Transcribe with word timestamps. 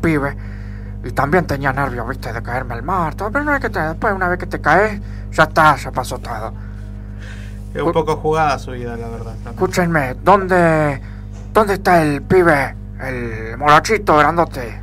pibe. 0.00 0.36
Y 1.04 1.12
también 1.12 1.46
tenía 1.46 1.72
nervios, 1.72 2.06
viste, 2.08 2.32
de 2.32 2.42
caerme 2.42 2.74
al 2.74 2.82
mar. 2.82 3.14
todo, 3.14 3.30
Pero 3.30 3.42
una 3.42 3.52
vez 3.52 3.60
que 3.62 3.70
te, 3.70 3.80
después, 3.80 4.12
una 4.12 4.28
vez 4.28 4.38
que 4.38 4.46
te 4.46 4.60
caes, 4.60 5.00
ya 5.32 5.44
está, 5.44 5.76
ya 5.76 5.90
pasó 5.92 6.18
todo. 6.18 6.52
Es 7.74 7.80
un 7.82 7.92
poco 7.92 8.16
jugada 8.16 8.58
su 8.58 8.72
vida, 8.72 8.96
la 8.96 9.08
verdad. 9.08 9.32
también. 9.32 9.54
Escúchenme, 9.54 10.14
¿dónde, 10.22 11.00
¿dónde 11.54 11.74
está 11.74 12.02
el 12.02 12.20
pibe? 12.22 12.74
El 13.00 13.56
morochito 13.56 14.16
grandote. 14.18 14.78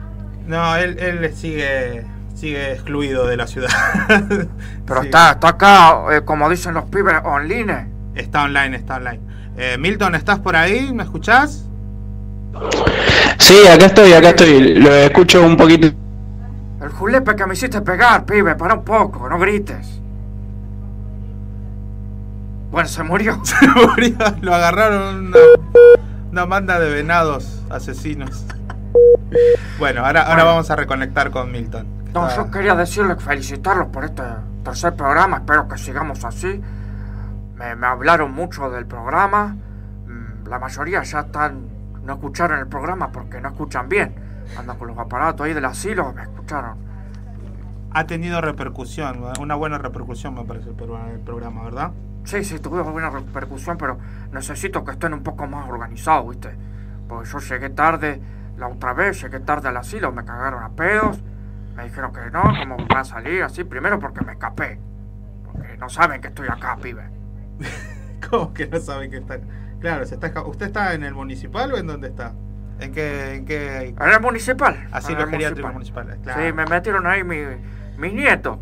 No, 0.47 0.75
él, 0.77 0.97
él 0.97 1.35
sigue 1.35 2.05
sigue 2.33 2.71
excluido 2.73 3.25
de 3.27 3.35
la 3.35 3.45
ciudad. 3.47 3.69
Pero 4.85 5.01
Sí. 5.01 5.07
está, 5.07 5.31
está 5.31 5.49
acá, 5.49 6.03
eh, 6.15 6.21
como 6.23 6.49
dicen 6.49 6.73
los 6.75 6.85
pibes, 6.85 7.15
online. 7.23 7.87
Está 8.15 8.43
online, 8.43 8.77
está 8.77 8.95
online. 8.97 9.19
Eh, 9.57 9.77
Milton, 9.79 10.15
¿estás 10.15 10.39
por 10.39 10.55
ahí? 10.55 10.93
¿Me 10.93 11.03
escuchás? 11.03 11.65
Sí, 13.39 13.67
acá 13.67 13.85
estoy, 13.85 14.13
acá 14.13 14.29
estoy. 14.29 14.75
Lo 14.75 14.89
escucho 14.93 15.45
un 15.45 15.55
poquito. 15.57 15.87
El 16.81 16.89
julepe 16.89 17.35
que 17.35 17.45
me 17.45 17.53
hiciste 17.53 17.81
pegar, 17.81 18.25
pibe, 18.25 18.55
para 18.55 18.75
un 18.75 18.83
poco, 18.83 19.27
no 19.29 19.37
grites. 19.39 19.99
Bueno, 22.71 22.87
se 22.89 23.03
murió. 23.03 23.39
Se 23.43 23.67
murió, 23.67 24.17
Lo 24.41 24.53
agarraron 24.53 25.27
una, 25.27 25.37
una 26.31 26.45
banda 26.45 26.79
de 26.79 26.89
venados 26.93 27.63
asesinos. 27.69 28.45
Bueno, 29.79 30.05
ahora, 30.05 30.21
ahora 30.21 30.35
Bueno. 30.35 30.45
vamos 30.51 30.69
a 30.71 30.75
reconectar 30.75 31.31
con 31.31 31.51
Milton. 31.51 31.87
No, 32.13 32.33
yo 32.35 32.49
quería 32.51 32.75
decirles, 32.75 33.21
felicitarlos 33.23 33.87
por 33.87 34.03
este 34.05 34.23
tercer 34.63 34.95
programa, 34.95 35.37
espero 35.37 35.67
que 35.67 35.77
sigamos 35.77 36.23
así. 36.25 36.61
Me, 37.55 37.75
me 37.75 37.87
hablaron 37.87 38.31
mucho 38.33 38.69
del 38.69 38.85
programa. 38.85 39.55
Mm, 40.07 40.47
La 40.49 40.59
mayoría 40.59 41.03
ya 41.03 41.21
están, 41.21 41.61
no 42.07 42.13
escucharon 42.13 42.57
el 42.59 42.67
programa 42.67 43.11
porque 43.11 43.39
no 43.41 43.49
escuchan 43.49 43.87
bien. 43.89 44.15
Andan 44.57 44.77
con 44.77 44.87
los 44.87 44.97
aparatos 44.97 45.45
ahí 45.45 45.53
del 45.53 45.65
asilo, 45.65 46.13
me 46.13 46.23
escucharon. 46.23 46.77
Ha 47.91 48.05
tenido 48.05 48.41
repercusión, 48.41 49.23
una 49.39 49.55
buena 49.55 49.77
repercusión 49.77 50.33
me 50.33 50.43
parece 50.43 50.69
el 50.69 50.75
programa- 50.75 51.11
el 51.11 51.19
programa, 51.19 51.63
¿verdad? 51.63 51.91
Sí, 52.23 52.43
sí, 52.43 52.59
tuve 52.59 52.81
buena 52.81 53.09
repercusión, 53.09 53.77
pero 53.77 53.97
necesito 54.31 54.83
que 54.83 54.91
estén 54.91 55.13
un 55.13 55.23
poco 55.23 55.47
más 55.47 55.67
organizados, 55.69 56.29
¿viste? 56.29 56.49
Porque 57.07 57.29
yo 57.29 57.39
llegué 57.39 57.69
tarde 57.69 58.21
la 58.57 58.67
otra 58.67 58.93
vez, 58.93 59.21
llegué 59.21 59.39
tarde 59.39 59.69
al 59.69 59.77
asilo, 59.77 60.11
me 60.11 60.25
cagaron 60.25 60.63
a 60.63 60.69
pedos, 60.69 61.21
me 61.75 61.83
dijeron 61.85 62.11
que 62.11 62.29
no, 62.31 62.41
cómo 62.43 62.77
van 62.87 62.97
a 62.97 63.03
salir 63.03 63.43
así, 63.43 63.63
primero 63.63 63.99
porque 63.99 64.23
me 64.25 64.33
escapé. 64.33 64.79
Porque 65.45 65.77
no 65.77 65.89
saben 65.89 66.21
que 66.21 66.27
estoy 66.27 66.47
acá, 66.49 66.77
pibe. 66.81 67.03
¿Cómo 68.29 68.53
que 68.53 68.67
no 68.67 68.79
saben 68.79 69.09
que 69.11 69.17
está? 69.17 69.39
Claro, 69.79 70.05
se 70.05 70.15
está, 70.15 70.41
¿usted 70.43 70.65
está 70.67 70.93
en 70.93 71.03
el 71.03 71.13
municipal 71.13 71.71
o 71.73 71.77
en 71.77 71.87
dónde 71.87 72.07
está? 72.09 72.33
¿En 72.79 72.91
qué, 72.93 73.35
en 73.35 73.45
qué 73.45 73.87
En 73.99 74.09
el 74.09 74.21
municipal. 74.21 74.75
en 74.75 75.17
el 75.19 75.27
geriátrico 75.29 75.69
municipal? 75.69 76.17
Claro. 76.23 76.41
Sí, 76.45 76.53
me 76.53 76.65
metieron 76.65 77.07
ahí 77.07 77.23
mi, 77.23 77.37
mis 77.97 78.13
nietos. 78.13 78.57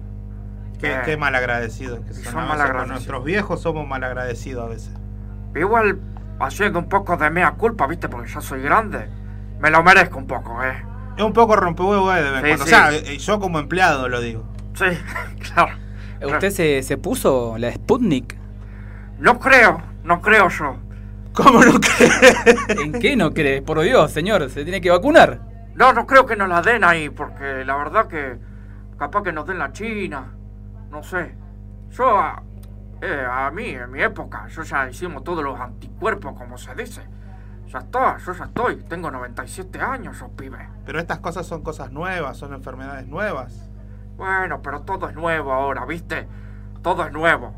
Qué, 0.80 0.91
Eh, 0.94 1.02
qué 1.05 1.17
malagradecidos 1.17 1.99
que 2.05 2.13
son. 2.13 2.23
son 2.23 2.33
malagradecidos. 2.35 2.81
Con 2.81 2.89
nuestros 2.89 3.23
viejos 3.23 3.61
somos 3.61 3.88
malagradecidos 3.88 4.66
a 4.66 4.69
veces. 4.69 4.91
Igual 5.55 5.99
haciendo 6.39 6.80
un 6.80 6.89
poco 6.89 7.16
de 7.17 7.29
mea 7.29 7.52
culpa, 7.52 7.88
¿viste? 7.88 8.09
Porque 8.09 8.29
ya 8.29 8.41
soy 8.41 8.61
grande. 8.61 9.07
Me 9.59 9.69
lo 9.69 9.81
merezco 9.83 10.17
un 10.17 10.27
poco, 10.27 10.61
¿eh? 10.63 10.75
Es 11.17 11.23
un 11.23 11.31
poco 11.31 11.55
rompehuevo 11.55 12.13
eh, 12.13 12.22
de 12.22 12.29
vez 12.29 12.44
en 12.44 12.44
Sí, 12.44 12.47
cuando. 12.47 12.66
sí. 12.66 12.73
O 12.73 12.75
sea, 12.75 12.94
eh, 13.13 13.17
yo 13.17 13.39
como 13.39 13.59
empleado 13.59 14.09
lo 14.09 14.19
digo. 14.19 14.44
Sí, 14.73 14.85
claro. 15.53 15.73
¿Usted 16.22 16.50
se, 16.52 16.83
se 16.83 16.97
puso 16.97 17.57
la 17.57 17.72
Sputnik? 17.72 18.35
No 19.19 19.39
creo, 19.39 19.81
no 20.03 20.22
creo 20.22 20.50
yo. 20.50 20.77
¿Cómo 21.36 21.64
no 21.64 21.80
crees? 21.80 22.80
¿En 22.80 22.94
qué 22.94 23.16
no 23.16 23.33
cree? 23.33 23.61
Por 23.61 23.81
Dios, 23.81 24.11
señor, 24.11 24.50
se 24.50 24.64
tiene 24.64 24.81
que 24.81 24.89
vacunar. 24.89 25.41
No, 25.75 25.91
no 25.91 26.08
creo 26.08 26.25
que 26.25 26.36
nos 26.36 26.47
la 26.47 26.61
den 26.61 26.83
ahí, 26.83 27.09
porque 27.09 27.66
la 27.66 27.75
verdad 27.75 28.08
que 28.08 28.39
capaz 28.97 29.23
que 29.23 29.33
nos 29.33 29.45
den 29.45 29.59
la 29.59 29.73
China, 29.73 30.31
no 30.89 31.03
sé. 31.03 31.36
Yo, 31.91 32.17
a, 32.17 32.41
eh, 33.02 33.28
a 33.30 33.52
mí, 33.52 33.67
en 33.67 33.91
mi 33.91 34.02
época, 34.02 34.47
yo 34.47 34.63
ya 34.63 34.90
hicimos 34.90 35.23
todos 35.23 35.44
los 35.44 35.59
anticuerpos, 35.59 36.34
como 36.38 36.57
se 36.57 36.73
dice. 36.75 37.01
Ya 37.67 37.79
está, 37.79 38.17
yo 38.17 38.31
ya 38.31 38.46
estoy, 38.46 38.78
tengo 38.84 39.12
97 39.12 39.79
años, 39.81 40.19
yo 40.19 40.29
pibe. 40.29 40.69
Pero 40.85 41.00
estas 41.00 41.19
cosas 41.19 41.46
son 41.46 41.62
cosas 41.62 41.91
nuevas, 41.91 42.38
son 42.38 42.53
enfermedades 42.53 43.07
nuevas. 43.07 43.69
Bueno, 44.16 44.62
pero 44.62 44.84
todo 44.84 45.09
es 45.09 45.16
nuevo 45.16 45.52
ahora, 45.52 45.85
¿viste? 45.85 46.28
Todo 46.81 47.06
es 47.06 47.12
nuevo. 47.12 47.53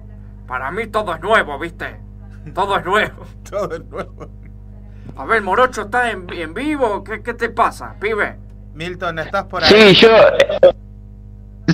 Para 0.48 0.72
mí 0.72 0.88
todo 0.88 1.14
es 1.14 1.22
nuevo, 1.22 1.60
¿viste? 1.60 2.07
Todo 2.54 2.78
es 2.78 2.86
nuevo. 2.86 3.26
Todo 3.50 3.76
es 3.76 3.86
nuevo. 3.86 4.30
A 5.16 5.26
ver, 5.26 5.42
Morocho, 5.42 5.84
¿estás 5.84 6.14
en, 6.14 6.32
en 6.32 6.54
vivo? 6.54 7.04
¿Qué, 7.04 7.22
¿Qué 7.24 7.34
te 7.34 7.50
pasa, 7.50 7.96
pibe? 8.00 8.38
Milton, 8.74 9.20
¿estás 9.20 9.46
por 9.46 9.64
ahí? 9.64 9.96
Sí, 9.96 10.02
yo. 10.02 10.10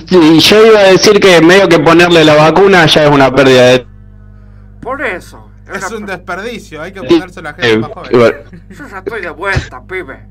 Sí, 0.06 0.40
yo 0.40 0.66
iba 0.66 0.78
a 0.80 0.84
decir 0.84 1.20
que 1.20 1.40
medio 1.40 1.68
que 1.68 1.78
ponerle 1.78 2.24
la 2.24 2.34
vacuna 2.34 2.86
ya 2.86 3.04
es 3.04 3.10
una 3.10 3.32
pérdida 3.32 3.66
de. 3.66 3.86
Por 4.80 5.02
eso. 5.02 5.50
Es 5.72 5.90
un 5.92 6.04
desperdicio, 6.04 6.82
hay 6.82 6.92
que 6.92 7.02
ponerse 7.02 7.40
la 7.40 7.54
gente 7.54 7.72
eh, 7.72 7.78
más 7.78 7.90
joven. 7.90 8.10
igual. 8.12 8.44
Yo 8.68 8.88
ya 8.88 8.98
estoy 8.98 9.20
de 9.22 9.30
vuelta, 9.30 9.82
pibe. 9.86 10.26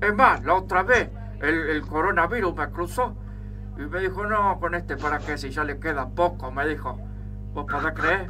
Es 0.00 0.14
más, 0.14 0.42
la 0.44 0.54
otra 0.54 0.82
vez 0.82 1.08
el, 1.42 1.68
el 1.70 1.82
coronavirus 1.82 2.54
me 2.54 2.70
cruzó 2.70 3.14
y 3.76 3.82
me 3.82 4.00
dijo, 4.00 4.26
no, 4.26 4.58
con 4.60 4.74
este 4.74 4.96
para 4.96 5.18
qué, 5.18 5.36
si 5.36 5.50
ya 5.50 5.64
le 5.64 5.78
queda 5.78 6.08
poco, 6.08 6.50
me 6.50 6.66
dijo. 6.66 6.98
¿Vos 7.52 7.66
podés 7.70 7.92
creer? 7.94 8.28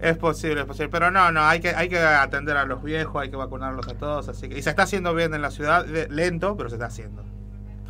Es 0.00 0.16
posible, 0.16 0.60
es 0.60 0.66
posible. 0.66 0.88
Pero 0.88 1.10
no, 1.10 1.30
no, 1.30 1.42
hay 1.42 1.60
que, 1.60 1.70
hay 1.74 1.88
que 1.88 1.98
atender 1.98 2.56
a 2.56 2.64
los 2.64 2.82
viejos, 2.82 3.20
hay 3.22 3.30
que 3.30 3.36
vacunarlos 3.36 3.86
a 3.88 3.94
todos. 3.94 4.28
así 4.28 4.48
que 4.48 4.58
Y 4.58 4.62
se 4.62 4.70
está 4.70 4.84
haciendo 4.84 5.14
bien 5.14 5.34
en 5.34 5.42
la 5.42 5.50
ciudad, 5.50 5.84
de- 5.84 6.08
lento, 6.08 6.56
pero 6.56 6.68
se 6.70 6.76
está 6.76 6.86
haciendo. 6.86 7.22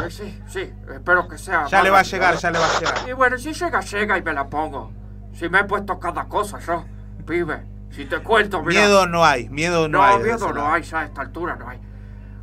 Sí, 0.09 0.11
sí, 0.11 0.43
sí, 0.49 0.73
espero 0.95 1.29
que 1.29 1.37
sea. 1.39 1.67
Ya 1.67 1.83
le 1.83 1.91
va 1.91 2.01
a 2.01 2.03
llegar, 2.03 2.35
ya 2.37 2.51
le 2.51 2.59
va 2.59 2.67
a 2.67 2.79
llegar. 2.79 2.95
Y 3.09 3.13
bueno, 3.13 3.37
si 3.39 3.53
llega, 3.53 3.81
llega 3.81 4.19
y 4.19 4.23
me 4.23 4.33
la 4.33 4.49
pongo. 4.49 4.93
Si 5.35 5.49
me 5.49 5.61
he 5.61 5.65
puesto 5.65 5.99
cada 6.01 6.25
cosa 6.25 6.59
yo, 6.59 6.85
pibe. 7.27 7.65
Si 7.91 8.07
te 8.07 8.19
cuento, 8.21 8.63
mira. 8.63 8.81
Miedo 8.81 9.07
no 9.07 9.25
hay, 9.25 9.49
miedo 9.49 9.89
no, 9.89 9.99
No, 9.99 10.05
hay. 10.05 10.19
de 10.19 10.25
miedo 10.25 10.53
no 10.53 10.73
hay, 10.73 10.83
ya 10.83 11.01
a 11.01 11.05
esta 11.05 11.21
altura 11.23 11.57
no 11.57 11.69
hay. 11.69 11.79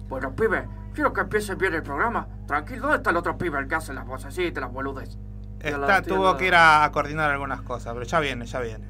Bueno, 0.08 0.36
pibe, 0.36 0.68
quiero 0.94 1.12
que 1.14 1.22
empiece 1.22 1.56
bien 1.56 1.74
el 1.74 1.84
programa. 1.84 2.28
Tranquilo, 2.48 2.82
¿dónde 2.84 2.98
está 2.98 3.10
el 3.10 3.18
otro 3.18 3.38
pibe, 3.38 3.58
el 3.60 3.68
que 3.68 3.76
hace 3.76 3.94
las 3.94 4.06
vocecitas, 4.06 4.62
las 4.62 4.72
boludes? 4.72 5.18
Está, 5.60 6.02
tuvo 6.04 6.38
que 6.38 6.48
ir 6.48 6.56
a, 6.56 6.84
a 6.84 6.92
coordinar 6.92 7.32
algunas 7.32 7.62
cosas, 7.62 7.94
pero 7.94 8.06
ya 8.06 8.20
viene, 8.20 8.46
ya 8.46 8.60
viene. 8.60 8.87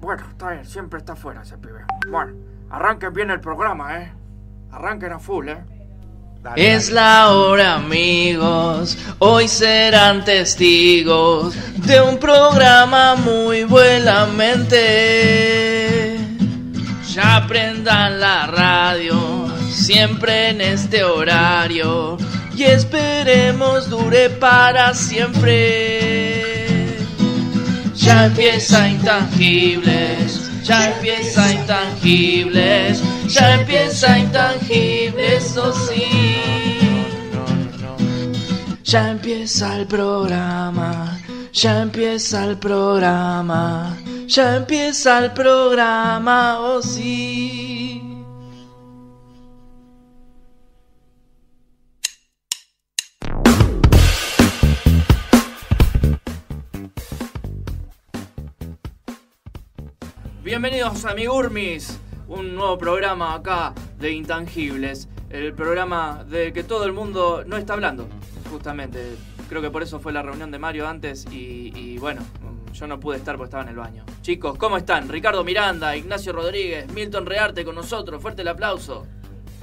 Bueno, 0.00 0.22
está 0.30 0.50
bien, 0.50 0.64
siempre 0.64 0.98
está 0.98 1.14
fuera 1.14 1.42
ese 1.42 1.58
pibe. 1.58 1.84
Bueno, 2.08 2.32
arranquen 2.70 3.12
bien 3.12 3.30
el 3.30 3.40
programa, 3.40 3.98
¿eh? 4.00 4.12
Arranquen 4.72 5.12
a 5.12 5.18
full, 5.18 5.48
¿eh? 5.48 5.58
Dale, 6.42 6.74
Es 6.74 6.86
dale. 6.86 6.94
la 7.00 7.30
hora 7.32 7.74
amigos, 7.74 8.96
hoy 9.18 9.46
serán 9.46 10.24
testigos 10.24 11.54
de 11.86 12.00
un 12.00 12.16
programa 12.18 13.14
muy 13.16 13.64
buenamente. 13.64 14.78
Ya 17.12 17.44
prendan 17.46 18.20
la 18.20 18.46
radio, 18.46 19.48
siempre 19.68 20.48
en 20.50 20.62
este 20.62 21.04
horario, 21.04 22.16
y 22.54 22.62
esperemos 22.62 23.90
dure 23.90 24.30
para 24.30 24.94
siempre. 24.94 26.49
Ya 28.10 28.26
empieza 28.26 28.88
intangibles, 28.88 30.50
ya 30.64 30.90
empieza 30.90 31.52
intangibles, 31.52 33.00
ya 33.28 33.54
empieza 33.54 34.18
intangibles, 34.18 35.44
eso 35.44 35.72
sí. 35.72 36.08
Ya 38.82 39.12
empieza 39.12 39.76
el 39.76 39.86
programa, 39.86 41.20
ya 41.52 41.82
empieza 41.82 42.46
el 42.46 42.58
programa, 42.58 43.96
ya 44.26 44.56
empieza 44.56 45.24
el 45.24 45.30
programa, 45.30 46.58
oh 46.58 46.82
sí. 46.82 48.09
Bienvenidos 60.50 61.04
amigurmis, 61.04 62.00
un 62.26 62.56
nuevo 62.56 62.76
programa 62.76 63.34
acá 63.36 63.72
de 64.00 64.10
Intangibles, 64.10 65.08
el 65.30 65.54
programa 65.54 66.24
de 66.28 66.52
que 66.52 66.64
todo 66.64 66.86
el 66.86 66.92
mundo 66.92 67.44
no 67.46 67.56
está 67.56 67.74
hablando, 67.74 68.08
justamente. 68.50 69.14
Creo 69.48 69.62
que 69.62 69.70
por 69.70 69.84
eso 69.84 70.00
fue 70.00 70.12
la 70.12 70.22
reunión 70.22 70.50
de 70.50 70.58
Mario 70.58 70.88
antes 70.88 71.24
y, 71.30 71.98
bueno, 71.98 72.22
yo 72.72 72.88
no 72.88 72.98
pude 72.98 73.18
estar 73.18 73.36
porque 73.36 73.46
estaba 73.46 73.62
en 73.62 73.68
el 73.68 73.76
baño. 73.76 74.04
Chicos, 74.22 74.58
¿cómo 74.58 74.76
están? 74.76 75.08
Ricardo 75.08 75.44
Miranda, 75.44 75.94
Ignacio 75.94 76.32
Rodríguez, 76.32 76.92
Milton 76.92 77.26
Rearte 77.26 77.64
con 77.64 77.76
nosotros, 77.76 78.20
fuerte 78.20 78.42
el 78.42 78.48
aplauso. 78.48 79.06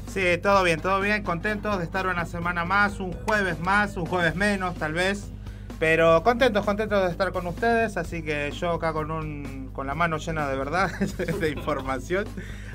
Sí, 0.07 0.38
todo 0.42 0.63
bien, 0.63 0.80
todo 0.80 1.01
bien. 1.01 1.22
Contentos 1.22 1.80
de 1.80 1.84
estar 1.84 2.07
una 2.07 2.25
semana 2.25 2.63
más, 2.63 3.01
un 3.01 3.12
jueves 3.12 3.60
más, 3.60 3.98
un 3.98 4.06
jueves 4.06 4.38
menos, 4.38 4.74
tal 4.75 4.94
vez. 4.94 5.31
Pero 5.79 6.24
contentos, 6.24 6.65
contentos 6.65 7.03
de 7.03 7.12
estar 7.12 7.31
con 7.31 7.45
ustedes. 7.47 7.97
Así 7.97 8.24
que 8.24 8.51
yo 8.51 8.71
acá 8.71 8.94
con 8.94 9.12
un 9.12 9.69
con 9.74 9.85
la 9.85 9.94
mano 9.94 10.18
llena 10.18 10.47
de 10.50 10.57
verdad 10.57 10.91
de 11.39 11.50
información. 11.51 12.25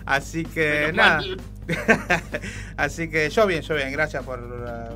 Así 0.07 0.45
que 0.45 0.93
Menos 0.93 0.97
nada. 0.97 1.23
Así 2.77 3.09
que 3.09 3.29
yo 3.31 3.47
bien, 3.47 3.63
yo 3.63 3.75
bien. 3.75 3.91
Gracias 3.93 4.23
por, 4.25 4.41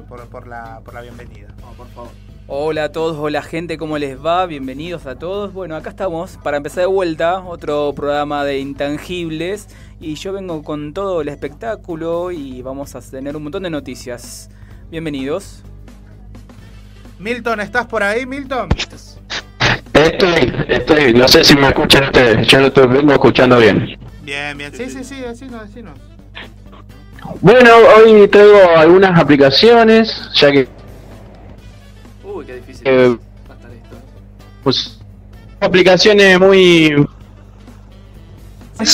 por, 0.08 0.26
por 0.29 0.47
la, 0.47 0.81
por 0.85 0.94
la 0.94 1.00
bienvenida. 1.00 1.49
No, 1.61 1.73
por 1.73 1.88
favor. 1.88 2.11
Hola 2.49 2.85
a 2.85 2.93
todos, 2.93 3.17
hola 3.17 3.43
gente, 3.43 3.76
¿cómo 3.76 3.99
les 3.99 4.25
va? 4.25 4.47
Bienvenidos 4.47 5.05
a 5.06 5.19
todos. 5.19 5.53
Bueno, 5.53 5.75
acá 5.75 5.91
estamos 5.91 6.38
para 6.44 6.58
empezar 6.58 6.82
de 6.82 6.87
vuelta, 6.87 7.41
otro 7.41 7.93
programa 7.93 8.44
de 8.44 8.61
Intangibles. 8.61 9.67
Y 9.99 10.14
yo 10.14 10.32
vengo 10.32 10.62
con 10.62 10.94
todo 10.94 11.23
el 11.23 11.29
espectáculo 11.29 12.31
y 12.31 12.62
vamos 12.62 12.94
a 12.94 13.00
tener 13.00 13.37
un 13.37 13.43
montón 13.43 13.64
de 13.64 13.70
noticias. 13.70 14.49
Bienvenidos. 14.91 15.64
Milton, 17.19 17.61
¿estás 17.61 17.87
por 17.87 18.03
ahí, 18.03 18.27
Milton? 18.27 18.69
Estoy, 19.93 20.53
estoy, 20.69 21.15
no 21.15 21.27
sé 21.27 21.43
si 21.43 21.57
me 21.57 21.69
escuchan 21.69 22.05
ustedes, 22.05 22.47
yo 22.47 22.61
lo 22.61 22.67
estoy 22.67 22.87
vengo 22.87 23.13
escuchando 23.13 23.59
bien. 23.59 23.99
Bien, 24.23 24.57
bien. 24.59 24.73
Sí, 24.75 24.91
sí, 24.91 25.03
sí, 25.03 25.21
decinos, 25.21 25.67
decinos. 25.67 25.99
Bueno, 27.41 27.71
hoy 27.97 28.29
traigo 28.29 28.59
algunas 28.77 29.19
aplicaciones, 29.19 30.31
ya 30.35 30.53
que 30.53 30.69
Uy, 32.23 32.45
qué 32.45 32.57
difícil 32.57 32.83
Eh, 32.87 33.17
pues 34.63 34.99
aplicaciones 35.61 36.39
muy 36.39 37.07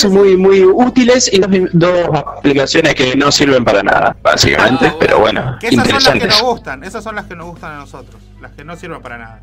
muy 0.09 0.37
muy 0.37 0.63
útiles 0.63 1.29
y 1.31 1.39
dos, 1.39 1.49
dos 1.73 2.09
aplicaciones 2.37 2.95
que 2.95 3.15
no 3.15 3.31
sirven 3.31 3.63
para 3.65 3.83
nada, 3.83 4.15
básicamente, 4.21 4.85
Ah, 4.87 4.89
bueno. 4.89 4.97
pero 4.99 5.19
bueno, 5.19 5.57
Que 5.59 5.67
esas 5.67 5.85
son 5.87 5.93
las 5.95 6.03
que 6.03 6.09
interesantes. 6.17 6.29
nos 6.29 6.41
gustan. 6.53 6.83
Esas 6.83 7.03
son 7.03 7.15
las 7.15 7.25
que 7.25 7.35
nos 7.35 7.47
gustan 7.47 7.71
a 7.73 7.77
nosotros. 7.77 8.21
Las 8.41 8.51
que 8.53 8.63
no 8.63 8.75
sirven 8.75 9.01
para 9.01 9.17
nada. 9.17 9.41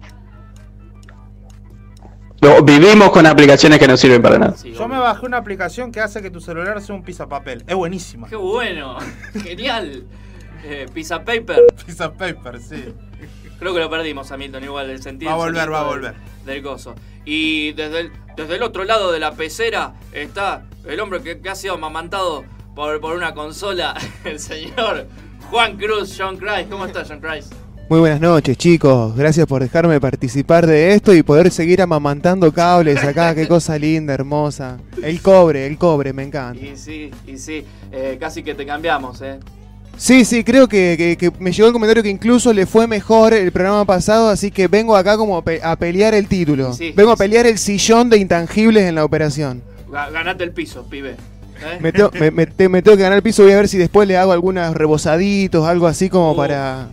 No, 2.43 2.63
vivimos 2.63 3.11
con 3.11 3.27
aplicaciones 3.27 3.79
que 3.79 3.87
no 3.87 3.97
sirven 3.99 4.23
para 4.23 4.39
nada. 4.39 4.57
Sí, 4.57 4.73
Yo 4.73 4.89
me 4.89 4.99
bajé 4.99 5.27
una 5.27 5.37
aplicación 5.37 5.93
que 5.93 6.01
hace 6.01 6.23
que 6.23 6.31
tu 6.31 6.41
celular 6.41 6.81
sea 6.81 6.95
un 6.95 7.05
papel. 7.29 7.63
Es 7.67 7.75
buenísima. 7.77 8.29
Qué 8.29 8.37
bueno, 8.37 8.97
genial. 9.43 10.05
Eh, 10.65 10.87
Pizza 10.93 11.23
Paper. 11.23 11.59
Pizza 11.87 12.11
paper, 12.13 12.61
sí. 12.61 12.95
Creo 13.61 13.73
que 13.75 13.79
lo 13.81 13.89
perdimos 13.89 14.33
a 14.33 14.37
Milton 14.37 14.65
igual 14.65 14.91
el 14.91 15.01
sentido. 15.03 15.31
Va 15.31 15.35
a 15.37 15.39
volver, 15.47 15.73
va 15.73 15.79
a 15.81 15.85
del- 15.85 15.91
volver. 15.93 16.15
Del 16.45 16.63
gozo. 16.63 16.95
Y 17.25 17.73
desde 17.75 18.01
el, 18.01 18.13
desde 18.37 18.57
el 18.57 18.63
otro 18.63 18.83
lado 18.85 19.13
de 19.13 19.21
la 19.21 19.33
pecera 19.35 19.93
está 20.13 20.65
el 20.87 20.99
hombre 20.99 21.21
que, 21.23 21.39
que 21.41 21.49
ha 21.51 21.55
sido 21.55 21.75
amamantado 21.75 22.45
por, 22.75 22.99
por 23.01 23.15
una 23.15 23.35
consola, 23.35 23.95
el 24.25 24.41
señor 24.41 25.07
Juan 25.51 25.77
Cruz, 25.77 26.17
John 26.19 26.37
Christ. 26.39 26.71
¿Cómo 26.71 26.87
estás, 26.87 27.09
John 27.09 27.21
Christ? 27.21 27.53
Muy 27.91 27.99
buenas 27.99 28.21
noches, 28.21 28.57
chicos. 28.57 29.17
Gracias 29.17 29.47
por 29.49 29.61
dejarme 29.63 30.01
participar 30.01 30.65
de 30.65 30.95
esto 30.95 31.13
y 31.13 31.25
poder 31.25 31.51
seguir 31.51 31.83
amamantando 31.83 32.53
cables 32.53 33.03
acá. 33.03 33.35
Qué 33.35 33.49
cosa 33.49 33.77
linda, 33.77 34.15
hermosa. 34.15 34.79
El 35.03 35.21
cobre, 35.21 35.67
el 35.67 35.77
cobre, 35.77 36.13
me 36.13 36.23
encanta. 36.23 36.65
Y 36.65 36.77
sí, 36.77 37.11
y 37.27 37.37
sí, 37.37 37.65
eh, 37.91 38.17
casi 38.21 38.45
que 38.45 38.55
te 38.55 38.65
cambiamos, 38.65 39.21
¿eh? 39.23 39.41
Sí, 39.97 40.25
sí, 40.25 40.45
creo 40.45 40.67
que, 40.67 40.95
que- 40.97 41.17
que 41.17 41.31
me 41.39 41.53
llegó 41.53 41.67
el 41.69 41.73
comentario 41.75 42.03
que 42.03 42.09
incluso 42.09 42.53
le 42.55 42.65
fue 42.67 42.87
mejor 42.87 43.35
el 43.35 43.53
programa 43.53 43.85
pasado, 43.85 44.31
así 44.31 44.51
que 44.51 44.67
vengo 44.67 44.97
acá 44.97 45.17
como 45.19 45.37
a 45.37 45.43
pe- 45.45 45.61
a 45.63 45.77
pelear 45.77 46.15
el 46.15 46.27
título. 46.27 46.73
Sí, 46.73 46.93
vengo 46.97 47.13
a 47.13 47.17
pelear 47.17 47.47
el 47.47 47.59
sillón 47.59 48.09
de 48.09 48.17
intangibles 48.17 48.85
en 48.85 48.95
la 48.95 49.05
operación. 49.05 49.63
Ga- 49.91 50.11
Ganate 50.11 50.45
el 50.45 50.53
piso, 50.53 50.85
pibe. 50.89 51.11
¿eh? 51.11 51.79
Me, 51.81 51.93
tengo- 51.93 52.11
me- 52.19 52.31
me- 52.31 52.47
te- 52.47 52.69
me 52.71 52.81
tengo 52.81 52.97
que 52.97 53.03
ganar 53.03 53.19
el 53.19 53.23
piso, 53.23 53.43
voy 53.43 53.53
a 53.53 53.57
ver 53.57 53.69
si 53.69 53.77
después 53.77 54.09
le 54.09 54.17
hago 54.17 54.33
algunos 54.33 54.75
rebozaditos, 54.75 55.67
algo 55.69 55.87
así 55.87 56.09
como 56.09 56.33
Uh. 56.33 56.37
para 56.37 56.89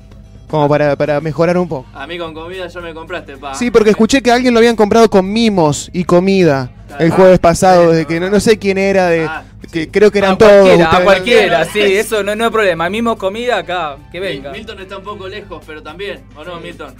como 0.50 0.70
para, 0.70 0.96
para 0.96 1.20
mejorar 1.20 1.58
un 1.58 1.68
poco. 1.68 1.86
A 1.94 2.08
mí 2.08 2.18
con 2.18 2.34
comida 2.34 2.68
ya 2.68 2.80
me 2.80 2.94
compraste, 2.94 3.36
pa. 3.38 3.54
Sí, 3.54 3.70
porque 3.70 3.90
escuché 3.90 4.22
que 4.22 4.32
alguien 4.32 4.54
lo 4.54 4.60
habían 4.60 4.78
comprado 4.78 5.10
con 5.10 5.32
mimos 5.32 5.90
y 5.92 6.06
comida 6.06 6.72
el 7.00 7.12
Ah, 7.12 7.16
jueves 7.16 7.40
pasado, 7.40 7.92
desde 7.92 8.06
que 8.06 8.20
no, 8.22 8.30
no 8.30 8.40
sé 8.40 8.58
quién 8.58 8.78
era, 8.78 9.08
de 9.08 9.26
Ah, 9.26 9.44
que 9.72 9.90
creo 9.92 10.12
que 10.12 10.20
eran 10.20 10.34
a 10.34 10.38
todos. 10.38 10.52
cualquiera, 10.52 10.98
a 10.98 11.04
cualquiera, 11.04 11.66
sí, 11.66 11.80
eso 11.80 12.24
no, 12.24 12.36
no 12.36 12.46
hay 12.46 12.52
problema. 12.52 12.90
Mismo 12.90 13.18
comida 13.18 13.58
acá, 13.58 13.98
que 14.12 14.20
venga. 14.20 14.52
Milton 14.52 14.80
está 14.80 14.98
un 14.98 15.04
poco 15.04 15.28
lejos, 15.28 15.64
pero 15.66 15.82
también, 15.84 16.24
¿o 16.36 16.44
no, 16.44 16.60
Milton? 16.60 16.96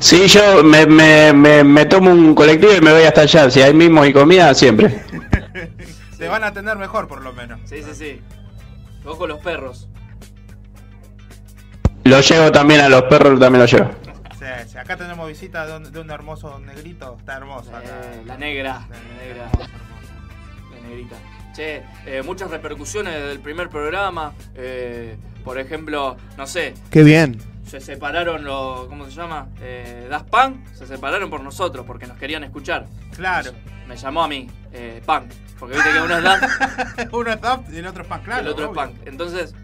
Sí, 0.00 0.26
yo 0.28 0.62
me, 0.62 0.86
me, 0.86 1.32
me, 1.32 1.64
me 1.64 1.86
tomo 1.86 2.10
un 2.10 2.34
colectivo 2.34 2.72
y 2.72 2.80
me 2.80 2.92
voy 2.92 3.02
hasta 3.02 3.22
allá, 3.22 3.50
si 3.50 3.62
hay 3.62 3.72
mismos 3.72 4.06
y 4.06 4.12
comida, 4.12 4.52
siempre. 4.54 5.02
Te 6.18 6.28
van 6.28 6.42
a 6.42 6.48
atender 6.48 6.76
mejor, 6.76 7.06
por 7.06 7.22
lo 7.22 7.32
menos. 7.32 7.60
Sí, 7.64 7.82
sí, 7.82 7.94
sí. 7.94 8.20
Ojo 9.04 9.26
los 9.26 9.38
perros. 9.38 9.88
Lo 12.04 12.20
llevo 12.20 12.50
también 12.50 12.80
a 12.80 12.88
los 12.88 13.02
perros, 13.04 13.38
también 13.38 13.60
lo 13.60 13.66
llevo. 13.66 13.90
Sí, 14.38 14.44
sí. 14.66 14.78
Acá 14.78 14.96
tenemos 14.96 15.28
visita 15.28 15.66
de 15.66 15.76
un, 15.76 15.92
de 15.92 16.00
un 16.00 16.10
hermoso 16.10 16.58
negrito. 16.58 17.16
Está 17.18 17.36
hermoso 17.36 17.70
acá. 17.74 17.88
Eh, 17.88 18.22
la 18.26 18.36
negra. 18.36 18.86
La 18.90 19.24
negra. 19.24 19.50
Negrita. 20.88 21.16
Che, 21.54 21.82
eh, 22.06 22.22
muchas 22.22 22.50
repercusiones 22.50 23.14
del 23.22 23.40
primer 23.40 23.68
programa. 23.68 24.32
eh, 24.54 25.16
por 25.44 25.58
ejemplo, 25.58 26.16
no 26.36 26.46
sé, 26.46 26.74
Qué 26.90 27.02
bien. 27.02 27.38
se 27.66 27.80
separaron 27.80 28.44
los. 28.44 28.86
¿Cómo 28.88 29.04
se 29.06 29.12
llama? 29.12 29.48
Eh, 29.62 30.06
Daft 30.10 30.28
Punk. 30.28 30.66
Se 30.74 30.86
separaron 30.86 31.30
por 31.30 31.40
nosotros 31.42 31.86
porque 31.86 32.06
nos 32.06 32.18
querían 32.18 32.44
escuchar. 32.44 32.86
Claro. 33.16 33.52
Me 33.88 33.96
llamó 33.96 34.22
a 34.24 34.28
mí, 34.28 34.46
eh, 34.72 35.00
Punk. 35.06 35.30
Porque 35.58 35.74
viste 35.76 35.90
que 35.92 36.00
uno 36.00 36.18
es 36.18 36.22
Daft 36.22 36.44
Uno 37.12 37.32
es 37.32 37.40
Daft 37.40 37.72
y 37.72 37.78
el 37.78 37.86
otro 37.86 38.02
es 38.02 38.08
Punk, 38.08 38.22
claro. 38.24 38.42
el 38.42 38.48
otro 38.48 38.70
obvio. 38.70 38.82
es 38.82 38.88
Punk. 38.90 39.06
Entonces. 39.08 39.54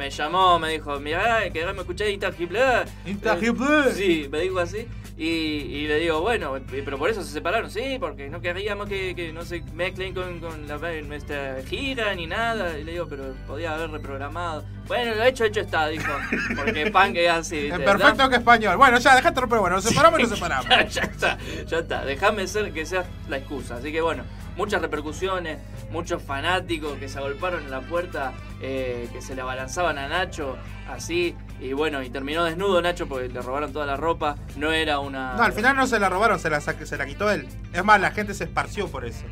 Me 0.00 0.08
llamó, 0.08 0.58
me 0.58 0.70
dijo, 0.70 0.98
mira, 0.98 1.50
que 1.52 1.62
me 1.62 1.80
escuché 1.82 2.10
Intangible. 2.10 2.58
Intangible. 3.04 3.92
Sí, 3.92 4.28
me 4.32 4.40
dijo 4.40 4.58
así. 4.58 4.88
Y, 5.18 5.26
y 5.26 5.86
le 5.88 5.96
digo, 5.98 6.22
bueno, 6.22 6.54
pero 6.70 6.96
por 6.96 7.10
eso 7.10 7.22
se 7.22 7.30
separaron, 7.30 7.70
sí, 7.70 7.98
porque 8.00 8.30
no 8.30 8.40
queríamos 8.40 8.88
que, 8.88 9.14
que 9.14 9.30
no 9.34 9.42
se 9.42 9.60
mezclen 9.74 10.14
con, 10.14 10.40
con 10.40 10.66
la, 10.66 10.78
nuestra 11.02 11.56
gira 11.68 12.14
ni 12.14 12.26
nada. 12.26 12.78
Y 12.78 12.84
le 12.84 12.92
digo, 12.92 13.08
pero 13.10 13.34
podía 13.46 13.74
haber 13.74 13.90
reprogramado. 13.90 14.64
Bueno, 14.86 15.16
lo 15.16 15.24
hecho, 15.24 15.44
hecho 15.44 15.60
está, 15.60 15.86
dijo. 15.88 16.10
Porque 16.56 16.90
punk 16.90 17.16
es 17.16 17.30
así. 17.30 17.66
En 17.66 17.84
perfecto 17.84 18.30
que 18.30 18.36
español. 18.36 18.78
Bueno, 18.78 18.96
ya, 18.98 19.16
dejate 19.16 19.38
pero 19.42 19.60
bueno, 19.60 19.76
nos 19.76 19.84
separamos 19.84 20.18
y 20.18 20.22
nos 20.22 20.32
separamos. 20.34 20.66
ya, 20.66 20.86
ya 20.86 21.02
está, 21.02 21.38
ya 21.66 21.78
está. 21.80 22.04
Déjame 22.06 22.46
ser 22.46 22.72
que 22.72 22.86
sea 22.86 23.04
la 23.28 23.36
excusa. 23.36 23.76
Así 23.76 23.92
que 23.92 24.00
bueno, 24.00 24.24
muchas 24.56 24.80
repercusiones, 24.80 25.58
muchos 25.90 26.22
fanáticos 26.22 26.96
que 26.98 27.08
se 27.08 27.18
agolparon 27.18 27.64
en 27.64 27.70
la 27.70 27.80
puerta, 27.80 28.32
eh, 28.62 29.08
que 29.12 29.20
se 29.20 29.34
le 29.34 29.42
abalanzaban 29.42 29.98
a 29.98 30.08
Nacho, 30.08 30.56
así. 30.88 31.34
Y 31.60 31.72
bueno, 31.72 32.02
y 32.02 32.10
terminó 32.10 32.44
desnudo 32.44 32.80
Nacho 32.80 33.06
porque 33.06 33.28
le 33.28 33.40
robaron 33.42 33.72
toda 33.72 33.86
la 33.86 33.96
ropa. 33.96 34.36
No 34.56 34.72
era 34.72 34.98
una. 35.00 35.34
No, 35.34 35.42
al 35.42 35.52
final 35.52 35.76
no 35.76 35.86
se 35.86 35.98
la 35.98 36.08
robaron, 36.08 36.38
se 36.38 36.48
la, 36.50 36.60
se 36.60 36.96
la 36.96 37.06
quitó 37.06 37.30
él. 37.30 37.46
Es 37.72 37.84
más, 37.84 38.00
la 38.00 38.10
gente 38.12 38.34
se 38.34 38.44
esparció 38.44 38.88
por 38.88 39.04
eso. 39.04 39.24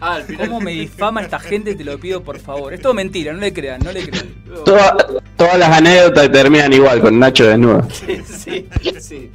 Ah, 0.00 0.14
al 0.14 0.24
final. 0.24 0.48
¿Cómo 0.48 0.60
me 0.60 0.72
difama 0.72 1.22
esta 1.22 1.38
gente? 1.38 1.74
Te 1.74 1.84
lo 1.84 1.98
pido 1.98 2.22
por 2.22 2.38
favor. 2.38 2.74
Es 2.74 2.80
todo 2.82 2.94
mentira, 2.94 3.32
no 3.32 3.38
le 3.40 3.52
crean, 3.52 3.80
no 3.82 3.92
le 3.92 4.08
crean. 4.08 4.28
Toda- 4.64 4.96
todas 5.36 5.58
las 5.58 5.70
anécdotas 5.70 6.30
terminan 6.32 6.72
igual, 6.72 7.00
con 7.00 7.18
Nacho 7.18 7.44
desnudo. 7.46 7.86
sí, 7.90 8.22
sí, 8.24 8.66
sí. 9.00 9.30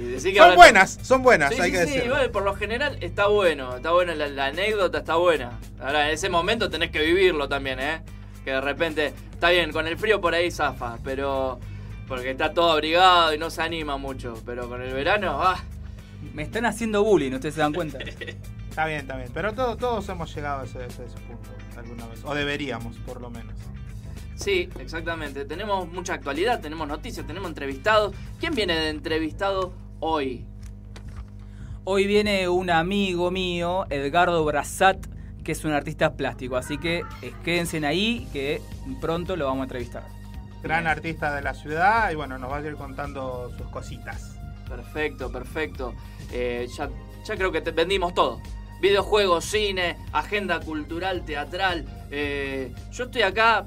Sí, 0.00 0.06
decí 0.12 0.32
que 0.32 0.38
Son 0.38 0.54
buenas, 0.56 0.98
son 1.02 1.22
buenas, 1.22 1.54
Sí, 1.54 1.60
hay 1.60 1.70
sí, 1.70 1.76
que 1.76 1.78
sí, 1.84 1.84
decirlo. 1.94 2.06
igual, 2.14 2.30
por 2.30 2.42
lo 2.44 2.54
general 2.54 2.98
está 3.00 3.26
bueno, 3.28 3.76
está 3.76 3.92
buena 3.92 4.14
la, 4.14 4.28
la 4.28 4.46
anécdota, 4.46 4.98
está 4.98 5.16
buena. 5.16 5.58
Ahora, 5.80 6.08
en 6.08 6.14
ese 6.14 6.28
momento 6.28 6.70
tenés 6.70 6.90
que 6.90 7.00
vivirlo 7.00 7.48
también, 7.48 7.78
¿eh? 7.80 8.02
Que 8.44 8.52
de 8.52 8.60
repente, 8.60 9.12
está 9.32 9.50
bien, 9.50 9.72
con 9.72 9.86
el 9.86 9.96
frío 9.98 10.20
por 10.20 10.34
ahí 10.34 10.50
zafa, 10.50 10.98
pero... 11.04 11.58
Porque 12.08 12.30
está 12.30 12.52
todo 12.52 12.72
abrigado 12.72 13.32
y 13.32 13.38
no 13.38 13.50
se 13.50 13.62
anima 13.62 13.96
mucho, 13.96 14.34
pero 14.44 14.68
con 14.68 14.82
el 14.82 14.92
verano, 14.92 15.38
ah, 15.42 15.62
Me 16.34 16.42
están 16.42 16.66
haciendo 16.66 17.04
bullying, 17.04 17.32
ustedes 17.34 17.54
se 17.54 17.60
dan 17.60 17.72
cuenta. 17.72 17.98
Está 18.70 18.86
bien, 18.86 19.00
está 19.00 19.16
bien. 19.16 19.28
Pero 19.34 19.52
todo- 19.52 19.76
todos 19.76 20.08
hemos 20.08 20.32
llegado 20.34 20.60
a 20.60 20.64
ese 20.64 20.78
punto 20.78 21.50
alguna 21.76 22.06
vez. 22.06 22.20
O 22.24 22.34
deberíamos, 22.34 22.96
por 22.98 23.20
lo 23.20 23.28
menos. 23.28 23.54
sí, 24.36 24.68
exactamente. 24.78 25.44
Tenemos 25.44 25.88
mucha 25.92 26.14
actualidad, 26.14 26.60
tenemos 26.60 26.86
noticias, 26.86 27.26
tenemos 27.26 27.48
entrevistados. 27.48 28.14
¿Quién 28.38 28.54
viene 28.54 28.74
de 28.76 28.90
entrevistado 28.90 29.72
hoy? 30.00 30.44
Hoy 31.84 32.06
viene 32.06 32.48
un 32.48 32.70
amigo 32.70 33.30
mío, 33.30 33.86
Edgardo 33.90 34.44
Brazat, 34.44 35.06
que 35.44 35.52
es 35.52 35.64
un 35.64 35.72
artista 35.72 36.14
plástico, 36.14 36.56
así 36.56 36.78
que 36.78 37.02
eh, 37.22 37.32
quédense 37.44 37.84
ahí 37.86 38.28
que 38.32 38.60
pronto 39.00 39.36
lo 39.36 39.46
vamos 39.46 39.60
a 39.60 39.64
entrevistar. 39.64 40.02
Gran 40.62 40.86
artista 40.86 41.34
de 41.34 41.42
la 41.42 41.54
ciudad 41.54 42.10
y 42.10 42.16
bueno, 42.16 42.38
nos 42.38 42.50
va 42.50 42.58
a 42.58 42.60
ir 42.60 42.74
contando 42.74 43.50
sus 43.56 43.66
cositas. 43.68 44.36
Perfecto, 44.68 45.32
perfecto. 45.32 45.94
Eh, 46.32 46.68
ya, 46.76 46.90
ya 47.24 47.36
creo 47.36 47.50
que 47.50 47.62
te 47.62 47.70
vendimos 47.70 48.12
todo. 48.12 48.40
Videojuegos, 48.80 49.44
cine, 49.44 49.96
agenda 50.12 50.60
cultural, 50.60 51.24
teatral. 51.24 51.86
Eh, 52.10 52.72
yo 52.92 53.04
estoy 53.04 53.22
acá, 53.22 53.66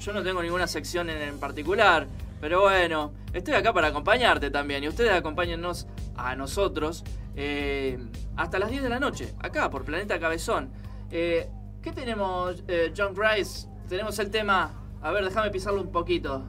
yo 0.00 0.12
no 0.12 0.22
tengo 0.22 0.42
ninguna 0.42 0.66
sección 0.66 1.10
en, 1.10 1.20
en 1.20 1.38
particular, 1.38 2.06
pero 2.44 2.60
bueno, 2.60 3.14
estoy 3.32 3.54
acá 3.54 3.72
para 3.72 3.86
acompañarte 3.88 4.50
también 4.50 4.84
y 4.84 4.88
ustedes 4.88 5.12
acompáñennos 5.12 5.86
a 6.14 6.36
nosotros 6.36 7.02
eh, 7.34 7.98
hasta 8.36 8.58
las 8.58 8.68
10 8.68 8.82
de 8.82 8.90
la 8.90 9.00
noche, 9.00 9.34
acá 9.38 9.70
por 9.70 9.86
Planeta 9.86 10.20
Cabezón. 10.20 10.70
Eh, 11.10 11.48
¿Qué 11.80 11.90
tenemos, 11.92 12.62
eh, 12.68 12.92
John 12.94 13.16
Rice? 13.16 13.66
Tenemos 13.88 14.18
el 14.18 14.30
tema. 14.30 14.74
A 15.00 15.10
ver, 15.10 15.24
déjame 15.24 15.50
pisarlo 15.50 15.80
un 15.80 15.90
poquito. 15.90 16.44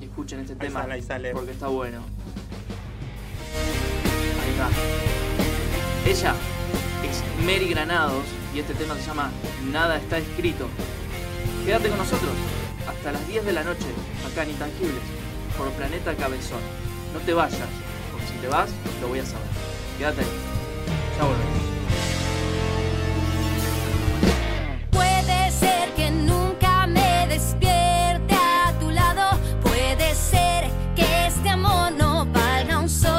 Y 0.00 0.06
escuchen 0.06 0.40
este 0.40 0.56
tema 0.56 0.80
sale, 0.80 0.94
ahí 0.94 1.02
sale. 1.02 1.30
porque 1.30 1.52
está 1.52 1.68
bueno. 1.68 2.00
Ahí 4.42 4.50
está. 4.50 4.70
Ella 6.10 6.34
es 7.08 7.22
Mary 7.46 7.68
Granados 7.68 8.24
y 8.52 8.58
este 8.58 8.74
tema 8.74 8.96
se 8.96 9.06
llama 9.06 9.30
Nada 9.70 9.98
está 9.98 10.18
escrito. 10.18 10.66
Quédate 11.64 11.90
con 11.90 11.98
nosotros 11.98 12.63
hasta 12.88 13.12
las 13.12 13.26
10 13.28 13.44
de 13.44 13.52
la 13.52 13.64
noche, 13.64 13.86
acá 14.30 14.42
en 14.42 14.50
Intangibles, 14.50 15.02
por 15.56 15.70
Planeta 15.72 16.14
Cabezón. 16.14 16.60
No 17.12 17.20
te 17.20 17.32
vayas, 17.32 17.68
porque 18.10 18.26
si 18.26 18.34
te 18.34 18.48
vas, 18.48 18.70
lo 19.00 19.08
voy 19.08 19.20
a 19.20 19.26
saber. 19.26 19.46
Quédate 19.98 20.20
ahí. 20.20 20.26
Ya 21.18 21.24
volvemos. 21.24 21.64
despierte 27.34 28.34
a 28.34 28.72
tu 28.78 28.90
lado. 28.90 29.38
Puede 29.62 30.14
ser 30.14 30.70
que 30.94 31.26
este 31.26 31.48
amor 31.48 31.92
no 31.92 32.26
valga 32.26 32.78
un 32.78 32.88
sol. 32.88 33.13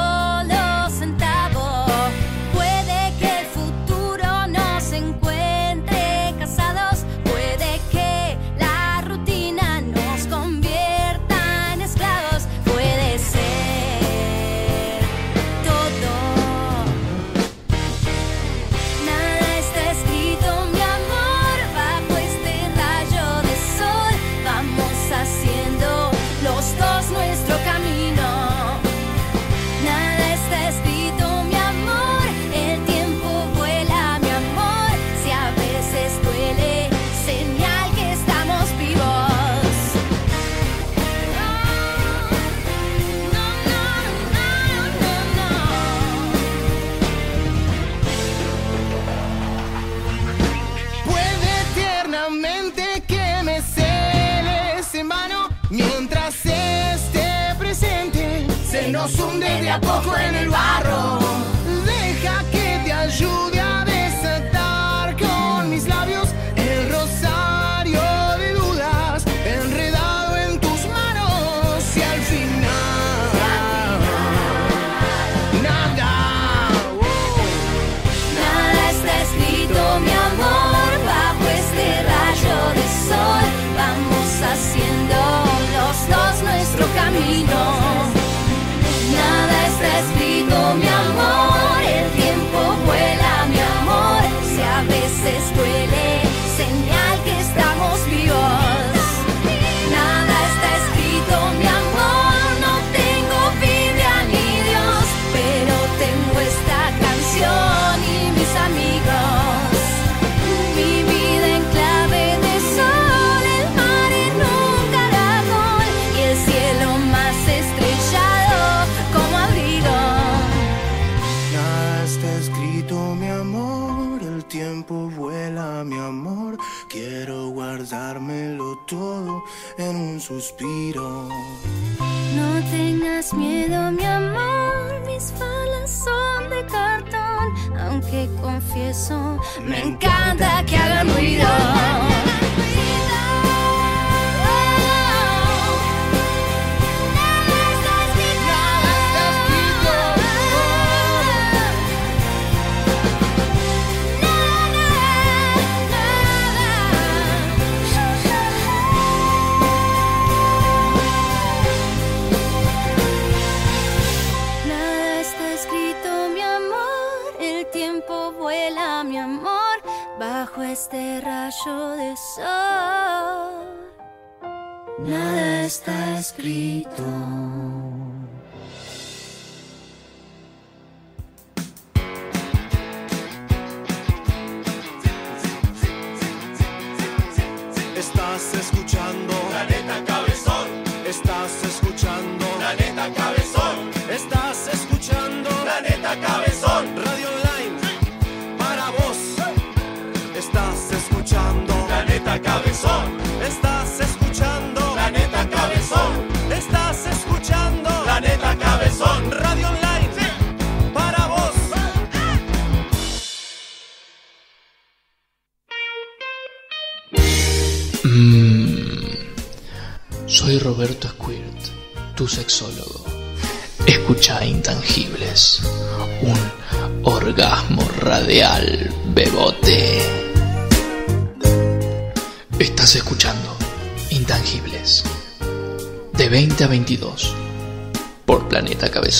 Y 239.16 239.18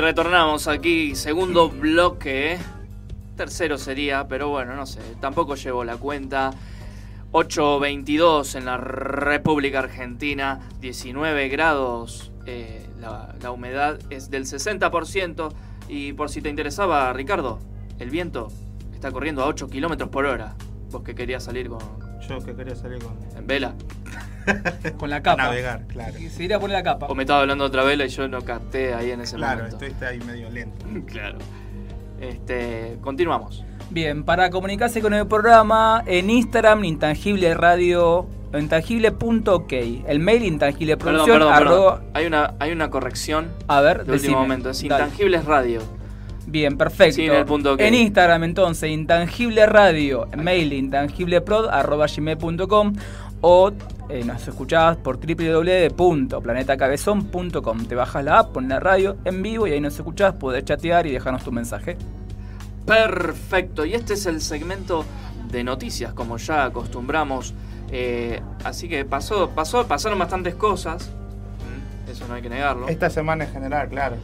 retornamos 0.00 0.68
aquí, 0.68 1.14
segundo 1.14 1.70
bloque. 1.70 2.58
Tercero 3.36 3.78
sería, 3.78 4.28
pero 4.28 4.50
bueno, 4.50 4.76
no 4.76 4.84
sé, 4.84 5.00
tampoco 5.18 5.54
llevo 5.54 5.84
la 5.84 5.96
cuenta. 5.96 6.50
8.22 7.32 8.56
en 8.56 8.66
la 8.66 8.76
República 8.76 9.78
Argentina, 9.78 10.60
19 10.80 11.48
grados, 11.48 12.32
eh, 12.44 12.86
la 13.00 13.50
humedad 13.50 13.98
es 14.10 14.28
del 14.28 14.44
60%. 14.44 15.54
Y 15.88 16.12
por 16.12 16.28
si 16.30 16.42
te 16.42 16.48
interesaba, 16.48 17.12
Ricardo, 17.12 17.58
el 17.98 18.10
viento 18.10 18.48
está 18.92 19.10
corriendo 19.10 19.42
a 19.42 19.46
8 19.46 19.68
kilómetros 19.68 20.10
por 20.10 20.26
hora. 20.26 20.54
Vos 20.90 21.02
que 21.02 21.14
querías 21.14 21.44
salir 21.44 21.68
con. 21.68 21.80
Yo 22.28 22.44
que 22.44 22.54
quería 22.54 22.76
salir 22.76 23.02
con. 23.02 23.16
En 23.36 23.46
vela. 23.46 23.74
con 24.98 25.10
la 25.10 25.22
capa. 25.22 25.44
Navegar, 25.44 25.86
claro. 25.86 26.18
Y 26.18 26.28
se 26.28 26.44
iría 26.44 26.56
a 26.56 26.60
poner 26.60 26.76
la 26.76 26.82
capa. 26.82 27.06
O 27.06 27.14
me 27.14 27.22
estaba 27.24 27.40
hablando 27.40 27.64
de 27.64 27.68
otra 27.68 27.84
vela 27.84 28.04
y 28.04 28.08
yo 28.08 28.28
no 28.28 28.42
capté 28.42 28.94
ahí 28.94 29.10
en 29.10 29.20
ese 29.20 29.36
momento. 29.36 29.56
Claro, 29.56 29.68
estuviste 29.68 30.06
ahí 30.06 30.18
medio 30.20 30.50
lento. 30.50 30.86
claro. 31.06 31.38
Este, 32.20 32.98
continuamos. 33.00 33.64
Bien, 33.90 34.24
para 34.24 34.50
comunicarse 34.50 35.00
con 35.00 35.14
el 35.14 35.26
programa, 35.26 36.02
en 36.06 36.28
Instagram, 36.28 36.84
Intangible 36.84 37.54
Radio 37.54 38.28
intangible.ok. 38.54 39.72
El 40.06 40.20
mail 40.20 40.44
intangible 40.44 40.96
Perdón, 40.96 41.26
producción, 41.26 41.38
perdón, 41.38 41.54
arroba- 41.54 41.94
perdón. 41.96 42.10
Hay 42.14 42.26
una, 42.26 42.54
hay 42.58 42.72
una 42.72 42.90
corrección 42.90 43.48
A 43.66 43.80
ver, 43.80 44.04
de 44.04 44.12
decime. 44.12 44.28
último 44.34 44.40
momento. 44.42 44.70
Es. 44.70 44.82
Intangibles 44.82 45.44
Radio. 45.44 45.80
Bien, 46.46 46.78
perfecto. 46.78 47.20
El 47.20 47.44
punto. 47.44 47.76
En 47.78 47.94
Instagram, 47.94 48.44
entonces, 48.44 48.90
intangible 48.90 49.66
radio, 49.66 50.28
mail 50.36 50.72
intangibleprod, 50.72 51.68
arroba 51.68 52.06
gmail.com 52.06 52.94
o 53.42 53.70
eh, 54.08 54.24
nos 54.24 54.48
escuchás 54.48 54.96
por 54.96 55.18
www.planetacabezón.com. 55.20 57.84
Te 57.86 57.94
bajas 57.94 58.24
la 58.24 58.38
app, 58.38 58.52
pones 58.54 58.70
la 58.70 58.80
radio 58.80 59.18
en 59.26 59.42
vivo 59.42 59.66
y 59.66 59.72
ahí 59.72 59.80
nos 59.82 59.94
escuchás, 59.94 60.32
podés 60.34 60.64
chatear 60.64 61.06
y 61.06 61.12
dejarnos 61.12 61.44
tu 61.44 61.52
mensaje. 61.52 61.96
Perfecto. 62.86 63.84
Y 63.84 63.92
este 63.94 64.14
es 64.14 64.24
el 64.26 64.40
segmento 64.40 65.04
de 65.50 65.62
noticias, 65.64 66.14
como 66.14 66.38
ya 66.38 66.64
acostumbramos. 66.64 67.52
Eh, 67.90 68.40
así 68.64 68.88
que 68.88 69.04
pasó, 69.04 69.50
pasó, 69.50 69.86
pasaron 69.86 70.18
bastantes 70.18 70.54
cosas. 70.54 71.10
Mm, 72.06 72.10
Eso 72.10 72.26
no 72.28 72.34
hay 72.34 72.42
que 72.42 72.50
negarlo. 72.50 72.88
Esta 72.88 73.10
semana 73.10 73.44
en 73.44 73.52
general, 73.52 73.88
claro. 73.88 74.16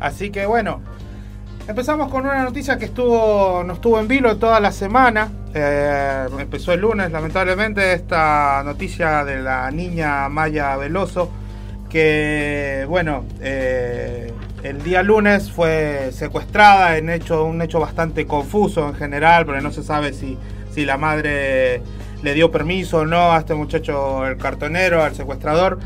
Así 0.00 0.30
que 0.30 0.46
bueno, 0.46 0.80
empezamos 1.66 2.10
con 2.10 2.24
una 2.24 2.42
noticia 2.44 2.78
que 2.78 2.86
estuvo, 2.86 3.62
no 3.64 3.74
estuvo 3.74 3.98
en 3.98 4.08
vilo 4.08 4.36
toda 4.36 4.60
la 4.60 4.72
semana. 4.72 5.30
Eh, 5.54 6.26
empezó 6.38 6.72
el 6.72 6.80
lunes, 6.80 7.10
lamentablemente, 7.10 7.92
esta 7.92 8.62
noticia 8.64 9.24
de 9.24 9.40
la 9.42 9.70
niña 9.70 10.28
Maya 10.28 10.76
Veloso, 10.76 11.30
que 11.90 12.84
bueno, 12.88 13.24
eh, 13.40 14.32
el 14.62 14.82
día 14.82 15.02
lunes 15.02 15.50
fue 15.50 16.10
secuestrada 16.12 16.96
en 16.98 17.08
hecho, 17.10 17.44
un 17.44 17.60
hecho 17.62 17.80
bastante 17.80 18.26
confuso 18.26 18.86
en 18.88 18.94
general, 18.94 19.46
porque 19.46 19.62
no 19.62 19.72
se 19.72 19.82
sabe 19.82 20.12
si, 20.12 20.36
si 20.70 20.84
la 20.84 20.96
madre 20.96 21.82
le 22.22 22.34
dio 22.34 22.50
permiso 22.50 22.98
o 22.98 23.06
no 23.06 23.32
a 23.32 23.38
este 23.38 23.54
muchacho, 23.54 24.26
el 24.26 24.36
cartonero, 24.36 25.02
al 25.02 25.14
secuestrador. 25.14 25.78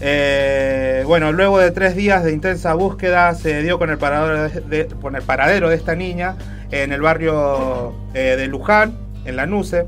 Eh, 0.00 1.02
bueno, 1.06 1.32
luego 1.32 1.58
de 1.58 1.70
tres 1.72 1.96
días 1.96 2.22
de 2.24 2.32
intensa 2.32 2.74
búsqueda 2.74 3.34
se 3.34 3.62
dio 3.62 3.78
con 3.78 3.90
el 3.90 3.98
paradero 3.98 4.48
de, 4.48 4.60
de- 4.84 4.86
con 5.00 5.16
el 5.16 5.22
paradero 5.22 5.68
de 5.68 5.76
esta 5.76 5.94
niña 5.96 6.36
en 6.70 6.92
el 6.92 7.00
barrio 7.00 7.94
eh, 8.14 8.36
de 8.38 8.46
Luján, 8.46 8.96
en 9.24 9.36
Lanuse. 9.36 9.86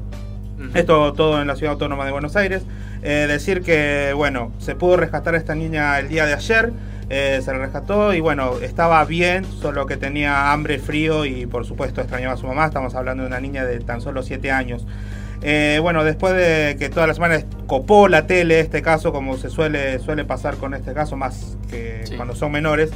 Ujú. 0.59 0.71
Esto 0.75 1.13
todo 1.13 1.41
en 1.41 1.47
la 1.47 1.55
ciudad 1.57 1.73
autónoma 1.75 2.05
de 2.05 2.11
Buenos 2.13 2.35
Aires. 2.37 2.63
Eh, 3.03 3.27
decir 3.29 3.63
que, 3.63 4.13
bueno, 4.15 4.53
se 4.59 4.75
pudo 4.75 4.97
rescatar 4.97 5.35
a 5.35 5.39
esta 5.39 5.55
niña 5.55 5.99
el 5.99 6.09
día 6.09 6.27
de 6.27 6.35
ayer. 6.35 6.73
eh, 7.13 7.41
se 7.45 7.51
la 7.53 7.59
rescató 7.59 8.13
y 8.15 8.21
bueno, 8.21 8.53
estaba 8.63 9.05
bien, 9.05 9.45
solo 9.45 9.85
que 9.87 9.97
tenía 9.97 10.53
hambre, 10.53 10.79
frío 10.79 11.25
y 11.25 11.45
por 11.47 11.65
supuesto 11.67 12.01
extrañaba 12.01 12.35
a 12.35 12.37
su 12.37 12.47
mamá. 12.47 12.67
Estamos 12.67 12.95
hablando 12.95 13.23
de 13.23 13.29
una 13.29 13.41
niña 13.41 13.65
de 13.65 13.81
tan 13.81 14.01
solo 14.01 14.23
7 14.23 14.51
años. 14.53 14.87
Eh, 15.43 15.79
bueno, 15.81 16.05
después 16.05 16.35
de 16.35 16.77
que 16.79 16.91
todas 16.91 17.07
las 17.07 17.17
semanas 17.17 17.47
copó 17.67 18.09
la 18.09 18.27
tele 18.27 18.61
este 18.61 18.83
caso, 18.83 19.13
como 19.13 19.37
se 19.39 19.49
suele, 19.49 19.99
suele 19.99 20.25
pasar 20.25 20.57
con 20.57 20.75
este 20.75 20.93
caso, 20.93 21.17
más 21.17 21.57
que 21.71 22.03
Sí. 22.05 22.17
cuando 22.17 22.35
son 22.35 22.53
menores, 22.53 22.91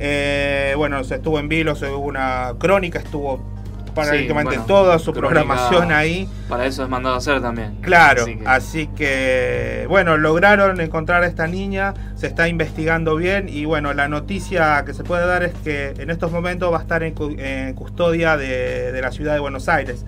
eh, 0.00 0.74
bueno, 0.76 1.04
se 1.04 1.16
estuvo 1.16 1.38
en 1.38 1.48
vilo, 1.48 1.76
se 1.76 1.88
hubo 1.88 2.04
una 2.06 2.54
crónica, 2.58 2.98
estuvo 2.98 3.52
prácticamente 3.94 4.56
bueno, 4.56 4.64
toda 4.66 4.98
su 4.98 5.12
programación 5.12 5.92
ahí. 5.92 6.28
Para 6.48 6.66
eso 6.66 6.82
es 6.82 6.88
mandado 6.88 7.14
a 7.14 7.18
hacer 7.18 7.40
también. 7.40 7.76
Claro, 7.80 8.22
Así 8.22 8.34
que- 8.36 8.44
así 8.48 8.86
que 8.88 9.86
bueno, 9.88 10.16
lograron 10.16 10.80
encontrar 10.80 11.22
a 11.22 11.26
esta 11.28 11.46
niña, 11.46 11.94
se 12.16 12.26
está 12.26 12.48
investigando 12.48 13.14
bien 13.14 13.48
y 13.48 13.66
bueno, 13.66 13.94
la 13.94 14.08
noticia 14.08 14.82
que 14.84 14.94
se 14.94 15.04
puede 15.04 15.24
dar 15.28 15.44
es 15.44 15.52
que 15.62 15.94
en 15.96 16.10
estos 16.10 16.32
momentos 16.32 16.72
va 16.72 16.78
a 16.78 16.82
estar 16.82 17.04
en, 17.04 17.14
cu- 17.14 17.36
en 17.38 17.74
custodia 17.74 18.36
de, 18.36 18.90
de 18.90 19.00
la 19.00 19.12
ciudad 19.12 19.34
de 19.34 19.38
Buenos 19.38 19.68
Aires. 19.68 20.04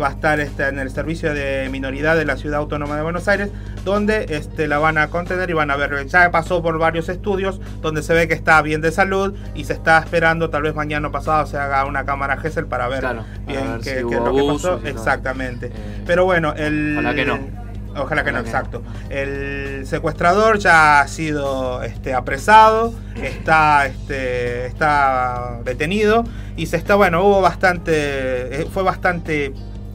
Va 0.00 0.08
a 0.08 0.10
estar 0.10 0.40
este, 0.40 0.66
en 0.66 0.78
el 0.78 0.90
servicio 0.90 1.32
de 1.34 1.68
minoridad 1.70 2.16
de 2.16 2.24
la 2.24 2.36
ciudad 2.36 2.58
autónoma 2.58 2.96
de 2.96 3.02
Buenos 3.02 3.28
Aires, 3.28 3.50
donde 3.84 4.26
este, 4.30 4.66
la 4.66 4.78
van 4.78 4.98
a 4.98 5.08
contener 5.08 5.50
y 5.50 5.52
van 5.52 5.70
a 5.70 5.76
ver. 5.76 6.06
Ya 6.06 6.30
pasó 6.30 6.62
por 6.62 6.78
varios 6.78 7.08
estudios 7.08 7.60
donde 7.80 8.02
se 8.02 8.12
ve 8.12 8.26
que 8.26 8.34
está 8.34 8.60
bien 8.62 8.80
de 8.80 8.90
salud 8.90 9.34
y 9.54 9.64
se 9.64 9.72
está 9.72 9.98
esperando, 9.98 10.50
tal 10.50 10.62
vez 10.62 10.74
mañana 10.74 11.08
o 11.08 11.12
pasado 11.12 11.46
se 11.46 11.56
haga 11.56 11.84
una 11.84 12.04
cámara 12.04 12.36
GESEL 12.38 12.66
para 12.66 12.88
ver 12.88 13.00
Claro, 13.00 13.24
bien 13.46 13.72
ver 13.72 13.80
qué, 13.82 13.90
si 13.90 13.96
qué 13.96 14.04
hubo 14.04 14.14
es 14.14 14.22
lo 14.24 14.34
que 14.34 14.52
pasó. 14.52 14.80
Exactamente. 14.86 15.66
Eh, 15.66 16.02
Pero 16.06 16.24
bueno, 16.24 16.54
el. 16.56 16.96
Ojalá 16.98 17.14
que 17.14 17.24
no. 17.24 17.64
Ojalá 17.96 18.24
que 18.24 18.32
no, 18.32 18.40
exacto. 18.40 18.82
El 19.08 19.86
secuestrador 19.86 20.58
ya 20.58 21.00
ha 21.00 21.08
sido 21.08 21.82
este, 21.82 22.12
apresado, 22.12 22.92
está, 23.22 23.86
este, 23.86 24.66
está 24.66 25.60
detenido 25.64 26.24
y 26.56 26.66
se 26.66 26.76
está, 26.76 26.96
bueno, 26.96 27.24
hubo 27.24 27.40
bastante, 27.40 28.62
eh, 28.62 28.66
fue 28.72 28.82
bastante, 28.82 29.52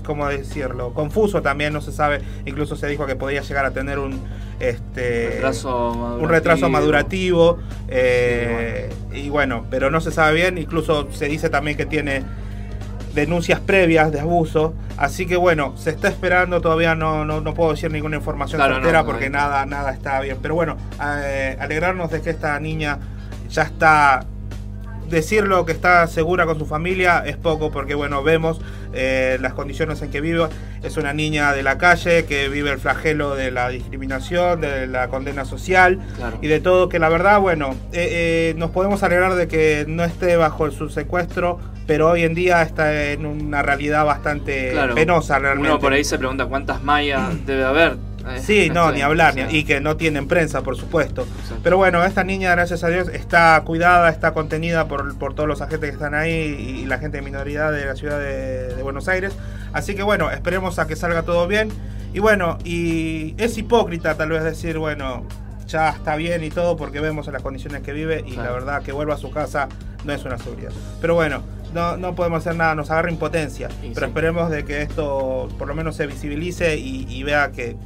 ¿cómo 0.10 0.28
decirlo? 0.28 0.92
Confuso 0.96 1.44
también, 1.44 1.72
no 1.72 1.82
se 1.82 1.92
sabe, 1.92 2.22
incluso 2.48 2.76
se 2.76 2.88
dijo 2.88 3.06
que 3.06 3.16
podía 3.16 3.42
llegar 3.44 3.64
a 3.64 3.70
tener 3.70 4.00
un, 4.00 4.20
este, 4.60 5.30
retraso 5.36 5.70
madurativo. 5.94 6.24
un 6.24 6.30
retraso 6.30 6.70
madurativo 6.70 7.60
eh, 7.90 8.90
y 9.14 9.30
bueno, 9.30 9.68
pero 9.70 9.92
no 9.92 10.02
se 10.02 10.12
sabe 10.12 10.34
bien, 10.34 10.58
incluso 10.58 11.12
se 11.12 11.28
dice 11.28 11.52
también 11.52 11.78
que 11.78 11.86
tiene 11.86 12.24
denuncias 13.14 13.60
previas 13.60 14.12
de 14.12 14.20
abuso, 14.20 14.74
así 14.98 15.28
que 15.28 15.36
bueno, 15.36 15.78
se 15.78 15.92
está 15.92 16.08
esperando, 16.08 16.60
todavía 16.60 16.96
no, 16.96 17.24
no, 17.24 17.40
no 17.40 17.54
puedo 17.54 17.70
decir 17.70 17.92
ninguna 17.92 18.18
información 18.18 18.58
Claro, 18.58 18.78
certera 18.78 19.04
no, 19.04 19.06
no 19.06 19.12
porque 19.12 19.30
nada, 19.30 19.64
nada 19.68 19.92
está 19.92 20.20
bien, 20.22 20.40
pero 20.42 20.56
bueno, 20.56 20.76
eh, 21.24 21.56
alegrarnos 21.60 22.10
de 22.10 22.24
que 22.24 22.32
esta 22.32 22.60
niña 22.60 22.98
ya 23.48 23.62
está 23.62 24.26
decirlo 25.10 25.66
que 25.66 25.72
está 25.72 26.06
segura 26.08 26.46
con 26.46 26.58
su 26.60 26.66
familia 26.66 27.24
es 27.26 27.38
poco 27.38 27.72
porque 27.72 27.96
bueno 27.96 28.24
vemos 28.24 28.60
eh, 28.94 29.38
las 29.42 29.54
condiciones 29.54 30.02
en 30.02 30.12
que 30.12 30.22
vive 30.22 30.48
es 30.84 30.98
una 30.98 31.14
niña 31.14 31.54
de 31.54 31.64
la 31.64 31.78
calle 31.78 32.26
que 32.26 32.50
vive 32.50 32.72
el 32.72 32.80
flagelo 32.80 33.36
de 33.36 33.52
la 33.52 33.70
discriminación 33.70 34.62
de 34.62 34.88
la 34.88 35.08
condena 35.10 35.46
social 35.46 36.00
Claro. 36.18 36.38
y 36.42 36.48
de 36.48 36.60
todo 36.60 36.90
que 36.90 37.00
la 37.00 37.10
verdad 37.10 37.40
bueno 37.40 37.72
eh, 37.92 38.52
eh, 38.52 38.54
nos 38.58 38.72
podemos 38.72 39.04
alegrar 39.04 39.36
de 39.36 39.48
que 39.48 39.86
no 39.88 40.04
esté 40.04 40.36
bajo 40.36 40.70
su 40.72 40.90
secuestro 40.90 41.60
pero 41.88 42.10
hoy 42.10 42.24
en 42.24 42.36
día 42.36 42.62
está 42.62 43.04
en 43.12 43.26
una 43.26 43.62
realidad 43.64 44.06
bastante 44.06 44.72
Claro. 44.72 44.96
penosa 44.96 45.40
realmente 45.40 45.72
Uno 45.72 45.80
por 45.80 45.94
ahí 45.94 46.04
se 46.04 46.18
pregunta 46.18 46.46
cuántas 46.46 46.84
mayas 46.84 47.22
debe 47.46 47.64
haber. 47.66 48.09
Eh, 48.28 48.42
Sí, 48.44 48.70
no, 48.70 48.92
ni 48.92 49.02
hablar, 49.02 49.36
ni- 49.36 49.58
y 49.60 49.64
que 49.64 49.80
no 49.82 49.98
tienen 49.98 50.28
prensa, 50.28 50.62
por 50.62 50.76
supuesto. 50.76 51.22
Exacto. 51.22 51.60
Pero 51.64 51.78
bueno, 51.78 52.04
esta 52.04 52.24
niña, 52.24 52.52
gracias 52.52 52.84
a 52.84 52.90
Dios, 52.90 53.08
está 53.10 53.62
cuidada, 53.66 54.10
está 54.10 54.34
contenida 54.34 54.88
por, 54.88 55.18
por 55.18 55.34
todos 55.34 55.48
los 55.48 55.62
agentes 55.62 55.90
que 55.90 55.94
están 55.96 56.14
ahí 56.14 56.32
y 56.82 56.86
la 56.86 56.98
gente 57.00 57.18
de 57.18 57.24
minoridad 57.24 57.72
de 57.72 57.86
la 57.86 57.96
ciudad 57.96 58.20
de, 58.20 58.76
de 58.76 58.84
Buenos 58.84 59.08
Aires. 59.08 59.34
Así 59.74 59.96
que 59.96 60.04
bueno, 60.04 60.30
esperemos 60.32 60.80
a 60.80 60.88
que 60.88 60.96
salga 60.96 61.24
todo 61.24 61.48
bien. 61.48 61.70
Y 62.14 62.20
bueno, 62.20 62.58
y 62.64 63.36
es 63.38 63.58
hipócrita 63.58 64.16
tal 64.16 64.30
vez 64.30 64.44
decir, 64.44 64.78
bueno, 64.80 65.24
ya 65.68 65.90
está 65.90 66.16
bien 66.16 66.44
y 66.44 66.50
todo 66.50 66.76
porque 66.76 67.00
vemos 67.00 67.28
las 67.28 67.42
condiciones 67.44 67.84
que 67.84 67.94
vive 67.94 68.24
y 68.26 68.36
la 68.36 68.50
verdad 68.52 68.82
que 68.82 68.92
vuelva 68.92 69.14
a 69.14 69.18
su 69.18 69.30
casa 69.30 69.70
no 70.04 70.12
es 70.14 70.26
una 70.26 70.38
seguridad. 70.40 70.72
Pero 71.02 71.14
bueno, 71.14 71.44
no, 71.72 71.98
no 71.98 72.16
podemos 72.16 72.40
hacer 72.40 72.56
nada, 72.56 72.74
nos 72.74 72.90
agarra 72.90 73.12
impotencia. 73.12 73.68
Pero 73.82 73.94
sí. 73.94 74.04
esperemos 74.06 74.50
de 74.50 74.66
que 74.66 74.82
esto 74.82 75.48
por 75.60 75.68
lo 75.68 75.76
menos 75.76 75.96
se 75.96 76.08
visibilice 76.08 76.78
y, 76.78 77.06
y 77.08 77.22
vea 77.22 77.52
que 77.52 77.78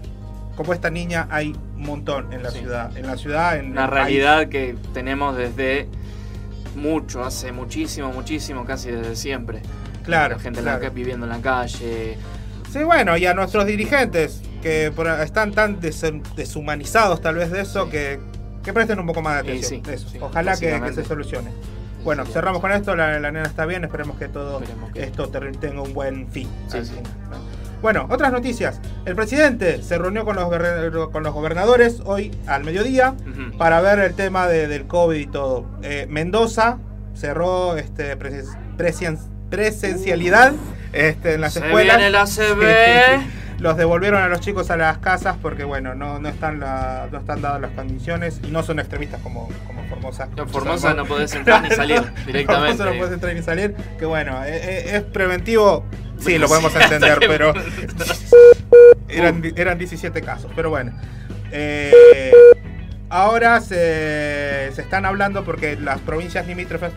como 0.56 0.74
esta 0.74 0.90
niña 0.90 1.28
hay 1.32 1.56
un 1.76 1.82
montón 1.82 2.32
en 2.34 2.44
la 2.44 2.52
Sí. 2.52 2.60
ciudad. 2.60 2.96
En 2.98 3.08
la 3.08 3.18
ciudad, 3.18 3.58
en 3.58 3.72
Una 3.72 3.90
país. 3.90 3.94
realidad 3.94 4.48
que 4.50 4.76
tenemos 4.94 5.36
desde 5.36 5.88
mucho, 6.76 7.24
hace 7.24 7.52
muchísimo, 7.52 8.12
muchísimo, 8.12 8.66
casi 8.66 8.92
desde 8.92 9.16
siempre. 9.16 9.62
Claro, 10.04 10.36
La 10.36 10.42
gente 10.42 10.60
en 10.60 10.66
la 10.66 10.80
claro. 10.80 10.94
viviendo 10.94 11.26
en 11.26 11.32
la 11.32 11.40
calle. 11.42 12.18
Sí, 12.72 12.84
bueno, 12.84 13.16
y 13.18 13.26
a 13.26 13.34
nuestros 13.34 13.66
dirigentes 13.66 14.42
que 14.62 14.92
están 15.24 15.52
tan 15.54 15.80
des- 15.80 16.04
deshumanizados 16.36 17.22
tal 17.22 17.36
vez 17.36 17.52
de 17.52 17.62
eso 17.62 17.86
Sí. 17.86 17.92
que, 17.92 18.20
que 18.64 18.74
presten 18.74 19.00
un 19.00 19.06
poco 19.06 19.22
más 19.22 19.36
de 19.36 19.40
atención. 19.52 19.82
sí, 19.86 19.92
eso. 19.92 20.10
sí, 20.10 20.18
Ojalá 20.22 20.58
que, 20.58 20.94
se 20.94 21.04
solucione. 21.06 21.52
Bueno, 22.04 22.26
cerramos 22.26 22.60
con 22.60 22.72
esto, 22.72 22.96
la, 22.96 23.18
la 23.20 23.32
nena 23.32 23.46
está 23.48 23.66
bien, 23.66 23.84
esperemos 23.86 24.18
que 24.18 24.28
todo 24.28 24.60
Esperemos 24.60 24.92
que- 24.92 25.04
esto 25.04 25.30
tenga 25.30 25.82
un 25.82 25.94
buen 25.94 26.28
fin. 26.30 26.50
Sí, 26.68 26.80
sí. 26.84 26.94
¿No? 27.84 28.04
Bueno, 28.08 28.08
otras 28.10 28.32
noticias. 28.32 28.80
El 29.06 29.16
presidente 29.16 29.84
se 29.84 29.98
reunió 29.98 30.24
con 30.26 30.36
los, 30.38 30.46
con 31.12 31.22
los 31.24 31.34
gobernadores 31.34 32.02
hoy 32.06 32.32
al 32.48 32.64
mediodía 32.64 33.12
Ujú. 33.30 33.58
para 33.58 33.82
ver 33.82 34.00
el 34.00 34.14
tema 34.16 34.48
de- 34.48 34.68
del 34.68 34.88
COVID 34.88 35.18
y 35.20 35.28
todo. 35.28 35.66
Eh, 35.84 36.08
Mendoza 36.10 36.78
cerró 37.14 37.76
este 37.78 38.18
presen- 38.18 38.78
presen- 38.78 39.20
presencialidad 39.50 40.54
este, 40.94 41.34
en 41.34 41.42
las 41.42 41.54
Se 41.54 41.60
escuelas. 41.60 41.98
viene 41.98 42.10
la 42.12 42.26
CB. 42.26 43.44
Los 43.60 43.78
devolvieron 43.78 44.22
a 44.22 44.28
los 44.28 44.42
chicos 44.42 44.72
a 44.72 44.78
las 44.78 44.98
casas 44.98 45.38
porque 45.42 45.64
bueno, 45.64 45.94
no, 45.96 46.20
no 46.20 46.28
están 46.28 46.60
la- 46.60 47.08
no 47.12 47.20
están 47.20 47.42
dadas 47.42 47.62
las 47.62 47.72
condiciones 47.72 48.42
y 48.44 48.48
no 48.52 48.62
son 48.64 48.80
extremistas 48.80 49.22
como, 49.22 49.48
como 49.68 49.84
Formosa. 49.88 50.28
En 50.36 50.50
Formosa 50.50 50.94
no 50.96 51.06
podés 51.06 51.34
entrar 51.34 51.62
ni 51.62 51.70
salir 51.70 52.02
directamente. 52.26 52.78
Formosa 52.78 52.86
no 52.92 52.98
puedes 52.98 53.14
entrar 53.14 53.34
ni 53.34 53.42
salir. 53.42 53.76
Que 54.00 54.06
bueno, 54.06 54.44
eh, 54.44 54.58
eh, 54.58 54.96
es 54.98 55.04
preventivo 55.04 55.86
Sí, 56.24 56.38
lo 56.38 56.48
podemos 56.48 56.76
entender, 56.76 57.20
pero 57.28 57.54
eran, 59.10 59.44
eran 59.56 59.78
17 59.78 60.22
casos, 60.22 60.52
pero 60.56 60.70
bueno. 60.70 60.92
Eh, 61.52 62.32
ahora 63.10 63.62
se, 63.62 64.70
se 64.74 64.82
están 64.82 65.06
hablando 65.06 65.44
porque 65.44 65.76
las 65.76 66.00
provincias 66.00 66.48
limítrofes, 66.48 66.92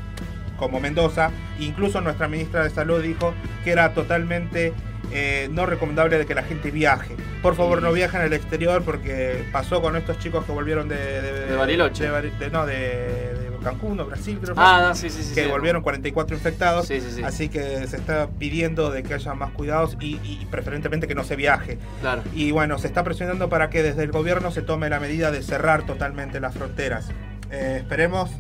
como 0.59 0.81
Mendoza, 0.81 1.31
incluso 1.59 2.01
nuestra 2.01 2.29
ministra 2.29 2.65
de 2.65 2.71
Salud 2.71 3.03
dijo 3.03 3.35
que 3.65 3.73
era 3.73 3.93
totalmente 3.93 4.73
eh, 5.13 5.49
no 5.53 5.67
recomendable 5.67 6.19
de 6.19 6.27
que 6.27 6.35
la 6.35 6.43
gente 6.43 6.71
viaje. 6.71 7.15
Por 7.43 7.55
favor, 7.55 7.83
no 7.83 7.93
viajen 7.93 8.23
al 8.23 8.33
exterior 8.33 8.83
porque 8.83 9.45
pasó 9.53 9.81
con 9.83 9.95
estos 9.97 10.19
chicos 10.19 10.45
que 10.47 10.53
volvieron 10.53 10.89
de... 10.89 10.97
De, 10.97 11.47
De 11.47 11.57
Bariloche. 11.57 12.05
de 12.05 12.11
Bari- 12.11 12.39
de- 12.39 12.51
no, 12.51 12.65
de 12.67 13.46
Cancún 13.71 13.99
o 14.01 14.07
Brasil, 14.07 14.39
creo 14.43 14.55
que 14.55 14.61
Ah, 14.63 14.77
fue, 14.79 14.89
no, 14.89 14.95
sí, 14.95 15.11
sí, 15.11 15.23
sí. 15.23 15.35
que 15.35 15.45
sí. 15.45 15.51
volvieron 15.51 15.83
44 15.83 16.37
infectados. 16.37 16.87
Sí, 16.87 17.01
sí, 17.01 17.09
sí. 17.17 17.23
Así 17.23 17.49
que 17.49 17.87
se 17.87 17.97
está 17.97 18.29
pidiendo 18.39 18.91
de 18.91 19.03
que 19.03 19.15
haya 19.15 19.35
más 19.35 19.51
cuidados 19.53 19.97
y, 20.01 20.17
y 20.25 20.47
preferentemente 20.51 21.07
que 21.09 21.15
no 21.15 21.25
se 21.25 21.37
viaje. 21.37 21.79
Claro. 22.01 22.23
Y 22.35 22.51
bueno, 22.53 22.79
se 22.79 22.87
está 22.87 23.05
presionando 23.05 23.49
para 23.49 23.71
que 23.71 23.83
desde 23.83 24.03
el 24.05 24.11
gobierno 24.13 24.51
se 24.51 24.63
tome 24.63 24.89
la 24.89 25.01
medida 25.01 25.31
de 25.31 25.43
cerrar 25.43 25.85
totalmente 25.85 26.41
las 26.41 26.55
fronteras. 26.55 27.09
Eh, 27.51 27.77
esperemos 27.81 28.31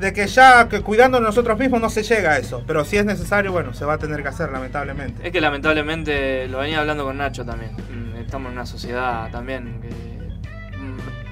de 0.00 0.12
que 0.12 0.26
ya 0.26 0.68
que 0.68 0.82
cuidando 0.82 1.20
nosotros 1.20 1.58
mismos 1.58 1.80
no 1.80 1.88
se 1.88 2.02
llega 2.02 2.32
a 2.32 2.38
eso. 2.38 2.62
Pero 2.66 2.84
si 2.84 2.98
es 2.98 3.04
necesario, 3.06 3.50
bueno, 3.52 3.72
se 3.72 3.84
va 3.86 3.94
a 3.94 3.98
tener 3.98 4.22
que 4.22 4.28
hacer, 4.28 4.50
lamentablemente. 4.50 5.26
Es 5.26 5.32
que 5.32 5.40
lamentablemente, 5.40 6.48
lo 6.48 6.58
venía 6.58 6.80
hablando 6.80 7.04
con 7.04 7.16
Nacho 7.16 7.44
también, 7.46 7.72
mm, 7.72 8.16
estamos 8.20 8.48
en 8.50 8.58
una 8.58 8.66
sociedad 8.66 9.30
también 9.30 9.80
que 9.80 10.15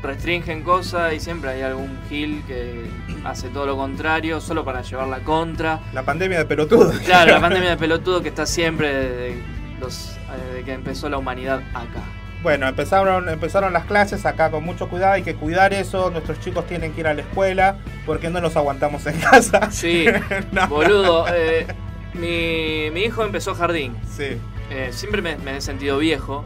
restringen 0.04 0.62
cosas 0.62 1.12
y 1.14 1.20
siempre 1.20 1.50
hay 1.50 1.62
algún 1.62 1.98
gil 2.08 2.42
que 2.46 2.84
hace 3.24 3.48
todo 3.48 3.66
lo 3.66 3.76
contrario 3.76 4.40
solo 4.40 4.64
para 4.64 4.82
llevar 4.82 5.08
la 5.08 5.20
contra. 5.20 5.80
La 5.92 6.02
pandemia 6.04 6.38
de 6.38 6.44
pelotudos. 6.44 6.98
Claro, 7.00 7.32
la 7.32 7.40
pandemia 7.48 7.70
de 7.70 7.76
pelotudo 7.76 8.22
que 8.22 8.28
está 8.28 8.46
siempre 8.46 8.92
desde, 8.94 9.42
los, 9.80 10.10
eh, 10.10 10.18
desde 10.50 10.64
que 10.64 10.72
empezó 10.72 11.08
la 11.08 11.18
humanidad 11.18 11.60
acá. 11.74 12.02
Bueno, 12.42 12.68
empezaron, 12.68 13.28
empezaron 13.30 13.72
las 13.72 13.84
clases 13.86 14.26
acá 14.26 14.50
con 14.50 14.62
mucho 14.64 14.88
cuidado. 14.90 15.14
Hay 15.14 15.22
que 15.22 15.34
cuidar 15.34 15.72
eso. 15.72 16.10
Nuestros 16.10 16.38
chicos 16.40 16.66
tienen 16.66 16.92
que 16.92 17.00
ir 17.00 17.06
a 17.06 17.14
la 17.14 17.22
escuela 17.22 17.78
porque 18.04 18.28
no 18.28 18.38
los 18.42 18.54
aguantamos 18.56 19.06
en 19.06 19.18
casa. 19.18 19.68
Sí, 19.70 20.04
No. 20.52 20.68
boludo. 20.68 21.24
eh, 21.32 21.66
mi, 22.12 22.90
mi 22.92 23.04
hijo 23.06 23.24
empezó 23.24 23.54
jardín. 23.54 23.96
Sí. 24.14 24.36
Eh, 24.70 24.88
siempre 24.92 25.22
me, 25.22 25.36
me 25.38 25.56
he 25.56 25.60
sentido 25.62 25.96
viejo. 25.98 26.44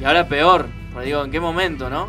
Y 0.00 0.04
ahora 0.04 0.26
peor. 0.28 0.66
Porque 0.94 1.06
digo, 1.08 1.22
¿en 1.24 1.30
qué 1.30 1.40
momento, 1.40 1.90
no? 1.90 2.08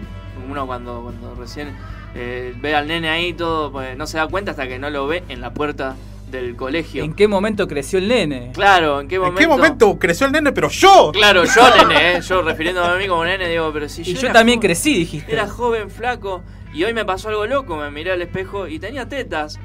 Uno 0.49 0.65
cuando, 0.67 1.01
cuando 1.01 1.35
recién 1.35 1.75
eh, 2.15 2.53
ve 2.61 2.75
al 2.75 2.87
nene 2.87 3.09
ahí 3.09 3.33
todo, 3.33 3.71
pues 3.71 3.97
no 3.97 4.07
se 4.07 4.17
da 4.17 4.27
cuenta 4.27 4.51
hasta 4.51 4.67
que 4.67 4.79
no 4.79 4.89
lo 4.89 5.07
ve 5.07 5.23
en 5.29 5.41
la 5.41 5.53
puerta 5.53 5.95
del 6.31 6.55
colegio. 6.55 7.03
¿En 7.03 7.13
qué 7.13 7.27
momento 7.27 7.67
creció 7.67 7.99
el 7.99 8.07
nene? 8.07 8.51
Claro, 8.53 8.99
¿en 8.99 9.07
qué 9.07 9.15
¿En 9.15 9.21
momento? 9.21 9.39
qué 9.39 9.47
momento 9.47 9.99
creció 9.99 10.25
el 10.25 10.33
nene? 10.33 10.51
Pero 10.51 10.69
yo. 10.69 11.11
Claro, 11.13 11.43
yo 11.45 11.61
nene, 11.87 12.17
eh, 12.17 12.21
yo 12.21 12.41
refiriéndome 12.41 12.87
a 12.87 12.95
mí 12.97 13.07
como 13.07 13.23
nene, 13.23 13.47
digo, 13.47 13.71
pero 13.73 13.87
si 13.87 14.01
Y 14.01 14.05
yo, 14.05 14.13
yo 14.21 14.27
era 14.27 14.33
también 14.33 14.57
joven- 14.59 14.67
crecí, 14.67 14.93
dijiste. 14.97 15.31
Era 15.31 15.47
joven, 15.47 15.89
flaco, 15.89 16.41
y 16.73 16.83
hoy 16.83 16.93
me 16.93 17.05
pasó 17.05 17.29
algo 17.29 17.45
loco, 17.45 17.77
me 17.77 17.89
miré 17.91 18.11
al 18.11 18.21
espejo 18.21 18.67
y 18.67 18.79
tenía 18.79 19.07
tetas. 19.07 19.59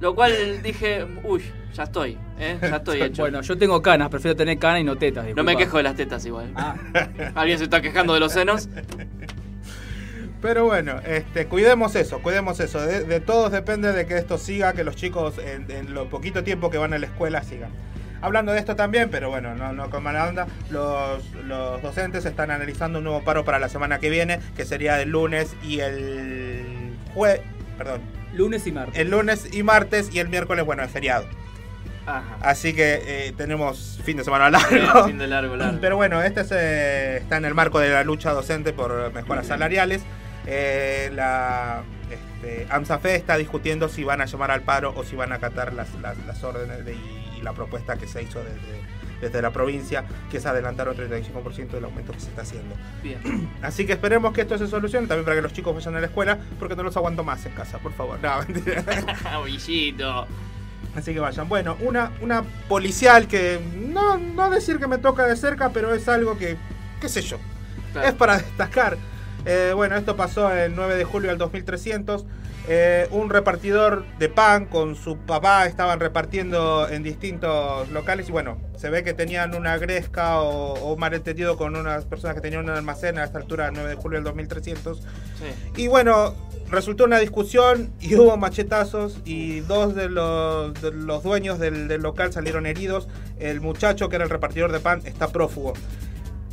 Lo 0.00 0.14
cual 0.14 0.32
dije, 0.62 1.06
uy, 1.24 1.42
ya 1.72 1.84
estoy, 1.84 2.18
¿eh? 2.38 2.58
ya 2.60 2.76
estoy 2.76 3.02
hecho. 3.02 3.22
Bueno, 3.22 3.40
yo 3.42 3.56
tengo 3.58 3.80
canas, 3.82 4.08
prefiero 4.08 4.36
tener 4.36 4.58
canas 4.58 4.80
y 4.82 4.84
no 4.84 4.96
tetas. 4.96 5.24
no 5.24 5.42
me 5.42 5.52
disculpa. 5.52 5.58
quejo 5.58 5.76
de 5.78 5.82
las 5.82 5.96
tetas 5.96 6.24
igual. 6.26 6.52
Ah. 6.54 6.74
¿Alguien 7.34 7.58
se 7.58 7.64
está 7.64 7.80
quejando 7.82 8.14
de 8.14 8.20
los 8.20 8.32
senos? 8.32 8.68
Pero 10.44 10.66
bueno, 10.66 11.00
este, 11.06 11.46
cuidemos 11.46 11.96
eso, 11.96 12.20
cuidemos 12.20 12.60
eso. 12.60 12.84
De, 12.84 13.04
de 13.04 13.20
todos 13.20 13.50
depende 13.50 13.94
de 13.94 14.04
que 14.04 14.18
esto 14.18 14.36
siga, 14.36 14.74
que 14.74 14.84
los 14.84 14.94
chicos 14.94 15.38
en, 15.38 15.70
en 15.70 15.94
lo 15.94 16.10
poquito 16.10 16.44
tiempo 16.44 16.68
que 16.68 16.76
van 16.76 16.92
a 16.92 16.98
la 16.98 17.06
escuela 17.06 17.42
sigan. 17.42 17.70
Hablando 18.20 18.52
de 18.52 18.58
esto 18.58 18.76
también, 18.76 19.08
pero 19.08 19.30
bueno, 19.30 19.54
no, 19.54 19.72
no 19.72 19.88
con 19.88 20.02
mala 20.02 20.28
onda, 20.28 20.46
los, 20.70 21.24
los 21.46 21.80
docentes 21.80 22.26
están 22.26 22.50
analizando 22.50 22.98
un 22.98 23.04
nuevo 23.04 23.22
paro 23.22 23.46
para 23.46 23.58
la 23.58 23.70
semana 23.70 24.00
que 24.00 24.10
viene, 24.10 24.38
que 24.54 24.66
sería 24.66 25.00
el 25.00 25.08
lunes 25.08 25.56
y 25.62 25.80
el 25.80 26.92
jue, 27.14 27.40
perdón, 27.78 28.02
Lunes 28.34 28.66
y 28.66 28.72
martes. 28.72 28.98
el 29.00 29.10
lunes 29.10 29.48
y 29.50 29.62
martes 29.62 30.14
y 30.14 30.18
el 30.18 30.28
miércoles, 30.28 30.66
bueno, 30.66 30.82
es 30.82 30.90
feriado. 30.90 31.24
Ajá. 32.04 32.36
Así 32.42 32.74
que 32.74 33.00
eh, 33.06 33.32
tenemos 33.34 33.98
fin 34.04 34.18
de 34.18 34.24
semana 34.24 34.50
largo. 34.50 35.06
Fin 35.06 35.16
de 35.16 35.26
largo, 35.26 35.56
largo. 35.56 35.78
Pero 35.80 35.96
bueno, 35.96 36.22
este 36.22 36.42
es, 36.42 36.52
eh, 36.52 37.16
está 37.16 37.38
en 37.38 37.46
el 37.46 37.54
marco 37.54 37.78
de 37.78 37.88
la 37.88 38.04
lucha 38.04 38.32
docente 38.34 38.74
por 38.74 39.10
mejoras 39.14 39.46
salariales. 39.46 40.02
Eh, 40.46 41.10
la 41.14 41.82
este, 42.10 42.66
AMSAFE 42.70 43.14
está 43.16 43.36
discutiendo 43.36 43.88
si 43.88 44.04
van 44.04 44.20
a 44.20 44.26
llamar 44.26 44.50
al 44.50 44.60
paro 44.62 44.92
o 44.96 45.04
si 45.04 45.16
van 45.16 45.32
a 45.32 45.36
acatar 45.36 45.72
las, 45.72 45.92
las, 46.02 46.18
las 46.26 46.44
órdenes 46.44 46.84
de- 46.84 46.94
y, 46.94 47.36
y 47.38 47.42
la 47.42 47.52
propuesta 47.54 47.96
que 47.96 48.06
se 48.06 48.22
hizo 48.22 48.40
desde, 48.40 48.82
desde 49.22 49.40
la 49.40 49.50
provincia, 49.50 50.04
que 50.30 50.36
es 50.36 50.44
adelantar 50.46 50.88
un 50.90 50.96
35% 50.96 51.68
del 51.70 51.84
aumento 51.84 52.12
que 52.12 52.20
se 52.20 52.28
está 52.28 52.42
haciendo. 52.42 52.74
Bien. 53.02 53.48
Así 53.62 53.86
que 53.86 53.94
esperemos 53.94 54.34
que 54.34 54.42
esto 54.42 54.58
se 54.58 54.66
solucione 54.66 55.06
también 55.06 55.24
para 55.24 55.36
que 55.36 55.42
los 55.42 55.52
chicos 55.54 55.74
vayan 55.74 55.96
a 55.96 56.00
la 56.00 56.06
escuela, 56.06 56.38
porque 56.58 56.76
no 56.76 56.82
los 56.82 56.96
aguanto 56.96 57.24
más 57.24 57.44
en 57.46 57.52
casa, 57.52 57.78
por 57.78 57.92
favor. 57.94 58.18
No, 58.22 58.38
mentira. 58.48 58.84
Así 60.94 61.12
que 61.14 61.20
vayan. 61.20 61.48
Bueno, 61.48 61.76
una, 61.80 62.12
una 62.20 62.42
policial 62.68 63.26
que 63.26 63.58
no, 63.88 64.18
no 64.18 64.50
decir 64.50 64.78
que 64.78 64.86
me 64.86 64.98
toca 64.98 65.26
de 65.26 65.36
cerca, 65.36 65.70
pero 65.70 65.92
es 65.94 66.06
algo 66.08 66.36
que, 66.38 66.56
qué 67.00 67.08
sé 67.08 67.22
yo, 67.22 67.38
Claro. 67.92 68.08
es 68.08 68.14
para 68.14 68.36
destacar. 68.38 68.96
Eh, 69.46 69.72
bueno, 69.74 69.96
esto 69.96 70.16
pasó 70.16 70.52
el 70.52 70.74
9 70.74 70.96
de 70.96 71.04
julio 71.04 71.30
del 71.30 71.38
2300. 71.38 72.24
Eh, 72.66 73.08
un 73.10 73.28
repartidor 73.28 74.06
de 74.18 74.30
pan 74.30 74.64
con 74.64 74.96
su 74.96 75.18
papá 75.18 75.66
estaban 75.66 76.00
repartiendo 76.00 76.88
en 76.88 77.02
distintos 77.02 77.90
locales 77.90 78.30
y 78.30 78.32
bueno, 78.32 78.56
se 78.76 78.88
ve 78.88 79.02
que 79.02 79.12
tenían 79.12 79.54
una 79.54 79.76
gresca 79.76 80.40
o, 80.40 80.72
o 80.72 80.94
un 80.94 80.98
malentendido 80.98 81.58
con 81.58 81.76
unas 81.76 82.06
personas 82.06 82.34
que 82.34 82.40
tenían 82.40 82.64
un 82.64 82.70
almacén 82.70 83.18
a 83.18 83.24
esta 83.24 83.38
altura, 83.38 83.68
el 83.68 83.74
9 83.74 83.90
de 83.90 83.96
julio 83.96 84.16
del 84.16 84.24
2300. 84.24 84.98
Sí. 84.98 85.04
Y 85.82 85.88
bueno, 85.88 86.34
resultó 86.70 87.04
una 87.04 87.18
discusión 87.18 87.92
y 88.00 88.14
hubo 88.14 88.36
machetazos 88.36 89.18
y 89.24 89.60
dos 89.60 89.94
de 89.94 90.08
los, 90.08 90.74
de 90.80 90.92
los 90.92 91.22
dueños 91.22 91.58
del, 91.58 91.88
del 91.88 92.02
local 92.02 92.32
salieron 92.32 92.66
heridos. 92.66 93.08
El 93.38 93.60
muchacho 93.60 94.08
que 94.08 94.16
era 94.16 94.24
el 94.24 94.30
repartidor 94.30 94.72
de 94.72 94.80
pan 94.80 95.02
está 95.04 95.28
prófugo. 95.28 95.74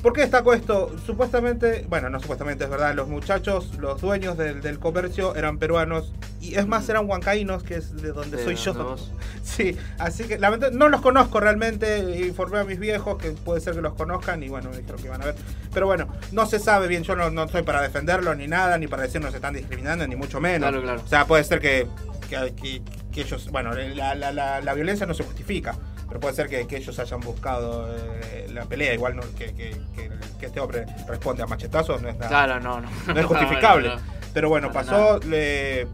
¿Por 0.02 0.14
qué 0.14 0.22
destaco 0.22 0.54
esto? 0.54 0.96
Supuestamente, 1.06 1.86
bueno, 1.88 2.10
no 2.10 2.20
supuestamente 2.20 2.64
es 2.64 2.70
verdad, 2.70 2.96
los 2.96 3.08
muchachos, 3.08 3.78
los 3.78 4.02
dueños 4.02 4.36
del, 4.38 4.60
del 4.62 4.80
comercio 4.80 5.36
eran 5.36 5.60
peruanos 5.60 6.12
y 6.42 6.56
es 6.56 6.66
más 6.68 6.90
eran 6.90 7.08
huancaínos, 7.08 7.62
que 7.64 7.76
es 7.76 7.96
de 8.02 8.12
donde 8.12 8.44
soy 8.44 8.56
yo. 8.56 8.96
Sí, 9.44 9.76
así 9.98 10.24
que 10.26 10.38
lamentablemente 10.40 10.78
no 10.78 10.88
los 10.90 11.02
conozco 11.02 11.40
realmente, 11.40 12.00
informé 12.26 12.60
a 12.60 12.64
mis 12.64 12.80
viejos 12.80 13.18
que 13.18 13.32
puede 13.32 13.60
ser 13.60 13.74
que 13.76 13.82
los 13.82 13.94
conozcan 13.96 14.42
y 14.44 14.50
bueno, 14.50 14.70
me 14.70 14.78
dijeron 14.78 15.00
que 15.02 15.08
iban 15.08 15.22
a 15.22 15.26
ver. 15.26 15.36
Pero 15.74 15.88
bueno, 15.88 16.08
no 16.32 16.46
se 16.46 16.58
sabe 16.60 16.88
bien, 16.88 17.04
yo 17.04 17.16
no, 17.16 17.30
no 17.32 17.44
estoy 17.44 17.64
para 17.64 17.82
defenderlos 17.82 18.38
ni 18.38 18.48
nada, 18.48 18.78
ni 18.78 18.88
para 18.88 19.04
decir 19.04 19.20
no 19.22 19.30
se 19.30 19.38
están 19.38 19.54
discriminando, 19.56 20.08
ni 20.08 20.16
mucho 20.16 20.40
menos. 20.40 20.70
Claro, 20.70 20.84
claro. 20.84 21.02
O 21.04 21.08
sea, 21.08 21.26
puede 21.26 21.44
ser 21.44 21.60
que, 21.60 21.88
que, 22.30 22.54
que- 22.56 22.82
que 23.12 23.22
ellos, 23.22 23.50
bueno, 23.52 23.74
la, 23.74 24.16
la- 24.16 24.32
la- 24.32 24.62
la 24.62 24.74
violencia 24.74 25.06
no 25.06 25.14
se 25.14 25.24
justifica, 25.24 25.76
pero 26.12 26.20
puede 26.20 26.36
ser 26.36 26.50
que, 26.50 26.68
que 26.68 26.76
ellos 26.76 27.00
hayan 27.00 27.22
buscado 27.22 27.88
eh, 27.96 28.48
la 28.54 28.66
pelea, 28.66 28.94
igual 28.94 29.16
no, 29.16 29.22
que, 29.38 29.54
que- 29.54 29.78
que- 29.96 30.12
que 30.38 30.46
este 30.48 30.60
hombre 30.60 30.86
responde 31.08 31.42
a 31.42 31.46
machetazos, 31.46 32.02
no 32.02 32.10
es 32.10 32.16
nada 32.18 32.28
Claro, 32.28 32.60
no, 32.60 32.82
no. 32.82 32.90
no 33.14 33.18
es 33.20 33.26
justificable. 33.28 33.90
No. 33.96 34.02
Pero 34.34 34.50
bueno, 34.50 34.72
pasó. 34.74 35.20
le- 35.20 35.88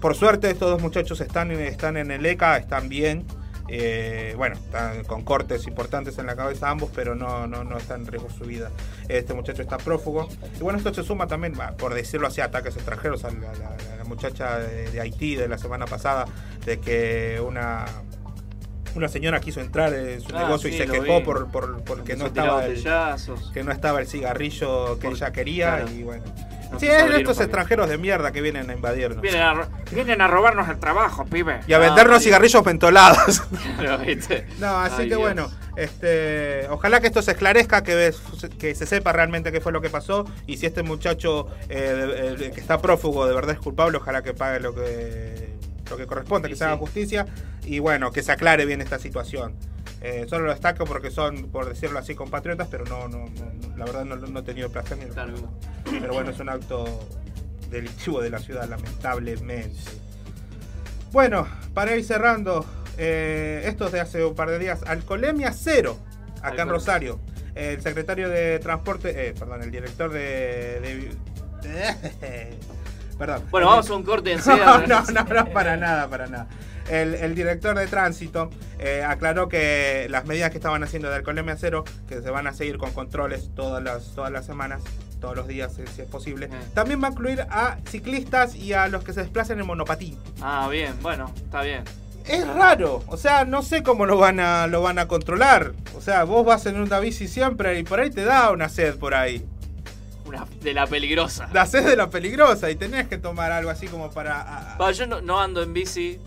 por 0.00 0.14
suerte, 0.14 0.48
estos 0.50 0.70
dos 0.70 0.80
muchachos 0.80 1.20
están, 1.20 1.50
están 1.50 1.96
en 1.96 2.10
el 2.10 2.24
ECA, 2.24 2.56
están 2.56 2.88
bien. 2.88 3.26
Eh, 3.70 4.32
bueno, 4.38 4.54
están 4.56 5.04
con 5.04 5.22
cortes 5.24 5.66
importantes 5.66 6.16
en 6.16 6.24
la 6.24 6.34
cabeza 6.36 6.70
ambos, 6.70 6.90
pero 6.94 7.14
no, 7.14 7.46
no, 7.46 7.64
no 7.64 7.76
está 7.76 7.96
en 7.96 8.06
riesgo 8.06 8.30
su 8.30 8.44
vida. 8.44 8.70
Este 9.08 9.34
muchacho 9.34 9.60
está 9.60 9.76
prófugo. 9.76 10.26
Y 10.56 10.60
bueno, 10.62 10.78
esto 10.78 10.94
se 10.94 11.02
suma 11.02 11.26
también, 11.26 11.52
por 11.76 11.92
decirlo 11.92 12.28
así, 12.28 12.40
a 12.40 12.44
ataques 12.46 12.76
extranjeros 12.76 13.24
a 13.24 13.30
la, 13.30 13.52
la- 13.52 13.96
la 13.98 14.04
muchacha 14.04 14.58
de, 14.58 14.90
de 14.90 15.00
Haití 15.02 15.34
de 15.36 15.48
la 15.48 15.58
semana 15.58 15.84
pasada, 15.86 16.24
de 16.64 16.78
que 16.80 17.42
una. 17.46 17.84
Una 18.98 19.08
señora 19.08 19.38
quiso 19.40 19.60
entrar 19.60 19.94
en 19.94 20.20
su 20.20 20.36
Ah, 20.36 20.40
negocio 20.42 20.68
sí, 20.68 20.74
y 20.74 20.78
se 20.78 20.86
quejó 20.88 21.18
vi. 21.20 21.24
por, 21.24 21.46
por- 21.52 21.82
porque 21.84 22.16
no 22.16 22.26
estaba 22.26 22.66
el, 22.66 22.82
que 23.54 23.62
no 23.62 23.70
estaba 23.70 24.00
el 24.00 24.08
cigarrillo 24.08 24.98
que 24.98 25.06
Por- 25.06 25.16
ella 25.16 25.30
quería 25.32 25.76
claro. 25.76 25.90
y 25.92 26.02
bueno. 26.02 26.24
No 26.72 26.78
sí, 26.80 26.86
es 26.86 27.14
estos 27.14 27.40
extranjeros 27.40 27.88
de 27.88 27.96
mierda 27.96 28.30
que 28.32 28.42
vienen 28.42 28.68
a 28.68 28.74
invadirnos. 28.74 29.22
Vienen 29.22 29.40
a, 29.40 29.68
vienen 29.92 30.20
a 30.20 30.26
robarnos 30.26 30.68
el 30.68 30.78
trabajo, 30.78 31.24
pibe. 31.24 31.60
Y 31.66 31.72
a 31.72 31.76
Ah, 31.76 31.78
vendernos 31.78 32.18
sí. 32.18 32.24
cigarrillos. 32.24 32.62
Claro, 33.78 33.98
¿viste? 34.04 34.46
no, 34.58 34.78
así 34.80 34.94
Ay, 34.98 35.02
que 35.04 35.14
Dios. 35.14 35.20
bueno, 35.20 35.48
este, 35.76 36.66
ojalá 36.68 37.00
que 37.00 37.06
esto 37.06 37.22
se 37.22 37.30
esclarezca, 37.30 37.82
que, 37.84 38.12
que 38.58 38.74
se 38.74 38.84
sepa 38.84 39.12
realmente 39.12 39.52
qué 39.52 39.60
fue 39.60 39.70
lo 39.72 39.80
que 39.80 39.88
pasó 39.90 40.26
y 40.46 40.56
si 40.58 40.66
este 40.66 40.82
muchacho 40.82 41.46
eh, 41.68 42.34
eh, 42.40 42.50
que 42.52 42.60
está 42.60 42.82
prófugo 42.82 43.26
de 43.28 43.34
verdad 43.34 43.52
es 43.54 43.60
culpable, 43.60 43.96
ojalá 43.98 44.22
que 44.22 44.34
pague 44.34 44.58
lo 44.60 44.74
que 44.74 45.47
lo 45.90 45.96
que 45.96 46.06
corresponde, 46.06 46.48
que 46.48 46.56
se 46.56 46.64
haga 46.64 46.74
sí. 46.74 46.80
justicia 46.80 47.26
y 47.64 47.78
bueno, 47.78 48.10
que 48.12 48.22
se 48.22 48.32
aclare 48.32 48.64
bien 48.66 48.80
esta 48.80 48.98
situación. 48.98 49.54
Eh, 50.00 50.26
solo 50.28 50.46
lo 50.46 50.52
destaco 50.52 50.84
porque 50.84 51.10
son, 51.10 51.48
por 51.50 51.68
decirlo 51.68 51.98
así, 51.98 52.14
compatriotas, 52.14 52.68
pero 52.70 52.84
no, 52.84 53.08
no, 53.08 53.24
no- 53.26 53.76
la 53.76 53.84
verdad 53.84 54.04
no, 54.04 54.16
no 54.16 54.38
he 54.40 54.42
tenido 54.42 54.70
placer 54.70 54.96
ni 54.98 55.06
lo 55.06 55.12
Claro. 55.14 55.34
Pero 55.84 56.12
bueno, 56.12 56.30
es 56.30 56.38
un 56.40 56.48
acto 56.48 56.84
delictivo 57.70 58.20
de 58.20 58.30
la 58.30 58.38
ciudad, 58.38 58.68
lamentablemente. 58.68 59.76
Bueno, 61.12 61.48
para 61.74 61.96
ir 61.96 62.04
cerrando, 62.04 62.64
eh, 62.96 63.62
esto 63.66 63.86
es 63.86 63.92
de 63.92 64.00
hace 64.00 64.24
un 64.24 64.34
par 64.34 64.50
de 64.50 64.58
días. 64.58 64.82
Alcoholemia 64.86 65.52
cero 65.52 65.98
acá 66.42 66.62
en 66.62 66.68
Rosario. 66.68 67.18
El 67.54 67.80
secretario 67.82 68.28
de 68.28 68.58
Transporte, 68.60 69.28
eh, 69.28 69.34
perdón, 69.36 69.62
el 69.62 69.70
director 69.70 70.12
de... 70.12 70.80
de- 70.80 71.18
perdón. 73.18 73.42
Bueno, 73.50 73.66
vamos 73.66 73.90
a 73.90 73.94
un 73.94 74.02
corte 74.02 74.32
en 74.34 74.40
no, 74.44 74.86
no, 74.86 75.02
no, 75.02 75.24
no, 75.24 75.46
para 75.46 75.76
nada, 75.76 76.08
para 76.08 76.26
nada. 76.26 76.46
El, 76.88 77.14
el 77.14 77.34
director 77.34 77.76
de 77.76 77.86
tránsito 77.86 78.48
eh, 78.78 79.04
aclaró 79.06 79.48
que 79.48 80.06
las 80.08 80.24
medidas 80.24 80.50
que 80.50 80.56
estaban 80.56 80.82
haciendo 80.82 81.10
de 81.10 81.16
alcoholemia 81.16 81.56
cero, 81.58 81.84
que 82.08 82.22
se 82.22 82.30
van 82.30 82.46
a 82.46 82.54
seguir 82.54 82.78
con 82.78 82.92
controles 82.92 83.50
todas 83.54 83.82
las, 83.82 84.14
todas 84.14 84.32
las 84.32 84.46
semanas, 84.46 84.82
todos 85.20 85.36
los 85.36 85.46
días, 85.46 85.78
eh, 85.78 85.84
si 85.94 86.02
es 86.02 86.08
posible, 86.08 86.48
también 86.74 87.02
va 87.02 87.08
a 87.08 87.10
incluir 87.10 87.42
a 87.50 87.76
ciclistas 87.88 88.54
y 88.54 88.72
a 88.72 88.88
los 88.88 89.04
que 89.04 89.12
se 89.12 89.20
desplacen 89.20 89.60
en 89.60 89.66
monopatín. 89.66 90.16
Ah, 90.40 90.68
bien, 90.70 90.94
bueno, 91.02 91.30
está 91.36 91.62
bien. 91.62 91.84
Es 92.26 92.46
raro, 92.46 93.02
o 93.06 93.16
sea, 93.16 93.44
no 93.44 93.62
sé 93.62 93.82
cómo 93.82 94.04
lo 94.04 94.18
van 94.18 94.38
a 94.38 94.66
lo 94.66 94.82
van 94.82 94.98
a 94.98 95.08
controlar. 95.08 95.72
O 95.96 96.00
sea, 96.02 96.24
vos 96.24 96.44
vas 96.44 96.66
en 96.66 96.78
una 96.78 97.00
bici 97.00 97.26
siempre 97.26 97.78
y 97.78 97.84
por 97.84 98.00
ahí 98.00 98.10
te 98.10 98.24
da 98.24 98.50
una 98.50 98.68
sed 98.68 98.96
por 98.96 99.14
ahí. 99.14 99.46
Una 100.28 100.46
de 100.60 100.74
la 100.74 100.86
peligrosa. 100.86 101.48
La 101.54 101.64
sed 101.66 101.86
de 101.86 101.96
la 101.96 102.10
peligrosa 102.10 102.70
y 102.70 102.76
tenés 102.76 103.08
que 103.08 103.16
tomar 103.18 103.50
algo 103.50 103.70
así 103.70 103.86
como 103.88 104.10
para... 104.10 104.76
Va, 104.80 104.92
yo 104.92 105.06
no, 105.06 105.20
no 105.22 105.40
ando 105.40 105.62
en 105.62 105.72
bici. 105.72 106.18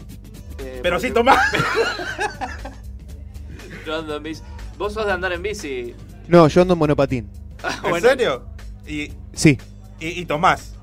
eh, 0.58 0.80
Pero 0.82 0.96
porque- 0.96 1.08
sí 1.08 1.14
tomás. 1.14 1.38
No 3.86 3.96
ando 3.96 4.16
en 4.18 4.24
bici. 4.24 4.42
¿Vos 4.78 4.94
sos 4.94 5.06
de 5.06 5.12
andar 5.12 5.32
en 5.34 5.42
bici? 5.42 5.96
No, 6.28 6.48
yo 6.48 6.62
ando 6.62 6.74
en 6.74 6.80
monopatín. 6.80 7.30
¿En 7.84 7.90
Bueno. 7.90 8.08
serio? 8.10 8.46
Y, 8.88 9.12
Sí, 9.34 9.58
y, 10.00 10.22
y 10.22 10.26
tomás. 10.26 10.76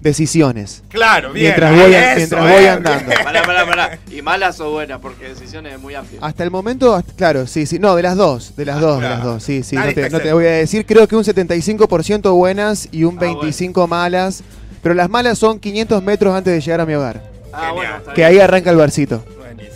Decisiones. 0.00 0.82
Claro, 0.88 1.32
bien. 1.32 1.46
Mientras 1.46 1.70
voy, 1.72 1.94
Eso, 1.94 2.16
mientras 2.16 2.40
voy 2.42 2.64
eh, 2.64 2.68
andando. 2.70 3.12
Pará, 3.24 3.42
pará, 3.42 3.66
pará. 3.66 3.98
¿Y 4.10 4.22
malas 4.22 4.60
o 4.60 4.70
buenas? 4.70 4.98
Porque 5.00 5.28
decisiones 5.28 5.78
muy 5.80 5.94
amplias. 5.94 6.22
Hasta 6.22 6.42
el 6.44 6.50
momento, 6.50 6.94
hasta- 6.94 7.12
claro, 7.14 7.46
sí, 7.46 7.66
sí. 7.66 7.78
No, 7.78 7.94
de 7.96 8.02
las 8.02 8.16
dos, 8.16 8.56
de 8.56 8.64
las 8.64 8.80
dos, 8.80 9.00
de 9.00 9.08
las 9.08 9.22
dos. 9.22 9.42
Sí, 9.42 9.62
sí. 9.62 9.76
No 9.76 9.92
te, 9.92 10.08
no 10.10 10.34
voy 10.34 10.46
a 10.46 10.50
decir, 10.52 10.84
creo 10.86 11.06
que 11.06 11.16
un 11.16 11.24
75% 11.24 12.32
buenas 12.34 12.88
y 12.92 13.04
un 13.04 13.18
25% 13.18 13.86
malas. 13.86 14.42
Pero 14.82 14.94
las 14.94 15.10
malas 15.10 15.38
son 15.38 15.58
500 15.60 16.02
metros 16.02 16.34
antes 16.34 16.54
de 16.54 16.60
llegar 16.60 16.80
a 16.80 16.86
mi 16.86 16.94
hogar. 16.94 17.22
Ah, 17.52 17.72
bueno, 17.72 17.96
está 17.98 18.14
Que 18.14 18.22
bien. 18.22 18.32
ahí 18.32 18.40
arranca 18.40 18.70
el 18.70 18.76
barcito. 18.76 19.22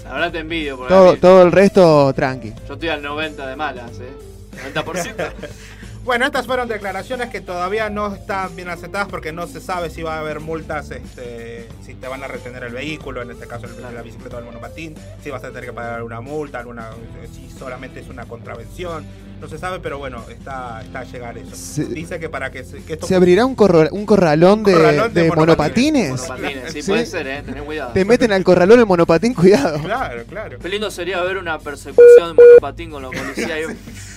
La 0.04 0.12
verdad 0.14 0.32
te 0.32 0.38
envidio. 0.38 0.84
A 0.84 0.88
Todo, 0.88 1.16
todo 1.16 1.42
el 1.42 1.52
resto, 1.52 2.12
tranqui. 2.14 2.52
Yo 2.68 2.74
estoy 2.74 2.88
al 2.88 3.02
90 3.02 3.46
de 3.48 3.56
malas, 3.56 3.90
¿eh? 4.00 4.72
90%. 4.74 5.14
Bueno, 6.04 6.26
estas 6.26 6.46
fueron 6.46 6.68
declaraciones 6.68 7.30
que 7.30 7.40
todavía 7.40 7.88
no 7.88 8.14
están 8.14 8.54
bien 8.54 8.68
aceptadas 8.68 9.08
porque 9.08 9.32
no 9.32 9.46
se 9.46 9.58
sabe 9.60 9.88
si 9.88 10.02
va 10.02 10.16
a 10.16 10.20
haber 10.20 10.38
multas, 10.40 10.90
este, 10.90 11.66
si 11.84 11.94
te 11.94 12.08
van 12.08 12.22
a 12.22 12.28
retener 12.28 12.62
el 12.64 12.74
vehículo, 12.74 13.22
en 13.22 13.30
este 13.30 13.46
caso 13.46 13.66
el- 13.66 13.94
la 13.94 14.02
bicicleta 14.02 14.36
o 14.36 14.38
el 14.40 14.44
monopatín, 14.44 14.94
si 15.22 15.30
vas 15.30 15.42
a 15.44 15.48
tener 15.48 15.64
que 15.64 15.72
pagar 15.72 16.02
una 16.02 16.20
multa, 16.20 16.58
alguna, 16.58 16.90
si 17.34 17.48
solamente 17.50 18.00
es 18.00 18.08
una 18.08 18.26
contravención, 18.26 19.06
no 19.40 19.48
se 19.48 19.56
sabe, 19.56 19.80
pero 19.80 19.96
bueno, 19.98 20.22
está, 20.28 20.82
está 20.82 21.00
a 21.00 21.04
llegar 21.04 21.38
eso. 21.38 21.56
Se- 21.56 21.86
Dice 21.86 22.20
que 22.20 22.28
para 22.28 22.50
que, 22.50 22.64
se- 22.64 22.82
que 22.84 22.92
esto 22.94 23.06
¿Se 23.06 23.14
abrirá 23.14 23.46
un, 23.46 23.56
corro- 23.56 23.88
un 23.90 24.04
corralón 24.04 24.62
de, 24.62 24.72
corralón 24.74 25.14
de 25.14 25.22
de 25.22 25.28
monopatines. 25.30 26.10
monopatines? 26.10 26.28
Monopatines, 26.28 26.72
sí, 26.72 26.82
Sí. 26.82 26.90
puede 26.90 27.06
ser, 27.06 27.26
¿eh? 27.28 27.42
Tenés 27.46 27.62
cuidado. 27.62 27.92
Te 27.92 28.04
meten 28.04 28.30
al 28.32 28.44
corralón 28.44 28.78
el 28.78 28.86
monopatín, 28.86 29.32
cuidado. 29.32 29.80
Claro, 29.82 30.22
claro. 30.28 30.58
Qué 30.58 30.68
lindo 30.68 30.90
sería 30.90 31.22
ver 31.22 31.38
una 31.38 31.58
persecución 31.58 32.36
de 32.36 32.42
monopatín 32.42 32.90
con 32.90 33.02
los 33.02 33.14
policías. 33.14 33.48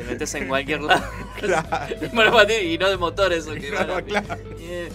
Te 0.00 0.06
metes 0.06 0.34
en 0.34 0.48
cualquier 0.48 0.80
lado. 0.80 1.02
monopatín 2.14 2.56
y 2.70 2.78
no 2.78 2.88
de 2.88 2.96
motor, 2.96 3.34
eso 3.34 3.52
que 3.52 3.68
Claro. 3.68 3.98
Eh, 4.58 4.88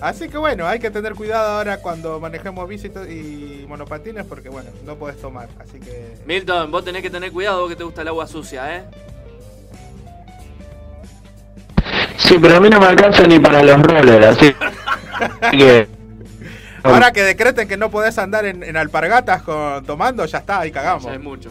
Así 0.00 0.30
que 0.30 0.38
bueno, 0.38 0.66
hay 0.66 0.78
que 0.78 0.90
tener 0.90 1.14
cuidado 1.14 1.58
ahora 1.58 1.76
cuando 1.76 2.18
manejemos 2.18 2.66
bici 2.66 2.90
y 3.10 3.66
monopatines 3.68 4.24
porque 4.24 4.48
bueno, 4.48 4.70
no 4.86 4.96
puedes 4.96 5.20
tomar, 5.20 5.50
así 5.58 5.78
que... 5.78 6.14
Milton, 6.24 6.70
vos 6.70 6.82
tenés 6.86 7.02
que 7.02 7.10
tener 7.10 7.30
cuidado, 7.30 7.60
vos 7.60 7.68
que 7.68 7.76
te 7.76 7.84
gusta 7.84 8.00
el 8.00 8.08
agua 8.08 8.26
sucia, 8.26 8.78
¿eh? 8.78 8.84
Sí, 12.16 12.38
pero 12.40 12.56
a 12.56 12.60
mí 12.60 12.70
no 12.70 12.80
me 12.80 12.86
alcanza 12.86 13.26
ni 13.26 13.38
para 13.38 13.62
los 13.62 13.82
rollers, 13.82 14.26
así 14.26 14.54
que... 15.50 15.86
Ahora 16.82 17.12
que 17.12 17.22
decreten 17.22 17.68
que 17.68 17.76
no 17.76 17.90
podés 17.90 18.16
andar 18.16 18.46
en, 18.46 18.62
en 18.62 18.78
alpargatas 18.78 19.42
con, 19.42 19.84
tomando, 19.84 20.24
ya 20.24 20.38
está, 20.38 20.60
ahí 20.60 20.70
cagamos. 20.70 21.04
Ya 21.04 21.12
es 21.12 21.20
mucho. 21.20 21.50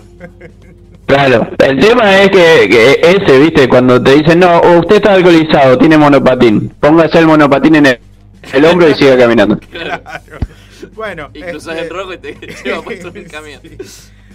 Claro, 1.10 1.48
el 1.58 1.80
tema 1.80 2.22
es 2.22 2.30
que, 2.30 2.70
que 2.70 2.92
ese, 3.02 3.40
viste, 3.40 3.68
cuando 3.68 4.02
te 4.02 4.12
dicen, 4.16 4.40
no, 4.40 4.62
usted 4.80 4.98
está 4.98 5.14
alcoholizado, 5.14 5.76
tiene 5.78 5.98
monopatín, 5.98 6.70
póngase 6.80 7.18
el 7.18 7.26
monopatín 7.26 7.76
en 7.78 7.86
el, 7.88 8.00
el 8.54 8.66
hombro 8.66 8.88
y 8.88 8.94
siga 8.94 9.18
caminando. 9.18 9.58
Bueno, 10.94 11.30
Y 11.34 11.42
cruzas 11.42 11.76
este, 11.76 11.88
el 11.88 11.94
rojo 11.94 12.14
y 12.14 12.18
te 12.18 12.34
lleva 12.64 12.82
puesto 12.82 13.08
en 13.10 13.18
el 13.18 13.28
camión. 13.30 13.62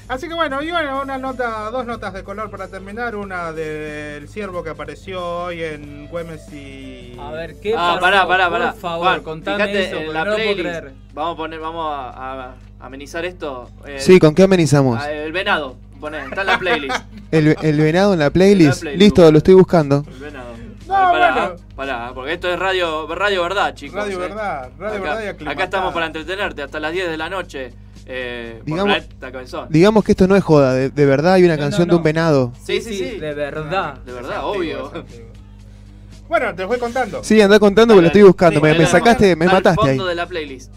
Así 0.09 0.29
que 0.29 0.35
bueno, 0.35 0.63
y 0.63 0.71
bueno, 0.71 1.01
una 1.03 1.17
nota, 1.17 1.71
dos 1.71 1.87
notas 1.87 2.13
de 2.13 2.23
color 2.23 2.51
para 2.51 2.69
terminar. 2.69 3.17
Una 3.17 3.53
del 3.53 4.29
ciervo 4.29 4.63
que 4.63 4.71
apareció 4.71 5.25
hoy 5.45 5.63
en 5.63 6.07
Güemes 6.09 6.53
y. 6.53 7.17
A 7.19 7.31
ver, 7.31 7.57
¿qué 7.63 7.75
Ah, 7.75 7.93
pasó? 7.95 8.01
pará, 8.01 8.29
pará, 8.29 8.51
pará. 8.51 8.73
Por 8.73 8.81
favor, 8.81 9.07
Juan, 9.07 9.23
contame 9.23 9.57
fíjate 9.67 9.85
eso, 9.85 10.13
la 10.13 10.25
no 10.25 10.35
playlist. 10.35 10.85
Vamos 11.15 11.35
a 11.35 11.37
poner, 11.37 11.61
vamos 11.61 11.87
a, 11.91 12.11
a- 12.11 12.55
amenizar 12.81 13.25
esto. 13.25 13.71
Eh, 13.87 13.97
Sí, 13.99 14.19
¿con 14.21 14.35
qué 14.35 14.43
amenizamos? 14.43 15.03
El 15.07 15.33
venado, 15.33 15.77
poné, 16.01 16.25
está 16.25 16.41
en 16.43 16.47
la 16.47 16.59
playlist. 16.59 16.97
El, 17.31 17.57
el 17.63 17.81
venado 17.81 18.13
en 18.13 18.19
la 18.21 18.31
playlist. 18.31 18.81
playlist. 18.83 19.01
Listo, 19.03 19.31
lo 19.33 19.39
estoy 19.39 19.55
buscando. 19.55 20.05
El 20.09 20.19
venado. 20.21 20.55
No, 20.87 20.95
Ah, 20.95 21.11
pará, 21.13 21.33
bueno. 21.49 21.57
pará, 21.77 22.11
porque 22.15 22.35
esto 22.35 22.53
es 22.53 22.59
radio, 22.59 23.07
radio 23.15 23.43
verdad, 23.43 23.75
chicos. 23.75 23.97
Radio 23.97 24.17
eh. 24.19 24.29
Verdad, 24.29 24.71
Radio 24.79 24.99
acá, 25.03 25.15
Verdad 25.17 25.37
y 25.41 25.49
acá 25.49 25.65
estamos 25.65 25.95
para 25.95 26.07
entretenerte 26.07 26.63
hasta 26.63 26.79
las 26.79 26.93
10 26.93 27.09
de 27.09 27.17
la 27.17 27.31
noche. 27.31 27.73
Eh, 28.07 28.61
Digamos- 28.67 30.05
que 30.05 30.13
esto 30.13 30.27
no 30.29 30.37
es 30.37 30.45
joda, 30.45 30.75
de, 30.75 30.91
de 30.91 31.07
verdad 31.07 31.33
hay 31.35 31.45
una 31.45 31.57
No, 31.57 31.63
canción 31.63 31.89
no, 31.89 31.95
de 31.95 31.97
un 31.97 32.03
venado. 32.03 32.53
Sí, 32.63 32.83
sí, 32.83 32.95
sí. 32.99 33.19
De 33.19 33.33
verdad. 33.33 33.95
De 34.05 34.13
verdad, 34.13 34.45
obvio. 34.45 34.93
Bueno, 36.29 36.55
te 36.55 36.63
los 36.63 36.69
voy 36.69 36.79
contando. 36.79 37.23
Sí, 37.25 37.41
anda 37.41 37.59
contando 37.59 37.95
que 37.95 38.01
lo 38.01 38.07
estoy 38.09 38.23
buscando. 38.23 38.61
Sí, 38.61 38.63
me, 38.79 38.87
sacaste, 38.87 39.37
me 39.37 39.47
mataste 39.47 39.89
ahí. 39.89 39.99
de 39.99 40.15
la 40.15 40.27
playlist. 40.27 40.73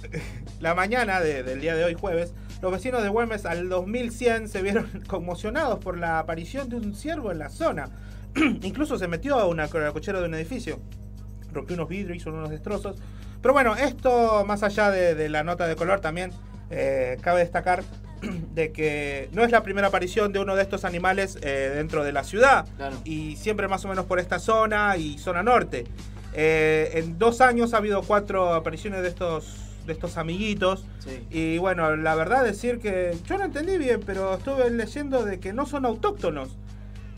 La 0.59 0.73
mañana 0.75 1.19
de- 1.19 1.43
del 1.43 1.61
día 1.61 1.75
de 1.75 1.83
hoy, 1.85 1.93
jueves, 1.99 2.33
los 2.61 2.71
vecinos 2.71 3.03
de 3.03 3.09
Güemes 3.09 3.45
al 3.45 3.69
2100 3.69 4.49
se 4.49 4.61
vieron 4.61 5.03
conmocionados 5.07 5.79
por 5.79 5.97
la 5.97 6.19
aparición 6.19 6.69
de 6.69 6.75
un 6.77 6.95
ciervo 6.95 7.31
en 7.31 7.39
la 7.39 7.49
zona. 7.49 7.89
Incluso 8.35 8.97
se 8.97 9.07
metió 9.07 9.39
a 9.39 9.47
una 9.47 9.67
cochera 9.67 10.19
de 10.19 10.25
un 10.25 10.33
edificio. 10.33 10.79
Rompió 11.51 11.75
unos 11.75 11.89
vidrios, 11.89 12.17
hizo 12.17 12.29
unos 12.29 12.49
destrozos. 12.49 12.97
Pero 13.41 13.53
bueno, 13.53 13.75
esto, 13.75 14.43
más 14.45 14.63
allá 14.63 14.91
de, 14.91 15.15
de 15.15 15.29
la 15.29 15.43
nota 15.43 15.67
de 15.67 15.75
color, 15.75 15.99
también 16.01 16.31
eh, 16.69 17.17
cabe 17.21 17.41
destacar 17.41 17.83
de 18.53 18.71
que 18.71 19.29
no 19.31 19.43
es 19.43 19.51
la 19.51 19.63
primera 19.63 19.87
aparición 19.87 20.33
de 20.33 20.39
uno 20.39 20.55
de 20.55 20.63
estos 20.63 20.85
animales 20.85 21.37
eh, 21.41 21.71
dentro 21.75 22.03
de 22.03 22.11
la 22.11 22.23
ciudad. 22.23 22.67
Claro. 22.77 22.97
Y 23.05 23.35
siempre 23.37 23.67
más 23.67 23.85
o 23.85 23.87
menos 23.87 24.05
por 24.05 24.19
esta 24.19 24.39
zona 24.39 24.97
y 24.97 25.17
zona 25.17 25.43
norte. 25.43 25.85
Eh, 26.33 26.91
en 26.95 27.17
dos 27.17 27.41
años 27.41 27.73
ha 27.73 27.77
habido 27.77 28.01
cuatro 28.03 28.53
apariciones 28.53 29.01
de 29.01 29.07
estos, 29.07 29.66
de 29.87 29.93
estos 29.93 30.17
amiguitos. 30.17 30.85
Sí. 30.99 31.25
Y 31.31 31.57
bueno, 31.57 31.95
la 31.95 32.13
verdad 32.13 32.43
decir 32.43 32.77
que 32.79 33.17
yo 33.27 33.37
no 33.39 33.45
entendí 33.45 33.77
bien, 33.79 34.01
pero 34.05 34.35
estuve 34.35 34.69
leyendo 34.69 35.23
de 35.25 35.39
que 35.39 35.53
no 35.53 35.65
son 35.65 35.85
autóctonos. 35.85 36.49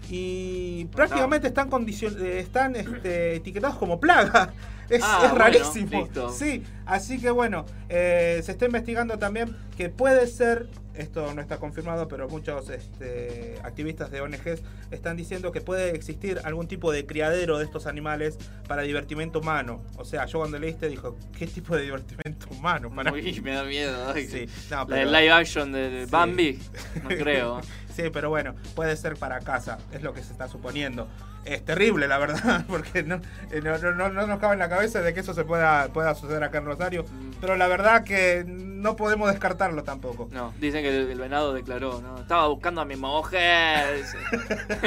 Y 0.09 0.85
prácticamente 0.85 1.47
están, 1.47 1.69
condicion- 1.69 2.17
eh, 2.19 2.39
están 2.39 2.75
este, 2.75 3.35
etiquetados 3.35 3.77
como 3.77 3.99
plaga. 3.99 4.53
Es, 4.89 5.03
Ah, 5.05 5.21
es 5.25 5.31
rarísimo. 5.37 5.87
Sí, 6.31 6.63
así 6.87 7.19
que 7.21 7.29
bueno, 7.29 7.63
eh, 7.89 8.41
se 8.43 8.51
está 8.53 8.65
investigando 8.65 9.19
también 9.19 9.55
que 9.77 9.89
puede 9.89 10.25
ser, 10.25 10.67
esto 10.99 11.33
no 11.33 11.41
está 11.41 11.57
confirmado, 11.57 12.07
pero 12.07 12.27
muchos 12.29 12.69
este, 12.69 13.55
activistas 13.63 14.11
de 14.11 14.21
ONGs 14.21 14.61
están 14.91 15.17
diciendo 15.17 15.51
que 15.51 15.61
puede 15.61 15.95
existir 15.95 16.39
algún 16.43 16.67
tipo 16.67 16.91
de 16.91 17.05
criadero 17.05 17.57
de 17.57 17.65
estos 17.65 17.87
animales 17.87 18.37
para 18.67 18.81
divertimento 18.83 19.39
humano. 19.39 19.81
O 19.97 20.05
sea, 20.05 20.25
yo 20.25 20.39
cuando 20.39 20.59
leíste 20.59 20.89
dijo, 20.89 21.17
¿qué 21.37 21.47
tipo 21.47 21.75
de 21.75 21.83
divertimento 21.83 22.47
humano? 22.51 22.91
Para 22.93 23.11
Uy, 23.13 23.39
me 23.41 23.51
da 23.53 23.63
miedo. 23.63 24.13
Sí, 24.15 24.45
no, 24.69 24.77
La 24.77 24.85
pero- 24.85 25.11
de 25.11 25.19
live 25.19 25.31
action 25.31 25.71
de, 25.71 25.89
de 25.89 26.05
Sí. 26.05 26.11
Bambi, 26.11 26.59
no 27.03 27.09
creo. 27.17 27.61
Sí, 27.95 28.03
pero 28.13 28.29
bueno, 28.29 28.55
puede 28.75 28.95
ser 28.95 29.15
para 29.15 29.39
casa, 29.39 29.77
es 29.91 30.01
lo 30.03 30.13
que 30.13 30.21
se 30.23 30.31
está 30.31 30.47
suponiendo. 30.47 31.07
Es 31.45 31.63
terrible, 31.65 32.07
la 32.07 32.17
verdad, 32.17 32.65
porque 32.67 33.01
no, 33.03 33.15
eh, 33.51 33.61
no, 33.63 33.77
no- 33.77 33.91
no- 33.93 34.09
no 34.09 34.27
nos 34.27 34.39
cabe 34.39 34.53
en 34.53 34.59
la 34.59 34.69
cabeza 34.69 35.01
de 35.01 35.13
que 35.13 35.21
eso 35.21 35.33
se 35.33 35.43
pueda, 35.45 35.87
pueda 35.87 36.13
suceder 36.13 36.43
acá 36.43 36.59
en 36.59 36.65
Rosario. 36.65 37.05
Pero 37.41 37.55
la 37.55 37.67
verdad 37.67 38.03
que 38.03 38.43
no 38.47 38.95
podemos 38.95 39.29
descartarlo 39.31 39.83
tampoco. 39.83 40.27
No, 40.31 40.53
dicen 40.59 40.83
que 40.83 40.89
el, 40.89 41.09
el 41.09 41.17
venado 41.19 41.53
declaró, 41.53 42.01
¿no? 42.01 42.19
Estaba 42.19 42.47
buscando 42.47 42.81
a 42.81 42.85
mi 42.85 42.95
mujer. 42.97 44.03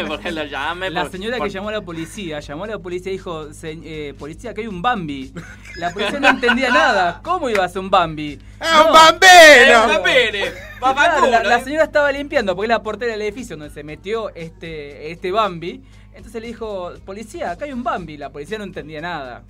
Porque 0.06 0.30
la 0.30 0.44
llamé. 0.46 0.90
La 0.90 1.02
por- 1.02 1.10
señora 1.10 1.38
por- 1.38 1.46
que 1.46 1.52
llamó 1.52 1.70
a 1.70 1.72
la 1.72 1.80
policía, 1.80 2.40
llamó 2.40 2.64
a 2.64 2.68
la 2.68 2.78
policía 2.78 3.10
y 3.12 3.16
dijo, 3.16 3.52
"Se- 3.52 3.78
eh, 3.82 4.14
policía, 4.18 4.54
que 4.54 4.60
hay 4.62 4.66
un 4.66 4.82
Bambi. 4.82 5.32
La 5.76 5.90
policía 5.90 6.20
no 6.20 6.28
entendía 6.28 6.70
nada. 6.70 7.20
¿Cómo 7.22 7.48
iba 7.50 7.64
a 7.64 7.68
ser 7.68 7.80
un 7.80 7.90
Bambi? 7.90 8.38
¡Ah, 8.60 8.82
un 8.82 8.86
No. 8.88 8.92
bambino! 8.92 9.92
¡Eh, 9.92 10.00
Pérez! 10.04 10.54
Claro, 10.78 11.26
la 11.30 11.56
eh! 11.58 11.64
señora 11.64 11.84
estaba 11.84 12.12
limpiando 12.12 12.54
porque 12.54 12.66
es 12.66 12.76
la 12.76 12.82
portera 12.82 13.12
del 13.12 13.22
edificio 13.22 13.56
donde 13.56 13.72
se 13.72 13.82
metió 13.82 14.30
este, 14.34 15.10
este 15.10 15.30
Bambi. 15.32 15.82
Entonces 16.14 16.40
le 16.42 16.48
dijo, 16.48 16.92
policía, 17.04 17.50
acá 17.52 17.64
hay 17.64 17.72
un 17.72 17.82
Bambi. 17.82 18.16
La 18.16 18.30
policía 18.30 18.58
no 18.58 18.64
entendía 18.64 19.00
nada. 19.00 19.42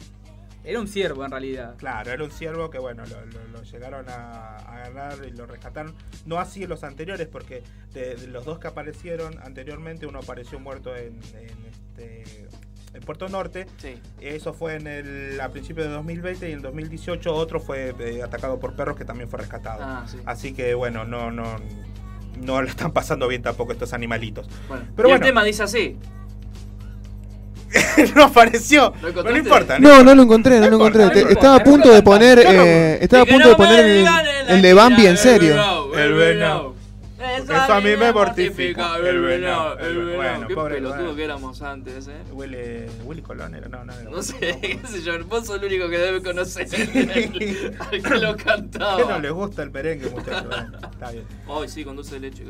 Era 0.64 0.79
un 0.79 0.87
ciervo 0.87 1.25
en 1.25 1.31
realidad. 1.33 1.75
Claro, 1.77 2.12
era 2.12 2.22
un 2.22 2.31
ciervo 2.31 2.70
que 2.70 2.79
bueno, 2.79 3.03
lo, 3.07 3.27
lo- 3.27 3.48
lo 3.48 3.62
llegaron 3.64 4.09
a, 4.09 4.57
a 4.59 4.85
agarrar 4.85 5.18
y 5.27 5.33
lo 5.33 5.44
rescataron. 5.46 5.92
No 6.25 6.38
así 6.38 6.66
los 6.68 6.85
anteriores, 6.85 7.27
porque 7.27 7.64
de, 7.92 8.14
de 8.14 8.27
los 8.29 8.44
dos 8.44 8.61
que 8.61 8.68
aparecieron 8.68 9.38
anteriormente, 9.42 10.07
uno 10.07 10.20
apareció 10.20 10.61
muerto 10.61 10.94
en, 10.94 11.18
en 11.35 11.66
este, 11.68 12.46
en 12.94 13.01
Puerto 13.03 13.29
Norte. 13.29 13.66
Sí. 13.79 14.01
Eso 14.20 14.53
fue 14.55 14.77
en 14.77 14.87
el, 14.87 15.40
a 15.40 15.48
principios 15.48 15.88
de 15.88 15.94
2020 15.94 16.48
y 16.51 16.53
en 16.53 16.62
2018 16.62 17.35
otro 17.35 17.59
fue 17.59 17.92
eh, 17.98 18.22
atacado 18.22 18.61
por 18.61 18.77
perros 18.77 18.96
que 18.96 19.05
también 19.05 19.29
fue 19.29 19.40
rescatado. 19.40 19.83
Ah, 19.83 20.05
sí. 20.07 20.18
Así 20.27 20.53
que 20.55 20.75
bueno, 20.75 21.05
no, 21.05 21.33
no, 21.33 21.57
no 22.40 22.62
lo 22.62 22.68
están 22.68 22.92
pasando 22.92 23.27
bien 23.27 23.42
tampoco 23.42 23.72
estos 23.72 23.92
animalitos. 23.94 24.48
Bueno, 24.68 24.85
Pero 24.94 25.09
y 25.09 25.11
bueno. 25.11 25.25
el 25.25 25.29
tema 25.29 25.42
dice 25.42 25.64
así. 25.64 25.98
no 28.15 28.25
apareció. 28.25 28.93
No 29.03 29.37
importa. 29.37 29.79
No, 29.79 30.03
no 30.03 30.15
lo 30.15 30.23
encontré, 30.23 30.61
no 30.61 30.67
lo 30.71 30.79
No 30.79 30.87
encontré. 30.87 31.23
no 31.23 31.31
Estaba 31.31 31.57
a 31.57 31.65
punto 31.65 31.91
de 31.91 32.03
poner, 32.03 32.39
eh, 32.41 32.99
estaba 33.01 33.23
a 33.23 33.27
punto 33.27 33.49
de 33.49 33.55
poner 33.57 34.07
el, 34.49 34.63
de 34.63 34.75
Bambi 34.75 35.07
en 35.07 35.17
serio. 35.17 35.55
El 35.95 36.15
venado. 36.15 36.73
Eso, 37.23 37.55
Eso 37.55 37.73
a 37.73 37.81
mí 37.81 37.97
me 37.97 38.13
mortifica. 38.13 38.97
El 38.97 39.21
venado, 39.21 39.79
el 39.79 39.97
venado. 39.97 40.17
bueno, 40.17 40.49
Qué 40.49 40.55
pobre 40.55 40.75
pelotudo 40.75 41.15
que 41.15 41.25
éramos 41.25 41.63
antes, 41.63 42.09
eh. 42.09 42.17
Huele, 42.33 42.89
Willy 43.05 43.23
Colón 43.23 43.55
era, 43.55 43.69
no, 43.69 43.85
no, 43.85 43.93
era 43.93 44.11
No 44.11 44.23
sé, 44.23 44.59
qué 44.61 44.81
sé 44.87 45.03
yo, 45.03 45.13
vos 45.27 45.47
sos 45.47 45.63
el 45.63 45.67
único 45.67 45.89
que 45.89 45.99
debe 45.99 46.21
conocer 46.21 46.67
al 46.75 46.91
que 46.93 48.01
lo 48.01 48.11
¿Qué 48.11 48.27
no 48.27 48.37
cantaba. 48.37 49.19
les 49.21 49.31
gusta 49.31 49.63
el 49.63 49.71
merengue, 49.71 50.11
muchachos? 50.11 50.49
Bueno, 50.49 50.79
está 50.93 51.11
bien. 51.13 51.25
Ay, 51.49 51.69
sí, 51.69 51.85
con 51.85 51.95
dulce 51.95 52.15
de 52.17 52.21
leche. 52.21 52.45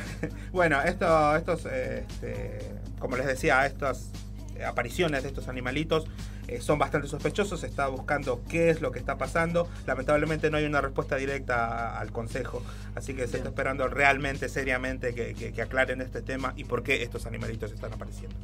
bueno, 0.52 0.82
esto, 0.82 1.36
estos, 1.36 1.64
este, 1.66 2.72
como 2.98 3.16
les 3.16 3.26
decía, 3.26 3.64
estas 3.66 4.10
eh, 4.12 4.27
apariciones 4.64 5.22
de 5.22 5.28
estos 5.28 5.48
animalitos 5.48 6.06
eh, 6.46 6.60
son 6.60 6.78
bastante 6.78 7.08
sospechosos. 7.08 7.60
Se 7.60 7.66
está 7.66 7.88
buscando 7.88 8.42
qué 8.48 8.70
es 8.70 8.80
lo 8.80 8.90
que 8.92 8.98
está 8.98 9.18
pasando. 9.18 9.68
Lamentablemente 9.86 10.50
no 10.50 10.56
hay 10.56 10.64
una 10.64 10.80
respuesta 10.80 11.16
directa 11.16 11.98
al 11.98 12.12
consejo. 12.12 12.62
Así 12.94 13.14
que 13.14 13.26
se 13.28 13.36
está 13.38 13.48
esperando 13.50 13.88
realmente, 13.88 14.48
seriamente, 14.48 15.14
que, 15.14 15.34
que- 15.34 15.52
que 15.52 15.62
aclaren 15.62 16.00
este 16.00 16.22
tema 16.22 16.52
y 16.56 16.64
por 16.64 16.82
qué 16.82 17.02
estos 17.02 17.26
animalitos 17.26 17.72
están 17.72 17.92
apareciendo. 17.92 18.34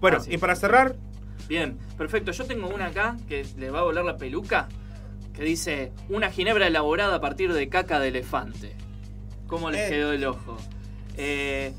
Bueno, 0.00 0.18
y 0.28 0.38
para 0.38 0.54
cerrar, 0.56 0.96
Bien, 1.48 1.78
perfecto. 1.98 2.30
Yo 2.32 2.44
tengo 2.44 2.68
una 2.68 2.86
acá 2.86 3.16
que 3.28 3.44
le 3.58 3.70
va 3.70 3.80
a 3.80 3.82
volar 3.82 4.04
la 4.04 4.16
peluca. 4.16 4.68
Que 5.34 5.42
dice: 5.42 5.90
Una 6.08 6.30
ginebra 6.30 6.66
elaborada 6.68 7.16
a 7.16 7.20
partir 7.20 7.52
de 7.52 7.68
caca 7.68 7.98
de 7.98 8.08
elefante. 8.08 8.76
¿Cómo 9.48 9.70
les 9.70 9.86
Eh. 9.88 9.90
quedó 9.90 10.12
el 10.12 10.24
ojo? 10.26 10.56
Eh, 11.16 11.72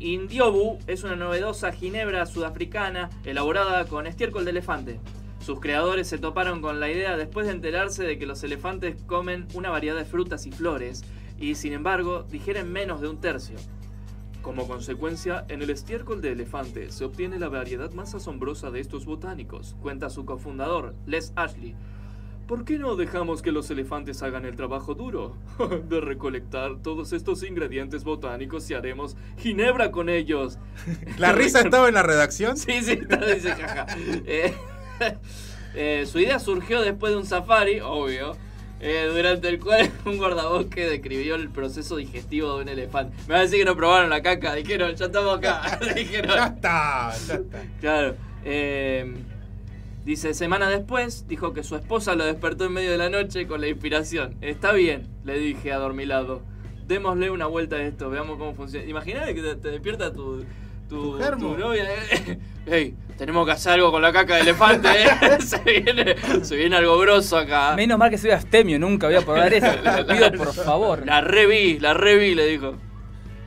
Indiobu 0.00 0.78
es 0.86 1.02
una 1.02 1.16
novedosa 1.16 1.72
ginebra 1.72 2.24
sudafricana 2.24 3.10
elaborada 3.24 3.84
con 3.86 4.06
estiércol 4.06 4.44
de 4.44 4.52
elefante. 4.52 5.00
Sus 5.40 5.58
creadores 5.58 6.06
se 6.06 6.18
toparon 6.18 6.60
con 6.60 6.78
la 6.78 6.88
idea 6.88 7.16
después 7.16 7.46
de 7.46 7.52
enterarse 7.52 8.04
de 8.04 8.16
que 8.16 8.26
los 8.26 8.44
elefantes 8.44 9.02
comen 9.06 9.48
una 9.54 9.70
variedad 9.70 9.96
de 9.96 10.04
frutas 10.04 10.46
y 10.46 10.52
flores 10.52 11.02
y 11.36 11.56
sin 11.56 11.72
embargo 11.72 12.22
digieren 12.30 12.70
menos 12.70 13.00
de 13.00 13.08
un 13.08 13.20
tercio. 13.20 13.56
Como 14.40 14.68
consecuencia, 14.68 15.44
en 15.48 15.62
el 15.62 15.70
estiércol 15.70 16.20
de 16.20 16.30
elefante 16.30 16.92
se 16.92 17.04
obtiene 17.04 17.40
la 17.40 17.48
variedad 17.48 17.90
más 17.90 18.14
asombrosa 18.14 18.70
de 18.70 18.78
estos 18.78 19.04
botánicos, 19.04 19.74
cuenta 19.82 20.10
su 20.10 20.24
cofundador, 20.24 20.94
Les 21.06 21.32
Ashley. 21.34 21.74
¿Por 22.48 22.64
qué 22.64 22.78
no 22.78 22.96
dejamos 22.96 23.42
que 23.42 23.52
los 23.52 23.70
elefantes 23.70 24.22
hagan 24.22 24.46
el 24.46 24.56
trabajo 24.56 24.94
duro? 24.94 25.36
de 25.90 26.00
recolectar 26.00 26.78
todos 26.82 27.12
estos 27.12 27.42
ingredientes 27.42 28.04
botánicos 28.04 28.70
y 28.70 28.74
haremos 28.74 29.16
ginebra 29.36 29.90
con 29.90 30.08
ellos. 30.08 30.58
la 31.18 31.32
risa 31.32 31.60
estaba 31.60 31.88
en 31.88 31.94
la 31.94 32.02
redacción. 32.02 32.56
Sí, 32.56 32.80
sí, 32.82 32.96
dice 33.34 33.50
jaja. 33.50 33.86
Eh, 34.24 34.54
eh, 35.74 36.06
su 36.10 36.18
idea 36.20 36.38
surgió 36.38 36.80
después 36.80 37.12
de 37.12 37.18
un 37.18 37.26
safari, 37.26 37.80
obvio, 37.80 38.34
eh, 38.80 39.10
durante 39.12 39.48
el 39.50 39.60
cual 39.60 39.90
un 40.06 40.16
guardabosque 40.16 40.88
describió 40.88 41.34
el 41.34 41.50
proceso 41.50 41.96
digestivo 41.96 42.56
de 42.56 42.62
un 42.62 42.68
elefante. 42.70 43.14
Me 43.28 43.34
va 43.34 43.40
a 43.40 43.42
decir 43.42 43.58
que 43.58 43.64
no 43.66 43.76
probaron 43.76 44.08
la 44.08 44.22
caca, 44.22 44.54
dijeron, 44.54 44.94
ya 44.96 45.04
estamos 45.06 45.36
acá. 45.36 45.78
dijeron, 45.94 46.34
Ya 46.34 46.46
está, 46.46 47.12
ya 47.26 47.34
está. 47.34 47.62
Claro. 47.80 48.16
eh, 48.44 49.14
dice, 50.08 50.32
semana 50.34 50.68
después, 50.68 51.26
dijo 51.28 51.52
que 51.52 51.62
su 51.62 51.76
esposa 51.76 52.14
lo 52.14 52.24
despertó 52.24 52.64
en 52.64 52.72
medio 52.72 52.90
de 52.90 52.98
la 52.98 53.10
noche 53.10 53.46
con 53.46 53.60
la 53.60 53.68
inspiración. 53.68 54.36
Está 54.40 54.72
bien, 54.72 55.06
le 55.24 55.38
dije 55.38 55.70
adormilado. 55.72 56.42
Démosle 56.86 57.30
una 57.30 57.46
vuelta 57.46 57.76
a 57.76 57.82
esto, 57.82 58.08
veamos 58.08 58.38
cómo 58.38 58.54
funciona. 58.54 58.86
Imagínate 58.86 59.34
que 59.34 59.42
te, 59.42 59.56
te 59.56 59.70
despierta 59.70 60.10
tu, 60.12 60.44
tu, 60.88 61.12
Tu 61.12 61.18
germo. 61.18 61.52
tu 61.52 61.58
novia. 61.58 61.84
eh. 61.84 62.38
Ey, 62.66 62.94
tenemos 63.18 63.44
que 63.46 63.52
hacer 63.52 63.72
algo 63.74 63.90
con 63.92 64.00
la 64.00 64.10
caca 64.12 64.36
de 64.36 64.40
elefante, 64.40 64.88
eh. 64.88 65.08
se, 65.40 65.58
viene, 65.62 66.16
se 66.42 66.56
viene 66.56 66.76
algo 66.76 66.98
grosso 66.98 67.36
acá. 67.36 67.74
Menos 67.76 67.98
mal 67.98 68.08
que 68.10 68.16
soy 68.18 68.30
astemio, 68.30 68.78
nunca 68.78 69.06
voy 69.08 69.16
a 69.16 69.20
probar 69.20 69.52
eso. 69.52 69.66
Te 69.66 70.04
pido 70.04 70.32
por 70.32 70.54
favor. 70.54 71.04
La 71.06 71.20
reví, 71.20 71.78
la 71.78 71.92
reví, 71.92 72.34
le 72.34 72.46
dijo. 72.46 72.74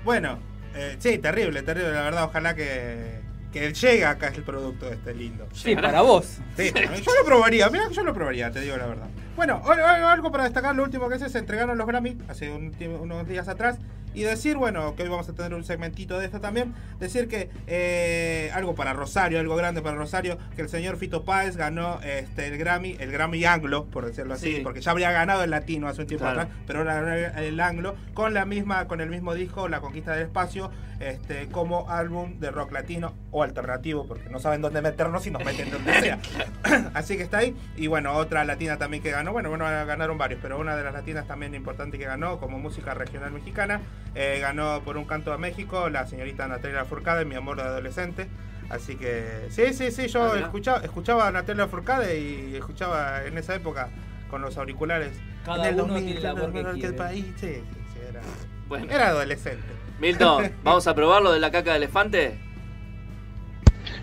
Bueno, 0.06 0.38
eh, 0.76 0.96
sí, 1.00 1.18
terrible, 1.18 1.64
terrible, 1.64 1.92
la 1.94 2.02
verdad. 2.04 2.24
Ojalá 2.26 2.56
que, 2.56 3.21
que 3.52 3.74
llegue 3.74 4.06
acá 4.06 4.30
el 4.30 4.44
producto 4.44 4.90
este 4.90 5.14
lindo. 5.14 5.48
Sí, 5.54 5.76
para 5.76 6.02
vos. 6.02 6.40
Sí, 6.56 6.72
yo 6.74 7.12
lo 7.20 7.26
probaría, 7.26 7.70
mira 7.70 7.88
que 7.88 7.94
yo 7.94 8.04
lo 8.04 8.14
probaría, 8.14 8.52
te 8.52 8.62
digo 8.62 8.78
la 8.78 8.88
verdad. 8.88 9.08
Bueno, 9.36 9.62
algo 9.66 10.32
para 10.32 10.44
destacar, 10.44 10.76
lo 10.76 10.84
último 10.84 11.10
que 11.10 11.16
hice, 11.16 11.30
se 11.30 11.40
entregaron 11.40 11.78
los 11.78 11.88
Grammy 11.88 12.18
hace 12.28 12.52
un 12.52 12.76
unos 13.00 13.28
días 13.28 13.48
atrás. 13.48 13.78
Y 14.14 14.24
decir, 14.24 14.58
bueno, 14.58 14.96
que 14.96 15.04
hoy 15.04 15.10
vamos 15.10 15.30
a 15.30 15.34
tener 15.34 15.54
un 15.54 15.64
segmentito 15.64 16.20
de 16.20 16.26
esto 16.26 16.42
también. 16.42 16.74
Decir 17.00 17.28
que 17.28 17.50
eh, 17.68 18.52
algo 18.54 18.76
para 18.76 18.94
Rosario, 18.94 19.40
algo 19.40 19.56
grande 19.56 19.82
para 19.82 19.96
Rosario, 19.96 20.38
que 20.56 20.62
el 20.62 20.70
señor 20.70 20.98
Fito 20.98 21.24
Páez 21.24 21.56
ganó 21.58 22.00
este, 22.02 22.48
el 22.48 22.58
Grammy, 22.58 22.98
el 23.00 23.12
Grammy 23.12 23.46
Anglo, 23.46 23.86
por 23.86 24.06
decirlo 24.06 24.34
así, 24.34 24.56
Sí. 24.58 24.60
porque 24.64 24.82
ya 24.82 24.92
habría 24.92 25.12
ganado 25.12 25.44
el 25.44 25.50
latino 25.50 25.88
hace 25.88 26.02
un 26.02 26.08
tiempo 26.08 26.26
Claro. 26.26 26.42
atrás, 26.42 26.58
pero 26.68 26.80
ahora 26.80 26.96
ganó 27.02 27.14
el 27.40 27.60
Anglo, 27.60 27.96
con 28.14 28.34
la 28.34 28.46
misma, 28.46 28.88
con 28.88 29.00
el 29.02 29.10
mismo 29.10 29.34
disco, 29.34 29.68
La 29.70 29.80
Conquista 29.82 30.12
del 30.14 30.24
Espacio, 30.24 30.72
este, 31.00 31.48
como 31.48 31.90
álbum 31.90 32.40
de 32.40 32.52
rock 32.52 32.74
latino 32.74 33.14
o 33.32 33.42
alternativo, 33.44 34.06
porque 34.08 34.30
no 34.30 34.40
saben 34.40 34.62
dónde 34.62 34.82
meternos 34.82 35.26
y 35.26 35.32
nos 35.32 35.44
meten 35.44 35.72
donde 35.72 35.94
sea. 36.00 36.20
Así 36.94 37.18
que 37.18 37.24
está 37.24 37.40
ahí. 37.40 37.56
Y 37.76 37.88
bueno, 37.88 38.14
otra 38.14 38.46
latina 38.46 38.78
también 38.78 39.02
que 39.02 39.10
ganó. 39.10 39.32
Bueno, 39.32 39.50
bueno, 39.50 39.66
ganaron 39.66 40.18
varios, 40.20 40.40
pero 40.44 40.60
una 40.60 40.76
de 40.76 40.84
las 40.84 40.94
latinas 40.94 41.26
también 41.28 41.56
importante 41.56 41.98
que 41.98 42.06
ganó 42.06 42.40
como 42.40 42.60
música 42.60 42.94
regional 42.94 43.32
mexicana. 43.32 43.82
Eh, 44.16 44.40
ganó 44.42 44.82
por 44.84 44.98
un 44.98 45.06
canto 45.06 45.32
a 45.34 45.38
México 45.38 45.90
la 45.90 46.06
señorita 46.08 46.48
Natalia 46.48 46.86
Furcade, 46.86 47.26
mi 47.26 47.36
amor 47.36 47.58
de 47.58 47.64
adolescente. 47.64 48.28
Así 48.70 48.96
que 48.96 49.48
sí, 49.50 49.74
sí, 49.74 49.92
sí, 49.92 50.08
yo 50.08 50.32
Ah, 50.34 50.40
escuchaba, 50.40 50.80
escuchaba 50.80 51.28
a 51.28 51.32
Natalia 51.32 51.68
Furcade 51.68 52.20
y 52.20 52.56
escuchaba 52.56 53.24
en 53.26 53.38
esa 53.38 53.56
época 53.56 53.90
con 54.30 54.42
los 54.42 54.58
auriculares. 54.58 55.12
Cada 55.46 55.68
en 55.70 55.76
el 55.76 55.82
uno 55.82 55.96
tiene 55.96 56.20
la 56.22 56.34
voz 56.34 56.52
que 56.52 56.60
en 56.60 56.68
el 56.68 56.74
quiere. 56.74 56.94
país, 56.94 57.26
sí, 57.40 57.48
sí, 57.56 57.62
sí, 57.94 58.00
era, 58.10 58.22
Bueno, 58.68 58.92
era 58.92 59.08
adolescente. 59.10 59.64
Milton, 60.00 60.52
¿vamos 60.64 60.88
a 60.88 60.96
probarlo 60.96 61.32
de 61.34 61.40
la 61.40 61.52
caca 61.52 61.72
de 61.72 61.78
elefante? 61.78 62.40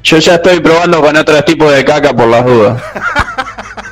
Yo 0.03 0.19
ya 0.19 0.35
estoy 0.37 0.61
probando 0.61 1.01
con 1.01 1.17
otros 1.17 1.45
tipos 1.45 1.73
de 1.75 1.85
caca 1.85 2.15
por 2.15 2.29
las 2.29 2.45
dudas. 2.45 2.83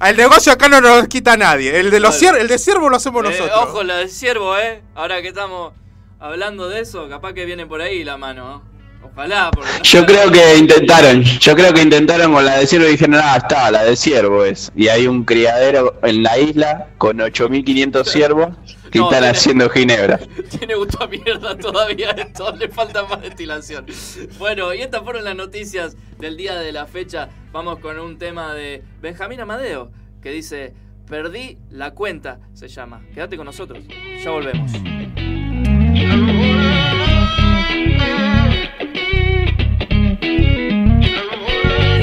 El 0.00 0.16
negocio 0.16 0.52
acá 0.52 0.68
no 0.68 0.80
nos 0.80 1.08
quita 1.08 1.36
nadie. 1.36 1.78
El 1.78 1.90
de 1.90 2.00
los 2.00 2.20
Vale. 2.22 2.40
el 2.40 2.48
de 2.48 2.58
ciervo 2.58 2.88
lo 2.88 2.96
hacemos 2.96 3.24
Eh, 3.24 3.28
nosotros. 3.30 3.58
ojo, 3.68 3.82
la 3.82 3.96
del 3.98 4.10
ciervo, 4.10 4.56
¿eh? 4.58 4.82
Ahora 4.94 5.20
que 5.22 5.28
estamos 5.28 5.72
hablando 6.20 6.68
de 6.68 6.80
eso, 6.80 7.08
capaz 7.08 7.32
que 7.34 7.44
viene 7.44 7.66
por 7.66 7.80
ahí 7.80 8.04
la 8.04 8.16
mano, 8.16 8.44
¿no? 8.44 8.74
Ojalá, 9.12 9.50
porque 9.52 9.70
no 9.70 9.82
Yo 9.84 10.06
creo 10.06 10.30
que 10.32 10.56
intentaron, 10.56 11.22
yo 11.22 11.54
creo 11.54 11.72
que 11.74 11.82
intentaron 11.82 12.32
con 12.32 12.44
la 12.44 12.56
de 12.58 12.66
ciervo 12.66 12.86
y 12.88 12.92
dijeron, 12.92 13.20
ah, 13.22 13.36
está, 13.36 13.70
la 13.70 13.84
de 13.84 13.96
ciervo 13.96 14.44
es. 14.44 14.72
Y 14.74 14.88
hay 14.88 15.06
un 15.06 15.24
criadero 15.24 15.98
en 16.02 16.22
la 16.22 16.38
isla 16.38 16.88
con 16.96 17.20
8500 17.20 18.08
ciervos 18.10 18.48
No, 18.98 19.04
están 19.04 19.20
tiene- 19.22 19.26
haciendo 19.36 19.70
ginebra. 19.70 20.18
Tiene 20.58 20.74
gusto 20.74 21.02
a 21.02 21.06
mierda 21.06 21.56
todavía 21.56 22.10
esto, 22.10 22.54
le 22.56 22.68
falta 22.68 23.04
más 23.04 23.20
destilación. 23.22 23.86
Bueno, 24.38 24.72
y 24.74 24.82
estas 24.82 25.02
fueron 25.02 25.24
las 25.24 25.34
noticias 25.36 25.96
del 26.18 26.36
día 26.36 26.54
de 26.56 26.72
la 26.72 26.86
fecha. 26.86 27.28
Vamos 27.52 27.78
con 27.80 27.98
un 27.98 28.18
tema 28.18 28.54
de 28.54 28.82
Benjamín 29.00 29.40
Amadeo, 29.40 29.90
que 30.22 30.30
dice, 30.30 30.74
perdí 31.08 31.58
la 31.70 31.92
cuenta, 31.92 32.38
se 32.52 32.68
llama. 32.68 33.02
Quédate 33.14 33.36
con 33.36 33.46
nosotros, 33.46 33.84
ya 34.22 34.30
volvemos. 34.30 34.70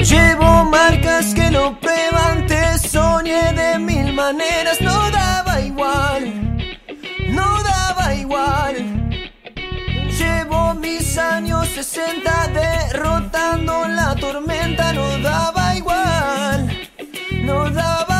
Llevo 0.02 0.64
marcas 0.64 1.34
que 1.34 1.50
lo 1.50 1.78
prueban, 1.78 2.46
te 2.46 2.78
soñé 2.78 3.52
de 3.52 3.78
mil 3.78 4.12
maneras, 4.12 4.80
no 4.80 5.10
daba 5.10 5.60
igual, 5.60 6.51
no 7.32 7.62
daba 7.62 8.14
igual. 8.14 8.74
Llevo 10.18 10.74
mis 10.74 11.18
años 11.18 11.68
60 11.68 12.48
derrotando 12.48 13.88
la 13.88 14.14
tormenta, 14.14 14.92
no 14.92 15.18
daba 15.18 15.74
igual, 15.76 16.58
no 17.44 17.70
daba 17.70 18.11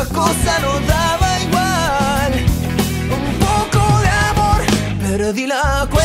otra 0.00 0.14
cosa 0.14 0.58
no 0.60 0.80
daba 0.86 1.40
igual. 1.40 2.32
Un 3.10 3.34
poco 3.38 4.00
de 4.00 4.08
amor, 4.08 4.62
perdí 5.00 5.46
la 5.46 5.86
cuenta. 5.90 5.99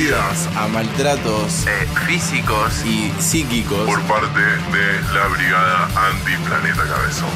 a 0.00 0.68
maltratos 0.68 1.66
eh, 1.66 1.70
físicos 2.06 2.84
y 2.86 3.10
psíquicos 3.20 3.84
por 3.84 4.00
parte 4.02 4.38
de 4.38 5.02
la 5.12 5.26
Brigada 5.26 5.88
Antiplaneta 6.08 6.84
Cabezón. 6.84 7.28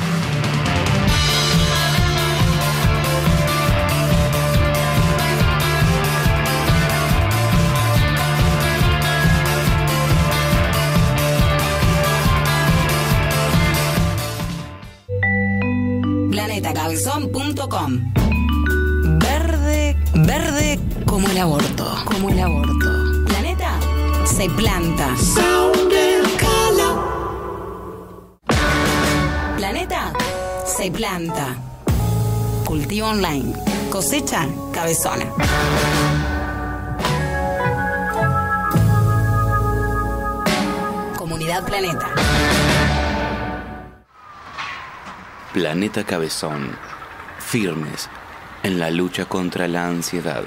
planetacabezón.com 16.31 18.22
se 24.43 24.51
planta. 24.51 25.15
Planeta 29.57 30.13
se 30.67 30.91
planta. 30.91 31.55
Cultivo 32.65 33.07
online. 33.07 33.53
Cosecha 33.89 34.49
cabezona. 34.73 35.27
Comunidad 41.17 41.65
Planeta. 41.65 42.09
Planeta 45.53 46.03
Cabezón. 46.03 46.77
Firmes 47.39 48.09
en 48.65 48.81
la 48.81 48.91
lucha 48.91 49.25
contra 49.27 49.69
la 49.69 49.87
ansiedad. 49.87 50.43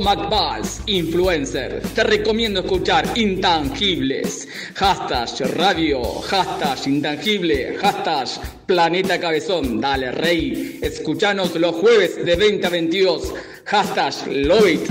o 0.00 0.02
MacBuzz 0.02 0.80
Influencer. 0.86 1.82
Te 1.94 2.04
recomiendo 2.04 2.60
escuchar 2.60 3.06
Intangibles, 3.16 4.48
hashtag 4.74 5.56
radio, 5.56 6.02
hashtag 6.22 6.86
intangible, 6.86 7.76
hashtag 7.78 8.28
planeta 8.66 9.20
cabezón. 9.20 9.80
Dale, 9.80 10.10
rey. 10.12 10.78
Escuchanos 10.82 11.54
los 11.56 11.74
jueves 11.76 12.24
de 12.24 12.36
20 12.36 12.66
a 12.66 12.70
22, 12.70 13.34
hashtag 13.66 14.14
Lovit. 14.28 14.90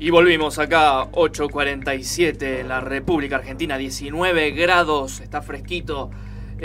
Y 0.00 0.10
volvimos 0.10 0.58
acá, 0.58 1.10
8.47 1.12 2.60
en 2.60 2.68
la 2.68 2.80
República 2.80 3.36
Argentina, 3.36 3.78
19 3.78 4.50
grados, 4.50 5.20
está 5.20 5.40
fresquito. 5.40 6.10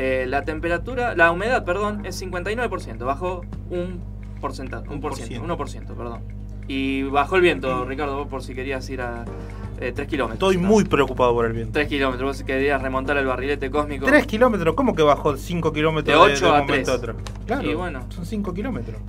Eh, 0.01 0.25
la 0.27 0.45
temperatura, 0.45 1.13
la 1.13 1.29
humedad, 1.29 1.65
perdón, 1.65 2.05
es 2.05 2.21
59%, 2.23 2.99
bajó 2.99 3.41
un 3.69 3.99
porcentaje, 4.39 4.87
un 4.87 5.01
por 5.01 5.13
ciento, 5.13 5.45
1%, 5.45 5.93
perdón. 5.93 6.21
Y 6.69 7.03
bajó 7.03 7.35
el 7.35 7.41
viento, 7.41 7.83
mm. 7.83 7.87
Ricardo, 7.89 8.15
vos 8.15 8.29
por 8.29 8.41
si 8.41 8.55
querías 8.55 8.89
ir 8.89 9.01
a 9.01 9.25
eh, 9.81 9.91
3 9.93 10.07
kilómetros. 10.07 10.53
Estoy 10.53 10.57
muy 10.57 10.85
preocupado 10.85 11.33
por 11.33 11.47
el 11.47 11.51
viento. 11.51 11.73
3 11.73 11.89
kilómetros, 11.89 12.29
vos 12.29 12.37
si 12.37 12.45
querías 12.45 12.81
remontar 12.81 13.17
el 13.17 13.25
barrilete 13.25 13.69
cósmico. 13.69 14.05
3 14.05 14.25
kilómetros, 14.25 14.73
¿cómo 14.73 14.95
que 14.95 15.03
bajó 15.03 15.35
5 15.35 15.73
kilómetros 15.73 16.17
de, 16.17 16.33
8 16.33 16.45
de, 16.45 16.51
de 16.51 16.57
a 16.57 16.65
3. 16.65 16.87
A 16.87 16.93
otro? 16.93 17.15
Claro, 17.45 17.69
y 17.69 17.73
bueno, 17.73 18.05
son 18.07 18.25
5 18.25 18.53
kilómetros. 18.53 19.01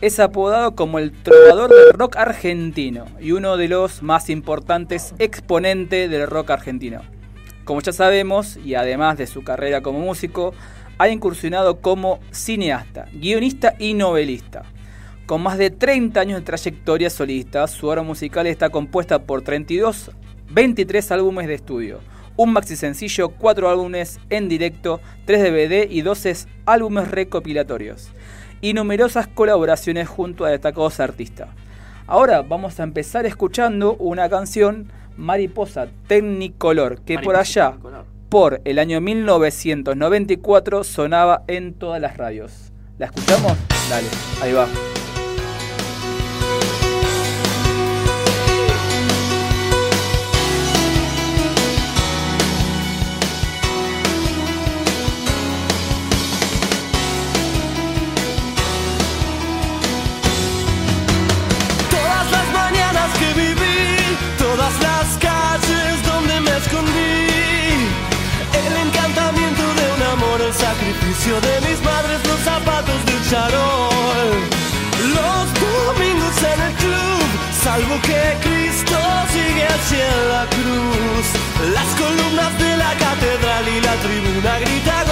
Es 0.00 0.20
apodado 0.20 0.74
como 0.74 0.98
el 0.98 1.12
trovador 1.12 1.70
del 1.70 1.92
rock 1.94 2.16
argentino 2.16 3.06
y 3.20 3.32
uno 3.32 3.56
de 3.56 3.68
los 3.68 4.02
más 4.02 4.28
importantes 4.28 5.14
exponentes 5.18 6.10
del 6.10 6.26
rock 6.26 6.50
argentino. 6.50 7.00
Como 7.64 7.80
ya 7.80 7.92
sabemos, 7.92 8.58
y 8.58 8.74
además 8.74 9.16
de 9.16 9.26
su 9.26 9.42
carrera 9.42 9.80
como 9.80 10.00
músico, 10.00 10.52
ha 10.98 11.08
incursionado 11.08 11.80
como 11.80 12.20
cineasta, 12.30 13.06
guionista 13.12 13.74
y 13.78 13.94
novelista. 13.94 14.64
Con 15.26 15.42
más 15.42 15.56
de 15.56 15.70
30 15.70 16.20
años 16.20 16.40
de 16.40 16.44
trayectoria 16.44 17.08
solista, 17.08 17.66
su 17.66 17.86
obra 17.86 18.02
musical 18.02 18.46
está 18.46 18.68
compuesta 18.68 19.20
por 19.20 19.40
32, 19.40 20.10
23 20.50 21.12
álbumes 21.12 21.46
de 21.46 21.54
estudio, 21.54 22.00
un 22.36 22.52
maxi 22.52 22.76
sencillo, 22.76 23.30
4 23.30 23.70
álbumes 23.70 24.20
en 24.28 24.50
directo, 24.50 25.00
3 25.24 25.42
DVD 25.42 25.90
y 25.90 26.02
12 26.02 26.34
álbumes 26.66 27.10
recopilatorios, 27.10 28.10
y 28.60 28.74
numerosas 28.74 29.26
colaboraciones 29.26 30.08
junto 30.08 30.44
a 30.44 30.50
destacados 30.50 31.00
artistas. 31.00 31.48
Ahora 32.06 32.42
vamos 32.42 32.78
a 32.78 32.82
empezar 32.82 33.24
escuchando 33.24 33.94
una 33.94 34.28
canción, 34.28 34.92
Mariposa 35.16 35.88
Technicolor, 36.06 37.00
que 37.00 37.18
por 37.18 37.36
allá, 37.36 37.70
Technicolor. 37.70 38.04
por 38.28 38.60
el 38.66 38.78
año 38.78 39.00
1994, 39.00 40.84
sonaba 40.84 41.44
en 41.46 41.72
todas 41.72 42.02
las 42.02 42.18
radios. 42.18 42.72
¿La 42.98 43.06
escuchamos? 43.06 43.56
Dale, 43.88 44.08
ahí 44.42 44.52
va. 44.52 44.68
De 71.24 71.60
mis 71.66 71.80
madres, 71.80 72.20
los 72.26 72.38
zapatos 72.40 73.06
del 73.06 73.30
charol, 73.30 74.28
los 75.16 75.46
domingos 75.58 76.36
en 76.52 76.60
el 76.60 76.74
club, 76.74 77.24
salvo 77.64 77.98
que 78.02 78.36
Cristo 78.42 78.98
sigue 79.32 79.64
hacia 79.64 80.10
la 80.32 80.46
cruz, 80.50 81.26
las 81.72 81.88
columnas 81.98 82.58
de 82.58 82.76
la 82.76 82.92
catedral 82.92 83.64
y 83.68 83.80
la 83.80 83.94
tribuna 84.04 84.58
grita 84.58 85.03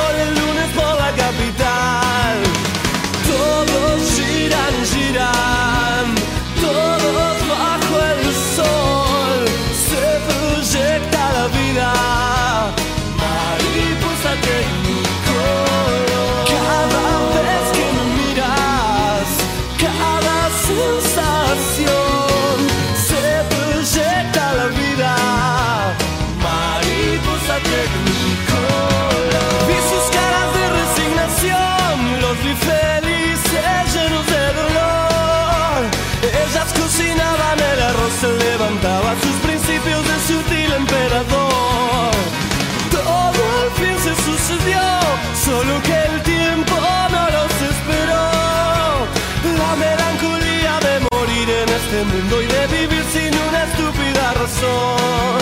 mundo 52.05 52.43
y 52.43 52.47
de 52.47 52.67
vivir 52.67 53.05
sin 53.13 53.33
una 53.49 53.65
estúpida 53.65 54.35
razón. 54.35 55.42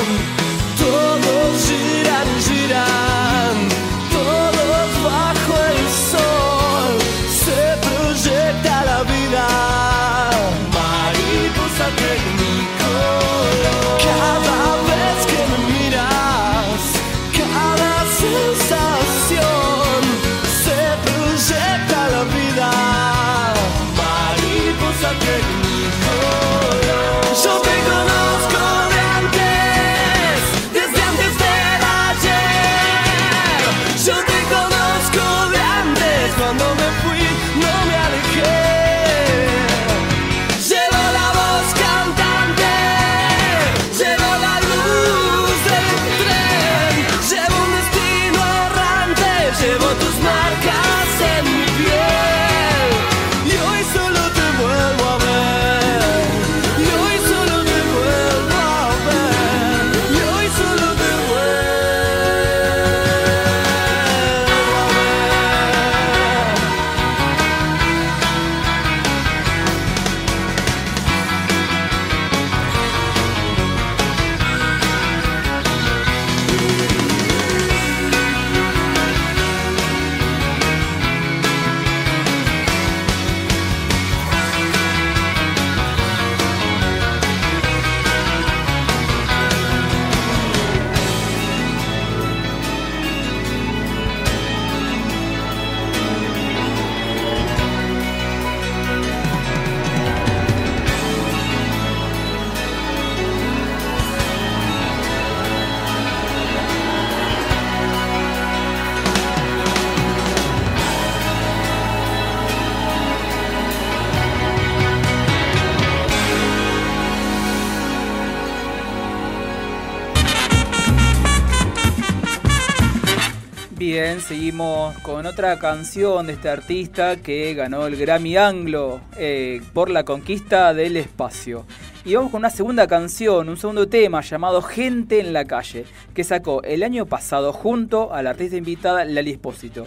Seguimos 124.21 124.97
con 124.99 125.27
otra 125.27 125.59
canción 125.59 126.27
de 126.27 126.35
este 126.35 126.49
artista 126.49 127.17
que 127.17 127.55
ganó 127.55 127.87
el 127.87 127.97
Grammy 127.97 128.37
Anglo 128.37 129.01
eh, 129.17 129.61
por 129.73 129.91
la 129.91 130.05
conquista 130.05 130.73
del 130.75 130.97
espacio. 130.97 131.65
Y 132.05 132.15
vamos 132.15 132.31
con 132.31 132.41
una 132.41 132.51
segunda 132.51 132.87
canción, 132.87 133.49
un 133.49 133.57
segundo 133.57 133.89
tema 133.89 134.21
llamado 134.21 134.63
Gente 134.63 135.21
en 135.21 135.33
la 135.33 135.45
calle, 135.47 135.85
que 136.15 136.23
sacó 136.23 136.63
el 136.63 136.83
año 136.83 137.07
pasado 137.07 137.53
junto 137.53 138.13
a 138.13 138.23
la 138.23 138.31
artista 138.31 138.57
invitada 138.57 139.05
Lali 139.05 139.33
Espósito. 139.33 139.85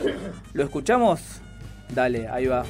¿Lo 0.53 0.63
escuchamos? 0.63 1.21
Dale, 1.89 2.27
ahí 2.27 2.47
va. 2.47 2.65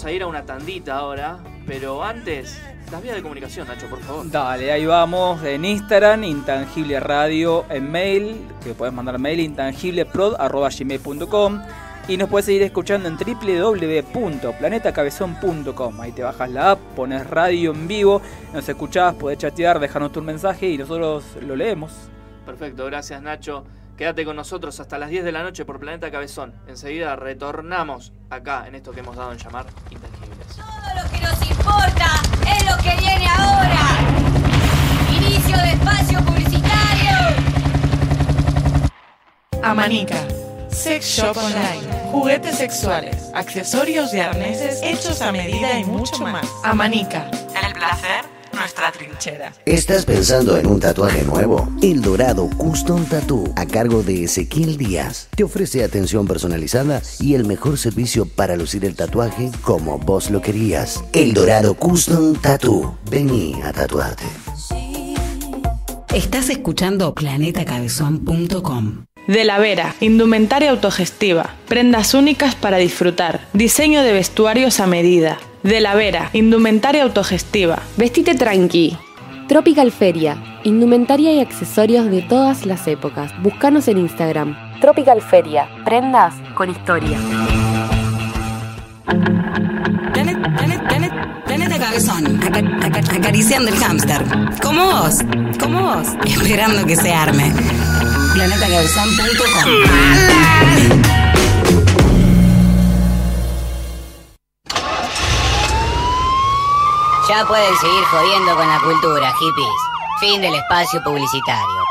Vamos 0.00 0.12
a 0.12 0.16
ir 0.16 0.22
a 0.22 0.26
una 0.28 0.46
tandita 0.46 0.96
ahora, 0.96 1.40
pero 1.66 2.02
antes, 2.02 2.58
las 2.90 3.02
vías 3.02 3.16
de 3.16 3.22
comunicación, 3.22 3.68
Nacho, 3.68 3.86
por 3.86 4.00
favor. 4.00 4.30
Dale, 4.30 4.72
ahí 4.72 4.86
vamos. 4.86 5.44
En 5.44 5.62
Instagram, 5.62 6.24
Intangible 6.24 6.98
Radio, 7.00 7.66
en 7.68 7.92
mail, 7.92 8.46
que 8.64 8.72
puedes 8.72 8.94
mandar 8.94 9.18
mail, 9.18 9.40
intangibleprod.gmail.com 9.40 11.62
y 12.08 12.16
nos 12.16 12.30
puedes 12.30 12.46
seguir 12.46 12.62
escuchando 12.62 13.10
en 13.10 13.18
www.planetacabezón.com. 13.18 16.00
Ahí 16.00 16.12
te 16.12 16.22
bajas 16.22 16.50
la 16.50 16.70
app, 16.70 16.80
pones 16.96 17.26
radio 17.26 17.72
en 17.72 17.86
vivo, 17.86 18.22
nos 18.54 18.66
escuchás, 18.66 19.14
podés 19.16 19.36
chatear, 19.36 19.80
dejarnos 19.80 20.12
tu 20.12 20.22
mensaje 20.22 20.70
y 20.70 20.78
nosotros 20.78 21.24
lo 21.42 21.54
leemos. 21.54 21.92
Perfecto, 22.46 22.86
gracias 22.86 23.20
Nacho. 23.20 23.66
Quédate 24.00 24.24
con 24.24 24.34
nosotros 24.34 24.80
hasta 24.80 24.96
las 24.96 25.10
10 25.10 25.24
de 25.24 25.30
la 25.30 25.42
noche 25.42 25.66
por 25.66 25.78
Planeta 25.78 26.10
Cabezón. 26.10 26.54
Enseguida 26.66 27.16
retornamos 27.16 28.14
acá 28.30 28.66
en 28.66 28.74
esto 28.74 28.92
que 28.92 29.00
hemos 29.00 29.14
dado 29.14 29.30
en 29.30 29.36
llamar 29.36 29.66
Intangibles. 29.90 30.56
Lo 30.56 31.10
que 31.10 31.20
nos 31.20 31.50
importa 31.50 32.06
es 32.48 32.64
lo 32.64 32.78
que 32.78 32.96
viene 32.98 33.26
ahora. 33.28 33.82
Inicio 35.14 35.54
de 35.54 35.72
espacio 35.72 36.18
publicitario. 36.24 37.12
Amanica. 39.62 40.16
Sex 40.70 41.04
Shop 41.04 41.36
Online. 41.36 42.10
Juguetes 42.10 42.56
sexuales, 42.56 43.30
accesorios 43.34 44.14
y 44.14 44.20
arneses 44.20 44.80
hechos 44.82 45.20
a 45.20 45.30
medida 45.30 45.78
y 45.78 45.84
mucho 45.84 46.18
más. 46.20 46.50
Amanica. 46.64 47.30
El 47.62 47.74
placer, 47.74 48.24
nuestra 48.52 48.92
trinchera. 48.92 49.52
¿Estás 49.64 50.04
pensando 50.04 50.56
en 50.56 50.66
un 50.66 50.80
tatuaje 50.80 51.22
nuevo? 51.22 51.68
El 51.82 52.02
Dorado 52.02 52.48
Custom 52.56 53.04
Tattoo, 53.04 53.52
a 53.56 53.66
cargo 53.66 54.02
de 54.02 54.24
Ezequiel 54.24 54.76
Díaz, 54.76 55.28
te 55.34 55.44
ofrece 55.44 55.84
atención 55.84 56.26
personalizada 56.26 57.02
y 57.18 57.34
el 57.34 57.44
mejor 57.44 57.78
servicio 57.78 58.26
para 58.26 58.56
lucir 58.56 58.84
el 58.84 58.94
tatuaje 58.94 59.50
como 59.62 59.98
vos 59.98 60.30
lo 60.30 60.40
querías. 60.40 61.02
El 61.12 61.34
Dorado 61.34 61.74
Custom 61.74 62.34
Tattoo. 62.36 62.98
Vení 63.10 63.60
a 63.62 63.72
tatuarte. 63.72 64.24
Estás 66.14 66.50
escuchando 66.50 67.14
planetacabezón.com. 67.14 69.04
De 69.28 69.44
la 69.44 69.58
Vera, 69.60 69.94
indumentaria 70.00 70.70
autogestiva, 70.70 71.54
prendas 71.68 72.14
únicas 72.14 72.56
para 72.56 72.78
disfrutar, 72.78 73.46
diseño 73.52 74.02
de 74.02 74.12
vestuarios 74.12 74.80
a 74.80 74.88
medida. 74.88 75.38
De 75.62 75.80
la 75.80 75.94
Vera, 75.94 76.30
indumentaria 76.32 77.02
autogestiva. 77.02 77.78
Vestite 77.96 78.34
tranqui. 78.34 78.96
Tropical 79.48 79.90
Feria, 79.92 80.36
indumentaria 80.64 81.32
y 81.34 81.40
accesorios 81.40 82.10
de 82.10 82.22
todas 82.22 82.64
las 82.66 82.86
épocas. 82.86 83.32
Búscanos 83.42 83.88
en 83.88 83.98
Instagram. 83.98 84.56
Tropical 84.80 85.20
Feria, 85.20 85.68
prendas 85.84 86.34
con 86.54 86.70
historia. 86.70 87.18
Planeta 91.46 91.78
Cabezón, 91.78 92.40
aca- 92.42 92.86
aca- 92.86 93.16
acariciando 93.16 93.68
el 93.70 93.76
hámster. 93.76 94.22
Como 94.62 94.84
vos, 94.86 95.18
como 95.58 95.82
vos, 95.82 96.06
esperando 96.26 96.86
que 96.86 96.96
se 96.96 97.12
arme. 97.12 97.52
PlanetaCabezón.com 98.34 100.99
Ya 107.30 107.46
pueden 107.46 107.76
seguir 107.76 108.02
jodiendo 108.06 108.56
con 108.56 108.66
la 108.66 108.80
cultura, 108.80 109.32
hippies. 109.38 109.80
Fin 110.18 110.40
del 110.40 110.52
espacio 110.52 111.00
publicitario. 111.00 111.84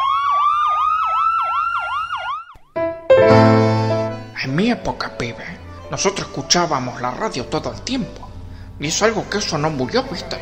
En 4.43 4.53
mi 4.53 4.69
época, 4.69 5.17
pibe, 5.17 5.45
nosotros 5.89 6.27
escuchábamos 6.27 6.99
la 6.99 7.11
radio 7.11 7.45
todo 7.45 7.71
el 7.71 7.81
tiempo. 7.83 8.27
Y 8.81 8.87
es 8.87 9.01
algo 9.01 9.29
que 9.29 9.37
eso 9.37 9.57
no 9.57 9.69
murió, 9.69 10.03
¿viste? 10.11 10.37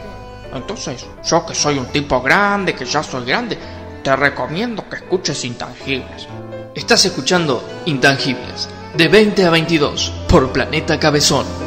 Entonces, 0.51 1.05
yo 1.23 1.45
que 1.45 1.53
soy 1.53 1.77
un 1.77 1.85
tipo 1.91 2.19
grande, 2.19 2.73
que 2.73 2.85
ya 2.85 3.03
soy 3.03 3.23
grande, 3.23 3.55
te 4.03 4.15
recomiendo 4.15 4.89
que 4.89 4.95
escuches 4.95 5.45
Intangibles. 5.45 6.27
Estás 6.73 7.05
escuchando 7.05 7.63
Intangibles, 7.85 8.67
de 8.95 9.07
20 9.09 9.45
a 9.45 9.51
22, 9.51 10.11
por 10.27 10.51
Planeta 10.51 10.99
Cabezón. 10.99 11.66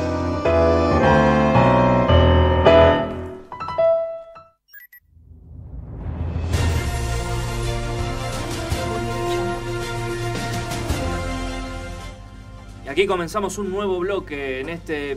Aquí 13.00 13.06
comenzamos 13.06 13.56
un 13.56 13.70
nuevo 13.70 13.98
bloque 13.98 14.60
en 14.60 14.68
este 14.68 15.16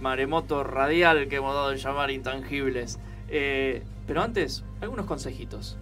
maremoto 0.00 0.64
radial 0.64 1.28
que 1.28 1.36
hemos 1.36 1.52
dado 1.52 1.68
de 1.68 1.76
llamar 1.76 2.10
Intangibles. 2.10 2.98
Eh, 3.28 3.82
pero 4.06 4.22
antes, 4.22 4.64
algunos 4.80 5.04
consejitos. 5.04 5.76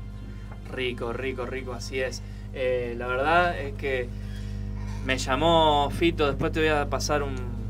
Rico, 0.76 1.14
rico, 1.14 1.46
rico, 1.46 1.74
así 1.74 2.00
es. 2.00 2.24
Eh, 2.56 2.96
la 2.98 3.06
verdad 3.06 3.62
es 3.62 3.76
que 3.76 4.10
me 5.06 5.20
llamó 5.20 5.92
Fito, 5.92 6.26
después 6.26 6.52
te 6.52 6.60
voy 6.60 6.70
a 6.70 6.90
pasar 6.90 7.22
un, 7.22 7.63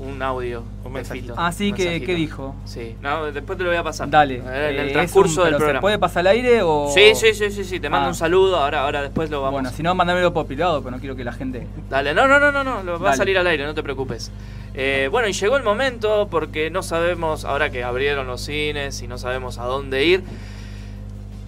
un 0.00 0.22
audio. 0.22 0.62
Un 0.84 0.92
mensajito. 0.92 1.34
Así 1.36 1.72
que, 1.72 2.00
¿qué 2.02 2.14
dijo? 2.14 2.54
Sí, 2.64 2.94
no, 3.02 3.32
después 3.32 3.58
te 3.58 3.64
lo 3.64 3.70
voy 3.70 3.78
a 3.78 3.82
pasar. 3.82 4.08
Dale. 4.08 4.36
En 4.36 4.46
eh, 4.48 4.68
el 4.80 4.86
es 4.88 4.92
transcurso 4.92 5.40
un- 5.42 5.44
del 5.46 5.54
pero 5.54 5.58
¿Se 5.58 5.64
programa. 5.64 5.80
puede 5.80 5.98
pasar 5.98 6.20
al 6.20 6.26
aire 6.28 6.62
o...? 6.62 6.90
Sí, 6.94 7.14
sí, 7.14 7.34
sí, 7.34 7.50
sí, 7.50 7.64
sí, 7.64 7.80
te 7.80 7.88
mando 7.90 8.06
Ah. 8.06 8.10
un 8.10 8.14
saludo, 8.14 8.56
ahora, 8.58 8.82
ahora 8.84 9.02
después 9.02 9.28
lo 9.30 9.42
vamos. 9.42 9.60
Bueno, 9.60 9.70
si 9.76 9.82
no, 9.82 9.94
mándamelo 9.94 10.32
por 10.32 10.46
privado, 10.46 10.80
pero 10.82 10.92
no 10.92 11.00
quiero 11.00 11.16
que 11.16 11.24
la 11.24 11.32
gente... 11.32 11.66
Dale, 11.90 12.14
no, 12.14 12.26
no, 12.28 12.38
no, 12.38 12.52
no, 12.52 12.62
no, 12.64 12.82
lo 12.82 12.98
va 13.00 13.10
a 13.10 13.16
salir 13.16 13.36
al 13.38 13.46
aire, 13.46 13.64
no 13.66 13.74
te 13.74 13.82
preocupes. 13.82 14.30
Eh, 14.74 15.08
bueno, 15.10 15.26
y 15.28 15.32
llegó 15.32 15.56
el 15.56 15.64
momento 15.64 16.28
porque 16.30 16.70
no 16.70 16.82
sabemos, 16.82 17.44
ahora 17.44 17.70
que 17.70 17.82
abrieron 17.82 18.26
los 18.28 18.42
cines 18.42 19.02
y 19.02 19.08
no 19.08 19.18
sabemos 19.18 19.58
a 19.58 19.64
dónde 19.64 20.04
ir, 20.04 20.22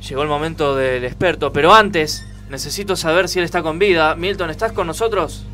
llegó 0.09 0.23
el 0.23 0.29
momento 0.29 0.75
del 0.75 1.05
experto, 1.05 1.53
pero 1.53 1.73
antes 1.73 2.27
necesito 2.49 2.97
saber 2.97 3.29
si 3.29 3.39
él 3.39 3.45
está 3.45 3.63
con 3.63 3.79
vida. 3.79 4.17
Milton, 4.17 4.51
¿estás 4.51 4.73
con 4.73 4.87
nosotros? 4.89 5.47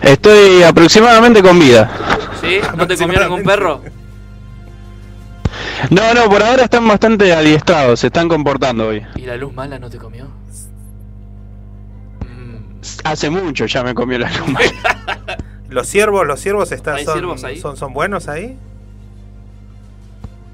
Estoy 0.00 0.62
aproximadamente 0.62 1.42
con 1.42 1.58
vida. 1.58 1.90
¿Sí? 2.40 2.58
¿No 2.76 2.86
te 2.86 2.96
comió 2.96 3.20
ningún 3.20 3.42
perro? 3.42 3.82
No, 5.90 6.14
no, 6.14 6.28
por 6.28 6.42
ahora 6.42 6.64
están 6.64 6.86
bastante 6.88 7.32
adiestrados, 7.32 8.00
se 8.00 8.06
están 8.06 8.28
comportando 8.28 8.88
hoy. 8.88 9.02
¿Y 9.16 9.22
la 9.22 9.36
luz 9.36 9.52
mala 9.52 9.78
no 9.78 9.90
te 9.90 9.98
comió? 9.98 10.28
Hace 13.04 13.30
mucho 13.30 13.66
ya 13.66 13.82
me 13.82 13.94
comió 13.94 14.18
la 14.18 14.30
luma. 14.38 14.60
Los 15.68 15.88
ciervos, 15.88 16.26
los 16.26 16.38
ciervos 16.38 16.70
están, 16.70 16.96
¿Hay 16.96 17.04
son, 17.06 17.14
ciervos 17.14 17.44
ahí? 17.44 17.58
son, 17.58 17.78
son 17.78 17.94
buenos 17.94 18.28
ahí. 18.28 18.58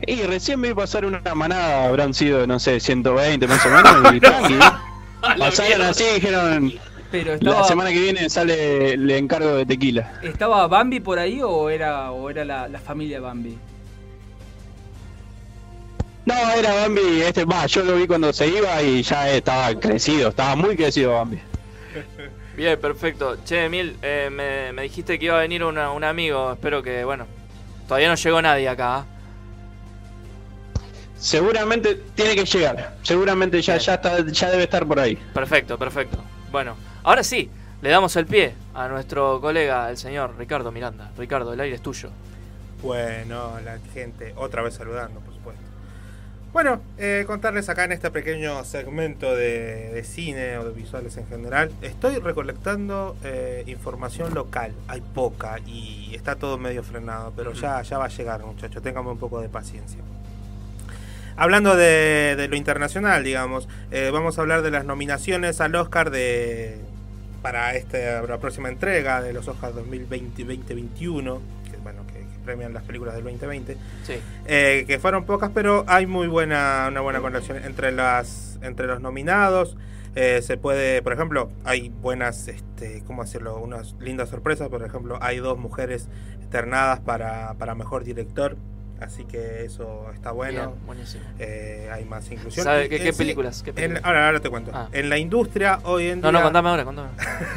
Y 0.07 0.22
recién 0.22 0.62
vi 0.62 0.72
pasar 0.72 1.05
una 1.05 1.20
manada, 1.34 1.86
habrán 1.89 2.14
sido, 2.14 2.47
no 2.47 2.61
sé, 2.61 2.78
120 2.78 3.49
más 3.49 3.66
o 3.66 3.68
menos, 4.12 4.51
y. 4.53 4.59
Pasaron 5.41 5.82
así 5.82 6.05
y 6.05 6.14
dijeron, 6.14 6.72
Pero 7.11 7.37
la 7.41 7.65
semana 7.65 7.91
que 7.91 8.01
viene 8.01 8.29
sale 8.29 8.93
el 8.93 9.11
encargo 9.11 9.55
de 9.57 9.65
tequila. 9.67 10.21
¿estaba 10.23 10.67
Bambi 10.67 11.01
por 11.01 11.19
ahí 11.19 11.41
o 11.43 11.71
era, 11.71 12.11
o 12.13 12.29
era 12.29 12.45
la, 12.45 12.69
la 12.69 12.79
familia 12.79 13.21
Bambi? 13.21 13.57
No, 16.27 16.35
era 16.59 16.75
Bambi, 16.75 17.23
este, 17.23 17.45
va, 17.47 17.65
yo 17.67 17.83
lo 17.85 17.95
vi 17.95 18.07
cuando 18.07 18.33
se 18.35 18.49
iba 18.49 18.83
y 18.83 19.03
ya 19.03 19.31
estaba 19.31 19.75
crecido, 19.81 20.29
estaba 20.29 20.55
muy 20.57 20.77
crecido 20.77 21.15
Bambi. 21.15 21.39
Bien, 22.57 22.79
perfecto. 22.79 23.39
Che, 23.45 23.69
Mil, 23.69 23.97
eh, 24.03 24.29
me, 24.31 24.73
me 24.73 24.83
dijiste 24.83 25.19
que 25.19 25.27
iba 25.27 25.37
a 25.37 25.41
venir 25.41 25.65
una- 25.65 25.91
un 25.93 26.05
amigo, 26.05 26.53
espero 26.53 26.83
que, 26.83 27.05
bueno, 27.05 27.27
todavía 27.87 28.09
no 28.09 28.17
llegó 28.17 28.43
nadie 28.43 28.69
acá. 28.69 28.97
¿ah? 28.99 29.07
Seguramente 31.17 31.95
tiene 32.15 32.35
que 32.35 32.45
llegar, 32.45 32.97
seguramente 33.03 33.63
ya, 33.63 33.77
ya, 33.79 33.95
está, 33.95 34.25
ya 34.27 34.51
debe 34.51 34.65
estar 34.65 34.87
por 34.87 35.01
ahí. 35.01 35.17
Perfecto, 35.33 35.79
perfecto. 35.79 36.23
Bueno, 36.53 36.77
ahora 37.03 37.22
sí, 37.22 37.51
le 37.80 37.90
damos 37.90 38.16
el 38.16 38.26
pie 38.26 38.55
a 38.74 38.88
nuestro 38.88 39.40
colega, 39.40 39.88
el 39.90 39.96
señor 39.96 40.36
Ricardo 40.38 40.72
Miranda. 40.72 41.11
Ricardo, 41.16 41.53
el 41.53 41.61
aire 41.61 41.76
es 41.76 41.82
tuyo. 41.82 42.11
Bueno, 42.82 43.59
la 43.64 43.78
gente, 43.92 44.32
otra 44.36 44.62
vez 44.62 44.74
saludando, 44.74 45.20
por 45.20 45.34
supuesto. 45.34 45.62
Bueno, 46.53 46.80
eh, 46.96 47.24
contarles 47.26 47.68
acá 47.68 47.84
en 47.84 47.92
este 47.92 48.11
pequeño 48.11 48.64
segmento 48.64 49.36
de, 49.36 49.90
de 49.92 50.03
cine, 50.03 50.55
audiovisuales 50.55 51.16
en 51.18 51.28
general, 51.28 51.70
estoy 51.82 52.18
recolectando 52.18 53.16
eh, 53.22 53.64
información 53.66 54.34
local. 54.34 54.72
Hay 54.88 55.01
poca 55.01 55.59
y 55.66 56.14
está 56.14 56.36
todo 56.36 56.57
medio 56.57 56.82
frenado, 56.82 57.32
pero 57.36 57.53
ya, 57.53 57.82
ya 57.82 57.99
va 57.99 58.07
a 58.07 58.09
llegar, 58.09 58.44
muchachos, 58.44 58.82
ténganme 58.82 59.11
un 59.11 59.18
poco 59.18 59.40
de 59.40 59.49
paciencia. 59.49 59.99
Hablando 61.36 61.76
de, 61.76 62.34
de 62.36 62.49
lo 62.49 62.57
internacional, 62.57 63.22
digamos, 63.22 63.68
eh, 63.92 64.11
vamos 64.12 64.38
a 64.38 64.40
hablar 64.40 64.62
de 64.62 64.72
las 64.72 64.84
nominaciones 64.84 65.61
al 65.61 65.74
Oscar 65.76 66.11
de 66.11 66.80
para 67.49 67.74
esta 67.76 68.20
la 68.20 68.38
próxima 68.38 68.68
entrega 68.68 69.22
de 69.22 69.32
los 69.32 69.49
Oscars 69.49 69.74
2020-2021, 69.76 71.40
que 71.70 71.78
bueno, 71.82 72.07
que, 72.07 72.12
que 72.12 72.38
premian 72.44 72.74
las 72.74 72.82
películas 72.82 73.14
del 73.14 73.24
2020. 73.24 73.74
Sí. 74.05 74.16
Eh, 74.44 74.84
que 74.86 74.99
fueron 74.99 75.24
pocas, 75.24 75.51
pero 75.55 75.82
hay 75.86 76.07
muy 76.07 76.28
buena 76.28 76.84
una 76.90 77.01
buena 77.01 77.20
correlación 77.20 77.64
entre 77.64 77.90
las 77.90 78.59
entre 78.61 78.86
los 78.86 79.01
nominados. 79.01 79.78
Eh, 80.14 80.42
se 80.42 80.59
puede, 80.59 81.01
por 81.01 81.14
ejemplo, 81.14 81.51
hay 81.64 81.88
buenas, 81.88 82.49
este, 82.49 83.03
¿cómo 83.07 83.24
decirlo? 83.24 83.57
Unas 83.57 83.94
lindas 83.99 84.28
sorpresas. 84.28 84.68
Por 84.68 84.82
ejemplo, 84.82 85.18
hay 85.22 85.38
dos 85.38 85.57
mujeres 85.57 86.07
eternadas 86.42 87.01
para, 87.01 87.55
para 87.55 87.74
mejor 87.74 88.05
director. 88.05 88.59
Así 89.01 89.24
que 89.24 89.64
eso 89.64 90.07
está 90.12 90.32
bueno. 90.32 90.68
Bien, 90.72 90.86
buenísimo. 90.86 91.22
Eh, 91.38 91.88
hay 91.92 92.05
más 92.05 92.28
inclusión. 92.32 92.64
¿Sabe 92.64 92.86
Y, 92.86 92.88
qué- 92.88 92.99
qué 92.99 93.12
sí, 93.12 93.18
películas? 93.18 93.62
¿Qué 93.62 93.72
en- 93.76 94.05
ahora, 94.05 94.26
ahora 94.26 94.40
te 94.40 94.51
cuento. 94.51 94.72
Ah. 94.74 94.88
En 94.92 95.09
la 95.09 95.18
industria 95.18 95.78
hoy 95.84 96.09
en 96.09 96.20
No, 96.20 96.30
día. 96.30 96.38
no, 96.40 96.44
contame 96.44 96.68
ahora, 96.68 96.84
contame. 96.84 97.09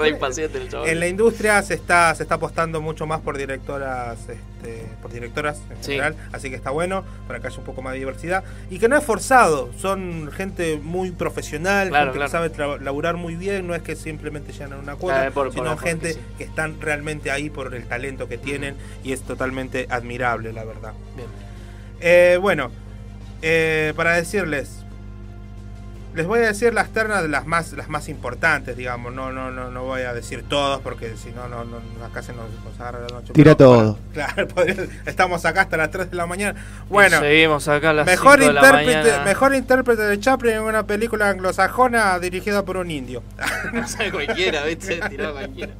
Re 0.00 0.08
impaciente 0.08 0.58
el 0.58 0.68
chaval. 0.68 0.88
En 0.88 1.00
la 1.00 1.08
industria 1.08 1.62
se 1.62 1.74
está, 1.74 2.14
se 2.14 2.22
está 2.22 2.36
apostando 2.36 2.80
mucho 2.80 3.06
más 3.06 3.20
por 3.20 3.36
directoras, 3.36 4.18
este, 4.28 4.86
por 5.02 5.12
directoras 5.12 5.60
en 5.70 5.76
Sí. 5.84 5.92
general, 5.92 6.16
así 6.32 6.48
que 6.50 6.56
está 6.56 6.70
bueno 6.70 7.04
para 7.26 7.40
que 7.40 7.46
haya 7.48 7.58
un 7.58 7.64
poco 7.64 7.82
más 7.82 7.92
de 7.92 7.98
diversidad 8.00 8.44
y 8.70 8.78
que 8.78 8.88
no 8.88 8.96
es 8.96 9.04
forzado, 9.04 9.70
son 9.78 10.30
gente 10.32 10.78
muy 10.82 11.10
profesional, 11.10 11.88
Claro, 11.88 12.12
gente 12.12 12.26
claro. 12.28 12.48
que 12.48 12.54
sabe 12.56 12.80
laburar 12.84 13.16
muy 13.16 13.36
bien, 13.36 13.66
no 13.66 13.74
es 13.74 13.82
que 13.82 13.96
simplemente 13.96 14.52
llenan 14.52 14.78
una 14.80 14.96
cuota, 14.96 15.16
Claro, 15.18 15.32
por- 15.32 15.46
por- 15.48 15.54
sino 15.54 15.76
gente 15.76 16.14
sí. 16.14 16.20
que 16.38 16.44
están 16.44 16.80
realmente 16.80 17.30
ahí 17.30 17.50
por 17.50 17.74
el 17.74 17.84
talento 17.86 18.28
que 18.28 18.38
tienen 18.38 18.76
y 19.04 19.12
es 19.12 19.22
totalmente 19.22 19.86
admirable, 19.90 20.29
la 20.38 20.64
verdad. 20.64 20.92
Bien. 21.16 21.28
Eh, 22.00 22.38
bueno, 22.40 22.70
eh, 23.42 23.92
para 23.96 24.12
decirles, 24.14 24.76
Les 26.12 26.26
voy 26.26 26.40
a 26.40 26.42
decir 26.48 26.74
las 26.74 26.88
ternas 26.88 27.22
de 27.22 27.28
las 27.28 27.46
más 27.46 27.72
las 27.74 27.88
más 27.88 28.08
importantes, 28.08 28.76
digamos. 28.76 29.12
No 29.14 29.30
no 29.30 29.52
no 29.52 29.70
no 29.70 29.84
voy 29.84 30.00
a 30.02 30.12
decir 30.12 30.42
todos 30.48 30.80
porque 30.80 31.14
si 31.16 31.30
no 31.30 31.46
no, 31.46 31.64
no 31.64 31.78
acá 32.04 32.20
se 32.20 32.32
nos, 32.32 32.46
nos 32.64 32.80
agarra 32.80 32.98
la 33.08 33.14
noche. 33.14 33.32
Tira 33.32 33.54
Pero, 33.54 33.70
todo. 33.70 33.98
Claro, 34.12 34.48
podría- 34.48 34.88
estamos 35.06 35.44
acá 35.44 35.60
hasta 35.60 35.76
las 35.76 35.92
3 35.92 36.10
de 36.10 36.16
la 36.16 36.26
mañana. 36.26 36.58
Bueno, 36.88 37.18
Y 37.18 37.20
seguimos 37.20 37.68
acá 37.68 37.90
a 37.90 37.92
las 37.92 38.06
mejor 38.06 38.40
5 38.40 38.46
de 38.48 38.52
la 38.52 38.60
intérprete 38.60 38.96
mañana. 39.08 39.24
mejor 39.24 39.54
intérprete 39.54 40.02
de 40.02 40.18
Chaplin 40.18 40.54
en 40.56 40.62
una 40.62 40.84
película 40.84 41.28
anglosajona 41.28 42.18
dirigida 42.18 42.64
por 42.64 42.76
un 42.78 42.90
indio. 42.90 43.22
No 43.72 43.86
sé, 43.86 44.10
cualquiera, 44.10 44.64
¿viste? 44.64 45.00
Tiró 45.10 45.32
cualquiera. 45.32 45.74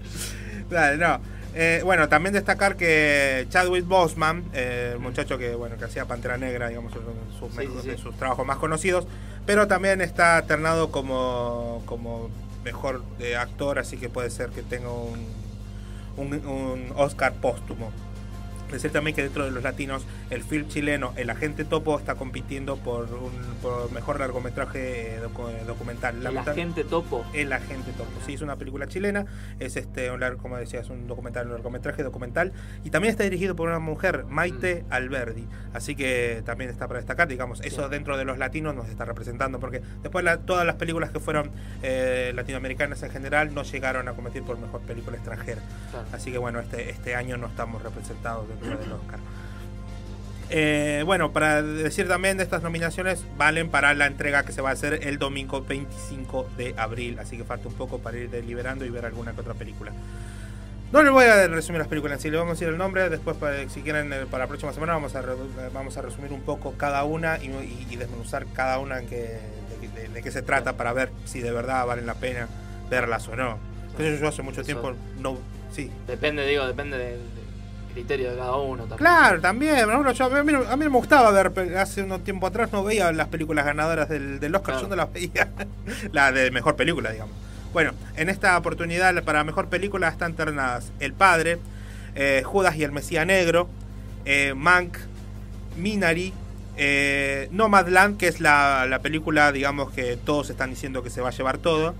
Dale, 0.70 0.96
no. 0.96 1.20
Eh, 1.54 1.80
bueno, 1.84 2.08
también 2.08 2.32
destacar 2.32 2.76
que 2.76 3.46
Chadwick 3.48 3.84
Boseman, 3.86 4.44
eh, 4.54 4.90
el 4.94 5.00
muchacho 5.00 5.36
que 5.36 5.54
bueno 5.54 5.76
que 5.76 5.84
hacía 5.84 6.04
Pantera 6.04 6.36
Negra, 6.36 6.68
digamos, 6.68 6.92
uno 6.94 7.06
de 7.08 7.38
sus, 7.38 7.52
mejor- 7.56 7.82
de 7.82 7.98
sus 7.98 8.16
trabajos 8.16 8.46
más 8.46 8.58
conocidos, 8.58 9.06
pero 9.46 9.66
también 9.66 10.00
está 10.00 10.40
ternado 10.42 10.90
como, 10.92 11.82
como 11.86 12.30
mejor 12.64 13.02
eh, 13.18 13.36
actor, 13.36 13.78
así 13.80 13.96
que 13.96 14.08
puede 14.08 14.30
ser 14.30 14.50
que 14.50 14.62
tenga 14.62 14.90
un, 14.90 15.26
un, 16.16 16.34
un 16.46 16.92
Oscar 16.96 17.32
póstumo. 17.34 17.90
Decir 18.70 18.92
también 18.92 19.16
que 19.16 19.24
dentro 19.24 19.44
de 19.44 19.50
los 19.50 19.64
latinos, 19.64 20.04
el 20.30 20.42
film 20.42 20.68
chileno 20.68 21.12
El 21.16 21.28
Agente 21.30 21.64
Topo 21.64 21.98
está 21.98 22.14
compitiendo 22.14 22.76
por 22.76 23.04
un 23.12 23.32
por 23.60 23.90
mejor 23.92 24.20
largometraje 24.20 25.16
eh, 25.16 25.20
docu- 25.22 25.64
documental. 25.66 26.24
El 26.24 26.38
agente 26.38 26.84
topo. 26.84 27.24
el 27.34 27.52
agente 27.52 27.92
Topo. 27.92 28.10
Sí, 28.24 28.34
es 28.34 28.40
una 28.42 28.56
película 28.56 28.86
chilena, 28.86 29.26
es 29.58 29.76
este 29.76 30.10
un 30.10 30.20
largo, 30.20 30.40
como 30.40 30.56
decías, 30.56 30.88
un 30.88 31.06
documental, 31.06 31.46
un 31.46 31.52
largometraje 31.54 32.02
documental 32.02 32.52
y 32.84 32.90
también 32.90 33.10
está 33.12 33.24
dirigido 33.24 33.54
por 33.56 33.68
una 33.68 33.78
mujer, 33.80 34.24
Maite 34.28 34.84
Alberdi. 34.90 35.44
Así 35.74 35.94
que 35.94 36.42
también 36.46 36.70
está 36.70 36.86
para 36.88 37.00
destacar, 37.00 37.28
digamos, 37.28 37.60
eso 37.62 37.88
dentro 37.88 38.16
de 38.16 38.24
los 38.24 38.38
latinos 38.38 38.74
nos 38.74 38.88
está 38.88 39.04
representando 39.04 39.60
porque 39.60 39.82
después 40.02 40.24
la- 40.24 40.38
todas 40.38 40.64
las 40.66 40.76
películas 40.76 41.10
que 41.10 41.20
fueron 41.20 41.50
eh, 41.82 42.32
latinoamericanas 42.34 43.02
en 43.02 43.10
general 43.10 43.52
no 43.54 43.62
llegaron 43.62 44.08
a 44.08 44.12
competir 44.12 44.42
por 44.42 44.58
mejor 44.58 44.80
película 44.82 45.16
extranjera. 45.16 45.60
Claro. 45.90 46.06
Así 46.12 46.30
que 46.32 46.38
bueno, 46.38 46.60
este 46.60 46.90
este 46.90 47.14
año 47.14 47.36
no 47.36 47.46
estamos 47.48 47.82
representados 47.82 48.48
dentro 48.48 48.78
del 48.78 48.92
Oscar. 48.92 49.18
Eh, 50.52 51.02
bueno, 51.06 51.32
para 51.32 51.62
decir 51.62 52.08
también 52.08 52.36
de 52.36 52.42
estas 52.42 52.62
nominaciones 52.62 53.24
valen 53.36 53.68
para 53.68 53.94
la 53.94 54.06
entrega 54.06 54.44
que 54.44 54.52
se 54.52 54.60
va 54.60 54.70
a 54.70 54.72
hacer 54.72 55.06
el 55.06 55.18
domingo 55.18 55.62
25 55.62 56.50
de 56.56 56.74
abril, 56.76 57.18
así 57.20 57.36
que 57.36 57.44
falta 57.44 57.68
un 57.68 57.74
poco 57.74 57.98
para 58.00 58.18
ir 58.18 58.30
deliberando 58.30 58.84
y 58.84 58.90
ver 58.90 59.06
alguna 59.06 59.32
que 59.32 59.40
otra 59.42 59.54
película. 59.54 59.92
No 60.92 61.04
les 61.04 61.12
voy 61.12 61.24
a 61.26 61.46
resumir 61.46 61.78
las 61.78 61.86
películas 61.86 62.16
en 62.18 62.22
sí, 62.22 62.30
les 62.30 62.38
vamos 62.40 62.50
a 62.50 62.54
decir 62.54 62.68
el 62.68 62.76
nombre, 62.78 63.08
después 63.08 63.36
para- 63.36 63.68
si 63.68 63.80
quieren 63.82 64.12
eh, 64.12 64.26
para 64.28 64.44
la 64.44 64.48
próxima 64.48 64.72
semana 64.72 64.94
vamos 64.94 65.14
a, 65.14 65.22
re- 65.22 65.34
vamos 65.72 65.96
a 65.96 66.02
resumir 66.02 66.32
un 66.32 66.40
poco 66.40 66.72
cada 66.76 67.04
una 67.04 67.38
y, 67.38 67.46
y- 67.46 67.86
y 67.90 67.94
desmenuzar 67.96 68.44
cada 68.52 68.80
una 68.80 68.98
en 68.98 69.06
que, 69.06 69.38
de, 69.80 69.88
de- 70.02 70.08
de 70.08 70.22
qué 70.22 70.32
se 70.32 70.42
trata 70.42 70.76
para 70.76 70.92
ver 70.92 71.10
si 71.26 71.38
de 71.40 71.52
verdad 71.52 71.86
valen 71.86 72.06
la 72.06 72.14
pena 72.14 72.48
verlas 72.90 73.28
o 73.28 73.36
no. 73.36 73.56
Entonces 73.92 74.18
yo 74.20 74.26
hace 74.26 74.42
mucho 74.42 74.62
Eso. 74.62 74.66
tiempo 74.66 74.94
no... 75.20 75.38
Sí, 75.70 75.92
Depende, 76.08 76.44
digo, 76.44 76.66
depende 76.66 76.98
del 76.98 77.20
criterio 77.92 78.30
de 78.30 78.36
cada 78.38 78.56
uno 78.56 78.82
también. 78.84 78.98
Claro, 78.98 79.40
también. 79.40 79.76
yo- 80.14 80.24
a, 80.24 80.42
mí, 80.44 80.52
a 80.68 80.76
mí 80.76 80.84
me 80.84 80.90
gustaba 80.90 81.30
ver, 81.30 81.76
hace 81.76 82.02
un 82.02 82.20
tiempo 82.22 82.46
atrás 82.46 82.70
no 82.72 82.84
veía 82.84 83.10
las 83.12 83.28
películas 83.28 83.64
ganadoras 83.64 84.08
del, 84.08 84.40
del 84.40 84.54
Oscar, 84.54 84.80
yo 84.80 84.88
no 84.88 84.96
las 84.96 85.12
veía. 85.12 85.48
la 86.12 86.32
de 86.32 86.50
mejor 86.50 86.76
película, 86.76 87.10
digamos. 87.10 87.34
Bueno, 87.72 87.92
en 88.16 88.28
esta 88.28 88.56
oportunidad 88.58 89.22
para 89.22 89.44
mejor 89.44 89.68
película 89.68 90.08
están 90.08 90.34
ternadas 90.34 90.90
El 90.98 91.12
Padre, 91.12 91.58
eh, 92.14 92.42
Judas 92.44 92.74
y 92.76 92.82
el 92.84 92.90
Mesías 92.92 93.26
Negro, 93.26 93.68
eh, 94.24 94.54
Mank, 94.56 94.96
Minari, 95.76 96.32
eh, 96.76 97.48
Nomadland, 97.52 98.16
que 98.18 98.26
es 98.28 98.40
la, 98.40 98.86
la 98.88 98.98
película, 99.00 99.52
digamos, 99.52 99.92
que 99.92 100.16
todos 100.16 100.50
están 100.50 100.70
diciendo 100.70 101.02
que 101.02 101.10
se 101.10 101.20
va 101.20 101.28
a 101.28 101.32
llevar 101.32 101.58
todo. 101.58 101.94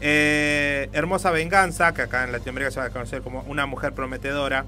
Eh, 0.00 0.88
Hermosa 0.92 1.30
Venganza, 1.30 1.94
que 1.94 2.02
acá 2.02 2.24
en 2.24 2.32
Latinoamérica 2.32 2.70
se 2.70 2.80
va 2.80 2.86
a 2.86 2.90
conocer 2.90 3.22
como 3.22 3.40
Una 3.42 3.66
Mujer 3.66 3.92
Prometedora. 3.92 4.64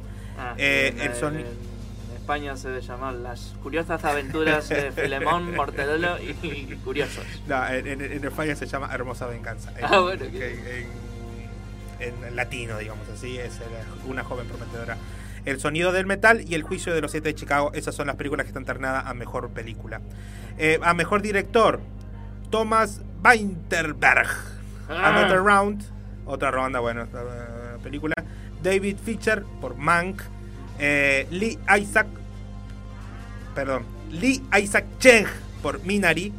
Ah, 0.50 0.54
Eh, 0.58 0.88
en, 0.96 1.00
el 1.00 1.40
en- 1.40 1.74
España 2.16 2.56
se 2.56 2.68
debe 2.68 2.80
llamar 2.80 3.12
Las 3.14 3.54
curiosas 3.62 4.02
aventuras 4.04 4.68
de 4.70 4.92
Filemón, 4.92 5.54
Mortadelo 5.56 6.16
y, 6.22 6.30
y 6.46 6.80
Curiosos. 6.84 7.24
No, 7.46 7.66
en, 7.68 7.86
en- 7.86 8.00
en 8.02 8.24
España 8.24 8.56
se 8.56 8.66
llama 8.66 8.88
Hermosa 8.92 9.26
Venganza. 9.26 9.72
En, 9.78 9.84
Ah, 9.84 9.98
bueno, 10.00 10.24
qué- 10.24 10.38
que- 11.98 12.06
en- 12.08 12.34
latino, 12.36 12.78
digamos 12.78 13.08
así, 13.08 13.38
es 13.38 13.60
una 14.06 14.24
joven 14.24 14.46
prometedora. 14.46 14.96
El 15.44 15.60
sonido 15.60 15.92
del 15.92 16.06
metal 16.06 16.40
y 16.48 16.54
El 16.54 16.62
juicio 16.62 16.94
de 16.94 17.02
los 17.02 17.10
siete 17.10 17.28
de 17.28 17.34
Chicago, 17.34 17.70
esas 17.74 17.94
son 17.94 18.06
las 18.06 18.16
películas 18.16 18.44
que 18.44 18.48
están 18.48 18.64
ternadas 18.64 19.04
a 19.06 19.12
mejor 19.14 19.50
película. 19.50 20.00
Eh, 20.56 20.78
a 20.82 20.94
mejor 20.94 21.20
director, 21.20 21.80
Thomas 22.50 23.02
Weinterberg. 23.22 24.28
Ah. 24.88 25.08
Another 25.10 25.40
Round, 25.42 25.82
otra 26.24 26.50
ronda, 26.50 26.80
bueno, 26.80 27.02
esta, 27.02 27.20
eh, 27.22 27.78
película. 27.82 28.14
David 28.62 28.96
Fincher 29.04 29.44
por 29.60 29.76
Mank. 29.76 30.22
Eh, 30.78 31.26
Lee 31.30 31.58
Isaac, 31.80 32.06
perdón, 33.54 33.84
Lee 34.10 34.42
Isaac 34.60 34.84
Cheng 34.98 35.26
por 35.62 35.82
Minari. 35.84 36.32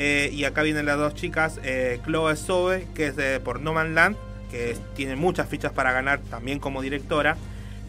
Eh, 0.00 0.30
y 0.32 0.44
acá 0.44 0.62
vienen 0.62 0.86
las 0.86 0.96
dos 0.96 1.14
chicas, 1.16 1.58
eh, 1.64 2.00
Chloe 2.04 2.36
Zoe, 2.36 2.86
que 2.94 3.08
es 3.08 3.16
de, 3.16 3.40
por 3.40 3.60
No 3.60 3.72
Man 3.72 3.96
Land, 3.96 4.16
que 4.48 4.70
es- 4.70 4.80
tiene 4.94 5.16
muchas 5.16 5.48
fichas 5.48 5.72
para 5.72 5.90
ganar 5.92 6.20
también 6.30 6.60
como 6.60 6.82
directora. 6.82 7.36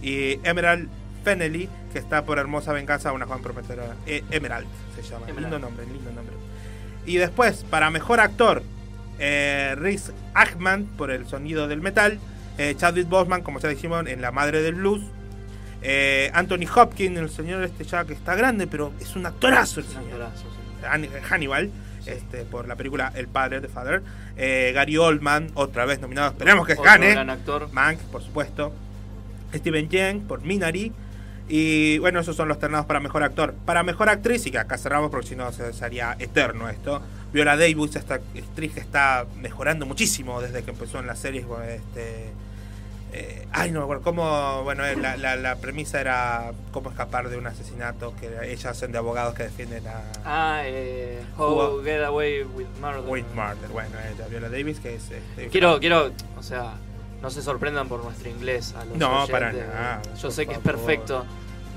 Y 0.01 0.39
Emerald 0.43 0.89
Fennelly, 1.23 1.69
que 1.93 1.99
está 1.99 2.25
por 2.25 2.39
Hermosa 2.39 2.73
Venganza, 2.73 3.11
una 3.11 3.27
joven 3.27 3.43
prometedora. 3.43 3.95
Eh, 4.07 4.23
Emerald 4.31 4.65
se 4.95 5.03
llama, 5.03 5.25
Emerald. 5.27 5.39
lindo 5.41 5.59
nombre, 5.59 5.85
lindo 5.85 6.11
nombre. 6.11 6.35
Y 7.05 7.17
después, 7.17 7.63
para 7.69 7.91
mejor 7.91 8.19
actor, 8.21 8.63
eh, 9.19 9.75
Riz 9.77 10.11
por 10.97 11.11
el 11.11 11.27
sonido 11.27 11.67
del 11.67 11.81
metal. 11.81 12.19
Chadwick 12.75 13.07
Boseman, 13.07 13.41
como 13.41 13.59
ya 13.61 13.69
dijimos, 13.69 14.05
en 14.07 14.21
La 14.21 14.31
Madre 14.31 14.61
del 14.61 14.75
Blues. 14.75 15.01
Eh, 15.82 16.30
Anthony 16.34 16.67
Hopkins, 16.73 17.17
el 17.17 17.30
señor 17.30 17.63
este 17.63 17.84
ya 17.84 18.05
que 18.05 18.13
está 18.13 18.36
grande, 18.36 18.67
pero 18.67 18.91
es 18.99 19.15
un 19.15 19.25
actorazo 19.25 19.80
el 19.80 19.88
señor. 19.88 20.21
actorazo, 20.21 20.45
Hannibal, 21.30 21.69
este, 22.05 22.43
por 22.43 22.67
la 22.67 22.75
película 22.75 23.11
El 23.15 23.27
Padre, 23.27 23.61
The 23.61 23.67
Father. 23.67 24.01
Eh, 24.38 24.71
Gary 24.73 24.97
Oldman, 24.97 25.51
otra 25.53 25.86
vez 25.86 25.99
nominado, 25.99 26.32
esperemos 26.32 26.65
que 26.65 26.75
gane. 26.75 27.11
gran 27.11 27.30
actor. 27.30 27.69
Mank, 27.71 27.99
por 27.99 28.21
supuesto. 28.21 28.73
Steven 29.53 29.89
Yeun 29.89 30.21
por 30.27 30.41
Minari. 30.41 30.91
Y 31.47 31.97
bueno, 31.97 32.19
esos 32.19 32.36
son 32.36 32.47
los 32.47 32.59
ternados 32.59 32.86
para 32.86 32.99
mejor 32.99 33.23
actor. 33.23 33.55
Para 33.65 33.84
mejor 33.84 34.09
actriz, 34.09 34.45
y 34.45 34.51
que 34.51 34.59
acá 34.59 34.77
cerramos 34.77 35.09
porque 35.09 35.27
si 35.30 35.36
no 35.36 35.51
se 35.51 35.73
sería 35.73 36.15
eterno 36.19 36.69
esto. 36.69 37.01
Viola 37.34 37.57
Davis, 37.57 37.95
esta 37.95 38.15
actriz 38.15 38.73
que 38.73 38.80
está 38.80 39.25
mejorando 39.38 39.86
muchísimo 39.86 40.41
desde 40.41 40.63
que 40.63 40.71
empezó 40.71 40.99
en 40.99 41.07
las 41.07 41.19
series. 41.19 41.45
Este, 41.67 42.32
eh, 43.12 43.47
ay, 43.51 43.72
no 43.72 43.80
me 43.80 43.84
acuerdo 43.84 44.03
cómo. 44.03 44.64
Bueno, 44.64 44.86
eh, 44.86 44.95
la, 44.95 45.18
la- 45.18 45.36
la 45.36 45.55
premisa 45.55 45.99
era 45.99 46.51
cómo 46.72 46.89
escapar 46.89 47.30
de 47.30 47.38
un 47.38 47.47
asesinato. 47.47 48.14
Que 48.20 48.30
ellas 48.51 48.66
hacen 48.66 48.91
de 48.91 48.97
abogados 48.97 49.34
que 49.34 49.43
defienden 49.43 49.88
a. 49.88 50.01
Ah, 50.26 50.62
eh, 50.66 51.22
How 51.38 51.82
Get 51.84 52.03
Away 52.03 52.43
with 52.43 52.68
Murder. 52.82 53.01
With 53.07 53.26
Murder. 53.34 53.70
Bueno, 53.72 53.95
ella, 54.14 54.28
Viola 54.28 54.49
Davis, 54.49 54.80
que 54.80 54.95
es. 54.95 55.10
este, 55.12 55.47
Quiero, 55.49 55.80
quiero, 55.80 56.12
o 56.38 56.43
sea, 56.43 56.74
no 57.22 57.30
se 57.30 57.41
sorprendan 57.41 57.88
por 57.89 58.03
nuestro 58.03 58.30
inglés 58.30 58.74
a 58.76 58.86
los 58.86 58.97
No, 58.97 59.10
oyentes. 59.24 59.32
para 59.32 59.51
nada, 59.53 60.01
Yo 60.22 60.32
sé 60.32 60.45
que 60.45 60.53
es 60.53 60.60
perfecto 60.60 61.26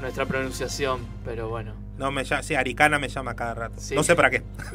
nuestra 0.00 0.26
pronunciación, 0.26 1.00
pero 1.24 1.48
bueno. 1.48 1.72
No, 1.98 2.10
me 2.10 2.24
llama, 2.24 2.42
sí, 2.42 2.54
Aricana 2.56 2.98
me 2.98 3.08
llama 3.08 3.34
cada 3.36 3.54
rato. 3.54 3.74
Sí. 3.78 3.94
No 3.94 4.02
sé 4.02 4.16
para 4.16 4.30
qué. 4.30 4.42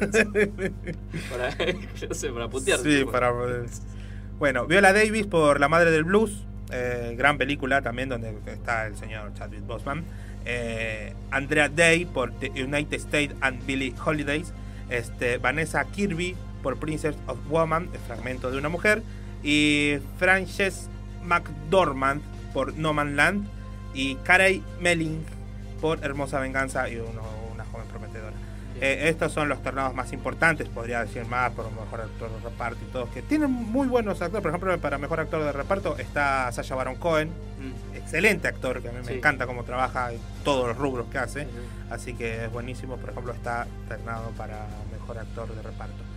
Para, 1.30 1.50
no 2.08 2.14
sé, 2.14 2.30
para 2.30 2.48
putear. 2.48 2.78
Sí, 2.80 2.98
tipo. 2.98 3.12
para. 3.12 3.32
Bueno, 4.38 4.66
Viola 4.66 4.92
Davis 4.92 5.26
por 5.26 5.58
La 5.58 5.68
Madre 5.68 5.90
del 5.90 6.04
Blues, 6.04 6.46
eh, 6.70 7.14
gran 7.18 7.38
película 7.38 7.82
también 7.82 8.08
donde 8.08 8.32
está 8.46 8.86
el 8.86 8.96
señor 8.96 9.34
Chadwick 9.34 9.66
Boseman. 9.66 10.04
Eh, 10.44 11.12
Andrea 11.32 11.68
Day 11.68 12.04
por 12.04 12.30
The 12.38 12.50
United 12.50 12.94
States 12.98 13.34
and 13.40 13.66
Billie 13.66 13.92
Holidays. 14.04 14.52
Este, 14.90 15.38
Vanessa 15.38 15.84
Kirby 15.86 16.36
por 16.62 16.78
Princess 16.78 17.16
of 17.26 17.36
Woman, 17.48 17.90
el 17.92 17.98
fragmento 17.98 18.52
de 18.52 18.58
una 18.58 18.68
mujer. 18.68 19.02
Y 19.42 19.98
Frances 20.18 20.88
McDormand 21.24 22.22
por 22.52 22.74
No 22.74 22.92
Man 22.92 23.16
Land. 23.16 23.44
Y 23.92 24.14
Carey 24.22 24.62
Melling 24.80 25.24
por 25.80 26.04
Hermosa 26.04 26.38
Venganza 26.38 26.88
y 26.88 26.96
uno-. 26.96 27.37
Eh, 28.80 29.08
estos 29.08 29.32
son 29.32 29.48
los 29.48 29.62
tornados 29.62 29.94
más 29.94 30.12
importantes, 30.12 30.68
podría 30.68 31.04
decir 31.04 31.24
más, 31.26 31.50
por 31.52 31.70
mejor 31.70 32.02
actor 32.02 32.30
de 32.30 32.40
reparto 32.48 32.78
y 32.82 32.92
todos, 32.92 33.08
que 33.10 33.22
tienen 33.22 33.50
muy 33.50 33.88
buenos 33.88 34.20
actores. 34.22 34.42
Por 34.42 34.50
ejemplo, 34.50 34.78
para 34.78 34.98
mejor 34.98 35.20
actor 35.20 35.42
de 35.44 35.52
reparto 35.52 35.96
está 35.98 36.50
Sasha 36.52 36.74
Baron 36.74 36.96
Cohen, 36.96 37.30
excelente 37.94 38.48
actor, 38.48 38.80
que 38.80 38.88
a 38.88 38.92
mí 38.92 38.98
me 39.04 39.12
encanta 39.14 39.46
cómo 39.46 39.64
trabaja 39.64 40.12
y 40.12 40.20
todos 40.44 40.68
los 40.68 40.76
rubros 40.76 41.06
que 41.08 41.18
hace. 41.18 41.46
Así 41.90 42.14
que 42.14 42.44
es 42.44 42.52
buenísimo. 42.52 42.96
Por 42.96 43.10
ejemplo, 43.10 43.32
está 43.32 43.66
ternado 43.88 44.30
para 44.32 44.66
mejor 44.92 45.18
actor 45.18 45.54
de 45.54 45.62
reparto. 45.62 46.07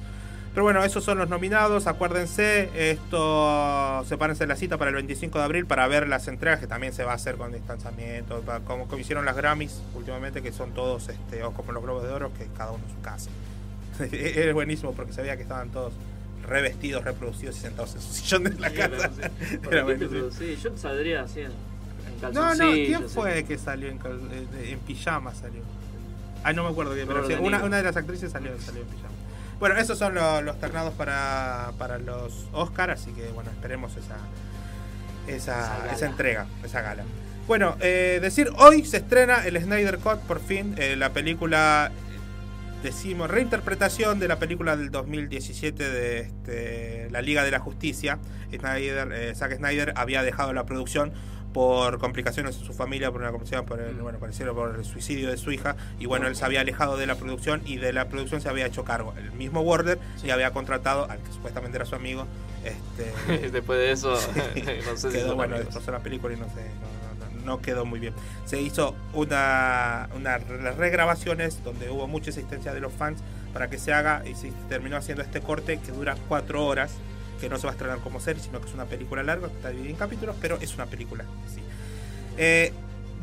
Pero 0.53 0.63
bueno, 0.63 0.83
esos 0.83 1.03
son 1.03 1.17
los 1.17 1.29
nominados. 1.29 1.87
Acuérdense, 1.87 2.69
esto 2.91 4.03
sepárense 4.05 4.45
la 4.47 4.55
cita 4.57 4.77
para 4.77 4.89
el 4.89 4.95
25 4.95 5.37
de 5.39 5.43
abril 5.45 5.65
para 5.65 5.87
ver 5.87 6.09
las 6.09 6.27
entregas 6.27 6.59
que 6.59 6.67
también 6.67 6.91
se 6.93 7.03
va 7.05 7.13
a 7.13 7.15
hacer 7.15 7.35
con 7.35 7.53
distanciamiento, 7.53 8.43
como, 8.65 8.87
como 8.87 8.99
hicieron 8.99 9.23
las 9.25 9.35
Grammys 9.37 9.81
últimamente, 9.95 10.41
que 10.41 10.51
son 10.51 10.71
todos, 10.73 11.07
este, 11.09 11.43
o 11.43 11.51
como 11.53 11.71
los 11.71 11.81
Globos 11.81 12.03
de 12.03 12.09
Oro, 12.09 12.31
que 12.37 12.47
cada 12.57 12.71
uno 12.71 12.83
en 12.85 12.95
su 12.95 13.01
casa. 13.01 13.29
es 14.11 14.53
buenísimo 14.53 14.93
porque 14.93 15.13
sabía 15.13 15.37
que 15.37 15.43
estaban 15.43 15.69
todos 15.69 15.93
revestidos, 16.47 17.03
reproducidos 17.05 17.55
y 17.57 17.59
sentados 17.61 17.95
en 17.95 18.01
su 18.01 18.13
sillón 18.13 18.43
de 18.43 18.49
la 18.59 18.69
Sí, 18.69 18.75
casa. 18.75 19.09
sí. 19.15 19.21
Era 19.53 19.59
¿Por 19.61 19.69
qué 19.69 19.69
te 19.69 19.81
buenísimo. 19.83 20.09
producí? 20.11 20.55
Yo 20.61 20.77
saldría 20.77 21.21
así 21.21 21.39
en, 21.41 21.51
No, 22.33 22.55
no, 22.55 22.71
¿quién 22.71 22.95
así. 23.05 23.13
fue 23.15 23.43
que 23.45 23.57
salió 23.57 23.87
en, 23.87 23.99
cal- 23.99 24.19
en- 24.65 24.79
pijama? 24.79 25.33
Salió. 25.33 25.61
Ay, 26.43 26.55
no 26.55 26.63
me 26.65 26.71
acuerdo 26.71 26.93
quién, 26.93 27.07
pero 27.07 27.25
sí, 27.27 27.33
una, 27.39 27.63
una 27.63 27.77
de 27.77 27.83
las 27.83 27.95
actrices 27.95 28.31
salió, 28.31 28.51
salió 28.59 28.81
en 28.81 28.87
pijama. 28.87 29.07
Bueno, 29.61 29.77
esos 29.77 29.97
son 29.97 30.13
lo- 30.15 30.41
los 30.41 30.59
ternados 30.59 30.93
para, 30.95 31.71
para 31.77 31.97
los 31.99 32.47
Oscar, 32.51 32.91
así 32.91 33.11
que 33.11 33.27
bueno, 33.29 33.49
esperemos 33.51 33.93
esa, 33.95 34.17
Esa 35.27 35.77
esa 35.93 36.05
entrega, 36.07 36.47
esa 36.65 36.81
gala. 36.81 37.03
Bueno, 37.47 37.75
eh, 37.79 38.19
decir, 38.21 38.49
hoy 38.57 38.83
se 38.85 38.97
estrena 38.97 39.45
el 39.45 39.61
Snyder 39.61 39.99
Cut, 39.99 40.19
por 40.21 40.39
fin, 40.41 40.73
eh, 40.77 40.95
la 40.95 41.11
película, 41.11 41.91
decimos, 42.83 43.29
reinterpretación 43.29 44.19
de 44.19 44.27
la 44.27 44.39
película 44.39 44.75
del 44.75 44.89
2017 44.89 45.89
de 45.89 46.19
este, 46.21 47.07
La 47.11 47.21
Liga 47.21 47.43
de 47.43 47.51
la 47.51 47.59
Justicia. 47.59 48.17
Snyder, 48.51 49.11
eh, 49.13 49.33
Zack 49.35 49.57
Snyder 49.57 49.93
había 49.95 50.23
dejado 50.23 50.53
la 50.53 50.65
producción 50.65 51.13
por 51.53 51.99
complicaciones 51.99 52.57
en 52.57 52.63
su 52.65 52.73
familia, 52.73 53.11
por 53.11 53.21
una 53.21 53.31
complicación 53.31 53.65
por 53.65 53.79
el, 53.81 53.95
bueno, 53.95 54.19
pareciera 54.19 54.53
por 54.53 54.75
el 54.75 54.85
suicidio 54.85 55.29
de 55.29 55.37
su 55.37 55.51
hija, 55.51 55.75
y 55.99 56.05
bueno, 56.05 56.27
él 56.27 56.35
se 56.35 56.45
había 56.45 56.61
alejado 56.61 56.97
de 56.97 57.05
la 57.07 57.15
producción 57.15 57.61
y 57.65 57.77
de 57.77 57.91
la 57.93 58.07
producción 58.09 58.39
se 58.41 58.49
había 58.49 58.65
hecho 58.65 58.83
cargo. 58.85 59.13
El 59.17 59.31
mismo 59.33 59.61
Warner 59.61 59.99
y 60.23 60.29
había 60.29 60.51
contratado 60.51 61.09
al 61.09 61.19
que 61.19 61.31
supuestamente 61.33 61.77
era 61.77 61.85
su 61.85 61.95
amigo, 61.95 62.25
este 62.63 63.49
Después 63.51 63.79
de 63.79 63.91
eso, 63.91 64.15
Sí, 64.17 64.29
no 64.85 64.95
sé 64.97 65.11
si 65.11 65.17
quedó, 65.17 65.27
son 65.29 65.37
bueno, 65.37 65.57
destrozó 65.57 65.91
la 65.91 65.99
película 65.99 66.33
y 66.33 66.37
no 66.37 66.45
sé, 66.45 66.61
no, 66.63 67.25
no- 67.39 67.45
no- 67.45 67.61
quedó 67.61 67.85
muy 67.85 67.99
bien. 67.99 68.13
Se 68.45 68.61
hizo 68.61 68.95
una, 69.13 70.09
una 70.15 70.37
regrabaciones 70.77 71.63
donde 71.63 71.89
hubo 71.89 72.07
mucha 72.07 72.29
existencia 72.29 72.73
de 72.73 72.79
los 72.79 72.93
fans 72.93 73.19
para 73.53 73.69
que 73.69 73.77
se 73.77 73.91
haga 73.93 74.23
y 74.25 74.35
se 74.35 74.51
terminó 74.69 74.95
haciendo 74.97 75.23
este 75.23 75.41
corte 75.41 75.79
que 75.79 75.91
dura 75.91 76.15
cuatro 76.27 76.65
horas, 76.65 76.91
que 77.41 77.49
no 77.49 77.57
se 77.57 77.63
va 77.63 77.71
a 77.71 77.73
estrenar 77.73 77.99
como 77.99 78.21
serie, 78.21 78.41
sino 78.41 78.61
que 78.61 78.67
es 78.67 78.73
una 78.73 78.85
película 78.85 79.23
larga, 79.23 79.47
está 79.47 79.69
dividida 79.69 79.89
en 79.89 79.97
capítulos, 79.97 80.35
pero 80.39 80.57
es 80.61 80.73
una 80.75 80.85
película. 80.85 81.25
sí. 81.53 81.61
Eh, 82.37 82.71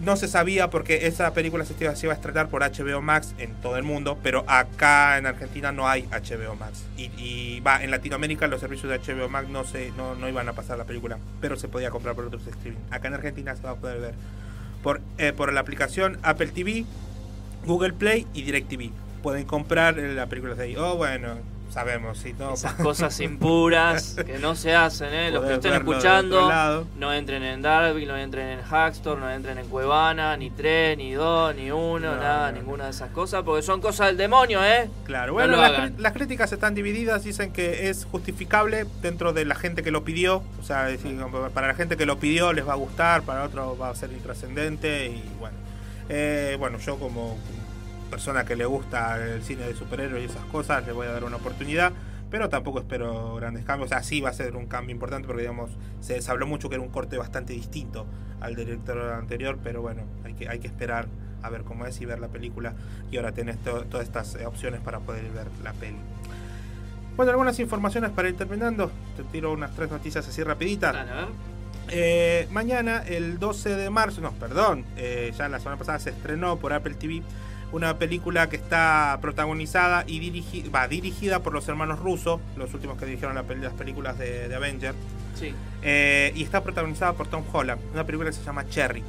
no 0.01 0.17
se 0.17 0.29
sabía 0.29 0.71
porque 0.71 1.07
esa 1.09 1.33
película 1.35 1.65
se 1.65 1.75
iba 1.81 2.13
a 2.13 2.15
estrenar 2.15 2.49
por 2.49 2.63
HBO 2.63 3.03
Max 3.03 3.35
en 3.39 3.55
todo 3.55 3.77
el 3.77 3.83
mundo, 3.83 4.17
pero 4.23 4.45
acá 4.47 5.19
en 5.19 5.27
Argentina 5.27 5.73
no 5.73 5.89
hay 5.89 6.03
HBO 6.03 6.55
Max. 6.55 6.85
Y, 6.97 7.11
y, 7.17 7.61
va, 7.61 7.83
en 7.83 7.91
Latinoamérica 7.91 8.47
los 8.47 8.61
servicios 8.61 8.91
de 8.91 8.99
HBO 8.99 9.29
Max 9.29 9.49
no, 9.49 9.65
se, 9.65 9.91
no, 9.97 10.15
no 10.15 10.29
iban 10.29 10.49
a 10.49 10.53
pasar 10.53 10.79
la 10.79 10.85
película, 10.85 11.19
pero 11.41 11.57
se 11.57 11.69
podía 11.69 11.91
comprar 11.91 12.15
por 12.15 12.27
otros 12.27 12.47
streaming. 12.47 12.79
Acá 12.91 13.09
en 13.09 13.15
Argentina 13.15 13.57
se 13.57 13.63
va 13.63 13.71
a 13.71 13.75
poder 13.75 14.01
ver 14.01 14.15
por, 14.83 15.01
eh, 15.19 15.33
por 15.33 15.53
la 15.53 15.61
aplicación 15.61 16.19
Apple 16.23 16.49
TV, 16.49 16.85
Google 17.67 17.93
Play 17.93 18.27
y 18.35 18.43
DirecTV. 18.43 18.93
Pueden 19.23 19.47
comprar 19.47 19.99
eh, 19.99 20.15
la 20.15 20.27
película 20.27 20.55
de 20.55 20.63
ahí. 20.63 20.77
Oh, 20.77 20.97
bueno, 20.97 21.39
sabemos, 21.71 22.19
si 22.19 22.33
no. 22.33 22.55
Esas 22.55 22.75
cosas 22.75 23.19
impuras 23.21 24.17
que 24.27 24.39
no 24.39 24.55
se 24.55 24.75
hacen, 24.75 25.13
¿eh? 25.13 25.31
Los 25.31 25.45
que 25.45 25.55
estén 25.55 25.75
escuchando, 25.75 26.87
no 26.97 27.13
entren 27.13 27.43
en 27.43 27.63
Darby, 27.63 28.07
no 28.07 28.17
entren 28.17 28.49
en 28.59 28.63
Hackstore, 28.63 29.21
no 29.21 29.31
entren 29.31 29.59
en 29.59 29.67
Cuevana, 29.69 30.37
ni 30.37 30.51
3, 30.51 30.97
ni 30.99 31.13
2, 31.13 31.55
ni 31.57 31.71
1, 31.71 31.99
No, 31.99 32.17
nada, 32.17 32.51
no. 32.53 32.59
ninguna 32.59 32.85
de 32.85 32.91
esas 32.91 33.11
cosas, 33.11 33.43
porque 33.43 33.63
son 33.63 33.81
cosas 33.81 34.09
del 34.09 34.17
demonio, 34.17 34.65
¿eh? 34.65 34.89
Claro, 35.05 35.29
No 35.29 35.35
bueno, 35.35 35.57
las, 35.57 35.93
las 35.99 36.13
críticas 36.13 36.53
están 36.53 36.75
divididas, 36.75 37.25
dicen 37.25 37.53
que 37.53 37.89
es 37.91 38.05
justificable 38.05 38.87
dentro 39.03 39.33
de 39.33 39.45
la 39.45 39.55
gente 39.55 39.83
que 39.83 39.91
lo 39.91 40.05
pidió, 40.05 40.43
o 40.61 40.63
sea, 40.63 40.85
decir, 40.85 41.19
para 41.55 41.67
la 41.69 41.75
gente 41.75 41.97
que 41.97 42.07
lo 42.07 42.19
pidió 42.19 42.53
les 42.53 42.67
va 42.67 42.73
a 42.73 42.77
gustar, 42.77 43.23
para 43.23 43.45
otro 43.45 43.77
va 43.77 43.91
a 43.91 43.95
ser 43.95 44.11
intrascendente 44.13 45.07
y 45.07 45.23
bueno, 45.39 45.57
Eh, 46.11 46.57
bueno, 46.59 46.79
yo 46.79 46.97
como 46.99 47.37
persona 48.09 48.45
que 48.45 48.57
le 48.57 48.65
gusta 48.67 49.17
el 49.25 49.43
cine 49.43 49.67
de 49.67 49.75
superhéroes 49.75 50.23
y 50.23 50.27
esas 50.27 50.45
cosas, 50.47 50.85
le 50.87 50.93
voy 50.93 51.07
a 51.07 51.13
dar 51.13 51.25
una 51.25 51.37
oportunidad, 51.37 51.93
pero 52.31 52.49
tampoco 52.49 52.79
espero 52.81 53.37
grandes 53.37 53.65
cambios, 53.65 53.87
o 53.91 53.95
sea, 53.95 54.03
sí 54.03 54.21
va 54.21 54.31
a 54.31 54.33
ser 54.35 54.57
un 54.57 54.67
cambio 54.67 54.93
importante 54.93 55.27
porque 55.27 55.43
digamos, 55.43 55.71
se, 56.01 56.19
habló 56.31 56.47
mucho 56.47 56.69
que 56.69 56.75
era 56.77 56.83
un 56.85 56.91
corte 56.91 57.17
bastante 57.17 57.53
distinto 57.53 58.07
al 58.41 58.55
director 58.55 58.99
anterior, 59.15 59.59
pero 59.63 59.83
bueno, 59.83 60.03
hay 60.25 60.35
que, 60.35 60.49
hay 60.49 60.59
que 60.59 60.67
esperar 60.69 61.07
a 61.43 61.51
ver 61.51 61.63
cómo 61.63 61.87
es 61.87 62.01
y 62.01 62.05
ver 62.05 62.19
la 62.19 62.29
película 62.29 62.75
y 63.11 63.17
ahora 63.17 63.33
tenés 63.33 63.59
to- 63.59 63.85
todas 63.85 64.07
estas 64.07 64.35
eh, 64.35 64.45
opciones 64.47 64.81
para 64.81 64.99
poder 65.01 65.25
ver 65.31 65.47
la 65.63 65.73
peli. 65.73 65.97
Bueno, 67.17 67.31
algunas 67.33 67.59
informaciones 67.59 68.11
para 68.11 68.29
ir 68.29 68.37
terminando. 68.37 68.93
Te 69.17 69.25
tiro 69.25 69.53
unas 69.53 69.75
tres 69.75 69.91
noticias 69.91 70.27
así 70.29 70.43
rapiditas. 70.45 70.95
Eh, 71.91 72.47
mañana, 72.53 73.03
el 73.07 73.39
12 73.39 73.75
de 73.77 73.91
marzo, 73.91 74.21
no, 74.21 74.33
perdón, 74.33 74.85
eh, 74.97 75.33
ya 75.37 75.49
la 75.49 75.59
semana 75.59 75.79
pasada 75.79 75.99
se 75.99 76.11
estrenó 76.11 76.59
por 76.59 76.73
Apple 76.73 76.95
TV 76.95 77.23
una 77.73 77.99
película 77.99 78.49
que 78.49 78.57
está 78.57 79.19
protagonizada 79.21 80.05
y 80.07 80.21
dirigi- 80.21 80.75
va, 80.75 80.89
dirigida 80.89 81.41
por 81.41 81.53
los 81.53 81.69
hermanos 81.69 81.99
rusos, 81.99 82.41
los 82.57 82.73
últimos 82.75 82.97
que 82.99 83.05
dirigieron 83.07 83.35
la 83.35 83.43
peli- 83.43 83.61
las 83.63 83.75
películas 83.75 84.19
de, 84.19 84.49
de 84.49 84.55
Avenger. 84.55 84.95
Sí. 85.35 85.55
Eh, 85.83 86.33
y 86.35 86.43
está 86.43 86.63
protagonizada 86.63 87.13
por 87.13 87.29
Tom 87.29 87.45
Holland, 87.53 87.81
una 87.93 88.05
película 88.05 88.31
que 88.31 88.37
se 88.37 88.43
llama 88.45 88.69
Cherry. 88.69 89.03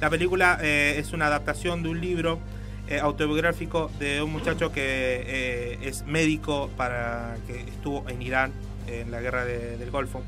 La 0.00 0.08
película 0.10 0.58
eh, 0.62 0.96
es 0.98 1.12
una 1.12 1.26
adaptación 1.26 1.82
de 1.82 1.90
un 1.90 2.00
libro 2.00 2.38
eh, 2.88 2.98
autobiográfico 2.98 3.90
de 4.00 4.22
un 4.22 4.32
muchacho 4.32 4.72
que 4.72 5.78
es 5.82 6.04
médico 6.06 6.70
para 6.76 7.36
que 7.46 7.60
estuvo 7.60 8.08
en 8.08 8.22
Irán 8.22 8.52
en 8.86 9.10
la 9.10 9.20
guerra 9.20 9.44
de- 9.44 9.76
del 9.76 9.90
Golfo 9.90 10.22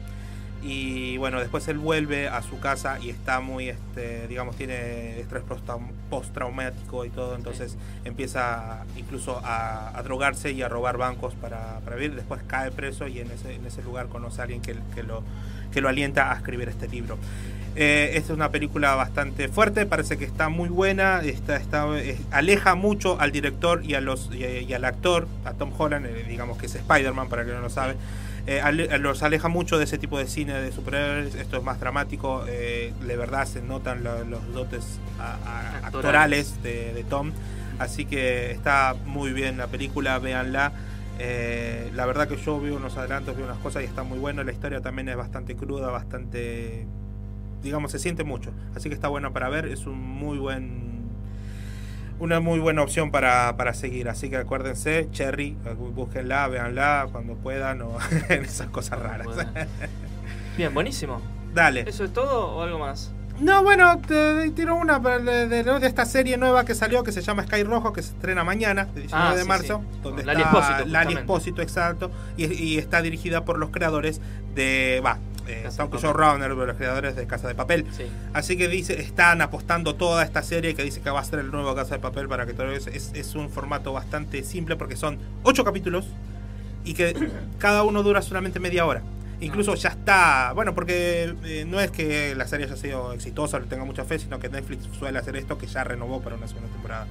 y 0.63 1.17
bueno 1.17 1.41
después 1.41 1.67
él 1.69 1.79
vuelve 1.79 2.29
a 2.29 2.41
su 2.43 2.61
casa 2.61 2.99
y 3.01 3.11
está 3.11 3.41
muy 3.41 3.69
este 3.69 4.29
digamos 4.29 4.55
tiene 4.57 5.19
estrés 5.19 5.43
post- 5.43 5.69
postraumático 6.09 7.05
y 7.05 7.11
todo 7.11 7.35
entonces 7.35 7.77
empieza 8.05 8.85
incluso 8.97 9.41
a, 9.45 9.97
a 9.99 10.03
drogarse 10.03 10.53
y 10.53 10.63
a 10.63 10.69
robar 10.69 10.99
bancos 10.99 11.35
para, 11.35 11.81
para 11.81 11.97
vivir. 11.97 12.15
Después 12.15 12.43
cae 12.47 12.71
preso 12.71 13.09
y 13.09 13.19
en 13.19 13.31
ese, 13.31 13.55
en 13.55 13.67
ese 13.67 13.83
lugar 13.83 14.07
conoce 14.07 14.41
a 14.41 14.45
alguien 14.45 14.63
que, 14.63 14.77
que 14.95 15.03
lo 15.03 15.23
que 15.73 15.81
lo 15.81 15.89
alienta 15.89 16.31
a 16.31 16.37
escribir 16.37 16.69
este 16.69 16.87
libro. 16.87 17.17
Eh, 17.75 18.11
esta 18.17 18.33
es 18.35 18.37
una 18.37 18.51
película 18.51 18.95
bastante 18.95 19.49
fuerte, 19.49 19.87
parece 19.87 20.19
que 20.19 20.27
está 20.27 20.51
muy 20.51 20.69
buena, 20.69 21.23
está, 21.23 21.57
está, 21.57 21.87
eh, 21.99 22.19
aleja 22.31 22.75
mucho 22.75 23.19
al 23.19 23.33
director 23.33 23.83
y, 23.83 23.95
a 23.95 24.03
los, 24.03 24.29
y, 24.31 24.45
y 24.45 24.75
al 24.75 24.85
actor, 24.85 25.27
a 25.47 25.55
Tom 25.55 25.73
Holland, 25.77 26.05
eh, 26.05 26.27
digamos 26.29 26.59
que 26.59 26.67
es 26.67 26.75
Spider-Man 26.75 27.31
para 27.31 27.47
que 27.47 27.53
no 27.53 27.61
lo 27.61 27.71
sabe, 27.71 27.95
eh, 28.47 28.61
ale- 28.61 28.99
los 28.99 29.23
aleja 29.23 29.49
mucho 29.49 29.79
de 29.79 29.85
ese 29.85 29.99
tipo 29.99 30.19
de 30.19 30.27
cine 30.27 30.55
de 30.55 30.73
superhéroes, 30.73 31.35
esto 31.35 31.57
es 31.59 31.63
más 31.63 31.79
dramático, 31.81 32.45
eh, 32.49 32.93
de 33.07 33.17
verdad 33.17 33.47
se 33.47 33.63
notan 33.63 34.03
lo- 34.03 34.25
los 34.25 34.53
dotes 34.53 34.99
a- 35.21 35.37
a- 35.45 35.87
actorales 35.87 36.63
de, 36.63 36.93
de 36.93 37.05
Tom, 37.05 37.33
así 37.79 38.05
que 38.05 38.51
está 38.51 38.95
muy 39.07 39.33
bien 39.33 39.57
la 39.59 39.67
película, 39.69 40.19
véanla. 40.19 40.73
Eh, 41.19 41.91
la 41.95 42.05
verdad 42.07 42.27
que 42.27 42.37
yo 42.37 42.59
vi 42.59 42.71
unos 42.71 42.97
adelantos, 42.97 43.37
vi 43.37 43.43
unas 43.45 43.59
cosas 43.59 43.83
y 43.83 43.87
está 43.87 44.03
muy 44.03 44.19
bueno. 44.19 44.43
La 44.43 44.51
historia 44.51 44.81
también 44.81 45.09
es 45.09 45.17
bastante 45.17 45.55
cruda, 45.55 45.89
bastante. 45.91 46.87
Digamos, 47.63 47.93
se 47.93 48.01
siente 48.01 48.25
mucho. 48.25 48.51
Así 48.75 48.89
que 48.89 48.95
está 48.97 49.07
bueno 49.09 49.33
para 49.33 49.49
ver. 49.49 49.67
Es 49.67 49.87
un 49.87 50.01
muy 50.01 50.39
buen. 50.39 50.92
Una 52.23 52.39
muy 52.39 52.61
buena 52.61 52.83
opción 52.83 53.11
para, 53.11 53.57
para 53.57 53.75
seguir. 53.75 54.09
Así 54.09 54.31
que 54.31 54.37
acuérdense, 54.37 55.09
Cherry, 55.11 55.57
búsquenla, 55.77 56.47
véanla 56.47 57.09
cuando 57.11 57.35
puedan 57.35 57.83
o 57.83 57.97
en 58.29 58.45
esas 58.45 58.69
cosas 58.69 59.01
raras. 59.01 59.27
Bien, 60.57 60.73
buenísimo. 60.73 61.21
Dale. 61.53 61.81
¿Eso 61.85 62.05
es 62.05 62.13
todo 62.13 62.47
o 62.55 62.63
algo 62.63 62.79
más? 62.79 63.11
No, 63.41 63.65
bueno, 63.65 63.99
te 64.07 64.49
tiro 64.53 64.77
una 64.77 65.01
de, 65.01 65.49
de- 65.49 65.65
de 65.65 65.87
esta 65.89 66.05
serie 66.05 66.37
nueva 66.37 66.65
que 66.65 66.77
salió 66.77 67.03
que 67.03 67.11
se 67.11 67.23
llama 67.23 67.43
Sky 67.43 67.65
Rojo, 67.65 67.93
que 67.93 68.03
se 68.03 68.13
estrena 68.13 68.45
mañana, 68.45 68.83
el 68.95 69.03
19 69.03 69.29
Ah, 69.29 69.35
de 69.35 69.43
sí, 69.43 69.49
marzo, 69.49 69.83
sí. 69.93 69.99
donde 70.05 70.25
Lali 70.25 70.43
está 70.43 70.59
Espósito, 70.59 70.89
Lali. 70.89 71.15
Espósito, 71.15 71.63
exacto, 71.63 72.11
y, 72.37 72.45
y 72.53 72.79
está 72.79 73.03
dirigida 73.03 73.45
por 73.45 73.59
los 73.59 73.71
creadores 73.71 74.21
de, 74.55 75.03
va, 75.05 75.19
eh, 75.47 75.69
Papel. 75.77 76.01
Showrunner, 76.01 76.55
de 76.55 76.67
los 76.67 76.77
creadores 76.77 77.17
de 77.17 77.27
Casa 77.27 77.49
de 77.49 77.55
Papel. 77.55 77.87
Sí. 77.97 78.05
Así 78.33 78.57
que 78.57 78.69
dice, 78.69 79.01
están 79.01 79.41
apostando 79.41 79.95
toda 79.95 80.23
esta 80.23 80.43
serie 80.43 80.75
que 80.75 80.83
dice 80.83 81.01
que 81.01 81.11
va 81.11 81.21
a 81.21 81.25
ser 81.25 81.39
el 81.39 81.51
nuevo 81.51 81.75
Casa 81.75 81.95
de 81.95 82.01
Papel 82.01 82.29
para 82.29 82.47
que 82.47 82.55
todo 82.55 82.71
es, 82.73 82.87
es, 82.87 83.13
es 83.15 83.35
un 83.35 83.51
formato 83.51 83.93
bastante 83.93 84.43
simple 84.45 84.77
porque 84.77 84.97
son 84.97 85.19
ocho 85.43 85.65
capítulos 85.65 86.07
y 86.85 86.95
que 86.95 87.15
cada 87.59 87.83
uno 87.83 88.03
dura 88.03 88.23
solamente 88.23 88.61
media 88.61 88.87
hora. 88.87 89.03
Incluso 89.41 89.75
ya 89.75 89.89
está, 89.89 90.53
bueno, 90.55 90.73
porque 90.73 91.35
eh, 91.45 91.65
no 91.67 91.81
es 91.81 91.91
que 91.91 92.35
la 92.37 92.47
serie 92.47 92.67
haya 92.67 92.77
sido 92.77 93.13
exitosa 93.13 93.59
le 93.59 93.67
tenga 93.67 93.85
mucha 93.85 94.05
fe, 94.05 94.21
sino 94.21 94.39
que 94.39 94.49
Netflix 94.49 94.89
suele 94.97 95.19
hacer 95.19 95.35
esto 95.35 95.59
que 95.59 95.67
ya 95.67 95.83
renovó 95.83 96.21
para 96.21 96.37
una 96.37 96.47
segunda 96.47 96.71
temporada. 96.71 97.09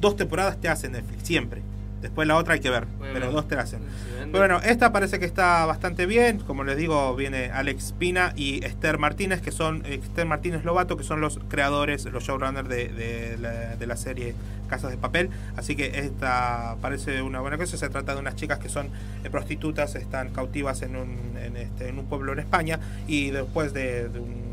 Dos 0.00 0.16
temporadas 0.16 0.60
te 0.60 0.68
hacen 0.68 0.92
Netflix, 0.92 1.22
siempre. 1.22 1.62
Después 2.00 2.28
la 2.28 2.36
otra 2.36 2.54
hay 2.54 2.60
que 2.60 2.70
ver, 2.70 2.86
Bueno, 2.98 3.12
pero 3.14 3.32
dos 3.32 3.48
te 3.48 3.56
la 3.56 3.62
hacen. 3.62 3.80
Pero 4.18 4.38
bueno, 4.38 4.60
esta 4.62 4.92
parece 4.92 5.18
que 5.18 5.24
está 5.24 5.64
bastante 5.66 6.06
bien. 6.06 6.38
Como 6.38 6.62
les 6.64 6.76
digo, 6.76 7.16
viene 7.16 7.50
Alex 7.50 7.94
Pina 7.98 8.32
y 8.36 8.64
Esther 8.64 8.98
Martínez, 8.98 9.40
que 9.40 9.50
son 9.50 9.84
Esther 9.86 10.26
Martínez 10.26 10.64
Lobato, 10.64 10.96
que 10.96 11.04
son 11.04 11.20
los 11.20 11.40
creadores, 11.48 12.04
los 12.04 12.24
showrunners 12.24 12.68
de, 12.68 12.88
de 12.88 13.38
la, 13.38 13.76
de 13.76 13.86
la 13.86 13.96
serie 13.96 14.34
Casas 14.68 14.90
de 14.90 14.96
Papel. 14.96 15.30
Así 15.56 15.76
que 15.76 15.98
esta 15.98 16.76
parece 16.80 17.22
una 17.22 17.40
buena 17.40 17.56
cosa. 17.56 17.76
Se 17.76 17.88
trata 17.88 18.14
de 18.14 18.20
unas 18.20 18.36
chicas 18.36 18.58
que 18.58 18.68
son 18.68 18.88
eh, 19.24 19.30
prostitutas, 19.30 19.94
están 19.94 20.30
cautivas 20.30 20.82
en 20.82 20.94
un, 20.96 21.36
en, 21.42 21.56
este, 21.56 21.88
en 21.88 21.98
un 21.98 22.06
pueblo 22.06 22.32
en 22.32 22.38
España 22.40 22.78
y 23.06 23.30
después 23.30 23.72
de, 23.72 24.08
de 24.08 24.20
un 24.20 24.47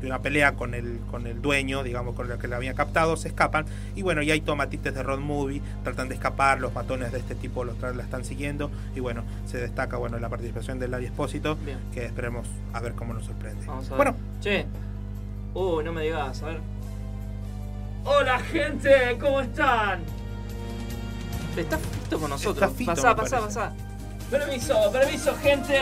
de 0.00 0.06
una 0.06 0.20
pelea 0.20 0.52
con 0.54 0.74
el, 0.74 1.00
con 1.10 1.26
el 1.26 1.40
dueño, 1.40 1.82
digamos, 1.82 2.14
con 2.14 2.30
el 2.30 2.38
que 2.38 2.48
la 2.48 2.56
había 2.56 2.74
captado, 2.74 3.16
se 3.16 3.28
escapan. 3.28 3.66
Y 3.94 4.02
bueno, 4.02 4.22
y 4.22 4.30
hay 4.30 4.40
tomatites 4.40 4.94
de 4.94 5.02
road 5.02 5.20
movie, 5.20 5.62
tratan 5.84 6.08
de 6.08 6.14
escapar, 6.14 6.60
los 6.60 6.74
matones 6.74 7.12
de 7.12 7.18
este 7.18 7.34
tipo 7.34 7.64
los 7.64 7.76
la 7.80 8.02
están 8.02 8.24
siguiendo. 8.24 8.70
Y 8.94 9.00
bueno, 9.00 9.24
se 9.46 9.58
destaca 9.58 9.96
bueno 9.96 10.18
la 10.18 10.28
participación 10.28 10.78
de 10.78 10.88
Lali 10.88 11.06
Espósito, 11.06 11.56
Bien. 11.64 11.78
que 11.92 12.04
esperemos 12.04 12.46
a 12.72 12.80
ver 12.80 12.92
cómo 12.92 13.14
nos 13.14 13.24
sorprende. 13.24 13.64
Vamos 13.66 13.86
a 13.86 13.90
ver. 13.90 13.96
Bueno, 13.96 14.16
Che. 14.40 14.66
Uy, 15.54 15.84
no 15.84 15.92
me 15.92 16.02
digas, 16.02 16.42
a 16.42 16.46
ver. 16.46 16.60
Hola, 18.04 18.38
gente, 18.38 19.16
¿cómo 19.20 19.40
están? 19.40 20.00
Está 21.56 21.78
Fito 21.78 22.20
con 22.20 22.30
nosotros. 22.30 22.56
Está 22.56 22.68
Fito, 22.76 22.90
pasá, 22.92 23.16
pasá, 23.16 23.36
parece. 23.40 23.58
pasá. 23.58 23.72
Permiso, 24.30 24.92
permiso, 24.92 25.34
gente. 25.36 25.80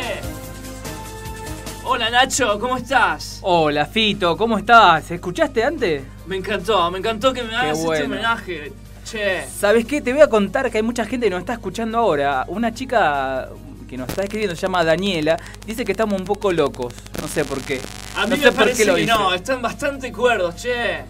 Hola, 1.87 2.11
Nacho, 2.11 2.59
¿cómo 2.59 2.77
estás? 2.77 3.39
Hola, 3.43 3.85
Fito, 3.87 4.37
¿cómo 4.37 4.57
estás? 4.59 5.11
¿Escuchaste 5.11 5.63
antes? 5.63 6.03
Me 6.27 6.37
encantó, 6.37 6.91
me 6.91 6.99
encantó 6.99 7.33
que 7.33 7.43
me 7.43 7.55
hagas 7.55 7.79
este 7.79 8.05
homenaje. 8.05 8.73
Che. 9.05 9.47
¿Sabes 9.47 9.85
qué? 9.85 10.01
Te 10.01 10.13
voy 10.13 10.23
a 10.23 10.29
contar 10.29 10.71
que 10.71 10.79
hay 10.79 10.83
mucha 10.83 11.05
gente 11.05 11.27
que 11.27 11.31
nos 11.31 11.41
está 11.41 11.53
escuchando 11.53 11.99
ahora. 11.99 12.47
Una 12.49 12.73
chica 12.73 13.51
que 13.89 13.99
nos 13.99 14.09
está 14.09 14.23
escribiendo 14.23 14.57
se 14.57 14.63
llama 14.63 14.83
Daniela. 14.83 15.37
Dice 15.67 15.85
que 15.85 15.93
estamos 15.93 16.19
un 16.19 16.25
poco 16.27 16.53
locos. 16.53 16.95
No 17.21 17.29
sé 17.29 17.45
por 17.45 17.61
qué. 17.61 17.81
A 18.17 18.25
mí 18.25 18.31
no 18.31 18.37
me 18.39 18.43
sé 18.43 18.47
por 18.53 18.55
parece 18.55 18.79
qué 18.79 18.85
lo 18.87 18.95
que 18.95 19.01
dice. 19.03 19.13
no, 19.13 19.35
están 19.35 19.61
bastante 19.61 20.11
cuerdos, 20.11 20.57
che. 20.57 21.03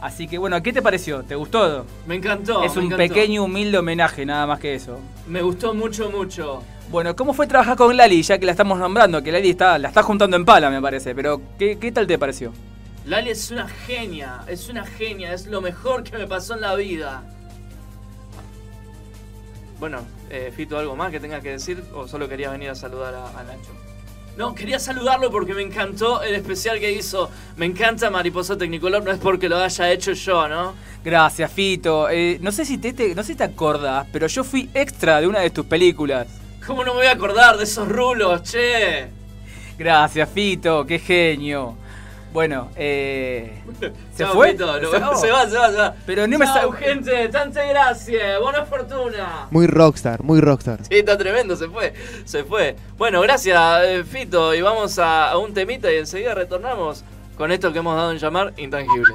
Así 0.00 0.26
que 0.26 0.38
bueno, 0.38 0.60
¿qué 0.60 0.72
te 0.72 0.82
pareció? 0.82 1.22
¿Te 1.22 1.36
gustó? 1.36 1.86
Me 2.06 2.16
encantó. 2.16 2.64
es 2.64 2.74
me 2.74 2.80
un 2.80 2.86
encantó. 2.86 2.96
pequeño 3.14 3.44
humilde 3.44 3.78
homenaje, 3.78 4.26
nada 4.26 4.44
más 4.46 4.58
que 4.58 4.74
eso. 4.74 4.98
Me 5.28 5.40
gustó 5.40 5.72
mucho, 5.72 6.10
mucho. 6.10 6.62
Bueno, 6.94 7.16
¿cómo 7.16 7.34
fue 7.34 7.48
trabajar 7.48 7.76
con 7.76 7.96
Lali, 7.96 8.22
ya 8.22 8.38
que 8.38 8.46
la 8.46 8.52
estamos 8.52 8.78
nombrando? 8.78 9.20
Que 9.20 9.32
Lali 9.32 9.50
está, 9.50 9.76
la 9.80 9.88
está 9.88 10.04
juntando 10.04 10.36
en 10.36 10.44
pala, 10.44 10.70
me 10.70 10.80
parece. 10.80 11.12
Pero, 11.12 11.42
¿qué, 11.58 11.76
qué 11.76 11.90
tal 11.90 12.06
te 12.06 12.20
pareció? 12.20 12.52
Lali 13.04 13.30
es 13.30 13.50
una 13.50 13.66
genia, 13.66 14.42
es 14.46 14.68
una 14.68 14.86
genia, 14.86 15.32
es 15.32 15.48
lo 15.48 15.60
mejor 15.60 16.04
que 16.04 16.16
me 16.16 16.28
pasó 16.28 16.54
en 16.54 16.60
la 16.60 16.76
vida. 16.76 17.24
Bueno, 19.80 20.02
eh, 20.30 20.52
Fito, 20.54 20.78
¿algo 20.78 20.94
más 20.94 21.10
que 21.10 21.18
tengas 21.18 21.42
que 21.42 21.50
decir 21.50 21.82
o 21.96 22.06
solo 22.06 22.28
querías 22.28 22.52
venir 22.52 22.70
a 22.70 22.76
saludar 22.76 23.12
a, 23.12 23.26
a 23.40 23.42
Nacho? 23.42 23.72
No, 24.36 24.54
quería 24.54 24.78
saludarlo 24.78 25.32
porque 25.32 25.52
me 25.52 25.62
encantó 25.62 26.22
el 26.22 26.36
especial 26.36 26.78
que 26.78 26.92
hizo. 26.92 27.28
Me 27.56 27.66
encanta 27.66 28.08
Mariposa 28.08 28.56
Tecnicolor, 28.56 29.02
no 29.02 29.10
es 29.10 29.18
porque 29.18 29.48
lo 29.48 29.56
haya 29.56 29.90
hecho 29.90 30.12
yo, 30.12 30.46
¿no? 30.48 30.74
Gracias, 31.04 31.50
Fito. 31.50 32.08
Eh, 32.08 32.38
no 32.40 32.52
sé 32.52 32.64
si 32.64 32.78
te, 32.78 32.92
te- 32.92 33.16
no 33.16 33.24
sé 33.24 33.32
si 33.32 33.38
te 33.38 33.42
acordás, 33.42 34.06
pero 34.12 34.28
yo 34.28 34.44
fui 34.44 34.70
extra 34.74 35.20
de 35.20 35.26
una 35.26 35.40
de 35.40 35.50
tus 35.50 35.66
películas. 35.66 36.28
¿Cómo 36.66 36.84
no 36.84 36.92
me 36.94 36.98
voy 37.00 37.06
a 37.06 37.12
acordar 37.12 37.56
de 37.56 37.64
esos 37.64 37.88
rulos, 37.88 38.42
che? 38.42 39.08
Gracias, 39.78 40.28
Fito, 40.30 40.86
qué 40.86 40.98
genio. 40.98 41.76
Bueno, 42.32 42.70
eh. 42.74 43.62
¿Se 44.16 44.26
fue? 44.26 44.52
Fito, 44.52 44.66
lo- 44.80 44.90
Se- 44.90 44.96
se, 45.20 45.30
va, 45.30 45.46
se 45.48 45.56
va, 45.56 45.70
se 45.70 45.76
va. 45.76 45.94
Pero 46.04 46.26
no 46.26 46.36
me 46.38 46.44
Chao, 46.46 46.72
sa- 46.72 46.78
gente, 46.78 47.28
tanta 47.28 47.64
gracia, 47.64 48.38
buena 48.40 48.64
fortuna. 48.64 49.46
Muy 49.50 49.66
rockstar, 49.68 50.22
muy 50.22 50.40
rockstar. 50.40 50.80
Sí, 50.84 50.96
está 50.96 51.16
tremendo, 51.16 51.54
se 51.56 51.68
fue, 51.68 51.94
se 52.24 52.42
fue. 52.44 52.74
Bueno, 52.96 53.20
gracias, 53.20 53.84
eh, 53.84 54.04
Fito, 54.04 54.52
y 54.54 54.62
vamos 54.62 54.98
a, 54.98 55.30
a 55.30 55.38
un 55.38 55.54
temita 55.54 55.92
y 55.92 55.96
enseguida 55.98 56.34
retornamos 56.34 57.04
con 57.36 57.52
esto 57.52 57.72
que 57.72 57.78
hemos 57.80 57.96
dado 57.96 58.10
en 58.12 58.18
llamar 58.18 58.52
intangibles. 58.56 59.14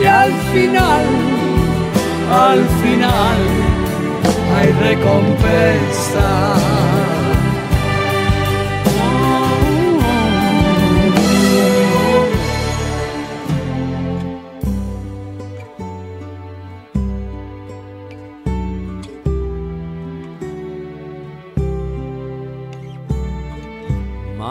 Y 0.00 0.04
al 0.04 0.32
final, 0.52 1.04
al 2.30 2.64
final 2.82 3.38
hay 4.56 4.72
recompensa. 4.72 6.79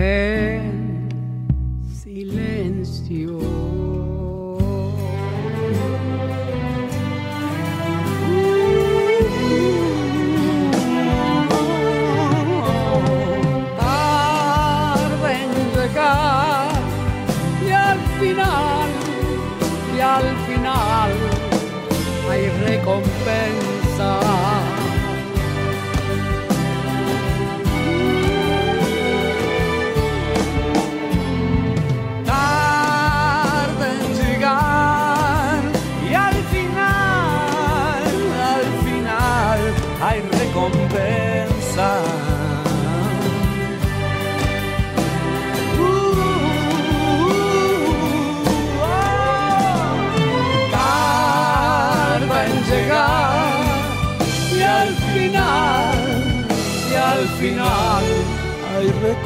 en 0.00 0.49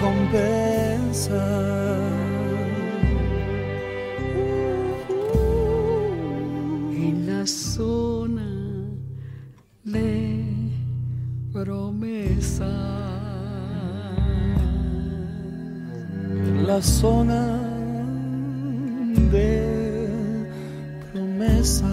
recompensa. 0.05 1.45
En 6.93 7.27
la 7.27 7.47
zona 7.47 8.47
de 9.85 10.45
promesa. 11.53 12.73
La 16.67 16.81
zona 16.83 17.61
de 19.31 20.09
promesas. 21.13 21.85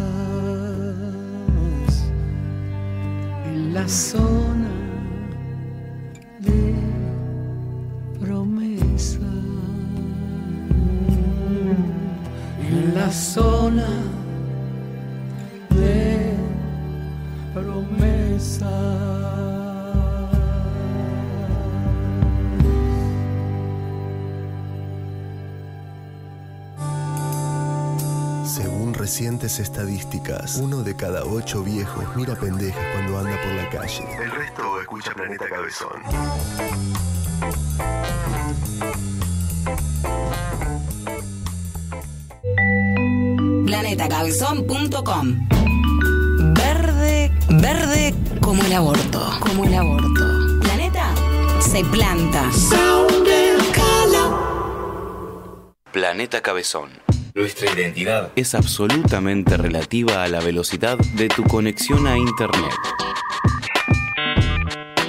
En 3.46 3.74
la 3.74 3.88
zona 3.88 4.31
Estadísticas, 29.42 30.58
uno 30.58 30.84
de 30.84 30.96
cada 30.96 31.24
ocho 31.26 31.64
viejos 31.64 32.06
mira 32.16 32.36
pendejas 32.36 32.86
cuando 32.94 33.18
anda 33.18 33.42
por 33.42 33.52
la 33.54 33.68
calle. 33.72 34.06
El 34.22 34.30
resto 34.30 34.80
escucha 34.80 35.14
Planeta 35.16 35.50
Cabezón. 35.50 36.04
planetacabezón.com 43.66 45.48
Verde, 46.54 47.32
verde 47.50 48.14
como 48.42 48.64
el 48.64 48.74
aborto, 48.74 49.28
como 49.40 49.66
el 49.66 49.74
aborto. 49.74 50.60
Planeta 50.62 51.16
se 51.60 51.84
planta. 51.86 52.48
Planeta 55.92 56.42
Cabezón. 56.42 57.01
Nuestra 57.34 57.72
identidad 57.72 58.32
Es 58.36 58.56
absolutamente 58.56 59.56
relativa 59.56 60.24
a 60.24 60.28
la 60.28 60.42
velocidad 60.42 60.98
de 61.16 61.30
tu 61.30 61.44
conexión 61.44 62.06
a 62.06 62.18
Internet. 62.18 62.74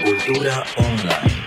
Cultura 0.05 0.62
online. 0.77 1.43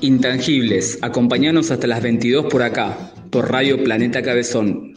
Intangibles, 0.00 0.98
acompañanos 1.02 1.70
hasta 1.70 1.86
las 1.86 2.02
22 2.02 2.46
por 2.46 2.62
acá, 2.62 3.12
por 3.30 3.50
Radio 3.52 3.84
Planeta 3.84 4.22
Cabezón. 4.22 4.94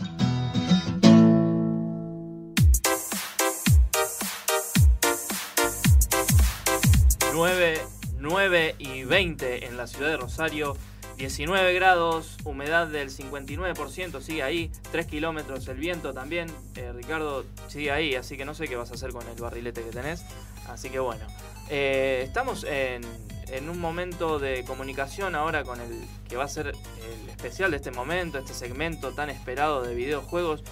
Nueve, 7.33 7.81
9 8.19 8.75
y 8.79 9.03
20 9.03 9.64
en 9.64 9.64
ciudad 9.87 10.09
de 10.09 10.17
Rosario, 10.17 10.75
19 11.17 11.73
grados, 11.73 12.37
humedad 12.43 12.87
del 12.87 13.09
59%, 13.09 14.21
sigue 14.21 14.43
ahí, 14.43 14.71
3 14.91 15.05
kilómetros 15.07 15.67
el 15.67 15.77
viento 15.77 16.13
también, 16.13 16.51
eh, 16.75 16.91
Ricardo 16.93 17.45
sigue 17.67 17.91
ahí, 17.91 18.15
así 18.15 18.35
que 18.35 18.45
no 18.45 18.53
sé 18.53 18.67
qué 18.67 18.75
vas 18.75 18.91
a 18.91 18.95
hacer 18.95 19.11
con 19.11 19.27
el 19.27 19.35
barrilete 19.35 19.81
que 19.81 19.91
tenés, 19.91 20.25
así 20.67 20.89
que 20.89 20.99
bueno, 20.99 21.25
Eh, 21.67 22.21
estamos 22.23 22.63
en, 22.63 23.01
en 23.47 23.69
un 23.69 23.79
momento 23.79 24.37
de 24.37 24.63
comunicación 24.65 25.33
ahora 25.33 25.63
con 25.63 25.81
el 25.81 26.05
que 26.29 26.35
va 26.35 26.43
a 26.43 26.47
ser 26.47 26.67
el 26.67 27.29
especial 27.29 27.71
de 27.71 27.77
este 27.77 27.89
momento, 27.89 28.37
este 28.37 28.53
segmento 28.53 29.13
tan 29.13 29.31
esperado 29.31 29.81
de 29.81 29.95
videojuegos, 29.95 30.63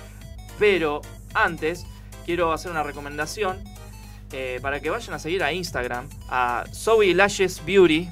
pero 0.60 1.02
antes 1.34 1.86
quiero 2.26 2.54
hacer 2.54 2.70
una 2.70 2.84
recomendación 2.84 3.64
eh, 4.32 4.60
para 4.62 4.80
que 4.80 4.90
vayan 4.90 5.14
a 5.14 5.20
seguir 5.20 5.44
a 5.44 5.52
Instagram, 5.52 6.10
a 6.30 6.66
Zoe 6.74 7.14
Lashes 7.14 7.64
Beauty. 7.66 8.10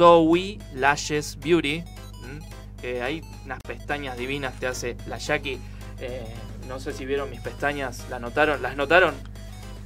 Zoe 0.00 0.58
Lashes 0.72 1.38
Beauty. 1.38 1.84
que 2.80 3.02
hay 3.02 3.22
unas 3.44 3.60
pestañas 3.60 4.16
divinas 4.16 4.58
te 4.58 4.66
hace 4.66 4.96
la 5.06 5.18
Jackie. 5.18 5.58
Eh, 6.00 6.24
no 6.66 6.80
sé 6.80 6.94
si 6.94 7.04
vieron 7.04 7.28
mis 7.28 7.40
pestañas, 7.40 8.06
¿las 8.08 8.18
notaron? 8.18 8.62
¿Las 8.62 8.76
notaron? 8.76 9.14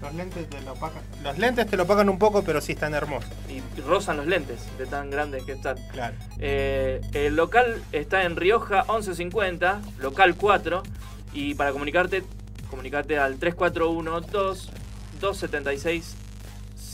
Los 0.00 0.14
lentes 0.14 0.48
te 0.48 0.60
lo 0.60 0.74
opacan. 0.74 1.02
Los 1.24 1.36
lentes 1.36 1.66
te 1.66 1.76
lo 1.76 1.82
opacan 1.82 2.08
un 2.08 2.20
poco, 2.20 2.44
pero 2.44 2.60
sí 2.60 2.74
están 2.74 2.94
hermosos. 2.94 3.28
Y 3.48 3.60
rozan 3.80 4.18
los 4.18 4.26
lentes 4.28 4.60
de 4.78 4.86
tan 4.86 5.10
grandes 5.10 5.42
que 5.42 5.50
están. 5.50 5.78
Claro. 5.90 6.14
Eh, 6.38 7.00
el 7.12 7.34
local 7.34 7.82
está 7.90 8.22
en 8.22 8.36
Rioja 8.36 8.84
1150, 8.84 9.80
local 9.98 10.36
4. 10.36 10.84
Y 11.32 11.56
para 11.56 11.72
comunicarte, 11.72 12.22
comunicate 12.70 13.18
al 13.18 13.36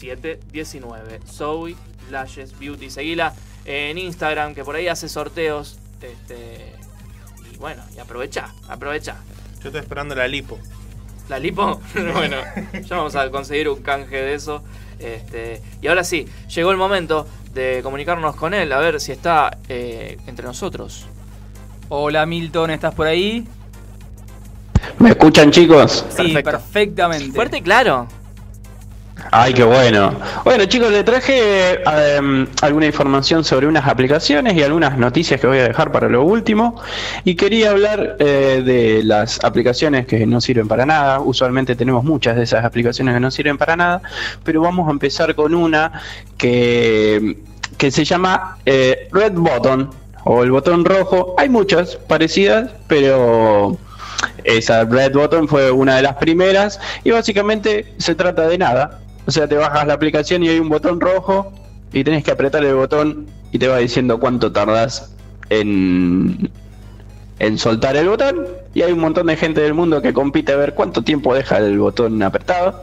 3412-276-719. 0.00 1.20
Zoe 1.26 1.76
Lashes 2.10 2.58
Beauty. 2.58 2.90
Seguila 2.90 3.34
en 3.64 3.98
Instagram, 3.98 4.54
que 4.54 4.64
por 4.64 4.76
ahí 4.76 4.88
hace 4.88 5.08
sorteos. 5.08 5.78
Este, 6.00 6.74
y 7.52 7.56
bueno, 7.58 7.82
y 7.94 7.98
aprovecha, 7.98 8.54
aprovecha. 8.68 9.16
Yo 9.62 9.68
estoy 9.68 9.80
esperando 9.80 10.14
la 10.14 10.26
lipo. 10.26 10.58
¿La 11.28 11.38
lipo? 11.38 11.80
bueno, 12.12 12.38
ya 12.72 12.96
vamos 12.96 13.14
a 13.14 13.30
conseguir 13.30 13.68
un 13.68 13.82
canje 13.82 14.16
de 14.16 14.34
eso. 14.34 14.62
Este, 14.98 15.62
y 15.80 15.86
ahora 15.86 16.04
sí, 16.04 16.26
llegó 16.54 16.70
el 16.70 16.76
momento 16.76 17.26
de 17.54 17.80
comunicarnos 17.82 18.36
con 18.36 18.54
él, 18.54 18.72
a 18.72 18.78
ver 18.78 19.00
si 19.00 19.12
está 19.12 19.58
eh, 19.68 20.18
entre 20.26 20.44
nosotros. 20.44 21.06
Hola 21.88 22.26
Milton, 22.26 22.70
¿estás 22.70 22.94
por 22.94 23.06
ahí? 23.06 23.46
¿Me 24.98 25.10
escuchan 25.10 25.50
chicos? 25.50 26.04
Sí, 26.10 26.34
perfectamente. 26.42 27.34
Fuerte 27.34 27.58
y 27.58 27.62
claro. 27.62 28.06
Ay, 29.32 29.54
qué 29.54 29.62
bueno. 29.62 30.12
Bueno, 30.44 30.64
chicos, 30.64 30.90
le 30.90 31.04
traje 31.04 31.80
em, 32.16 32.48
alguna 32.62 32.86
información 32.86 33.44
sobre 33.44 33.68
unas 33.68 33.86
aplicaciones 33.86 34.54
y 34.54 34.62
algunas 34.62 34.98
noticias 34.98 35.40
que 35.40 35.46
voy 35.46 35.58
a 35.58 35.68
dejar 35.68 35.92
para 35.92 36.08
lo 36.08 36.24
último. 36.24 36.80
Y 37.24 37.36
quería 37.36 37.70
hablar 37.70 38.16
eh, 38.18 38.62
de 38.64 39.04
las 39.04 39.44
aplicaciones 39.44 40.06
que 40.06 40.26
no 40.26 40.40
sirven 40.40 40.66
para 40.66 40.84
nada. 40.84 41.20
Usualmente 41.20 41.76
tenemos 41.76 42.02
muchas 42.02 42.34
de 42.36 42.42
esas 42.42 42.64
aplicaciones 42.64 43.14
que 43.14 43.20
no 43.20 43.30
sirven 43.30 43.56
para 43.56 43.76
nada, 43.76 44.02
pero 44.42 44.62
vamos 44.62 44.88
a 44.88 44.90
empezar 44.90 45.36
con 45.36 45.54
una 45.54 45.92
que, 46.36 47.38
que 47.78 47.92
se 47.92 48.04
llama 48.04 48.56
eh, 48.66 49.08
Red 49.12 49.34
Button 49.34 49.90
o 50.24 50.42
el 50.42 50.50
botón 50.50 50.84
rojo. 50.84 51.36
Hay 51.38 51.48
muchas 51.48 51.94
parecidas, 51.94 52.70
pero 52.88 53.78
esa 54.42 54.84
Red 54.84 55.12
Button 55.12 55.46
fue 55.46 55.70
una 55.70 55.96
de 55.96 56.02
las 56.02 56.16
primeras 56.16 56.80
y 57.04 57.12
básicamente 57.12 57.94
se 57.98 58.16
trata 58.16 58.48
de 58.48 58.58
nada. 58.58 58.98
O 59.26 59.30
sea, 59.30 59.46
te 59.48 59.56
bajas 59.56 59.86
la 59.86 59.94
aplicación 59.94 60.42
y 60.42 60.48
hay 60.48 60.58
un 60.58 60.68
botón 60.68 61.00
rojo 61.00 61.52
y 61.92 62.02
tenés 62.04 62.24
que 62.24 62.30
apretar 62.30 62.64
el 62.64 62.74
botón 62.74 63.26
y 63.52 63.58
te 63.58 63.68
va 63.68 63.78
diciendo 63.78 64.18
cuánto 64.20 64.50
tardas 64.52 65.12
en, 65.50 66.50
en 67.38 67.58
soltar 67.58 67.96
el 67.96 68.08
botón. 68.08 68.46
Y 68.74 68.82
hay 68.82 68.92
un 68.92 69.00
montón 69.00 69.26
de 69.26 69.36
gente 69.36 69.60
del 69.60 69.74
mundo 69.74 70.00
que 70.02 70.12
compite 70.12 70.52
a 70.52 70.56
ver 70.56 70.74
cuánto 70.74 71.02
tiempo 71.02 71.34
deja 71.34 71.58
el 71.58 71.78
botón 71.78 72.22
apretado. 72.22 72.82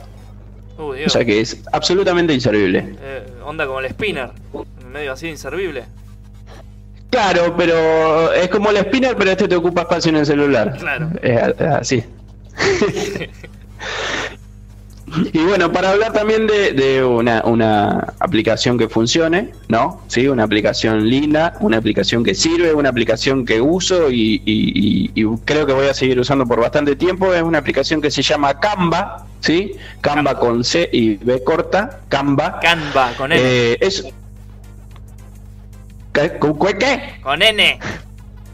Uh, 0.78 0.92
O 1.06 1.08
sea 1.08 1.24
que 1.24 1.40
es 1.40 1.62
absolutamente 1.72 2.32
inservible. 2.32 2.94
Eh, 3.00 3.22
onda 3.44 3.66
como 3.66 3.80
el 3.80 3.90
spinner. 3.90 4.30
Medio 4.92 5.12
así 5.12 5.28
inservible. 5.28 5.84
Claro, 7.10 7.54
pero 7.56 8.32
es 8.34 8.48
como 8.48 8.70
el 8.70 8.76
spinner, 8.78 9.16
pero 9.16 9.30
este 9.30 9.48
te 9.48 9.56
ocupa 9.56 9.82
espacio 9.82 10.10
en 10.10 10.16
el 10.16 10.26
celular. 10.26 10.76
Claro. 10.78 11.10
Es 11.22 11.60
así. 11.60 12.04
Y 15.32 15.38
bueno, 15.38 15.72
para 15.72 15.90
hablar 15.90 16.12
también 16.12 16.46
de, 16.46 16.72
de 16.72 17.04
una, 17.04 17.42
una 17.44 18.14
aplicación 18.20 18.76
que 18.78 18.88
funcione, 18.88 19.52
¿no? 19.68 20.02
Sí, 20.08 20.26
una 20.28 20.44
aplicación 20.44 21.08
linda, 21.08 21.54
una 21.60 21.76
aplicación 21.78 22.24
que 22.24 22.34
sirve, 22.34 22.74
una 22.74 22.88
aplicación 22.90 23.44
que 23.46 23.60
uso 23.60 24.10
y, 24.10 24.42
y- 24.44 25.10
y- 25.14 25.24
creo 25.44 25.66
que 25.66 25.72
voy 25.72 25.86
a 25.88 25.94
seguir 25.94 26.18
usando 26.20 26.46
por 26.46 26.60
bastante 26.60 26.96
tiempo. 26.96 27.32
Es 27.32 27.42
una 27.42 27.58
aplicación 27.58 28.00
que 28.00 28.10
se 28.10 28.22
llama 28.22 28.58
Canva, 28.60 29.26
¿sí? 29.40 29.72
Canva 30.00 30.38
con 30.38 30.62
C 30.64 30.88
y 30.92 31.16
B 31.16 31.42
corta, 31.44 32.00
Canva. 32.08 32.60
Canva, 32.60 33.12
con 33.16 33.32
N. 33.32 33.40
Eh, 33.42 33.78
es... 33.80 34.04
¿Qué? 36.12 36.38
¿Con 36.38 36.58
qué? 36.58 37.18
Con 37.22 37.42
N. 37.42 37.78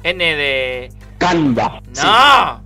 N 0.02 0.24
de. 0.36 0.92
Canva. 1.18 1.80
¡No! 2.02 2.63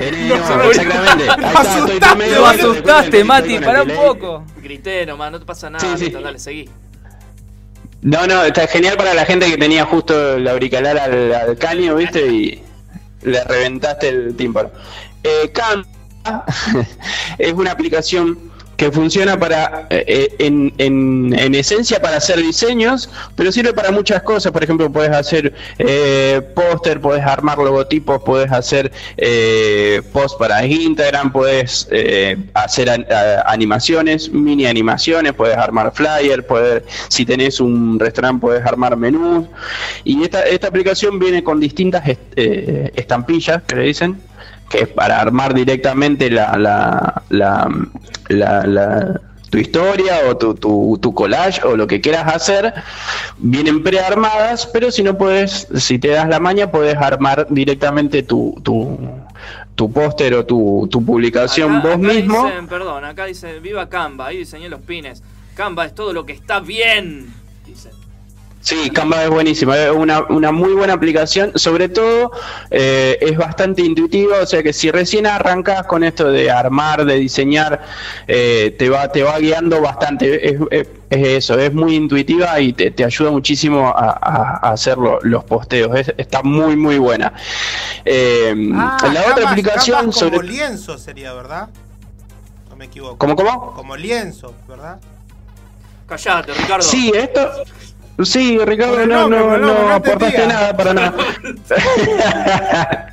Eh, 0.00 0.28
no, 0.28 0.62
exactamente. 0.62 1.30
Ahí 1.30 1.54
está, 1.54 1.78
estoy 1.78 2.30
Lo 2.30 2.46
asustaste, 2.46 3.24
Mati, 3.24 3.58
pará 3.58 3.82
un 3.82 3.90
poco. 3.90 4.44
Grité 4.56 5.06
nomás, 5.06 5.32
no 5.32 5.40
te 5.40 5.46
pasa 5.46 5.70
nada. 5.70 5.96
Sí, 5.96 6.06
sí. 6.06 6.10
Dale, 6.10 6.38
seguí. 6.38 6.68
No, 8.02 8.26
no, 8.26 8.44
está 8.44 8.66
genial 8.66 8.96
para 8.96 9.14
la 9.14 9.24
gente 9.24 9.48
que 9.48 9.56
tenía 9.56 9.84
justo 9.84 10.34
el 10.34 10.48
auricular 10.48 10.98
al, 10.98 11.32
al 11.32 11.56
caño, 11.56 11.94
¿viste? 11.94 12.26
Y 12.26 12.62
le 13.22 13.44
reventaste 13.44 14.08
el 14.08 14.36
tímpano. 14.36 14.70
Eh, 15.22 15.52
Canva 15.52 15.86
es 17.38 17.52
una 17.52 17.72
aplicación 17.72 18.51
que 18.76 18.90
funciona 18.90 19.38
para, 19.38 19.86
eh, 19.90 20.34
en, 20.38 20.72
en, 20.78 21.34
en 21.38 21.54
esencia 21.54 22.00
para 22.00 22.16
hacer 22.16 22.38
diseños, 22.38 23.08
pero 23.36 23.52
sirve 23.52 23.72
para 23.72 23.90
muchas 23.90 24.22
cosas. 24.22 24.52
Por 24.52 24.64
ejemplo, 24.64 24.90
puedes 24.90 25.12
hacer 25.12 25.52
eh, 25.78 26.40
póster, 26.54 27.00
puedes 27.00 27.24
armar 27.24 27.58
logotipos, 27.58 28.22
puedes 28.24 28.50
hacer 28.50 28.90
eh, 29.16 30.02
post 30.12 30.38
para 30.38 30.64
Instagram, 30.66 31.32
puedes 31.32 31.86
eh, 31.90 32.36
hacer 32.54 32.90
animaciones, 33.46 34.30
mini 34.30 34.66
animaciones, 34.66 35.32
puedes 35.32 35.56
armar 35.56 35.92
flyer, 35.94 36.46
puedes, 36.46 36.82
si 37.08 37.24
tenés 37.24 37.60
un 37.60 37.98
restaurante 37.98 38.40
puedes 38.40 38.64
armar 38.64 38.96
menús. 38.96 39.46
Y 40.04 40.22
esta, 40.22 40.42
esta 40.42 40.68
aplicación 40.68 41.18
viene 41.18 41.44
con 41.44 41.60
distintas 41.60 42.02
eh, 42.06 42.90
estampillas, 42.94 43.62
que 43.62 43.76
le 43.76 43.82
dicen, 43.82 44.20
que 44.72 44.80
es 44.80 44.88
para 44.88 45.20
armar 45.20 45.54
directamente 45.54 46.30
la, 46.30 46.56
la, 46.56 47.22
la, 47.28 47.68
la- 48.28 48.66
la- 48.66 49.20
tu 49.50 49.58
historia 49.58 50.20
o 50.30 50.36
tu, 50.38 50.54
tu, 50.54 50.98
tu 51.02 51.12
collage 51.12 51.62
o 51.62 51.76
lo 51.76 51.86
que 51.86 52.00
quieras 52.00 52.26
hacer, 52.34 52.72
vienen 53.36 53.82
prearmadas, 53.82 54.66
pero 54.72 54.90
si 54.90 55.02
no 55.02 55.18
puedes, 55.18 55.68
si 55.76 55.98
te 55.98 56.08
das 56.08 56.26
la 56.26 56.40
maña, 56.40 56.70
puedes 56.70 56.96
armar 56.96 57.46
directamente 57.50 58.22
tu, 58.22 58.58
tu, 58.62 58.98
tu 59.74 59.92
póster 59.92 60.32
o 60.34 60.46
tu, 60.46 60.88
tu 60.90 61.04
publicación 61.04 61.76
Acá- 61.76 61.82
vos 61.88 61.98
acá 61.98 62.14
mismo. 62.14 62.46
Dicen, 62.46 62.66
perdón, 62.66 63.04
acá 63.04 63.26
dice, 63.26 63.60
viva 63.60 63.90
Canva, 63.90 64.28
ahí 64.28 64.38
diseñé 64.38 64.70
los 64.70 64.80
pines. 64.80 65.22
Canva 65.54 65.84
es 65.84 65.94
todo 65.94 66.14
lo 66.14 66.24
que 66.24 66.32
está 66.32 66.60
bien. 66.60 67.26
Sí, 68.64 68.90
Canva 68.90 69.24
es 69.24 69.28
buenísima, 69.30 69.76
es 69.76 69.90
una, 69.90 70.20
una 70.28 70.52
muy 70.52 70.72
buena 70.72 70.92
aplicación, 70.92 71.50
sobre 71.56 71.88
todo 71.88 72.30
eh, 72.70 73.18
es 73.20 73.36
bastante 73.36 73.82
intuitiva, 73.82 74.38
o 74.38 74.46
sea 74.46 74.62
que 74.62 74.72
si 74.72 74.88
recién 74.92 75.26
arrancas 75.26 75.84
con 75.88 76.04
esto 76.04 76.30
de 76.30 76.48
armar, 76.48 77.04
de 77.04 77.16
diseñar, 77.16 77.82
eh, 78.28 78.72
te 78.78 78.88
va 78.88 79.08
te 79.10 79.24
va 79.24 79.36
guiando 79.40 79.80
bastante, 79.80 80.48
es, 80.48 80.60
es- 80.70 80.88
es 81.10 81.26
eso, 81.28 81.58
es 81.58 81.74
muy 81.74 81.94
intuitiva 81.96 82.58
y 82.60 82.72
te, 82.72 82.90
te 82.92 83.04
ayuda 83.04 83.32
muchísimo 83.32 83.88
a, 83.88 84.12
a- 84.12 84.60
a 84.62 84.70
hacer 84.72 84.96
lo- 84.96 85.18
los 85.22 85.42
posteos, 85.44 85.98
es- 85.98 86.14
está 86.16 86.42
muy 86.44 86.76
muy 86.76 86.98
buena. 86.98 87.32
Eh, 88.04 88.54
Ah, 88.74 88.96
la 89.12 89.20
otra 89.22 89.34
Canvas- 89.34 89.50
aplicación 89.52 89.96
Canvas 89.98 90.16
sobre... 90.16 90.36
como 90.36 90.48
lienzo 90.48 90.98
sería, 90.98 91.32
¿verdad? 91.34 91.68
No 92.70 92.76
me 92.76 92.84
equivoco. 92.84 93.18
¿Cómo, 93.18 93.34
cómo? 93.34 93.72
Como 93.74 93.96
lienzo, 93.96 94.54
¿verdad? 94.68 95.00
Callate, 96.06 96.54
Ricardo. 96.54 96.82
Sí, 96.84 97.10
esto... 97.14 97.50
Sí, 98.24 98.58
Ricardo, 98.64 99.00
el 99.00 99.08
no, 99.08 99.28
nombre, 99.28 99.38
no, 99.38 99.46
no 99.46 99.58
nombre, 99.58 99.82
no 99.86 99.92
aportaste 99.94 100.46
nada 100.46 100.76
para 100.76 100.94
nada. 100.94 101.14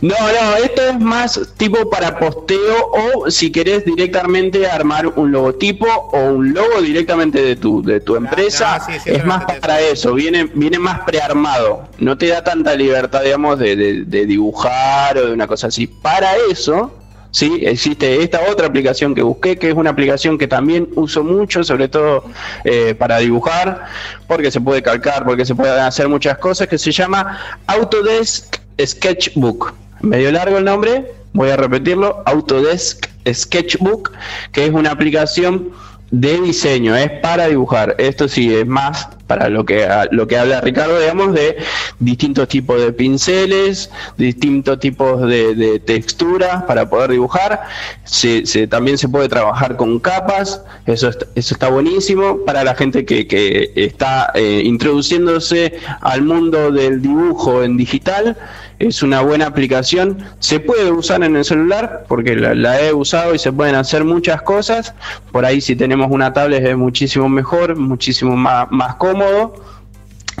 No, 0.00 0.14
no, 0.14 0.56
esto 0.64 0.80
es 0.82 0.98
más 1.00 1.38
tipo 1.56 1.90
para 1.90 2.18
posteo 2.20 2.86
o 2.92 3.30
si 3.30 3.50
querés 3.50 3.84
directamente 3.84 4.66
armar 4.66 5.08
un 5.08 5.32
logotipo 5.32 5.86
o 5.88 6.18
un 6.34 6.54
logo 6.54 6.80
directamente 6.80 7.42
de 7.42 7.56
tu, 7.56 7.82
de 7.82 7.98
tu 8.00 8.14
empresa, 8.14 8.78
sí, 8.86 8.92
sí, 9.02 9.10
es 9.10 9.24
más 9.26 9.44
para 9.60 9.80
eso, 9.80 10.14
viene, 10.14 10.48
viene 10.54 10.78
más 10.78 11.00
prearmado, 11.00 11.88
no 11.98 12.16
te 12.16 12.28
da 12.28 12.44
tanta 12.44 12.74
libertad, 12.76 13.22
digamos, 13.24 13.58
de, 13.58 13.74
de- 13.74 14.04
de 14.04 14.24
dibujar 14.26 15.18
o 15.18 15.26
de 15.26 15.32
una 15.32 15.48
cosa 15.48 15.66
así. 15.66 15.88
Para 15.88 16.30
eso, 16.50 16.94
sí, 17.30 17.60
existe 17.62 18.22
esta 18.22 18.40
otra 18.50 18.66
aplicación 18.66 19.14
que 19.14 19.22
busqué, 19.22 19.56
que 19.56 19.70
es 19.70 19.74
una 19.74 19.90
aplicación 19.90 20.38
que 20.38 20.48
también 20.48 20.88
uso 20.94 21.22
mucho, 21.24 21.64
sobre 21.64 21.88
todo 21.88 22.24
eh, 22.64 22.94
para 22.94 23.18
dibujar, 23.18 23.86
porque 24.26 24.50
se 24.50 24.60
puede 24.60 24.82
calcar, 24.82 25.24
porque 25.24 25.44
se 25.44 25.54
pueden 25.54 25.78
hacer 25.80 26.08
muchas 26.08 26.38
cosas, 26.38 26.68
que 26.68 26.78
se 26.78 26.92
llama 26.92 27.38
Autodesk 27.66 28.56
Sketchbook. 28.84 29.74
Medio 30.00 30.32
largo 30.32 30.58
el 30.58 30.64
nombre, 30.64 31.12
voy 31.32 31.50
a 31.50 31.56
repetirlo, 31.56 32.22
Autodesk 32.26 33.06
Sketchbook, 33.30 34.12
que 34.52 34.64
es 34.64 34.70
una 34.70 34.90
aplicación 34.90 35.70
de 36.10 36.40
diseño, 36.40 36.96
es 36.96 37.10
para 37.20 37.46
dibujar. 37.48 37.94
Esto 37.98 38.28
sí 38.28 38.52
es 38.54 38.66
más 38.66 39.08
para 39.28 39.48
lo 39.48 39.64
que 39.64 39.86
lo 40.10 40.26
que 40.26 40.36
habla 40.36 40.60
Ricardo, 40.60 40.98
digamos, 40.98 41.34
de 41.34 41.56
distintos 42.00 42.48
tipos 42.48 42.80
de 42.80 42.92
pinceles, 42.92 43.88
distintos 44.16 44.80
tipos 44.80 45.22
de, 45.28 45.54
de 45.54 45.78
texturas 45.78 46.64
para 46.64 46.90
poder 46.90 47.12
dibujar. 47.12 47.60
Se, 48.02 48.44
se- 48.44 48.66
también 48.66 48.98
se 48.98 49.08
puede 49.08 49.28
trabajar 49.28 49.76
con 49.76 50.00
capas, 50.00 50.62
eso 50.86 51.08
está, 51.10 51.26
eso 51.36 51.54
está 51.54 51.68
buenísimo 51.68 52.38
para 52.44 52.64
la 52.64 52.74
gente 52.74 53.04
que, 53.04 53.28
que 53.28 53.70
está 53.76 54.32
eh, 54.34 54.62
introduciéndose 54.64 55.74
al 56.00 56.22
mundo 56.22 56.72
del 56.72 57.00
dibujo 57.00 57.62
en 57.62 57.76
digital. 57.76 58.36
Es 58.80 59.02
una 59.02 59.20
buena 59.20 59.46
aplicación, 59.46 60.18
se 60.40 60.58
puede 60.58 60.90
usar 60.90 61.22
en 61.22 61.36
el 61.36 61.44
celular 61.44 62.06
porque 62.08 62.34
la, 62.34 62.54
la 62.54 62.80
he 62.80 62.92
usado 62.92 63.34
y 63.34 63.38
se 63.38 63.52
pueden 63.52 63.76
hacer 63.76 64.04
muchas 64.04 64.42
cosas. 64.42 64.94
Por 65.30 65.44
ahí 65.44 65.60
si 65.60 65.76
tenemos 65.76 66.08
una 66.10 66.32
tablet 66.32 66.64
es 66.64 66.76
muchísimo 66.76 67.28
mejor, 67.28 67.76
muchísimo 67.76 68.36
más, 68.36 68.66
más 68.72 68.96
cómodo 68.96 69.54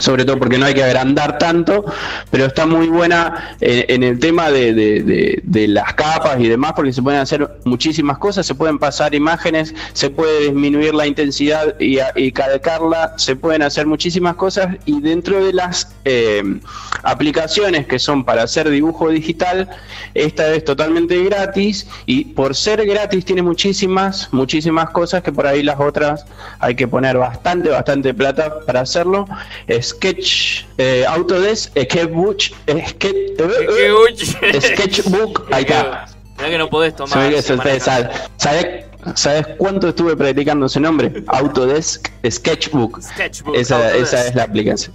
sobre 0.00 0.24
todo 0.24 0.38
porque 0.38 0.58
no 0.58 0.66
hay 0.66 0.74
que 0.74 0.82
agrandar 0.82 1.38
tanto, 1.38 1.84
pero 2.30 2.46
está 2.46 2.66
muy 2.66 2.88
buena 2.88 3.56
en 3.60 4.02
el 4.02 4.18
tema 4.18 4.50
de, 4.50 4.74
de- 4.74 5.68
las 5.68 5.94
capas 5.94 6.40
y 6.40 6.48
demás, 6.48 6.72
porque 6.74 6.92
se 6.92 7.02
pueden 7.02 7.20
hacer 7.20 7.48
muchísimas 7.64 8.18
cosas, 8.18 8.46
se 8.46 8.54
pueden 8.54 8.78
pasar 8.78 9.14
imágenes, 9.14 9.74
se 9.92 10.10
puede 10.10 10.44
disminuir 10.44 10.94
la 10.94 11.06
intensidad 11.06 11.78
y, 11.78 11.98
y 12.16 12.32
calcarla, 12.32 13.12
se 13.16 13.36
pueden 13.36 13.62
hacer 13.62 13.86
muchísimas 13.86 14.34
cosas 14.36 14.76
y 14.86 15.00
dentro 15.00 15.44
de 15.44 15.52
las 15.52 15.94
eh, 16.04 16.42
aplicaciones 17.02 17.86
que 17.86 17.98
son 17.98 18.24
para 18.24 18.42
hacer 18.42 18.68
dibujo 18.70 19.10
digital, 19.10 19.68
esta 20.14 20.52
es 20.54 20.64
totalmente 20.64 21.22
gratis 21.24 21.86
y 22.06 22.24
por 22.24 22.54
ser 22.56 22.84
gratis 22.86 23.24
tiene 23.24 23.42
muchísimas, 23.42 24.28
muchísimas 24.32 24.90
cosas 24.90 25.22
que 25.22 25.32
por 25.32 25.46
ahí 25.46 25.62
las 25.62 25.78
otras 25.78 26.24
hay 26.58 26.74
que 26.74 26.88
poner 26.88 27.16
bastante, 27.18 27.68
bastante 27.68 28.14
plata 28.14 28.60
para 28.66 28.80
hacerlo. 28.80 29.26
Sketch, 29.90 30.64
eh, 30.78 31.04
Autodesk, 31.08 31.70
Sketchbook, 31.76 32.40
Sketch, 32.40 33.14
eh, 33.38 34.60
Sketchbook, 34.60 35.48
ahí 35.52 35.62
está. 35.62 36.06
Que 36.38 36.56
no 36.56 36.70
podés 36.70 36.96
tomar. 36.96 37.12
¿Sabes, 38.36 38.86
¿Sabes 39.14 39.46
cuánto 39.58 39.88
estuve 39.88 40.16
practicando 40.16 40.66
ese 40.66 40.80
nombre? 40.80 41.22
Autodesk 41.26 42.08
Sketchbook. 42.28 43.02
Sketchbook, 43.02 43.54
Esa, 43.56 43.76
Autodesk. 43.76 44.02
esa 44.02 44.26
es 44.26 44.34
la 44.34 44.42
aplicación. 44.44 44.94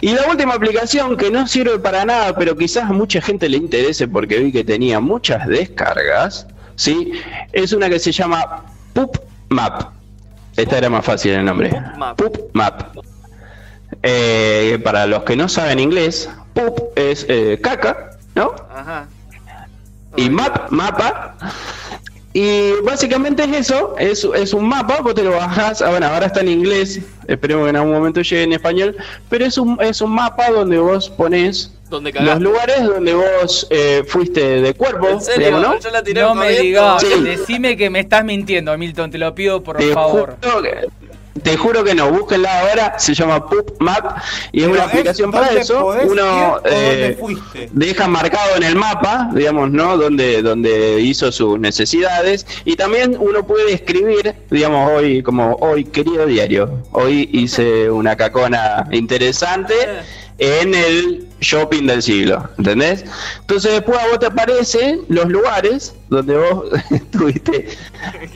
Y 0.00 0.12
la 0.14 0.26
última 0.28 0.54
aplicación 0.54 1.16
que 1.16 1.30
no 1.30 1.46
sirve 1.46 1.78
para 1.78 2.04
nada, 2.04 2.34
pero 2.36 2.56
quizás 2.56 2.84
a 2.84 2.92
mucha 2.92 3.20
gente 3.20 3.48
le 3.48 3.56
interese 3.58 4.08
porque 4.08 4.38
vi 4.38 4.52
que 4.52 4.64
tenía 4.64 5.00
muchas 5.00 5.46
descargas, 5.46 6.46
¿sí? 6.76 7.12
Es 7.52 7.72
una 7.72 7.88
que 7.88 7.98
se 7.98 8.12
llama 8.12 8.64
Poop 8.92 9.18
Map. 9.48 9.92
Esta 10.56 10.78
era 10.78 10.90
más 10.90 11.04
fácil 11.04 11.32
el 11.32 11.44
nombre. 11.44 11.70
Poop 12.16 12.50
Map. 12.52 12.96
Eh, 14.02 14.78
para 14.82 15.06
los 15.06 15.22
que 15.22 15.36
no 15.36 15.48
saben 15.48 15.78
inglés, 15.78 16.28
Poop 16.54 16.96
es 16.96 17.24
eh, 17.28 17.58
caca, 17.62 18.10
¿no? 18.34 18.54
Ajá. 18.74 19.06
y 20.16 20.28
map, 20.28 20.70
mapa. 20.70 21.36
Y 22.34 22.72
básicamente 22.82 23.44
es 23.44 23.52
eso, 23.70 23.94
es, 23.98 24.26
es 24.34 24.54
un 24.54 24.66
mapa, 24.66 25.00
vos 25.02 25.14
te 25.14 25.22
lo 25.22 25.32
bajás, 25.32 25.82
ah, 25.82 25.90
bueno, 25.90 26.06
ahora 26.06 26.26
está 26.26 26.40
en 26.40 26.48
inglés, 26.48 26.98
esperemos 27.28 27.64
que 27.64 27.70
en 27.70 27.76
algún 27.76 27.92
momento 27.92 28.22
llegue 28.22 28.44
en 28.44 28.54
español, 28.54 28.96
pero 29.28 29.44
es 29.44 29.58
un, 29.58 29.76
es 29.82 30.00
un 30.00 30.12
mapa 30.14 30.50
donde 30.50 30.78
vos 30.78 31.10
ponés 31.10 31.74
Donde 31.90 32.10
los 32.10 32.40
lugares 32.40 32.84
donde 32.84 33.12
vos 33.12 33.66
eh, 33.68 34.02
fuiste 34.08 34.62
de 34.62 34.72
cuerpo, 34.72 35.08
¿En 35.10 35.20
serio? 35.20 35.48
digamos, 35.48 35.74
¿no? 35.74 35.78
Yo 35.80 35.90
la 35.90 36.02
tiré 36.02 36.22
No 36.22 36.34
me 36.34 36.48
digas, 36.52 37.02
Sí. 37.02 37.20
decime 37.22 37.76
que 37.76 37.90
me 37.90 38.00
estás 38.00 38.24
mintiendo, 38.24 38.76
Milton, 38.78 39.10
te 39.10 39.18
lo 39.18 39.34
pido 39.34 39.62
por 39.62 39.76
Te 39.76 39.92
favor. 39.92 40.36
juro 40.42 40.62
que- 40.62 40.88
te 41.42 41.56
juro 41.56 41.82
que 41.82 41.94
no, 41.94 42.10
búsquenla 42.10 42.60
ahora, 42.60 42.98
se 42.98 43.14
llama 43.14 43.46
Poop 43.48 43.80
Map 43.80 44.18
y 44.52 44.60
es 44.60 44.64
Pero 44.64 44.72
una 44.72 44.84
es 44.84 44.88
aplicación 44.88 45.30
para 45.30 45.52
eso. 45.52 45.94
Uno 46.04 46.60
eh, 46.64 47.16
deja 47.72 48.06
marcado 48.08 48.56
en 48.56 48.62
el 48.64 48.76
mapa, 48.76 49.30
digamos, 49.32 49.70
¿no? 49.70 49.96
Donde, 49.96 50.42
donde 50.42 51.00
hizo 51.00 51.32
sus 51.32 51.58
necesidades 51.58 52.46
y 52.64 52.76
también 52.76 53.16
uno 53.18 53.46
puede 53.46 53.72
escribir, 53.72 54.34
digamos, 54.50 54.90
hoy, 54.90 55.22
como 55.22 55.54
hoy, 55.60 55.84
querido 55.84 56.26
diario, 56.26 56.82
hoy 56.92 57.28
hice 57.32 57.90
una 57.90 58.16
cacona 58.16 58.86
interesante 58.90 59.74
en 60.44 60.74
el 60.74 61.28
shopping 61.40 61.86
del 61.86 62.02
siglo, 62.02 62.48
¿entendés? 62.58 63.04
Entonces 63.40 63.72
después 63.74 63.96
a 63.98 64.08
vos 64.08 64.18
te 64.18 64.26
aparecen 64.26 65.02
los 65.08 65.26
lugares 65.26 65.94
donde 66.08 66.36
vos 66.36 66.64
estuviste 66.90 67.68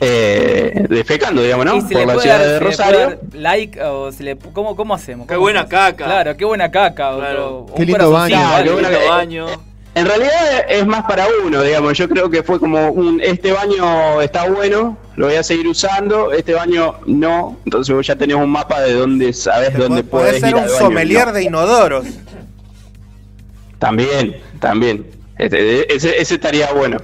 eh, 0.01 0.87
defecando, 0.89 1.43
digamos, 1.43 1.67
¿no? 1.67 1.89
Por 1.89 2.07
la 2.07 2.19
ciudad 2.21 2.39
dar, 2.39 2.49
de 2.49 2.61
Rosario. 2.61 3.21
like 3.33 3.83
o 3.83 4.13
se 4.13 4.23
le 4.23 4.37
¿cómo, 4.37 4.77
cómo 4.77 4.95
hacemos? 4.95 5.27
Qué 5.27 5.35
¿Cómo 5.35 5.43
buena 5.47 5.63
hacemos? 5.63 5.81
caca. 5.85 6.05
Claro, 6.05 6.37
qué 6.37 6.45
buena 6.45 6.71
caca. 6.71 7.17
Claro. 7.17 7.59
o 7.59 7.75
Qué 7.75 7.83
un 7.83 7.89
lindo 7.89 8.11
baño. 8.11 8.37
algo. 8.39 8.77
Qué 8.77 8.83
buena 8.83 9.09
baño. 9.09 9.47
En 9.97 10.05
realidad 10.05 10.67
es 10.69 10.87
más 10.87 11.05
para 11.05 11.27
uno, 11.43 11.63
digamos. 11.63 11.97
Yo 11.97 12.07
creo 12.07 12.29
que 12.29 12.43
fue 12.43 12.61
como 12.61 12.91
un 12.91 13.19
este 13.23 13.51
baño 13.51 14.21
está 14.21 14.47
bueno, 14.47 14.99
lo 15.17 15.25
voy 15.25 15.37
a 15.37 15.43
seguir 15.43 15.67
usando, 15.67 16.33
este 16.33 16.53
baño 16.53 16.97
no. 17.07 17.57
Entonces 17.65 17.95
vos 17.95 18.07
ya 18.07 18.15
tenés 18.15 18.37
un 18.37 18.51
mapa 18.51 18.83
de 18.83 18.93
dónde 18.93 19.33
sabes 19.33 19.73
dónde 19.73 20.05
Podés 20.05 20.35
podés 20.35 20.41
ser 20.41 20.51
ir 20.51 20.55
un 20.55 20.61
al 20.61 20.69
baño, 20.69 20.79
sommelier 20.79 21.27
no. 21.29 21.33
de 21.33 21.43
inodoros. 21.45 22.07
También, 23.79 24.37
también. 24.61 25.07
Este, 25.39 25.91
ese, 25.95 26.21
ese 26.21 26.35
estaría 26.35 26.71
bueno. 26.75 26.99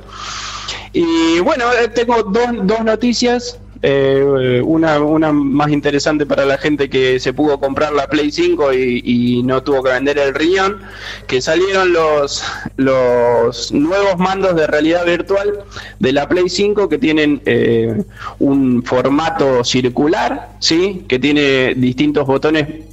y 0.92 1.38
bueno, 1.40 1.72
eh, 1.72 1.88
tengo 1.88 2.22
dos, 2.24 2.46
dos 2.64 2.84
noticias. 2.84 3.58
Eh, 3.82 4.62
una, 4.64 5.00
una 5.00 5.32
más 5.32 5.70
interesante 5.70 6.24
para 6.24 6.44
la 6.44 6.56
gente 6.56 6.88
que 6.88 7.18
se 7.18 7.32
pudo 7.32 7.58
comprar 7.58 7.92
la 7.92 8.06
Play 8.06 8.30
5 8.30 8.72
y, 8.72 9.02
y 9.04 9.42
no 9.42 9.62
tuvo 9.62 9.82
que 9.82 9.90
vender 9.90 10.18
el 10.18 10.34
riñón, 10.34 10.80
que 11.26 11.40
salieron 11.40 11.92
los, 11.92 12.44
los 12.76 13.72
nuevos 13.72 14.18
mandos 14.18 14.54
de 14.54 14.66
realidad 14.68 15.04
virtual 15.04 15.64
de 15.98 16.12
la 16.12 16.28
Play 16.28 16.48
5 16.48 16.88
que 16.88 16.98
tienen 16.98 17.42
eh, 17.44 18.04
un 18.38 18.84
formato 18.84 19.64
circular, 19.64 20.50
¿sí? 20.60 21.04
que 21.08 21.18
tiene 21.18 21.74
distintos 21.74 22.26
botones 22.26 22.91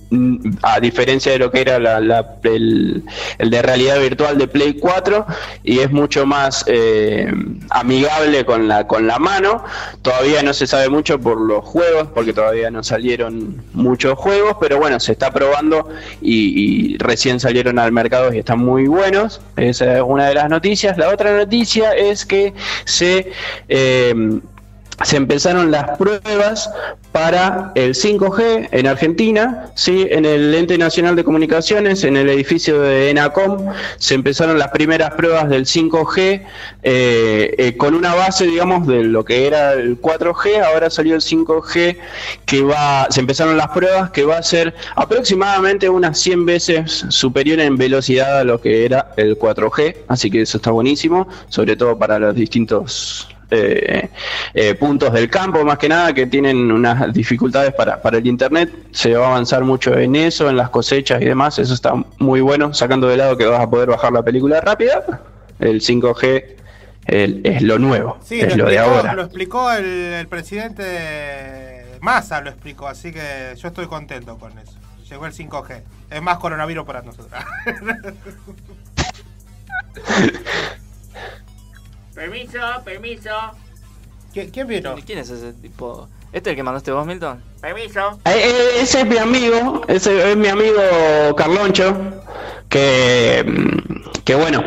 a 0.63 0.79
diferencia 0.79 1.31
de 1.31 1.37
lo 1.39 1.51
que 1.51 1.61
era 1.61 1.77
la- 1.77 1.99
la- 1.99 2.35
el, 2.43 3.03
de 3.37 3.61
realidad 3.61 3.99
virtual 3.99 4.37
de 4.39 4.47
Play 4.47 4.73
4 4.73 5.25
y 5.63 5.79
es 5.79 5.91
mucho 5.91 6.25
más 6.25 6.63
eh, 6.67 7.31
amigable 7.69 8.43
con 8.45 8.67
la 8.67 8.87
con 8.87 9.05
la 9.05 9.19
mano. 9.19 9.63
Todavía 10.01 10.41
no 10.41 10.53
se 10.53 10.65
sabe 10.65 10.89
mucho 10.89 11.19
por 11.19 11.39
los 11.39 11.63
juegos 11.63 12.07
porque 12.13 12.33
todavía 12.33 12.71
no 12.71 12.83
salieron 12.83 13.63
muchos 13.73 14.17
juegos 14.17 14.57
pero 14.59 14.79
bueno 14.79 14.99
se 14.99 15.11
está 15.11 15.31
probando 15.31 15.89
y, 16.21 16.93
y 16.93 16.97
recién 16.97 17.39
salieron 17.39 17.77
al 17.77 17.91
mercado 17.91 18.33
y 18.33 18.39
están 18.39 18.59
muy 18.59 18.87
buenos. 18.87 19.41
Esa 19.57 19.97
es 19.97 20.03
una 20.05 20.27
de 20.27 20.33
las 20.33 20.49
noticias. 20.49 20.97
La 20.97 21.09
otra 21.09 21.37
noticia 21.37 21.91
es 21.95 22.25
que 22.25 22.53
se 22.85 23.31
eh, 23.67 24.39
se 25.03 25.17
empezaron 25.17 25.71
las 25.71 25.97
pruebas 25.97 26.69
para 27.11 27.71
el 27.75 27.95
5G 27.95 28.69
en 28.71 28.87
Argentina, 28.87 29.71
¿sí? 29.75 30.07
en 30.09 30.25
el 30.25 30.53
Ente 30.53 30.77
Nacional 30.77 31.15
de 31.15 31.23
Comunicaciones, 31.23 32.03
en 32.03 32.17
el 32.17 32.29
edificio 32.29 32.81
de 32.81 33.09
ENACOM, 33.09 33.73
se 33.97 34.15
empezaron 34.15 34.59
las 34.59 34.69
primeras 34.69 35.11
pruebas 35.11 35.49
del 35.49 35.65
5G 35.65 36.45
eh, 36.83 37.55
eh, 37.57 37.77
con 37.77 37.95
una 37.95 38.13
base, 38.13 38.45
digamos, 38.45 38.87
de 38.87 39.03
lo 39.03 39.23
que 39.25 39.47
era 39.47 39.73
el 39.73 39.99
4G, 39.99 40.61
ahora 40.63 40.89
salió 40.89 41.15
el 41.15 41.21
5G, 41.21 41.97
que 42.45 42.61
va, 42.61 43.07
se 43.09 43.21
empezaron 43.21 43.57
las 43.57 43.69
pruebas, 43.69 44.11
que 44.11 44.25
va 44.25 44.37
a 44.37 44.43
ser 44.43 44.75
aproximadamente 44.95 45.89
unas 45.89 46.19
100 46.19 46.45
veces 46.45 47.05
superior 47.09 47.59
en 47.59 47.77
velocidad 47.77 48.39
a 48.39 48.43
lo 48.43 48.59
que 48.61 48.85
era 48.85 49.11
el 49.17 49.37
4G, 49.37 49.95
así 50.07 50.29
que 50.29 50.41
eso 50.41 50.57
está 50.57 50.71
buenísimo, 50.71 51.27
sobre 51.47 51.75
todo 51.75 51.97
para 51.97 52.19
los 52.19 52.35
distintos 52.35 53.29
eh, 53.51 54.09
eh, 54.53 54.75
puntos 54.75 55.11
del 55.13 55.29
campo, 55.29 55.63
más 55.63 55.77
que 55.77 55.89
nada, 55.89 56.13
que 56.13 56.27
tienen 56.27 56.71
unas 56.71 57.11
dificultades 57.13 57.73
para, 57.73 58.01
para 58.01 58.17
el 58.17 58.27
Internet. 58.27 58.71
Se 58.91 59.13
va 59.15 59.25
a 59.27 59.29
avanzar 59.31 59.63
mucho 59.63 59.97
en 59.97 60.15
eso, 60.15 60.49
en 60.49 60.57
las 60.57 60.69
cosechas 60.69 61.21
y 61.21 61.25
demás. 61.25 61.57
Eso 61.59 61.73
está 61.73 61.93
muy 62.19 62.41
bueno, 62.41 62.73
sacando 62.73 63.07
de 63.07 63.17
lado 63.17 63.37
que 63.37 63.45
vas 63.45 63.61
a 63.61 63.69
poder 63.69 63.89
bajar 63.89 64.11
la 64.13 64.23
película 64.23 64.61
rápida. 64.61 65.21
El 65.59 65.81
5G 65.81 66.55
el- 67.05 67.41
es 67.43 67.61
lo 67.63 67.79
nuevo, 67.79 68.17
Sí, 68.23 68.39
es 68.39 68.55
lo, 68.55 68.65
lo 68.65 68.69
de 68.69 68.75
explicó, 68.75 68.95
ahora. 68.97 69.13
lo 69.13 69.21
explicó 69.23 69.71
el, 69.71 69.85
el 69.85 70.27
presidente 70.27 71.85
Massa, 72.01 72.39
lo 72.41 72.49
explicó, 72.51 72.87
así 72.87 73.11
que 73.11 73.53
yo 73.57 73.67
estoy 73.67 73.87
contento 73.87 74.37
con 74.37 74.57
eso. 74.59 74.73
Llegó 75.09 75.25
el 75.25 75.33
5G. 75.33 75.81
Es 76.11 76.21
más 76.21 76.37
coronavirus 76.37 76.85
para 76.85 77.01
nosotros. 77.01 77.31
Permiso, 82.19 82.59
permiso. 82.83 83.29
¿Quién 84.33 84.67
vino? 84.67 84.93
¿Quién 85.05 85.19
es 85.19 85.29
ese 85.29 85.53
tipo? 85.53 86.09
¿Este 86.33 86.49
es 86.49 86.51
el 86.51 86.55
que 86.57 86.63
mandaste 86.63 86.91
vos, 86.91 87.07
Milton? 87.07 87.41
Permiso. 87.61 88.19
Eh, 88.25 88.31
eh, 88.43 88.69
ese 88.81 88.99
es 88.99 89.05
mi 89.07 89.17
amigo, 89.17 89.83
ese 89.87 90.31
es 90.31 90.35
mi 90.35 90.49
amigo 90.49 90.81
Carloncho, 91.37 91.95
que, 92.67 93.45
mm, 93.47 94.21
que 94.25 94.35
bueno, 94.35 94.61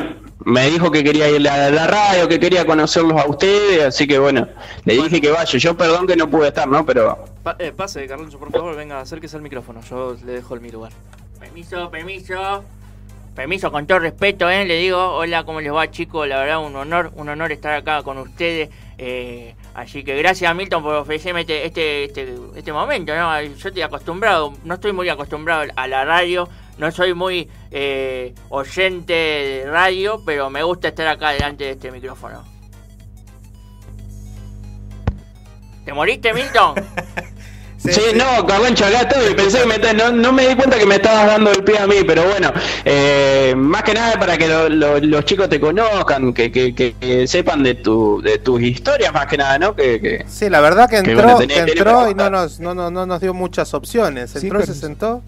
me 0.46 0.70
dijo 0.70 0.90
que 0.90 1.04
quería 1.04 1.28
ir 1.28 1.46
a 1.46 1.70
la 1.70 1.86
radio, 1.88 2.26
que 2.26 2.40
quería 2.40 2.64
conocerlos 2.64 3.20
a 3.22 3.28
ustedes, 3.28 3.84
así 3.84 4.06
que 4.06 4.18
bueno, 4.18 4.48
le 4.86 4.94
dije 4.94 5.20
que 5.20 5.30
vaya. 5.30 5.58
Yo 5.58 5.76
perdón 5.76 6.06
que 6.06 6.16
no 6.16 6.30
pude 6.30 6.48
estar, 6.48 6.66
¿no? 6.66 6.86
Pero 6.86 7.22
Pa- 7.42 7.56
eh, 7.58 7.70
pase, 7.76 8.06
Carloncho, 8.06 8.38
por 8.38 8.50
favor, 8.50 8.74
venga, 8.74 8.98
acérquese 8.98 9.36
al 9.36 9.42
micrófono. 9.42 9.82
Yo 9.90 10.16
le 10.24 10.32
dejo 10.32 10.54
el 10.54 10.62
mi 10.62 10.70
lugar. 10.70 10.92
Permiso, 11.38 11.90
permiso. 11.90 12.64
Permiso, 13.34 13.72
con 13.72 13.86
todo 13.86 13.98
respeto, 13.98 14.50
¿eh? 14.50 14.66
Le 14.66 14.76
digo, 14.76 14.98
hola, 14.98 15.44
¿cómo 15.44 15.62
les 15.62 15.72
va, 15.72 15.90
chicos? 15.90 16.28
La 16.28 16.40
verdad, 16.40 16.62
un 16.62 16.76
honor, 16.76 17.12
un 17.14 17.30
honor 17.30 17.50
estar 17.50 17.72
acá 17.72 18.02
con 18.02 18.18
ustedes. 18.18 18.68
Eh, 18.98 19.54
así 19.72 20.04
que 20.04 20.14
gracias, 20.16 20.54
Milton, 20.54 20.82
por 20.82 20.94
ofrecerme 20.96 21.40
este, 21.40 21.64
este, 21.64 22.04
este, 22.04 22.36
este 22.54 22.72
momento, 22.74 23.14
¿no? 23.14 23.40
Yo 23.42 23.68
estoy 23.68 23.80
acostumbrado, 23.80 24.52
no 24.64 24.74
estoy 24.74 24.92
muy 24.92 25.08
acostumbrado 25.08 25.72
a 25.74 25.88
la 25.88 26.04
radio, 26.04 26.46
no 26.76 26.90
soy 26.90 27.14
muy 27.14 27.48
eh, 27.70 28.34
oyente 28.50 29.14
de 29.14 29.64
radio, 29.66 30.22
pero 30.26 30.50
me 30.50 30.62
gusta 30.62 30.88
estar 30.88 31.06
acá 31.06 31.30
delante 31.30 31.64
de 31.64 31.70
este 31.70 31.90
micrófono. 31.90 32.44
¿Te 35.86 35.92
moriste, 35.94 36.34
Milton? 36.34 36.74
Sí, 37.84 38.00
no, 38.14 38.46
Carloncho, 38.46 38.84
acá 38.86 39.00
estoy. 39.00 39.34
Pensé 39.34 39.60
que 39.60 39.66
me, 39.66 39.78
te- 39.80 39.92
no, 39.92 40.12
no 40.12 40.32
me 40.32 40.46
di 40.46 40.54
cuenta 40.54 40.78
que 40.78 40.86
me 40.86 40.94
estabas 40.96 41.26
dando 41.26 41.50
el 41.50 41.64
pie 41.64 41.78
a 41.78 41.86
mí, 41.88 41.96
pero 42.06 42.22
bueno, 42.28 42.52
eh, 42.84 43.54
más 43.56 43.82
que 43.82 43.92
nada 43.92 44.18
para 44.20 44.38
que 44.38 44.46
lo- 44.46 44.68
lo- 44.68 45.00
los 45.00 45.24
chicos 45.24 45.48
te 45.48 45.58
conozcan, 45.58 46.32
que, 46.32 46.52
que- 46.52 46.74
que- 46.76 46.94
que 47.00 47.26
sepan 47.26 47.62
de, 47.64 47.74
tu, 47.74 48.22
de 48.22 48.38
tus 48.38 48.62
historias, 48.62 49.12
más 49.12 49.26
que 49.26 49.36
nada, 49.36 49.58
¿no? 49.58 49.74
Que, 49.74 50.00
que- 50.00 50.24
Sí, 50.28 50.48
la 50.48 50.60
verdad 50.60 50.88
que 50.88 51.02
Que 51.02 51.10
entró, 51.10 51.24
bueno, 51.24 51.38
tenés- 51.40 51.48
que 51.48 51.54
tenés 51.60 51.76
entró 51.76 51.92
para 51.96 52.10
y 52.10 52.14
no 52.14 52.30
nos, 52.30 52.60
no, 52.60 52.72
no, 52.74 52.90
no 52.92 53.04
nos 53.04 53.20
dio 53.20 53.34
muchas 53.34 53.74
opciones. 53.74 54.30
Sí, 54.30 54.38
Entró 54.42 54.62
y 54.62 54.66
se 54.66 54.74
sentó. 54.74 55.22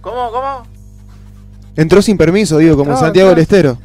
¿Cómo, 0.00 0.30
cómo? 0.32 0.66
Entró 1.76 2.00
sin 2.00 2.16
permiso, 2.16 2.56
digo, 2.58 2.76
como 2.78 2.90
No, 2.92 2.96
Santiago 2.98 3.28
no. 3.30 3.34
del 3.34 3.42
Estero. 3.42 3.78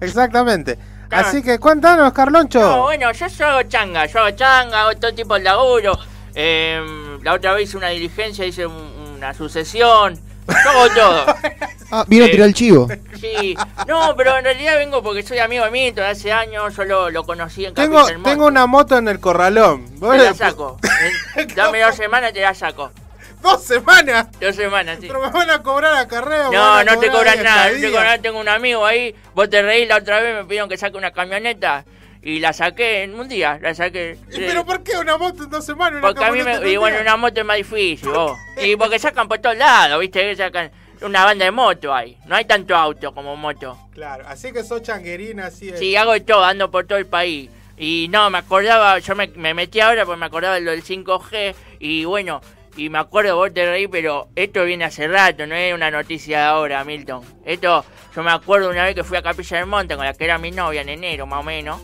Exactamente. 0.00 0.78
Así 1.10 1.42
que 1.42 1.58
cuéntanos, 1.58 2.12
Carloncho. 2.12 2.60
No, 2.60 2.82
bueno, 2.82 3.10
yo, 3.12 3.26
yo 3.26 3.46
hago 3.46 3.62
changa, 3.68 4.06
yo 4.06 4.20
hago 4.20 4.30
changa, 4.36 4.82
hago 4.82 4.96
todo 4.98 5.12
tipo 5.14 5.34
de 5.34 5.40
laburo. 5.40 5.98
Eh, 6.34 7.18
la 7.22 7.34
otra 7.34 7.52
vez 7.54 7.68
hice 7.68 7.76
una 7.76 7.88
diligencia, 7.88 8.44
hice 8.46 8.66
un- 8.66 9.14
una 9.16 9.34
sucesión. 9.34 10.14
Yo 10.46 10.70
hago 10.70 10.88
todo. 10.94 11.26
Ah, 11.92 12.04
vino 12.06 12.24
a 12.24 12.28
Eh, 12.28 12.30
tirar 12.30 12.46
el 12.46 12.54
chivo. 12.54 12.86
Sí, 13.20 13.56
no, 13.88 14.14
pero 14.16 14.38
en 14.38 14.44
realidad 14.44 14.76
vengo 14.76 15.02
porque 15.02 15.24
soy 15.24 15.38
amigo 15.40 15.64
de 15.64 15.72
Milton 15.72 16.04
de 16.04 16.10
hace 16.10 16.30
años, 16.32 16.76
yo 16.76 16.84
lo, 16.84 17.10
lo 17.10 17.24
conocí 17.24 17.64
en 17.66 17.74
Tengo, 17.74 18.06
tengo 18.22 18.46
una 18.46 18.68
moto 18.68 18.96
en 18.96 19.08
el 19.08 19.18
corralón. 19.18 19.86
¿Vos 19.98 20.16
Te 20.16 20.22
la 20.22 20.32
saco. 20.32 20.76
En- 21.34 21.48
Dame 21.56 21.80
dos 21.80 21.96
semanas 21.96 22.30
y 22.30 22.34
te 22.34 22.42
la 22.42 22.54
saco. 22.54 22.92
¿Dos 23.42 23.64
semanas? 23.64 24.28
Dos 24.40 24.54
semanas, 24.56 24.98
sí. 25.00 25.06
Pero 25.06 25.20
me 25.20 25.30
van 25.30 25.50
a 25.50 25.62
cobrar 25.62 25.94
acarreo. 25.94 26.50
me 26.50 26.56
No, 26.56 26.74
a 26.74 26.84
no 26.84 26.98
te 26.98 27.08
cobran 27.10 27.42
nada, 27.42 27.64
no 27.64 27.70
te 27.70 27.76
estadía. 27.76 27.98
cobran, 27.98 28.22
tengo 28.22 28.40
un 28.40 28.48
amigo 28.48 28.84
ahí, 28.84 29.14
vos 29.34 29.48
te 29.48 29.62
reís 29.62 29.88
la 29.88 29.96
otra 29.96 30.20
vez, 30.20 30.34
me 30.34 30.44
pidieron 30.44 30.68
que 30.68 30.76
saque 30.76 30.96
una 30.96 31.10
camioneta 31.12 31.84
y 32.22 32.38
la 32.40 32.52
saqué 32.52 33.02
en 33.04 33.14
un 33.18 33.28
día, 33.28 33.58
la 33.62 33.74
saqué. 33.74 34.18
¿Y 34.30 34.38
¿Pero 34.38 34.66
por 34.66 34.82
qué 34.82 34.98
una 34.98 35.16
moto 35.16 35.44
en 35.44 35.50
dos 35.50 35.64
semanas? 35.64 35.98
una 36.00 36.08
Porque 36.08 36.24
a 36.24 36.30
mí 36.32 36.42
me. 36.42 36.70
Y 36.70 36.76
bueno, 36.76 36.98
una 37.00 37.16
moto 37.16 37.40
es 37.40 37.46
más 37.46 37.56
difícil, 37.56 38.10
vos. 38.10 38.38
Y 38.62 38.76
porque 38.76 38.98
sacan 38.98 39.26
por 39.26 39.38
todos 39.38 39.56
lados, 39.56 39.98
¿viste? 40.00 40.20
Que 40.20 40.36
sacan 40.36 40.70
una 41.00 41.24
banda 41.24 41.46
de 41.46 41.50
moto 41.50 41.94
ahí. 41.94 42.18
No 42.26 42.36
hay 42.36 42.44
tanto 42.44 42.76
auto 42.76 43.14
como 43.14 43.36
moto. 43.36 43.78
Claro, 43.94 44.24
así 44.28 44.52
que 44.52 44.62
sos 44.62 44.82
changuerina, 44.82 45.46
así 45.46 45.70
es. 45.70 45.78
Sí, 45.78 45.96
hago 45.96 46.12
de 46.12 46.20
todo, 46.20 46.44
ando 46.44 46.70
por 46.70 46.86
todo 46.86 46.98
el 46.98 47.06
país. 47.06 47.48
Y 47.78 48.08
no, 48.10 48.28
me 48.28 48.36
acordaba, 48.36 48.98
yo 48.98 49.14
me, 49.14 49.28
me 49.28 49.54
metí 49.54 49.80
ahora 49.80 50.04
porque 50.04 50.20
me 50.20 50.26
acordaba 50.26 50.56
de 50.56 50.60
lo 50.60 50.72
del 50.72 50.84
5G. 50.84 51.54
Y 51.78 52.04
bueno, 52.04 52.42
y 52.76 52.88
me 52.88 52.98
acuerdo, 52.98 53.36
vos 53.36 53.52
te 53.52 53.66
reí, 53.66 53.88
pero 53.88 54.28
esto 54.36 54.64
viene 54.64 54.84
hace 54.84 55.08
rato, 55.08 55.46
no 55.46 55.54
es 55.54 55.74
una 55.74 55.90
noticia 55.90 56.38
de 56.38 56.44
ahora, 56.44 56.84
Milton. 56.84 57.22
Esto, 57.44 57.84
yo 58.14 58.22
me 58.22 58.30
acuerdo 58.30 58.70
una 58.70 58.84
vez 58.84 58.94
que 58.94 59.04
fui 59.04 59.16
a 59.16 59.22
Capilla 59.22 59.58
del 59.58 59.66
Monte 59.66 59.96
con 59.96 60.04
la 60.04 60.14
que 60.14 60.24
era 60.24 60.38
mi 60.38 60.50
novia 60.50 60.80
en 60.82 60.88
enero, 60.88 61.26
más 61.26 61.40
o 61.40 61.42
menos. 61.42 61.80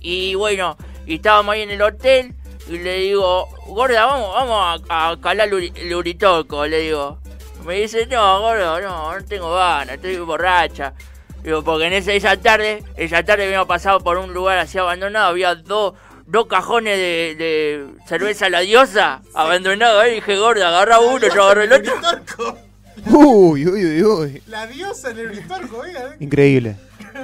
Y 0.00 0.34
bueno, 0.34 0.76
estábamos 1.06 1.54
ahí 1.54 1.62
en 1.62 1.70
el 1.70 1.82
hotel 1.82 2.34
y 2.68 2.78
le 2.78 2.98
digo, 2.98 3.48
gorda, 3.66 4.06
vamos, 4.06 4.34
vamos 4.34 4.84
a, 4.88 5.10
a 5.10 5.20
calar 5.20 5.48
el 5.48 5.54
uri- 5.54 5.72
el 5.76 5.94
uritoco, 5.94 6.66
le 6.66 6.80
digo. 6.80 7.18
Me 7.64 7.74
dice, 7.74 8.06
no, 8.06 8.40
gordo, 8.40 8.80
no, 8.80 9.18
no 9.18 9.24
tengo 9.24 9.52
ganas, 9.54 9.96
estoy 9.96 10.16
borracha. 10.18 10.94
Digo, 11.42 11.62
porque 11.62 11.86
en 11.86 11.92
esa, 11.92 12.12
esa 12.12 12.36
tarde, 12.36 12.82
esa 12.96 13.22
tarde 13.24 13.44
habíamos 13.44 13.68
pasado 13.68 14.00
por 14.00 14.16
un 14.18 14.32
lugar 14.32 14.58
así 14.58 14.78
abandonado, 14.78 15.28
había 15.28 15.54
dos, 15.54 15.94
dos 16.28 16.46
cajones 16.46 16.96
de, 16.98 17.34
de 17.36 17.86
cerveza 18.06 18.50
la 18.50 18.60
diosa 18.60 19.22
abandonados 19.34 20.02
ahí, 20.02 20.16
dije, 20.16 20.36
gorda, 20.36 20.68
agarra 20.68 21.00
uno, 21.00 21.26
yo 21.34 21.42
agarré 21.42 21.64
el 21.64 21.72
otro. 21.72 22.58
Uy, 23.06 23.66
uy, 23.66 23.84
uy, 23.84 24.02
uy. 24.02 24.42
La 24.46 24.66
diosa 24.66 25.10
en 25.10 25.18
el 25.18 25.26
Uritorco, 25.30 25.78
oiga. 25.78 26.16
Increíble. 26.20 26.76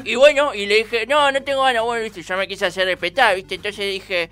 Y 0.04 0.14
bueno, 0.14 0.54
y 0.54 0.66
le 0.66 0.76
dije, 0.76 1.06
no, 1.06 1.30
no 1.30 1.42
tengo 1.42 1.62
ganas, 1.62 1.82
bueno, 1.82 2.02
viste, 2.02 2.22
yo 2.22 2.36
me 2.36 2.48
quise 2.48 2.66
hacer 2.66 2.86
respetar, 2.86 3.36
viste, 3.36 3.56
entonces 3.56 3.84
dije, 3.92 4.30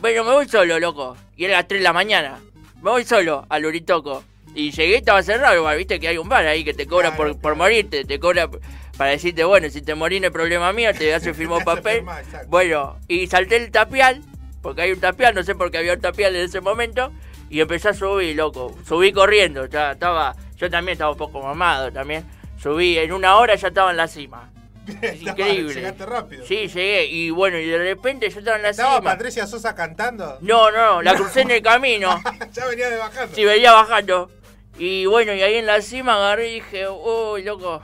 bueno, 0.00 0.22
me 0.22 0.32
voy 0.32 0.48
solo, 0.48 0.78
loco. 0.78 1.16
Y 1.36 1.44
era 1.44 1.56
las 1.56 1.68
3 1.68 1.80
de 1.80 1.84
la 1.84 1.92
mañana. 1.92 2.38
Me 2.80 2.90
voy 2.90 3.04
solo 3.04 3.44
al 3.48 3.64
Uritoco. 3.64 4.22
Y 4.54 4.70
llegué, 4.70 4.96
estaba 4.96 5.22
cerrado, 5.22 5.56
igual, 5.56 5.78
viste 5.78 5.98
que 5.98 6.08
hay 6.08 6.18
un 6.18 6.28
bar 6.28 6.46
ahí 6.46 6.62
que 6.62 6.74
te 6.74 6.86
cobra 6.86 7.16
por, 7.16 7.38
por 7.38 7.56
morirte, 7.56 8.04
te 8.04 8.20
cobra 8.20 8.48
para 8.96 9.10
decirte, 9.12 9.44
bueno, 9.44 9.68
si 9.70 9.82
te 9.82 9.94
morís 9.94 10.20
no 10.20 10.28
es 10.28 10.32
problema 10.32 10.72
mío, 10.72 10.90
te 10.96 11.14
hace 11.14 11.34
firmar 11.34 11.64
papel. 11.64 12.04
Bueno, 12.48 12.98
y 13.08 13.26
salté 13.26 13.56
el 13.56 13.70
tapial, 13.70 14.22
porque 14.60 14.82
hay 14.82 14.92
un 14.92 15.00
tapial, 15.00 15.34
no 15.34 15.42
sé 15.42 15.54
por 15.54 15.70
qué 15.70 15.78
había 15.78 15.94
un 15.94 16.00
tapial 16.00 16.36
en 16.36 16.42
ese 16.42 16.60
momento, 16.60 17.12
y 17.50 17.60
empecé 17.60 17.90
a 17.90 17.94
subir, 17.94 18.36
loco. 18.36 18.76
Subí 18.86 19.12
corriendo, 19.12 19.66
ya 19.66 19.92
estaba, 19.92 20.34
yo 20.56 20.70
también 20.70 20.94
estaba 20.94 21.12
un 21.12 21.18
poco 21.18 21.42
mamado 21.42 21.92
también. 21.92 22.24
Subí, 22.60 22.96
en 22.98 23.12
una 23.12 23.36
hora 23.36 23.54
ya 23.56 23.68
estaba 23.68 23.90
en 23.90 23.96
la 23.96 24.08
cima. 24.08 24.48
Es 25.02 25.22
increíble. 25.22 25.74
Llegaste 25.74 26.06
rápido. 26.06 26.44
Sí, 26.44 26.66
llegué. 26.68 27.06
Y 27.06 27.30
bueno, 27.30 27.56
y 27.58 27.66
de 27.66 27.78
repente 27.78 28.28
yo 28.30 28.38
estaba 28.40 28.56
en 28.56 28.62
la 28.62 28.70
¿Estaba 28.70 28.96
cima. 28.98 29.10
Patricia 29.12 29.46
Sosa 29.46 29.74
cantando? 29.74 30.38
No, 30.40 30.70
no, 30.72 31.02
la 31.02 31.14
crucé 31.14 31.42
en 31.42 31.52
el 31.52 31.62
camino. 31.72 32.20
ya 32.52 32.66
venía 32.66 32.90
de 32.90 32.96
bajando. 32.96 33.34
Sí, 33.34 33.44
venía 33.44 33.72
bajando. 33.72 34.30
Y 34.78 35.06
bueno, 35.06 35.34
y 35.34 35.42
ahí 35.42 35.54
en 35.56 35.66
la 35.66 35.80
cima 35.82 36.14
agarré 36.16 36.48
y 36.50 36.54
dije, 36.54 36.88
uy, 36.88 37.42
loco. 37.44 37.82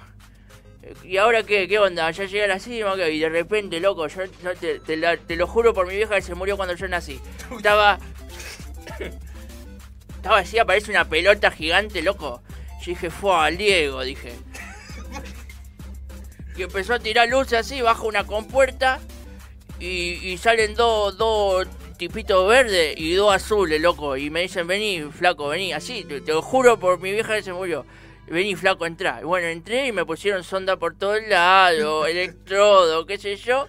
¿Y 1.04 1.16
ahora 1.18 1.42
qué? 1.42 1.68
¿Qué 1.68 1.78
onda? 1.78 2.10
Ya 2.10 2.24
llegué 2.24 2.44
a 2.44 2.46
la 2.46 2.58
cima. 2.58 2.94
Y 3.10 3.18
de 3.18 3.28
repente, 3.28 3.80
loco, 3.80 4.06
yo, 4.08 4.24
yo 4.42 4.54
te, 4.54 4.80
te 4.80 4.96
la- 4.96 5.16
te 5.16 5.36
lo 5.36 5.46
juro 5.46 5.74
por 5.74 5.86
mi 5.86 5.94
vieja 5.96 6.14
que 6.14 6.22
se 6.22 6.34
murió 6.34 6.56
cuando 6.56 6.74
yo 6.74 6.88
nací. 6.88 7.20
Estaba. 7.56 7.98
Estaba 10.16 10.38
así, 10.38 10.58
aparece 10.58 10.90
una 10.90 11.08
pelota 11.08 11.50
gigante, 11.50 12.02
loco. 12.02 12.42
Yo 12.80 12.86
dije, 12.92 13.10
fue 13.10 13.34
al 13.34 13.56
Diego, 13.56 14.02
dije. 14.02 14.32
Y 16.56 16.62
empezó 16.62 16.94
a 16.94 16.98
tirar 16.98 17.28
luces 17.28 17.58
así, 17.60 17.80
baja 17.82 18.02
una 18.02 18.24
compuerta. 18.24 18.98
Y, 19.78 19.86
y 20.28 20.38
salen 20.38 20.74
dos, 20.74 21.16
dos 21.16 21.66
tipitos 21.98 22.48
verdes 22.48 22.94
y 22.96 23.12
dos 23.14 23.32
azules, 23.32 23.80
loco. 23.80 24.16
Y 24.16 24.28
me 24.30 24.40
dicen, 24.42 24.66
vení, 24.66 25.02
flaco, 25.12 25.48
vení. 25.48 25.72
Así, 25.72 26.04
te, 26.04 26.20
te 26.20 26.32
lo 26.32 26.42
juro 26.42 26.78
por 26.80 26.98
mi 27.00 27.12
vieja 27.12 27.36
que 27.36 27.42
se 27.42 27.52
murió. 27.52 27.84
Vení, 28.30 28.54
flaco, 28.56 28.86
entrá. 28.86 29.18
Y 29.20 29.24
bueno, 29.24 29.46
entré 29.48 29.86
y 29.86 29.92
me 29.92 30.04
pusieron 30.04 30.44
sonda 30.44 30.76
por 30.76 30.96
todos 30.96 31.20
lados, 31.28 32.08
electrodo, 32.10 33.06
qué 33.06 33.18
sé 33.18 33.36
yo. 33.36 33.68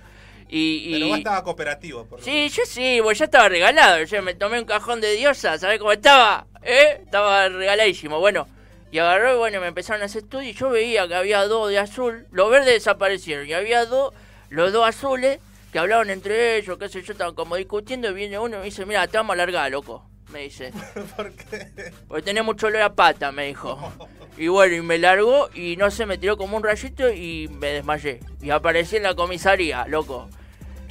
Y, 0.51 0.93
Pero 0.93 1.07
vos 1.09 1.17
estaba 1.19 1.43
cooperativo. 1.43 2.05
Por 2.05 2.21
Sí, 2.21 2.49
yo 2.49 2.63
sí, 2.65 2.99
pues 3.03 3.19
ya 3.19 3.25
estaba 3.25 3.49
regalado. 3.49 4.03
Yo 4.03 4.21
me 4.23 4.33
tomé 4.33 4.59
un 4.59 4.65
cajón 4.65 4.99
de 4.99 5.11
diosa, 5.15 5.57
¿sabés 5.59 5.79
cómo 5.79 5.91
estaba? 5.91 6.47
¿Eh? 6.63 7.01
Estaba 7.03 7.47
regaladísimo. 7.49 8.19
Bueno, 8.19 8.47
y 8.91 8.97
agarró 8.97 9.35
y 9.35 9.37
bueno, 9.37 9.61
me 9.61 9.67
empezaron 9.67 10.01
a 10.01 10.05
hacer 10.05 10.23
estudio 10.23 10.49
y 10.49 10.53
yo 10.53 10.69
veía 10.69 11.07
que 11.07 11.13
había 11.13 11.45
dos 11.45 11.69
de 11.69 11.77
azul. 11.77 12.25
Los 12.31 12.49
verdes 12.49 12.73
desaparecieron 12.73 13.47
y 13.47 13.53
había 13.53 13.85
dos, 13.85 14.13
los 14.49 14.73
dos 14.73 14.87
azules, 14.87 15.39
que 15.71 15.77
hablaban 15.77 16.09
entre 16.09 16.57
ellos, 16.57 16.79
qué 16.79 16.89
sé 16.89 17.03
yo, 17.03 17.11
estaban 17.11 17.35
como 17.35 17.55
discutiendo 17.55 18.09
y 18.09 18.13
viene 18.13 18.39
uno 18.39 18.55
y 18.55 18.59
me 18.59 18.65
dice, 18.65 18.87
mira, 18.87 19.07
te 19.07 19.17
vamos 19.17 19.31
a 19.31 19.33
alargar, 19.33 19.71
loco. 19.71 20.03
Me 20.31 20.41
dice. 20.43 20.71
¿Por 21.15 21.31
qué? 21.33 21.91
Porque 22.07 22.23
tenés 22.23 22.43
mucho 22.43 22.67
olor 22.67 22.81
a 22.81 22.93
pata, 22.93 23.31
me 23.31 23.47
dijo. 23.47 23.77
Y 24.39 24.47
bueno, 24.47 24.73
y 24.75 24.81
me 24.81 24.97
largó 24.97 25.49
y 25.53 25.75
no 25.75 25.91
sé, 25.91 26.05
me 26.05 26.17
tiró 26.17 26.37
como 26.37 26.55
un 26.57 26.63
rayito 26.63 27.11
y 27.11 27.49
me 27.59 27.67
desmayé. 27.67 28.21
Y 28.41 28.49
aparecí 28.51 28.95
en 28.95 29.03
la 29.03 29.13
comisaría, 29.13 29.85
loco. 29.87 30.29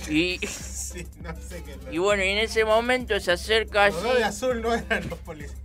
Y, 0.09 0.39
Sí, 0.47 1.07
no 1.23 1.35
sé 1.37 1.63
qué. 1.65 1.77
y 1.91 1.99
bueno, 1.99 2.23
y 2.25 2.29
en 2.29 2.39
ese 2.39 2.65
momento 2.65 3.19
se 3.21 3.33
acerca 3.33 3.87
Los 3.89 4.03
dos 4.03 4.17
de 4.19 4.25
así, 4.25 4.45
azul 4.47 4.63
no 4.63 4.75
eran 4.75 5.09
los 5.09 5.19
policías. 5.19 5.59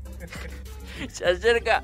se 1.12 1.26
acerca. 1.26 1.84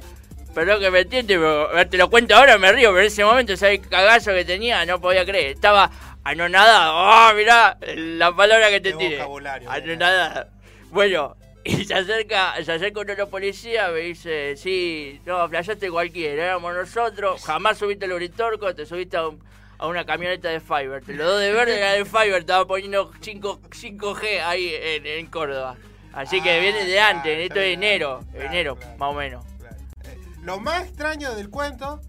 Perdón 0.54 0.80
que 0.82 0.90
me 0.92 1.00
entiende, 1.02 1.38
pero 1.38 1.90
te 1.90 1.98
lo 1.98 2.10
cuento 2.10 2.36
ahora, 2.36 2.58
me 2.58 2.72
río, 2.72 2.90
pero 2.90 3.02
en 3.02 3.08
ese 3.08 3.24
momento, 3.24 3.56
¿sabes 3.56 3.80
el 3.80 3.88
cagazo 3.88 4.32
que 4.34 4.44
tenía? 4.46 4.86
No 4.86 5.00
podía 5.00 5.26
creer. 5.26 5.52
Estaba 5.52 5.90
anonadado. 6.24 6.94
¡Ah, 6.98 7.34
mirá! 7.36 7.78
La 7.96 8.36
palabra 8.36 8.70
que 8.70 8.82
te 8.82 8.98
Qué 8.98 9.16
vocabulario, 9.18 9.70
Anonadado. 9.70 10.48
Bueno, 10.92 11.36
y 11.70 11.86
se 11.86 11.94
acerca, 11.94 12.56
se 12.64 12.72
acerca 12.72 13.00
uno 13.02 13.12
de 13.12 13.18
los 13.18 13.30
policías, 13.30 13.92
me 13.92 14.00
dice, 14.00 14.56
sí, 14.58 15.22
no, 15.26 15.48
flashaste 15.50 15.90
cualquiera, 15.90 16.44
éramos 16.46 16.74
nosotros, 16.74 17.44
jamás 17.44 17.78
subiste 17.78 18.06
el 18.06 18.14
Uritorco, 18.14 18.74
te 18.76 18.86
subiste 18.86 19.18
a, 19.18 19.28
un- 19.28 19.44
a 19.78 19.88
una 19.88 20.06
camioneta 20.06 20.50
de 20.50 20.60
Fiverr. 20.60 21.04
Te 21.06 21.14
lo 21.14 21.26
doy 21.32 21.46
de 21.46 21.54
verde, 21.54 21.78
era 21.78 21.94
de 21.94 22.06
Fiverr, 22.06 22.40
estaba 22.40 22.66
poniendo 22.68 23.12
5, 23.22 23.62
5G 23.70 24.42
ahí 24.44 24.72
en, 24.74 25.06
en 25.06 25.26
Córdoba. 25.28 25.78
Así 26.12 26.42
que 26.42 26.58
Ah, 26.58 26.60
viene 26.60 26.86
de 26.86 27.00
antes, 27.00 27.40
esto 27.48 27.60
es 27.60 27.74
enero, 27.76 28.24
claro, 28.32 28.46
enero, 28.48 28.76
claro. 28.76 28.98
más 28.98 29.10
o 29.10 29.14
menos. 29.14 29.46
Lo 30.44 30.60
más 30.60 30.84
extraño 30.86 31.36
del 31.36 31.50
cuento 31.50 32.02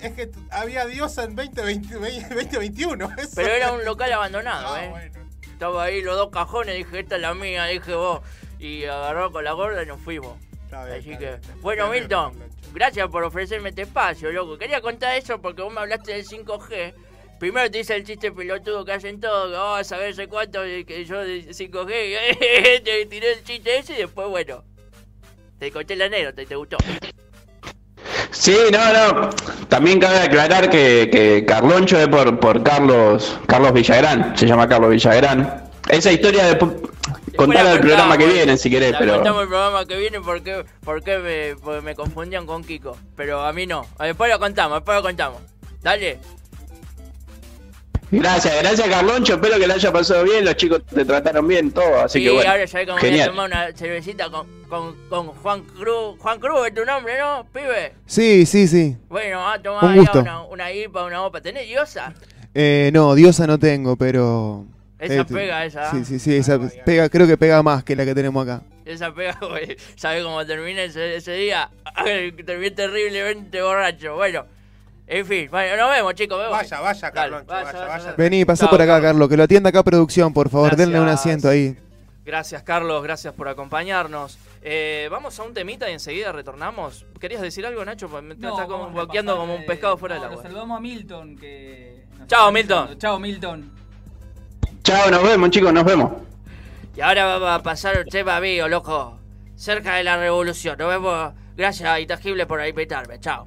es 0.00 0.12
que 0.12 0.30
había 0.50 0.84
diosa 0.86 1.24
en 1.24 1.34
2020, 1.34 1.94
2021. 1.96 3.08
eso. 3.18 3.30
Pero 3.34 3.48
era 3.52 3.72
un 3.72 3.84
local 3.84 4.12
abandonado, 4.12 4.74
Ah, 4.74 4.84
¿eh? 4.84 4.88
bueno. 4.90 5.18
Estaba 5.42 5.82
ahí 5.84 6.02
los 6.02 6.16
dos 6.16 6.30
cajones, 6.30 6.76
dije, 6.76 7.00
esta 7.00 7.16
es 7.16 7.22
la 7.22 7.34
mía, 7.34 7.64
dije 7.64 7.92
vos. 7.94 8.20
Y 8.58 8.84
agarró 8.84 9.30
con 9.30 9.44
la 9.44 9.52
gorda 9.52 9.82
y 9.82 9.86
nos 9.86 10.00
fuimos. 10.00 10.36
Está 10.64 10.84
bien, 10.84 10.98
Así 10.98 11.10
está 11.12 11.18
que, 11.18 11.26
bien, 11.26 11.62
bueno, 11.62 11.90
Bien, 11.90 12.02
Milton, 12.02 12.32
bien, 12.36 12.50
gracias 12.74 13.08
por 13.08 13.24
ofrecerme 13.24 13.70
este 13.70 13.82
espacio, 13.82 14.30
loco. 14.32 14.58
Quería 14.58 14.80
contar 14.80 15.16
eso 15.16 15.40
porque 15.40 15.62
vos 15.62 15.72
me 15.72 15.80
hablaste 15.80 16.12
del 16.12 16.26
5G. 16.26 16.94
Primero 17.38 17.70
te 17.70 17.78
hice 17.78 17.94
el 17.94 18.04
chiste 18.04 18.32
pelotudo 18.32 18.84
que 18.84 18.92
hacen 18.92 19.20
todos, 19.20 19.50
que 19.50 19.56
vas 19.56 19.92
a 19.92 19.96
ver 19.96 20.14
sé 20.14 20.26
cuánto, 20.26 20.66
y 20.66 20.84
que 20.84 21.04
yo 21.04 21.20
de 21.20 21.46
5G, 21.48 22.82
te 22.84 23.06
tiré 23.06 23.32
el 23.34 23.44
chiste 23.44 23.78
ese 23.78 23.94
y 23.94 23.98
después, 23.98 24.28
bueno, 24.28 24.64
te 25.58 25.70
conté 25.70 25.94
la 25.94 26.06
anécdota 26.06 26.42
y 26.42 26.46
te 26.46 26.56
gustó. 26.56 26.76
Sí, 28.30 28.56
no, 28.72 29.12
no. 29.12 29.30
También 29.68 30.00
cabe 30.00 30.18
aclarar 30.18 30.68
que, 30.68 31.08
que 31.10 31.44
Carloncho 31.46 31.98
es 31.98 32.08
por, 32.08 32.38
por 32.38 32.62
Carlos 32.62 33.38
Carlos 33.46 33.72
Villagrán. 33.72 34.36
Se 34.36 34.46
llama 34.46 34.68
Carlos 34.68 34.90
Villagrán. 34.90 35.64
Esa 35.88 36.12
historia 36.12 36.44
de 36.44 36.56
contarla 37.38 37.72
al 37.72 37.80
programa 37.80 38.18
que 38.18 38.26
viene, 38.26 38.56
si 38.58 38.68
querés, 38.70 38.92
La 38.92 38.98
pero. 38.98 39.14
contamos 39.14 39.42
el 39.42 39.48
programa 39.48 39.86
que 39.86 39.96
viene 39.96 40.20
porque, 40.20 40.64
porque 40.84 41.18
me, 41.18 41.56
porque 41.62 41.80
me 41.80 41.94
confundían 41.94 42.44
con 42.46 42.62
Kiko. 42.64 42.96
Pero 43.16 43.40
a 43.44 43.52
mí 43.52 43.66
no. 43.66 43.86
Después 43.98 44.30
lo 44.30 44.38
contamos, 44.38 44.78
después 44.78 44.96
lo 44.96 45.02
contamos. 45.02 45.40
Dale. 45.82 46.18
Gracias, 48.10 48.54
gracias 48.62 48.88
Carloncho. 48.88 49.34
Espero 49.34 49.58
que 49.58 49.66
le 49.66 49.74
haya 49.74 49.92
pasado 49.92 50.24
bien. 50.24 50.42
Los 50.44 50.56
chicos 50.56 50.82
te 50.86 51.04
trataron 51.04 51.46
bien, 51.46 51.70
todo. 51.70 52.00
Así 52.00 52.22
que 52.22 52.30
bueno. 52.30 52.50
ahora 52.50 52.64
ya 52.64 52.78
que 52.80 52.86
voy 52.90 52.96
a 52.96 53.00
Genial. 53.00 53.28
tomar 53.30 53.46
una 53.48 53.72
cervecita 53.76 54.30
con, 54.30 54.46
con, 54.68 54.96
con 55.10 55.26
Juan 55.28 55.62
Cruz. 55.62 56.16
Juan 56.18 56.40
Cruz 56.40 56.68
es 56.68 56.74
tu 56.74 56.84
nombre, 56.86 57.18
¿no, 57.18 57.46
pibe? 57.52 57.92
Sí, 58.06 58.46
sí, 58.46 58.66
sí. 58.66 58.96
Bueno, 59.10 59.46
a 59.46 59.58
tomar 59.60 59.84
Un 59.84 59.96
gusto. 59.96 60.20
una, 60.20 60.42
una 60.44 60.72
IPA, 60.72 61.04
una 61.04 61.22
OPA. 61.26 61.42
¿Tenés 61.42 61.66
diosa? 61.68 62.14
Eh, 62.54 62.90
no, 62.94 63.14
diosa 63.14 63.46
no 63.46 63.58
tengo, 63.58 63.96
pero... 63.96 64.64
Esa 64.98 65.20
este, 65.20 65.34
pega, 65.34 65.64
esa. 65.64 65.90
Sí, 65.92 66.04
sí, 66.04 66.18
sí, 66.18 66.34
esa 66.36 66.58
pega, 66.84 67.08
creo 67.08 67.26
que 67.26 67.36
pega 67.36 67.62
más 67.62 67.84
que 67.84 67.94
la 67.94 68.04
que 68.04 68.14
tenemos 68.14 68.42
acá. 68.46 68.62
Esa 68.84 69.14
pega, 69.14 69.38
güey. 69.48 69.76
¿Sabés 69.96 70.24
cómo 70.24 70.44
terminé 70.44 70.84
ese, 70.84 71.16
ese 71.16 71.32
día? 71.32 71.70
terminé 72.44 72.70
terriblemente 72.72 73.62
borracho. 73.62 74.16
Bueno, 74.16 74.44
en 75.06 75.24
fin. 75.24 75.48
Bueno, 75.50 75.76
nos 75.76 75.90
vemos, 75.90 76.14
chicos. 76.14 76.38
voy. 76.38 76.50
Vaya, 76.50 76.80
vaya, 76.80 77.10
Carloncho, 77.12 77.46
vaya, 77.46 77.64
vaya, 77.64 77.78
vaya. 77.86 78.04
vaya. 78.04 78.14
Vení, 78.16 78.44
pasá 78.44 78.68
por 78.68 78.80
acá, 78.82 78.94
Carlos. 78.94 79.02
Carlos, 79.08 79.28
que 79.28 79.36
lo 79.36 79.42
atienda 79.44 79.70
acá 79.70 79.82
producción, 79.84 80.32
por 80.32 80.48
favor, 80.50 80.74
denle 80.74 80.98
un 80.98 81.06
Gracias. 81.06 81.20
asiento 81.20 81.48
ahí. 81.48 81.76
Gracias, 82.24 82.62
Carlos. 82.62 83.02
Gracias 83.02 83.32
por 83.32 83.48
acompañarnos. 83.48 84.38
Eh, 84.60 85.08
vamos 85.10 85.38
a 85.38 85.44
un 85.44 85.54
temita 85.54 85.88
y 85.88 85.94
enseguida 85.94 86.30
retornamos. 86.32 87.06
¿Querías 87.20 87.40
decir 87.40 87.64
algo, 87.64 87.82
Nacho? 87.84 88.08
Porque 88.08 88.26
Me 88.26 88.34
No, 88.34 88.50
está 88.50 88.66
como 88.66 88.88
repasar, 88.88 89.24
como 89.24 89.54
un 89.54 89.64
pescado 89.64 89.96
fuera 89.96 90.16
no, 90.16 90.20
del 90.22 90.30
lo 90.30 90.36
agua. 90.38 90.42
saludamos 90.42 90.76
a 90.76 90.80
Milton, 90.80 91.36
que... 91.38 92.04
Chao, 92.26 92.52
Milton. 92.52 92.98
Chao, 92.98 93.18
Milton. 93.18 93.77
Chao, 94.88 95.10
nos 95.10 95.22
vemos, 95.22 95.50
chicos, 95.50 95.70
nos 95.70 95.84
vemos. 95.84 96.12
Y 96.96 97.02
ahora 97.02 97.36
va 97.38 97.56
a 97.56 97.62
pasar 97.62 97.98
un 97.98 98.06
tema 98.06 98.40
mío, 98.40 98.68
loco. 98.68 99.18
Cerca 99.54 99.96
de 99.96 100.02
la 100.02 100.16
revolución. 100.16 100.78
Nos 100.78 100.88
vemos. 100.88 101.34
Gracias 101.58 101.90
a 101.90 102.00
Intangible 102.00 102.46
por 102.46 102.66
invitarme. 102.66 103.20
Chao. 103.20 103.46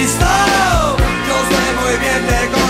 insisto, 0.00 0.26
yo 1.28 1.36
sé 1.50 1.60
muy 1.82 1.98
bien 1.98 2.26
te 2.26 2.69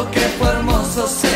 Lo 0.00 0.10
que 0.10 0.20
fue 0.20 0.48
hermoso 0.48 1.06
será 1.06 1.29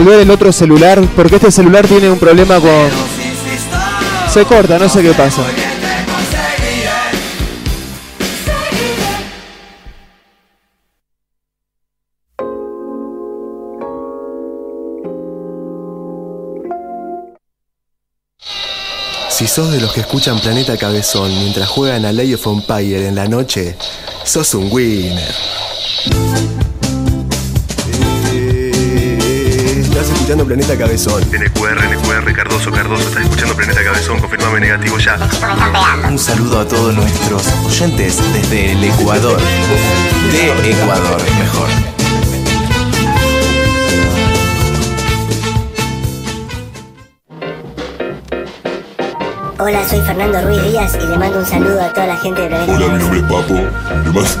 ¿Puede 0.00 0.12
volver 0.12 0.26
el 0.26 0.30
otro 0.30 0.50
celular? 0.50 0.98
Porque 1.14 1.36
este 1.36 1.50
celular 1.50 1.86
tiene 1.86 2.10
un 2.10 2.18
problema 2.18 2.58
con... 2.58 2.88
Se 4.32 4.46
corta, 4.46 4.78
no 4.78 4.88
sé 4.88 5.02
qué 5.02 5.12
pasa. 5.12 5.42
Si 19.28 19.46
sos 19.46 19.70
de 19.70 19.82
los 19.82 19.92
que 19.92 20.00
escuchan 20.00 20.38
Planeta 20.40 20.78
Cabezón 20.78 21.30
mientras 21.40 21.68
juegan 21.68 22.06
a 22.06 22.12
Lay 22.12 22.32
of 22.32 22.46
Empire 22.46 23.06
en 23.06 23.16
la 23.16 23.28
noche, 23.28 23.76
sos 24.24 24.54
un 24.54 24.68
winner. 24.72 25.59
Escuchando 30.30 30.46
Planeta 30.46 30.78
Cabezón. 30.78 31.22
NQR, 31.24 31.88
NQR, 31.88 32.32
Cardoso, 32.32 32.70
Cardoso, 32.70 33.02
estás 33.02 33.24
escuchando 33.24 33.56
Planeta 33.56 33.82
Cabezón, 33.82 34.20
confirmame 34.20 34.60
negativo 34.60 34.96
ya. 34.98 35.18
Un 36.08 36.18
saludo 36.20 36.60
a 36.60 36.68
todos 36.68 36.94
nuestros 36.94 37.48
oyentes 37.66 38.22
desde 38.32 38.72
el 38.72 38.84
Ecuador. 38.84 39.40
De 40.30 40.70
Ecuador, 40.70 41.20
mejor. 41.36 41.99
Hola, 49.62 49.86
soy 49.86 50.00
Fernando 50.00 50.40
Ruiz 50.40 50.62
Díaz 50.62 50.94
y 50.94 51.06
le 51.06 51.18
mando 51.18 51.38
un 51.38 51.44
saludo 51.44 51.82
a 51.82 51.92
toda 51.92 52.06
la 52.06 52.16
gente 52.16 52.40
de 52.40 52.48
Planeta 52.48 52.72
Hola, 52.72 52.86
mi 52.88 52.98
nombre 52.98 53.18
es 53.18 53.24
Papo. 53.24 53.54
Además, 53.90 54.38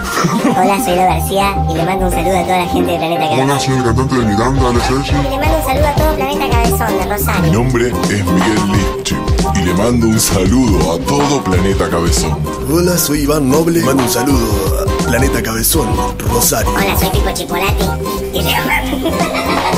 Hola, 0.56 0.84
soy 0.84 0.96
Lo 0.96 1.02
García 1.02 1.56
y 1.68 1.74
le 1.74 1.84
mando 1.84 2.06
un 2.06 2.10
saludo 2.10 2.38
a 2.38 2.42
toda 2.42 2.58
la 2.58 2.66
gente 2.66 2.92
de 2.92 2.98
Planeta 2.98 3.24
Cabezón. 3.24 3.50
hola, 3.50 3.60
soy 3.60 3.74
el 3.74 3.84
cantante 3.84 4.14
de 4.16 4.24
Miranda, 4.24 4.68
Alex 4.68 4.90
Elchi. 4.90 5.12
Y 5.12 5.22
le 5.22 5.36
mando 5.36 5.56
un 5.58 5.60
saludo 5.60 5.88
a 5.88 5.94
todo 5.94 6.16
Planeta 6.16 6.50
Cabezón 6.50 6.88
de 6.88 7.04
Mi 7.04 7.10
Rosario. 7.10 7.52
nombre 7.52 7.88
es 7.88 8.24
Miguel 8.24 8.72
Lipchi 8.72 9.16
y 9.54 9.64
le 9.64 9.74
mando 9.74 10.06
un 10.06 10.20
saludo 10.20 10.92
a 10.92 10.98
todo 11.00 11.44
Planeta 11.44 11.90
Cabezón. 11.90 12.38
Hola, 12.72 12.96
soy 12.98 13.20
Iván 13.20 13.50
Noble. 13.50 13.80
Mando 13.82 14.02
un 14.04 14.08
saludo 14.08 14.46
a 14.80 15.04
Planeta 15.06 15.42
Cabezón, 15.42 15.86
Rosario. 16.32 16.72
Hola, 16.72 16.96
soy 16.98 17.10
Pipo 17.10 17.30
Chipolati 17.32 17.84
y 18.32 18.40
le 18.42 18.54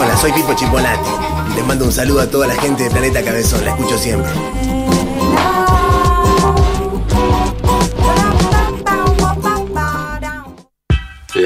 Hola, 0.01 0.16
soy 0.20 0.32
Pipo 0.32 0.55
Chipolati. 0.55 1.10
Y 1.51 1.55
les 1.56 1.66
mando 1.66 1.85
un 1.86 1.93
saludo 1.93 2.20
a 2.20 2.27
toda 2.28 2.47
la 2.47 2.55
gente 2.55 2.85
de 2.85 2.90
Planeta 2.90 3.23
Cabezón. 3.23 3.64
La 3.64 3.73
escucho 3.73 3.98
siempre. 3.98 4.31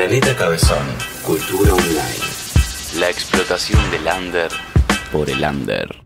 Planeta 0.07 0.37
Cabezón, 0.37 0.87
cultura 1.25 1.75
online. 1.75 3.01
La 3.01 3.11
explotación 3.11 3.91
del 3.91 4.07
under 4.07 4.53
por 5.11 5.29
el 5.29 5.43
under. 5.43 6.06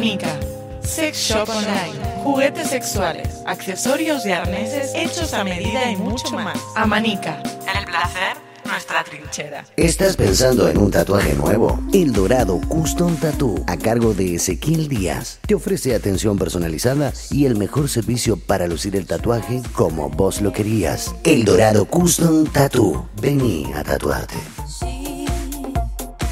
Amanica. 0.00 0.40
Sex 0.80 1.18
Shop 1.18 1.46
Online. 1.46 2.22
Juguetes 2.24 2.70
sexuales, 2.70 3.28
accesorios 3.44 4.24
y 4.24 4.32
arneses 4.32 4.92
hechos 4.94 5.34
a 5.34 5.44
medida 5.44 5.90
y 5.90 5.96
mucho 5.96 6.30
más. 6.30 6.58
Amanica. 6.74 7.42
El 7.42 7.84
placer, 7.84 8.34
nuestra 8.64 9.04
trinchera. 9.04 9.66
¿Estás 9.76 10.16
pensando 10.16 10.70
en 10.70 10.78
un 10.78 10.90
tatuaje 10.90 11.34
nuevo? 11.34 11.78
El 11.92 12.14
Dorado 12.14 12.58
Custom 12.66 13.14
Tattoo, 13.16 13.62
a 13.66 13.76
cargo 13.76 14.14
de 14.14 14.36
Ezequiel 14.36 14.88
Díaz, 14.88 15.38
te 15.46 15.54
ofrece 15.54 15.94
atención 15.94 16.38
personalizada 16.38 17.12
y 17.30 17.44
el 17.44 17.58
mejor 17.58 17.90
servicio 17.90 18.38
para 18.38 18.66
lucir 18.66 18.96
el 18.96 19.04
tatuaje 19.04 19.60
como 19.74 20.08
vos 20.08 20.40
lo 20.40 20.54
querías. 20.54 21.14
El 21.24 21.44
Dorado 21.44 21.84
Custom 21.84 22.46
Tattoo. 22.46 23.06
Vení 23.20 23.70
a 23.74 23.84
tatuarte. 23.84 24.36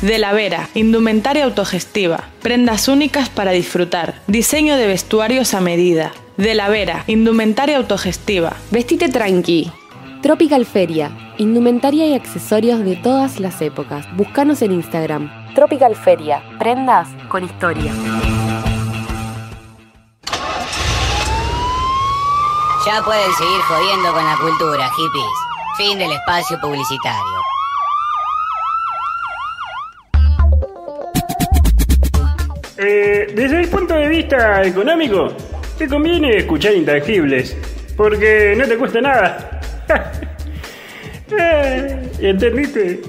De 0.03 0.19
la 0.19 0.33
Vera, 0.33 0.69
indumentaria 0.75 1.45
autogestiva, 1.45 2.29
prendas 2.41 2.87
únicas 2.87 3.29
para 3.31 3.51
disfrutar, 3.51 4.15
diseño 4.29 4.77
de 4.77 4.87
vestuarios 4.87 5.55
a 5.55 5.61
medida. 5.61 6.13
De 6.37 6.55
la 6.55 6.69
Vera, 6.69 7.03
indumentaria 7.09 7.77
autogestiva. 7.77 8.53
Vestite 8.71 9.09
tranqui. 9.09 9.73
Tropical 10.23 10.67
Feria, 10.67 11.11
indumentaria 11.39 12.07
y 12.07 12.15
accesorios 12.15 12.85
de 12.85 12.95
todas 12.95 13.41
las 13.41 13.61
épocas. 13.61 14.07
Búscanos 14.17 14.63
en 14.63 14.71
Instagram. 14.71 15.33
Tropical 15.57 15.97
Feria, 15.97 16.45
prendas 16.61 17.09
con 17.29 17.43
historia. 17.43 17.93
Ya 22.87 23.03
pueden 23.03 23.33
seguir 23.33 23.61
jodiendo 23.63 24.13
con 24.13 24.25
la 24.25 24.37
cultura, 24.41 24.89
hippies. 24.97 25.25
Fin 25.77 25.99
del 25.99 26.13
espacio 26.13 26.61
publicitario. 26.61 27.48
Eh, 32.81 33.33
desde 33.35 33.61
el 33.61 33.69
punto 33.69 33.95
de 33.95 34.09
vista 34.09 34.63
económico, 34.63 35.37
te 35.77 35.89
conviene 35.89 36.37
escuchar 36.37 36.75
intangibles, 36.75 37.57
porque 37.97 38.55
no 38.57 38.67
te 38.67 38.77
cuesta 38.77 39.01
nada. 39.01 39.61
Eh, 41.31 42.09
¿Entendiste? 42.21 43.03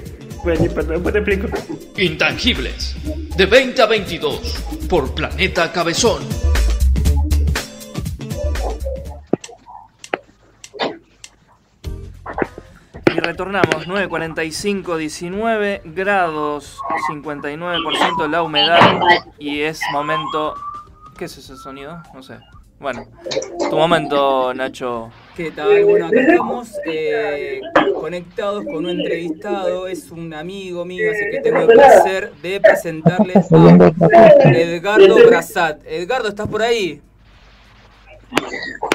Bueno, 0.44 0.60
después 0.64 1.12
te 1.14 1.18
explico. 1.20 1.48
Intangibles, 1.96 2.94
de 3.34 3.46
20 3.46 3.80
a 3.80 3.86
22, 3.86 4.64
por 4.90 5.14
Planeta 5.14 5.72
Cabezón. 5.72 6.49
Y 13.20 13.22
retornamos, 13.22 13.86
9.45, 13.86 14.96
19 14.96 15.82
grados, 15.84 16.78
59% 17.10 18.28
la 18.30 18.42
humedad 18.42 18.98
y 19.38 19.60
es 19.60 19.78
momento... 19.92 20.54
¿Qué 21.18 21.26
es 21.26 21.36
ese 21.36 21.54
sonido? 21.56 22.02
No 22.14 22.22
sé. 22.22 22.38
Bueno, 22.78 23.04
tu 23.68 23.76
momento, 23.76 24.54
Nacho. 24.54 25.10
¿Qué 25.36 25.50
tal? 25.50 25.84
Bueno, 25.84 26.06
acá 26.06 26.18
estamos 26.18 26.72
eh, 26.86 27.60
conectados 28.00 28.64
con 28.64 28.86
un 28.86 28.88
entrevistado, 28.88 29.86
es 29.86 30.10
un 30.10 30.32
amigo 30.32 30.86
mío, 30.86 31.10
así 31.10 31.24
que 31.30 31.40
tengo 31.42 31.58
el 31.60 31.66
placer 31.66 32.32
de 32.40 32.58
presentarles 32.58 33.52
a 33.52 34.50
Edgardo 34.50 35.16
Brazat. 35.26 35.82
Edgardo, 35.84 36.28
¿estás 36.28 36.48
por 36.48 36.62
ahí? 36.62 37.02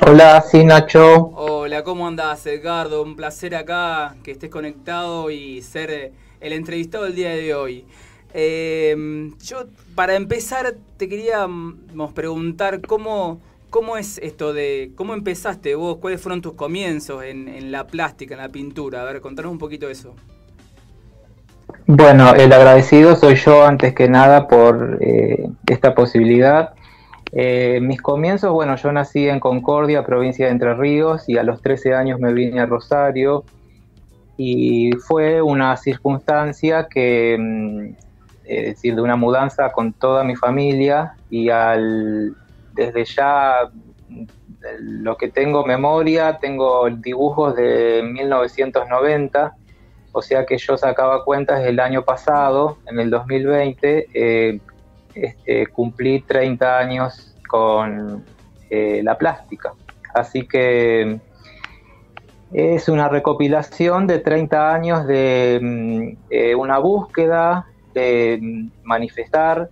Hola, 0.02 0.42
sí, 0.42 0.64
Nacho. 0.64 1.32
Hola, 1.36 1.84
¿cómo 1.84 2.08
andás, 2.08 2.46
Edgardo? 2.46 3.04
Un 3.04 3.16
placer 3.16 3.56
acá 3.56 4.16
que 4.24 4.32
estés 4.32 4.50
conectado 4.50 5.30
y 5.30 5.62
ser 5.62 5.92
eh, 5.92 6.14
el 6.40 6.54
entrevistado 6.54 7.04
del 7.04 7.16
día 7.16 7.30
de 7.32 7.54
hoy. 7.54 7.86
Eh, 8.34 9.32
yo, 9.44 9.66
para 9.96 10.16
empezar, 10.16 10.76
te 10.98 11.10
queríamos 11.10 12.14
preguntar 12.14 12.82
cómo, 12.82 13.40
cómo 13.70 13.98
es 13.98 14.20
esto 14.20 14.54
de, 14.54 14.92
cómo 14.96 15.14
empezaste 15.14 15.76
vos, 15.76 15.98
cuáles 15.98 16.22
fueron 16.22 16.42
tus 16.42 16.54
comienzos 16.54 17.24
en, 17.24 17.48
en 17.48 17.72
la 17.72 17.88
plástica, 17.88 18.36
en 18.36 18.42
la 18.42 18.50
pintura. 18.50 19.02
A 19.02 19.06
ver, 19.06 19.22
contanos 19.22 19.52
un 19.52 19.60
poquito 19.60 19.88
de 19.88 19.94
eso. 19.94 20.14
Bueno, 21.88 22.34
el 22.34 22.52
agradecido 22.52 23.16
soy 23.16 23.36
yo 23.36 23.66
antes 23.66 23.94
que 23.94 24.10
nada 24.10 24.48
por 24.48 24.98
eh, 25.02 25.50
esta 25.68 25.94
posibilidad. 25.94 26.74
Eh, 27.38 27.82
mis 27.82 28.02
comienzos, 28.02 28.54
bueno, 28.54 28.78
yo 28.78 28.94
nací 28.94 29.28
en 29.28 29.42
Concordia, 29.42 30.06
provincia 30.06 30.46
de 30.46 30.54
Entre 30.54 30.74
Ríos, 30.74 31.28
y 31.28 31.38
a 31.38 31.44
los 31.44 31.62
13 31.62 31.94
años 31.94 32.18
me 32.18 32.34
vine 32.34 32.62
a 32.62 32.66
Rosario. 32.66 33.44
Y 34.38 34.94
fue 35.06 35.42
una 35.42 35.76
circunstancia 35.76 36.88
que, 36.90 37.36
mm, 37.38 37.96
es 38.46 38.66
decir, 38.68 38.96
de 38.96 39.02
una 39.02 39.18
mudanza 39.18 39.74
con 39.74 39.92
toda 39.92 40.24
mi 40.24 40.38
familia, 40.38 41.16
y 41.30 41.50
al, 41.50 42.36
desde 42.74 43.04
ya 43.04 43.70
mm, 44.08 44.24
lo 44.80 45.18
que 45.18 45.28
tengo 45.28 45.66
memoria, 45.66 46.38
tengo 46.40 46.90
dibujos 46.90 47.54
de 47.58 48.02
1990, 48.14 49.54
o 50.14 50.22
sea 50.22 50.46
que 50.46 50.58
yo 50.58 50.78
sacaba 50.78 51.26
cuentas 51.26 51.62
del 51.62 51.82
año 51.82 52.04
pasado, 52.04 52.78
en 52.88 53.00
el 53.00 53.10
2020, 53.10 54.08
eh, 54.14 54.60
este, 55.16 55.68
cumplí 55.68 56.22
30 56.22 56.78
años 56.78 57.36
con 57.48 58.24
eh, 58.70 59.02
la 59.04 59.18
plástica. 59.18 59.74
Así 60.14 60.48
que 60.48 61.20
es 62.54 62.90
una 62.90 63.10
recopilación 63.10 64.08
de 64.08 64.20
30 64.20 64.74
años 64.74 65.08
de 65.08 65.60
mm, 65.62 66.18
eh, 66.30 66.56
una 66.56 66.80
búsqueda, 66.80 67.68
de 67.94 68.40
mm, 68.42 68.70
manifestar 68.84 69.70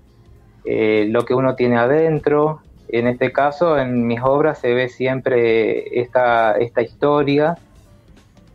eh, 0.66 1.08
lo 1.10 1.26
que 1.26 1.34
uno 1.34 1.56
tiene 1.56 1.78
adentro. 1.78 2.62
En 2.90 3.08
este 3.08 3.32
caso, 3.32 3.78
en 3.78 4.06
mis 4.06 4.22
obras 4.22 4.60
se 4.60 4.74
ve 4.74 4.90
siempre 4.90 6.00
esta, 6.00 6.54
esta 6.54 6.82
historia 6.82 7.58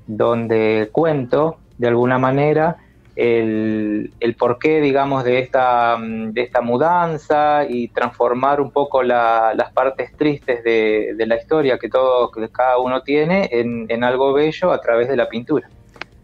donde 0.06 0.89
cuento 0.93 1.59
de 1.77 1.89
alguna 1.89 2.19
manera 2.19 2.77
el, 3.18 4.12
el 4.20 4.36
porqué, 4.36 4.80
digamos, 4.80 5.24
de 5.24 5.40
esta, 5.40 5.98
de 6.00 6.40
esta 6.40 6.60
mudanza 6.60 7.64
y 7.68 7.88
transformar 7.88 8.60
un 8.60 8.70
poco 8.70 9.02
la- 9.02 9.54
las 9.56 9.72
partes 9.72 10.16
tristes 10.16 10.62
de, 10.62 11.14
de 11.16 11.26
la 11.26 11.36
historia 11.36 11.78
que, 11.78 11.88
todo, 11.88 12.30
que 12.30 12.48
cada 12.48 12.78
uno 12.78 13.02
tiene 13.02 13.48
en, 13.50 13.86
en 13.88 14.04
algo 14.04 14.32
bello 14.32 14.70
a 14.70 14.80
través 14.80 15.08
de 15.08 15.16
la 15.16 15.28
pintura. 15.28 15.68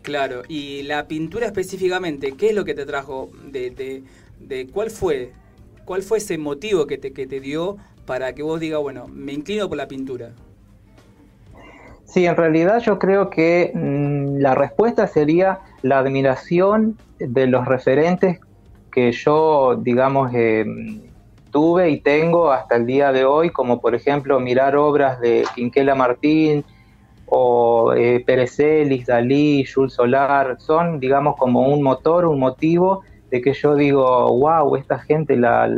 Claro, 0.02 0.42
y 0.48 0.84
la 0.84 1.08
pintura 1.08 1.46
específicamente, 1.46 2.32
¿qué 2.36 2.50
es 2.50 2.54
lo 2.54 2.64
que 2.64 2.74
te 2.74 2.86
trajo? 2.86 3.30
De, 3.50 3.70
de, 3.70 4.02
de 4.38 4.68
cuál 4.68 4.90
fue? 4.90 5.32
¿Cuál 5.84 6.02
fue 6.02 6.18
ese 6.18 6.38
motivo 6.38 6.86
que 6.86 6.96
te, 6.98 7.12
que 7.12 7.26
te 7.26 7.40
dio 7.40 7.76
para 8.06 8.34
que 8.34 8.42
vos 8.44 8.60
digas, 8.60 8.80
bueno, 8.80 9.08
me 9.08 9.32
inclino 9.32 9.68
por 9.68 9.78
la 9.78 9.88
pintura? 9.88 10.30
Sí, 12.04 12.26
en 12.26 12.36
realidad 12.36 12.78
yo 12.80 12.98
creo 13.00 13.30
que 13.30 13.72
mm, 13.74 14.38
la 14.38 14.54
respuesta 14.54 15.06
sería 15.08 15.58
la 15.84 15.98
admiración 15.98 16.96
de 17.18 17.46
los 17.46 17.66
referentes 17.66 18.40
que 18.90 19.12
yo, 19.12 19.76
digamos, 19.76 20.32
eh, 20.32 20.64
tuve 21.50 21.90
y 21.90 22.00
tengo 22.00 22.50
hasta 22.52 22.76
el 22.76 22.86
día 22.86 23.12
de 23.12 23.26
hoy, 23.26 23.50
como 23.50 23.82
por 23.82 23.94
ejemplo 23.94 24.40
mirar 24.40 24.76
obras 24.76 25.20
de 25.20 25.44
Quinquela 25.54 25.94
Martín 25.94 26.64
o 27.26 27.92
eh, 27.92 28.24
Pérez 28.24 28.56
Celis, 28.56 29.04
Dalí, 29.04 29.66
Jules 29.66 29.92
Solar, 29.92 30.56
son, 30.58 31.00
digamos, 31.00 31.36
como 31.36 31.68
un 31.68 31.82
motor, 31.82 32.24
un 32.24 32.38
motivo 32.38 33.02
de 33.30 33.42
que 33.42 33.52
yo 33.52 33.74
digo, 33.74 34.26
wow, 34.38 34.76
esta 34.76 34.98
gente, 35.00 35.36
la, 35.36 35.68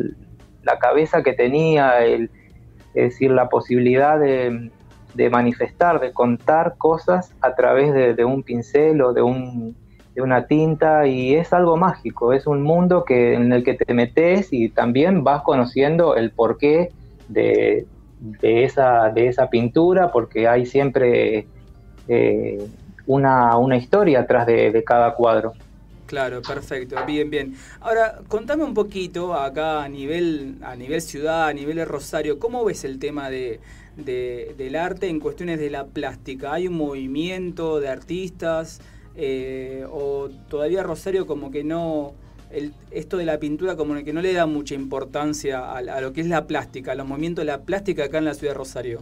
la 0.62 0.78
cabeza 0.78 1.24
que 1.24 1.33
tenía, 1.33 2.05
el, 2.05 2.31
es 2.95 3.11
decir, 3.11 3.33
la 3.33 3.49
posibilidad 3.49 4.20
de, 4.20 4.70
de 5.15 5.31
manifestar, 5.31 5.99
de 5.99 6.12
contar 6.12 6.77
cosas 6.78 7.35
a 7.41 7.57
través 7.57 8.16
de 8.16 8.24
un 8.24 8.45
pincel 8.45 9.03
o 9.03 9.12
de, 9.12 9.23
un, 9.23 9.74
de 10.16 10.22
una 10.22 10.47
tinta 10.48 11.06
y 11.06 11.34
es 11.36 11.52
algo 11.52 11.76
mágico, 11.78 12.32
es 12.32 12.47
un 12.48 12.62
mundo 12.62 13.05
que, 13.06 13.34
en 13.34 13.52
el 13.52 13.64
que 13.64 13.74
te 13.74 13.94
metes 13.94 14.48
y 14.52 14.70
también 14.72 15.24
vas 15.24 15.43
conociendo 15.44 16.16
el 16.16 16.32
porqué 16.32 16.94
de, 17.28 17.88
de, 18.18 18.64
esa, 18.64 19.10
de 19.10 19.28
esa 19.28 19.51
pintura, 19.51 20.10
porque 20.12 20.48
hay 20.48 20.66
siempre 20.66 21.51
eh, 22.09 22.59
una, 23.06 23.59
una 23.59 23.76
historia 23.76 24.20
atrás 24.20 24.47
de, 24.47 24.72
de 24.72 24.84
cada 24.84 25.14
cuadro. 25.14 25.59
Claro, 26.06 26.40
perfecto, 26.43 27.05
bien, 27.05 27.30
bien. 27.30 27.56
Ahora, 27.80 28.20
contame 28.28 28.62
un 28.62 28.74
poquito 28.74 29.34
acá 29.34 29.82
a 29.82 29.88
nivel, 29.88 30.56
a 30.62 30.76
nivel 30.76 31.02
ciudad, 31.02 31.48
a 31.48 31.52
nivel 31.52 31.76
de 31.76 31.84
Rosario, 31.84 32.38
¿cómo 32.38 32.64
ves 32.64 32.84
el 32.84 33.01
tema 33.01 33.28
de- 33.28 33.60
del 33.97 34.76
arte 34.76 35.09
en 35.09 35.20
cuestiones 35.20 35.59
de 35.59 35.70
la 35.70 35.86
plástica? 35.86 36.52
¿Hay 36.52 36.68
un 36.68 36.74
movimiento 36.74 37.80
de 37.80 37.88
artistas 37.88 38.80
eh, 39.16 39.86
o 39.90 40.28
todavía 40.48 40.82
Rosario 40.82 41.26
como 41.26 41.51
que 41.51 41.64
no, 41.64 42.12
el, 42.51 42.74
esto 42.90 43.16
de 43.16 43.24
la 43.24 43.38
pintura 43.38 43.76
como 43.76 43.94
que 44.05 44.12
no 44.12 44.20
le 44.20 44.32
da 44.32 44.47
mucha 44.47 44.74
importancia 44.74 45.72
a, 45.72 46.01
lo 46.01 46.12
que 46.12 46.20
es 46.20 46.26
la 46.26 46.47
plástica, 46.47 46.93
a 46.93 46.94
los 46.94 47.06
movimientos 47.06 47.43
de 47.44 47.52
la 47.52 47.62
plástica 47.62 48.05
acá 48.05 48.18
en 48.18 48.26
la 48.26 48.34
ciudad 48.34 48.52
de 48.52 48.59
Rosario? 48.59 49.01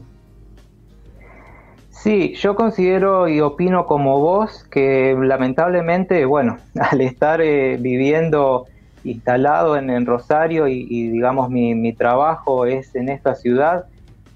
Sí, 1.90 2.34
yo 2.34 2.54
considero 2.54 3.28
y 3.28 3.40
opino 3.40 3.86
como 3.86 4.20
vos 4.20 4.64
que 4.70 5.16
lamentablemente, 5.18 6.24
bueno, 6.24 6.58
al 6.80 7.00
estar 7.00 7.40
eh, 7.40 7.76
viviendo 7.80 8.66
instalado 9.04 9.76
en, 9.76 10.06
Rosario 10.06 10.66
y, 10.66 11.08
digamos 11.10 11.50
mi, 11.50 11.74
mi, 11.74 11.92
trabajo 11.92 12.64
es 12.64 12.94
en 12.94 13.10
esta 13.10 13.34
ciudad, 13.34 13.84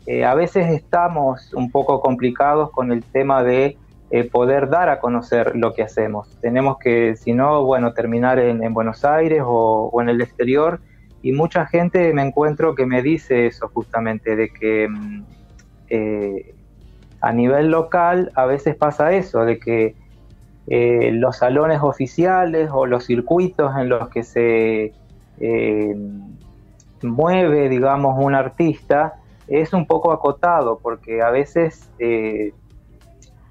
eh, 0.06 0.24
a 0.24 0.34
veces 0.34 0.70
estamos 0.72 1.54
un 1.54 1.70
poco 1.70 2.00
complicados 2.00 2.70
con 2.70 2.92
el 2.92 3.02
tema 3.02 3.42
de 3.42 3.78
eh, 4.10 4.24
poder 4.24 4.70
dar 4.70 4.88
a 4.88 5.00
conocer 5.00 5.54
lo 5.54 5.74
que 5.74 5.82
hacemos. 5.82 6.28
Tenemos 6.40 6.78
que, 6.78 7.14
si 7.16 7.34
no, 7.34 7.64
bueno, 7.64 7.92
terminar 7.92 8.38
en, 8.38 8.62
en 8.64 8.72
Buenos 8.72 9.04
Aires 9.04 9.42
o, 9.44 9.92
en 10.00 10.08
el 10.08 10.22
exterior 10.22 10.80
y 11.20 11.32
mucha 11.32 11.66
gente 11.66 12.14
me 12.14 12.22
encuentro 12.22 12.74
que 12.74 12.86
me 12.86 13.02
dice 13.02 13.46
eso 13.46 13.68
justamente, 13.68 14.34
de 14.34 14.48
que 14.48 14.88
mm, 14.88 15.24
eh, 15.90 16.54
a 17.20 17.32
nivel 17.34 17.70
local 17.70 18.32
a 18.34 18.46
veces 18.46 18.76
pasa 18.76 19.12
eso, 19.12 19.44
de 19.44 19.58
que 19.58 19.94
eh, 20.68 21.10
los 21.12 21.36
salones 21.36 21.80
oficiales 21.82 22.70
o 22.72 22.86
los 22.86 23.04
circuitos 23.04 23.76
en 23.76 23.90
los 23.90 24.08
que 24.08 24.22
se 24.22 24.94
mueve, 27.02 27.68
digamos, 27.68 28.16
un 28.18 28.34
artista 28.34 29.16
es 29.48 29.74
un 29.74 29.86
poco 29.86 30.12
acotado 30.12 30.78
porque 30.82 31.20
a 31.20 31.30
veces 31.30 31.90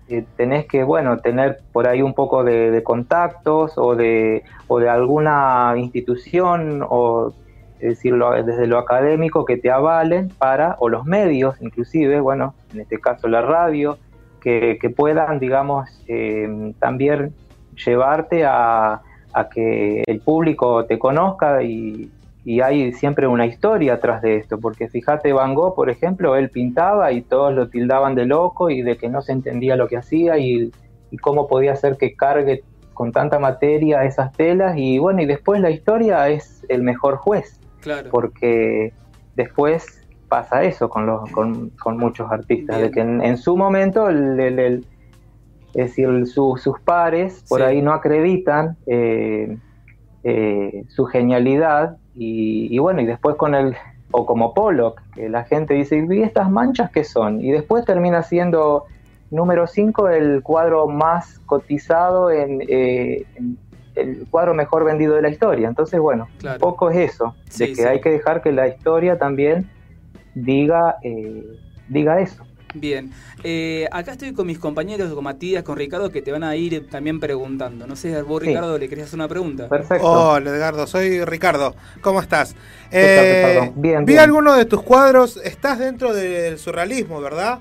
eh, 0.10 0.26
tenés 0.38 0.66
que, 0.66 0.84
bueno, 0.84 1.18
tener 1.20 1.60
por 1.72 1.88
ahí 1.88 2.02
un 2.02 2.14
poco 2.14 2.44
de, 2.44 2.82
contactos 2.84 3.78
o 3.78 3.96
de, 3.96 4.44
o 4.68 4.80
de 4.80 4.90
alguna 4.90 5.74
institución 5.78 6.86
o 6.88 7.34
decirlo 7.80 8.32
desde 8.44 8.68
lo 8.68 8.80
académico 8.80 9.46
que 9.46 9.58
te 9.58 9.70
avalen 9.70 10.30
para, 10.30 10.78
o 10.80 10.90
los 10.90 11.06
medios 11.06 11.62
inclusive, 11.62 12.20
bueno, 12.20 12.56
en 12.74 12.82
este 12.82 13.00
caso 13.00 13.28
la 13.28 13.42
radio, 13.42 13.98
que, 14.42 14.78
que 14.80 14.90
puedan, 14.90 15.40
digamos, 15.40 15.90
eh, 16.08 16.74
también 16.80 17.34
llevarte 17.86 18.46
a, 18.46 19.02
a, 19.34 19.50
que 19.50 20.04
el 20.08 20.22
público 20.22 20.86
te 20.86 20.98
conozca 20.98 21.62
y, 21.64 22.10
y, 22.48 22.62
hay 22.62 22.94
siempre 22.94 23.28
una 23.28 23.46
historia 23.46 23.96
atrás 23.96 24.22
de 24.22 24.38
esto, 24.38 24.60
porque 24.60 24.88
fíjate 24.88 25.34
Van 25.34 25.54
Gogh, 25.54 25.76
por 25.76 25.90
ejemplo, 25.90 26.36
él 26.36 26.50
pintaba 26.50 27.12
y 27.12 27.22
todos 27.22 27.54
lo 27.54 27.70
tildaban 27.70 28.16
de 28.16 28.26
loco 28.26 28.70
y 28.70 28.82
de 28.82 28.98
que 28.98 29.10
no 29.10 29.22
se 29.22 29.34
entendía 29.34 29.76
lo 29.76 29.88
que 29.88 29.98
hacía 29.98 30.38
y, 30.38 30.72
y 31.12 31.18
cómo 31.18 31.48
podía 31.48 31.76
ser 31.76 31.98
que 31.98 32.16
cargue 32.16 32.64
con 32.94 33.12
tanta 33.12 33.38
materia 33.38 34.06
esas 34.06 34.32
telas 34.32 34.78
y 34.78 34.98
bueno, 34.98 35.22
y 35.22 35.26
después 35.26 35.62
la 35.62 35.70
historia 35.70 36.30
es 36.30 36.66
el 36.70 36.84
mejor 36.84 37.18
juez. 37.18 37.60
Claro. 37.82 38.10
Porque 38.10 38.94
después 39.36 40.08
pasa 40.30 40.64
eso 40.64 40.90
con, 40.90 41.06
los, 41.06 41.30
con, 41.32 41.70
con 41.72 41.98
muchos 41.98 42.32
artistas, 42.32 42.78
Bien. 42.78 42.88
de 42.88 42.94
que 42.94 43.02
en, 43.02 43.22
en, 43.24 43.38
su 43.38 43.56
momento, 43.56 44.10
el, 44.10 44.40
el, 44.40 44.60
el 44.60 44.86
es 45.74 45.90
decir, 45.90 46.26
su, 46.26 46.58
sus 46.58 46.80
pares 46.80 47.44
por 47.48 47.60
sí. 47.60 47.66
ahí 47.66 47.82
no 47.82 47.94
acreditan 47.94 48.78
eh, 48.88 49.58
eh, 50.24 50.84
su 50.88 51.06
genialidad 51.06 51.98
y, 52.18 52.74
y, 52.74 52.80
bueno, 52.80 53.02
y 53.02 53.06
después 53.06 53.36
con 53.36 53.54
el, 53.56 53.76
o 54.12 54.26
como 54.26 54.54
Pollock, 54.54 55.02
que 55.14 55.30
la 55.30 55.44
gente 55.44 55.74
dice, 55.74 56.06
¿y 56.10 56.22
estas 56.22 56.50
manchas 56.50 56.92
qué 56.92 57.04
son? 57.04 57.42
Y 57.42 57.52
después 57.52 57.86
termina 57.86 58.24
siendo 58.24 58.86
número 59.30 59.68
5 59.68 60.10
el 60.10 60.42
cuadro 60.42 60.88
más 60.88 61.40
cotizado 61.46 62.32
en, 62.32 62.62
eh, 62.68 63.26
en 63.36 63.58
el 63.96 64.28
cuadro 64.30 64.54
mejor 64.54 64.86
vendido 64.86 65.16
de 65.16 65.22
la 65.22 65.30
historia. 65.30 65.68
Entonces, 65.68 66.00
bueno, 66.00 66.28
claro. 66.40 66.60
poco 66.60 66.90
es 66.90 67.12
eso, 67.12 67.36
sí, 67.50 67.66
de 67.66 67.70
que 67.70 67.76
sí. 67.76 67.84
hay 67.84 68.02
que 68.02 68.12
dejar 68.12 68.42
que 68.42 68.52
la 68.52 68.68
historia 68.68 69.18
también 69.18 69.70
diga, 70.36 70.98
eh, 71.02 71.44
diga 71.90 72.22
eso. 72.22 72.44
Bien, 72.80 73.12
eh, 73.44 73.88
acá 73.92 74.14
estoy 74.14 74.34
con 74.34 74.48
mis 74.48 74.60
compañeros, 74.60 75.14
con 75.14 75.24
Matías, 75.24 75.64
con 75.64 75.78
Ricardo, 75.78 76.12
que 76.12 76.22
te 76.22 76.32
van 76.32 76.44
a 76.44 76.56
ir 76.56 76.88
también 76.90 77.20
preguntando. 77.20 77.88
No 77.88 77.96
sé, 77.96 78.22
vos 78.22 78.42
Ricardo, 78.42 78.76
sí. 78.76 78.80
le 78.82 78.90
querías 78.90 79.08
hacer 79.08 79.18
una 79.18 79.28
pregunta. 79.28 79.68
Perfecto. 79.68 80.08
Hola 80.08 80.50
Edgardo, 80.50 80.88
soy 80.88 81.24
Ricardo. 81.26 81.76
¿Cómo 82.02 82.22
estás? 82.22 82.56
Eh, 82.92 83.72
bien, 83.76 84.06
vi 84.06 84.14
bien. 84.14 84.24
alguno 84.24 84.54
de 84.54 84.66
tus 84.66 84.82
cuadros, 84.82 85.38
estás 85.44 85.80
dentro 85.80 86.14
del 86.14 86.58
surrealismo, 86.58 87.20
¿verdad? 87.22 87.60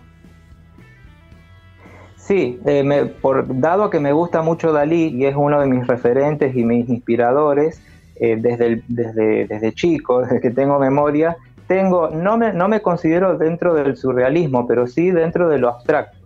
Sí, 2.27 2.59
eh, 2.67 2.83
me, 2.83 3.07
por, 3.07 3.47
dado 3.61 3.89
que 3.89 4.01
me 4.01 4.13
gusta 4.13 4.43
mucho 4.43 4.73
Dalí 4.73 5.15
y 5.15 5.27
es 5.27 5.37
uno 5.37 5.61
de 5.61 5.69
mis 5.69 5.87
referentes 5.87 6.57
y 6.57 6.65
mis 6.65 6.89
inspiradores 6.89 7.81
eh, 8.17 8.37
desde, 8.37 8.67
el, 8.67 8.85
desde, 8.89 9.47
desde 9.47 9.73
chico, 9.73 10.21
desde 10.23 10.41
que 10.41 10.51
tengo 10.51 10.81
memoria, 10.81 11.37
tengo, 11.67 12.11
no 12.11 12.37
me, 12.37 12.53
no 12.53 12.69
me 12.69 12.81
considero 12.81 13.37
dentro 13.37 13.75
del 13.75 13.97
surrealismo, 13.97 14.67
pero 14.67 14.87
sí 14.87 15.11
dentro 15.11 15.49
de 15.49 15.59
lo 15.59 15.69
abstracto. 15.69 16.17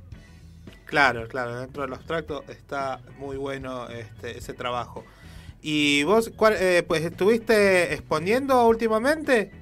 Claro, 0.84 1.28
claro, 1.28 1.60
dentro 1.60 1.82
de 1.82 1.88
lo 1.88 1.94
abstracto 1.94 2.44
está 2.48 3.00
muy 3.18 3.36
bueno 3.36 3.88
este, 3.88 4.36
ese 4.36 4.54
trabajo. 4.54 5.04
¿Y 5.62 6.02
vos, 6.04 6.30
cuál, 6.34 6.54
eh, 6.58 6.82
pues, 6.86 7.04
estuviste 7.04 7.94
exponiendo 7.94 8.66
últimamente? 8.66 9.52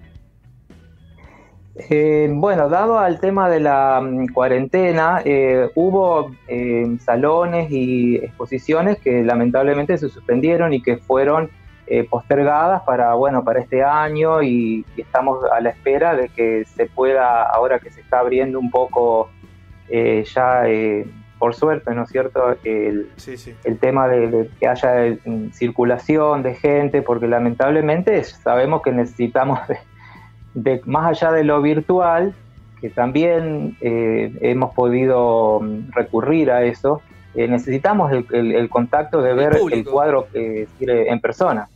Eh, 1.78 2.28
bueno, 2.32 2.68
dado 2.68 2.98
al 2.98 3.20
tema 3.20 3.48
de 3.48 3.60
la 3.60 4.00
um, 4.00 4.26
cuarentena, 4.28 5.22
eh, 5.24 5.70
hubo 5.76 6.34
eh, 6.48 6.96
salones 7.04 7.70
y 7.70 8.16
exposiciones 8.16 8.98
que 8.98 9.22
lamentablemente 9.22 9.96
se 9.96 10.08
suspendieron 10.08 10.72
y 10.72 10.82
que 10.82 10.96
fueron 10.96 11.50
eh, 11.90 12.04
postergadas 12.08 12.82
para, 12.82 13.14
bueno, 13.14 13.44
para 13.44 13.60
este 13.60 13.82
año 13.82 14.42
y, 14.42 14.84
y, 14.96 15.00
estamos 15.00 15.38
a 15.50 15.60
la 15.60 15.70
espera 15.70 16.14
de 16.14 16.28
que 16.28 16.64
se 16.64 16.86
pueda, 16.86 17.42
ahora 17.44 17.78
que 17.78 17.90
se 17.90 18.00
está 18.00 18.20
abriendo 18.20 18.58
un 18.58 18.70
poco 18.70 19.30
eh, 19.88 20.24
ya, 20.34 20.64
por 21.38 21.54
suerte, 21.54 21.94
¿no 21.94 22.02
es 22.02 22.10
cierto?, 22.10 22.56
el, 22.64 23.10
sí, 23.16 23.36
sí. 23.36 23.54
el 23.64 23.78
tema 23.78 24.08
de, 24.08 24.28
de, 24.28 24.50
que 24.60 24.66
haya 24.66 25.16
circulación 25.52 26.42
de 26.42 26.54
gente, 26.54 27.00
porque 27.02 27.26
lamentablemente 27.28 28.22
sabemos 28.24 28.82
que 28.82 28.92
necesitamos... 28.92 29.66
De, 29.68 29.78
de, 30.54 30.80
más 30.84 31.06
allá 31.06 31.32
de 31.32 31.44
lo 31.44 31.62
virtual, 31.62 32.34
que 32.80 32.90
también 32.90 33.76
eh, 33.80 34.32
hemos 34.40 34.74
podido 34.74 35.60
mm, 35.60 35.92
recurrir 35.92 36.50
a 36.50 36.62
eso, 36.64 37.02
eh, 37.34 37.48
necesitamos 37.48 38.12
el, 38.12 38.26
el, 38.32 38.54
el, 38.54 38.68
contacto 38.68 39.22
de 39.22 39.34
ver 39.34 39.58
el, 39.70 39.84
cuadro 39.84 40.26
que 40.32 40.66
quiere 40.78 41.10
en 41.10 41.20
persona, 41.20 41.68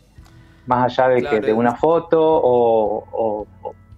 más 0.67 0.99
allá 0.99 1.09
de, 1.09 1.21
claro, 1.21 1.41
que, 1.41 1.47
de 1.47 1.53
una 1.53 1.75
foto 1.75 2.21
o, 2.21 3.07
o, 3.13 3.47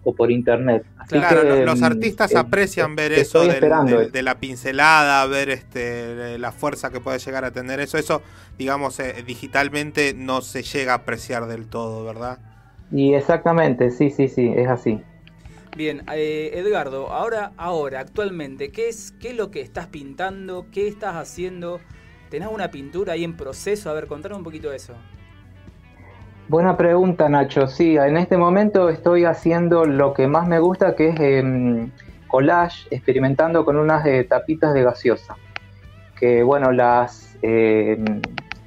o 0.04 0.14
por 0.14 0.30
internet. 0.30 0.84
Así 0.98 1.18
claro, 1.18 1.42
que, 1.42 1.64
los, 1.64 1.80
mm, 1.80 1.84
artistas 1.84 2.32
eh, 2.32 2.38
aprecian 2.38 2.94
ver 2.94 3.12
eso 3.12 3.40
del, 3.40 3.60
de, 4.12 4.22
la 4.22 4.34
pincelada, 4.36 5.26
ver 5.26 5.50
este 5.50 6.38
la 6.38 6.52
fuerza 6.52 6.90
que 6.90 7.00
puede 7.00 7.18
llegar 7.18 7.44
a 7.44 7.50
tener 7.50 7.80
eso. 7.80 7.98
Eso, 7.98 8.22
digamos, 8.58 9.00
eh, 9.00 9.24
digitalmente 9.26 10.14
no 10.14 10.42
se 10.42 10.62
llega 10.62 10.92
a 10.92 10.96
apreciar 10.96 11.46
del 11.46 11.66
todo, 11.66 12.04
¿verdad? 12.04 12.38
Y 12.92 13.14
exactamente, 13.14 13.90
sí, 13.90 14.10
sí, 14.10 14.28
sí, 14.28 14.52
es 14.54 14.68
así. 14.68 15.00
Bien, 15.76 16.04
eh, 16.12 16.52
Edgardo, 16.54 17.10
ahora, 17.10 17.52
ahora, 17.56 18.00
actualmente, 18.00 18.70
¿qué 18.70 18.88
es, 18.88 19.12
¿qué 19.18 19.30
es 19.30 19.36
lo 19.36 19.50
que 19.50 19.60
estás 19.60 19.88
pintando? 19.88 20.66
¿Qué 20.70 20.86
estás 20.86 21.16
haciendo? 21.16 21.80
¿Tenés 22.30 22.48
una 22.48 22.70
pintura 22.70 23.14
ahí 23.14 23.24
en 23.24 23.36
proceso? 23.36 23.90
A 23.90 23.94
ver, 23.94 24.06
contanos 24.06 24.38
un 24.38 24.44
poquito 24.44 24.70
de 24.70 24.76
eso. 24.76 24.94
Buena 26.48 26.76
pregunta, 26.76 27.28
Nacho. 27.28 27.66
Sí, 27.66 27.96
en 27.96 28.16
este 28.16 28.36
momento 28.36 28.88
estoy 28.88 29.24
haciendo 29.24 29.84
lo 29.84 30.12
que 30.12 30.26
más 30.26 30.46
me 30.46 30.58
gusta, 30.58 30.94
que 30.94 31.08
es 31.08 31.20
eh, 31.20 31.88
collage, 32.28 32.86
experimentando 32.90 33.64
con 33.64 33.76
unas 33.76 34.04
eh, 34.06 34.24
tapitas 34.24 34.74
de 34.74 34.82
gaseosa. 34.82 35.36
Que, 36.18 36.42
bueno, 36.42 36.72
las... 36.72 37.36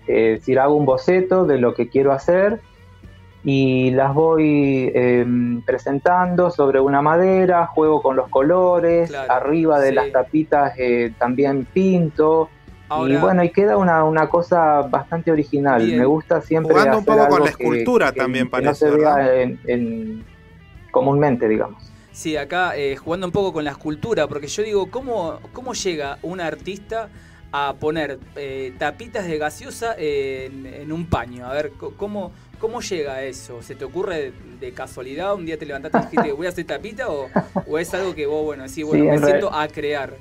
Eh, 0.09 0.39
si 0.41 0.55
hago 0.55 0.75
un 0.75 0.85
boceto 0.85 1.45
de 1.45 1.57
lo 1.57 1.73
que 1.73 1.89
quiero 1.89 2.13
hacer 2.13 2.61
y 3.43 3.91
las 3.91 4.13
voy 4.13 4.91
eh, 4.93 5.25
presentando 5.65 6.49
sobre 6.49 6.79
una 6.79 7.01
madera, 7.01 7.65
juego 7.67 8.01
con 8.01 8.15
los 8.15 8.29
colores, 8.29 9.09
claro, 9.09 9.31
arriba 9.31 9.79
de 9.79 9.89
sí. 9.89 9.95
las 9.95 10.11
tapitas 10.11 10.73
eh, 10.77 11.13
también 11.17 11.65
pinto. 11.65 12.49
Ahora, 12.89 13.13
y 13.13 13.17
bueno, 13.17 13.43
y 13.43 13.49
queda 13.49 13.77
una, 13.77 14.03
una 14.03 14.29
cosa 14.29 14.81
bastante 14.81 15.31
original. 15.31 15.83
Bien. 15.83 15.99
Me 15.99 16.05
gusta 16.05 16.41
siempre. 16.41 16.73
Jugando 16.73 16.99
un 16.99 17.05
poco 17.05 17.27
con 17.27 17.43
la 17.43 17.49
escultura 17.49 18.11
que, 18.11 18.19
también, 18.19 18.45
que 18.45 18.51
parece. 18.51 18.69
No 18.69 18.75
se 18.75 18.89
vea 18.91 19.41
en, 19.41 19.59
en, 19.65 20.25
comúnmente, 20.91 21.47
digamos. 21.47 21.91
Sí, 22.11 22.35
acá 22.35 22.75
eh, 22.75 22.95
jugando 22.95 23.27
un 23.27 23.31
poco 23.31 23.53
con 23.53 23.63
la 23.63 23.71
escultura, 23.71 24.27
porque 24.27 24.47
yo 24.47 24.63
digo, 24.63 24.89
¿cómo, 24.89 25.39
cómo 25.53 25.73
llega 25.73 26.17
un 26.23 26.41
artista 26.41 27.09
a 27.51 27.75
poner 27.79 28.19
eh, 28.35 28.73
tapitas 28.77 29.27
de 29.27 29.37
gaseosa 29.37 29.95
en, 29.97 30.65
en, 30.65 30.91
un 30.91 31.05
paño? 31.05 31.45
A 31.45 31.53
ver, 31.53 31.73
¿cómo, 31.97 32.31
¿Cómo 32.59 32.81
llega 32.81 33.21
eso? 33.21 33.61
¿Se 33.61 33.75
te 33.75 33.85
ocurre 33.85 34.33
de 34.59 34.71
casualidad? 34.71 35.35
¿Un 35.35 35.45
día 35.45 35.59
te 35.59 35.65
levantaste 35.65 35.97
y 35.97 36.01
dijiste 36.01 36.31
voy 36.31 36.47
a 36.47 36.49
hacer 36.49 36.65
tapita? 36.65 37.09
¿O, 37.09 37.29
o 37.67 37.77
es 37.77 37.93
algo 37.93 38.15
que 38.15 38.25
vos, 38.25 38.43
bueno, 38.43 38.63
decís, 38.63 38.83
bueno, 38.83 39.03
sí, 39.03 39.09
me 39.09 39.25
siento 39.27 39.53
a 39.53 39.67
crear? 39.67 40.15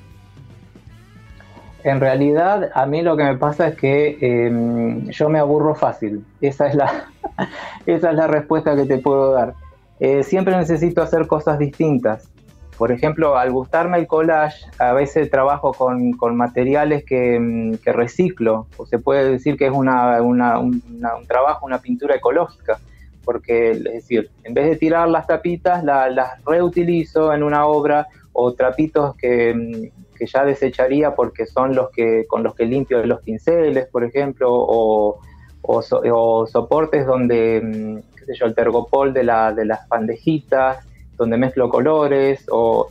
En 1.87 2.01
realidad, 2.01 2.69
a 2.73 2.85
mí 2.85 3.01
lo 3.01 3.15
que 3.15 3.23
me 3.23 3.37
pasa 3.37 3.69
es 3.69 3.77
que 3.77 4.17
eh, 4.19 5.01
yo 5.09 5.29
me 5.29 5.39
aburro 5.39 5.73
fácil. 5.73 6.25
Esa 6.41 6.67
es 6.67 6.75
la, 6.75 7.05
esa 7.85 8.09
es 8.09 8.15
la 8.15 8.27
respuesta 8.27 8.75
que 8.75 8.83
te 8.85 8.97
puedo 8.97 9.31
dar. 9.31 9.53
Eh, 10.01 10.23
siempre 10.23 10.57
necesito 10.57 11.01
hacer 11.01 11.27
cosas 11.27 11.57
distintas. 11.59 12.29
Por 12.77 12.91
ejemplo, 12.91 13.37
al 13.37 13.51
gustarme 13.51 13.99
el 13.99 14.05
collage, 14.05 14.65
a 14.79 14.91
veces 14.91 15.31
trabajo 15.31 15.71
con, 15.71 16.11
con 16.11 16.35
materiales 16.35 17.05
que, 17.05 17.79
que, 17.81 17.93
reciclo, 17.93 18.67
o 18.75 18.85
se 18.85 18.99
puede 18.99 19.31
decir 19.31 19.55
que 19.55 19.67
es 19.67 19.71
una, 19.71 20.21
una, 20.21 20.59
un 20.59 20.81
trabajo, 21.25 21.65
una 21.65 21.79
pintura 21.79 22.15
ecológica, 22.15 22.79
porque 23.23 23.71
es 23.71 23.83
decir, 23.83 24.29
en 24.43 24.53
vez 24.53 24.69
de 24.69 24.75
tirar 24.75 25.07
las 25.07 25.25
tapitas, 25.25 25.85
la- 25.85 26.09
las 26.09 26.43
reutilizo 26.45 27.33
en 27.33 27.43
una 27.43 27.65
obra 27.65 28.07
o 28.33 28.53
trapitos 28.53 29.15
que, 29.15 29.53
mm, 29.55 29.97
que 30.17 30.25
ya 30.25 30.43
desecharía 30.43 31.15
porque 31.15 31.45
son 31.45 31.75
los 31.75 31.89
que 31.91 32.25
con 32.27 32.43
los 32.43 32.55
que 32.55 32.65
limpio 32.65 33.05
los 33.05 33.21
pinceles, 33.21 33.87
por 33.87 34.03
ejemplo, 34.03 34.47
o, 34.51 35.19
o, 35.61 35.81
so- 35.81 36.01
o 36.13 36.47
soportes 36.47 37.05
donde, 37.05 37.61
mm, 37.63 38.15
qué 38.17 38.25
sé 38.25 38.33
yo, 38.35 38.45
el 38.45 38.55
tergopol 38.55 39.13
de, 39.13 39.23
la, 39.23 39.51
de 39.53 39.65
las 39.65 39.87
bandejitas, 39.87 40.85
donde 41.17 41.37
mezclo 41.37 41.69
colores, 41.69 42.45
o 42.51 42.89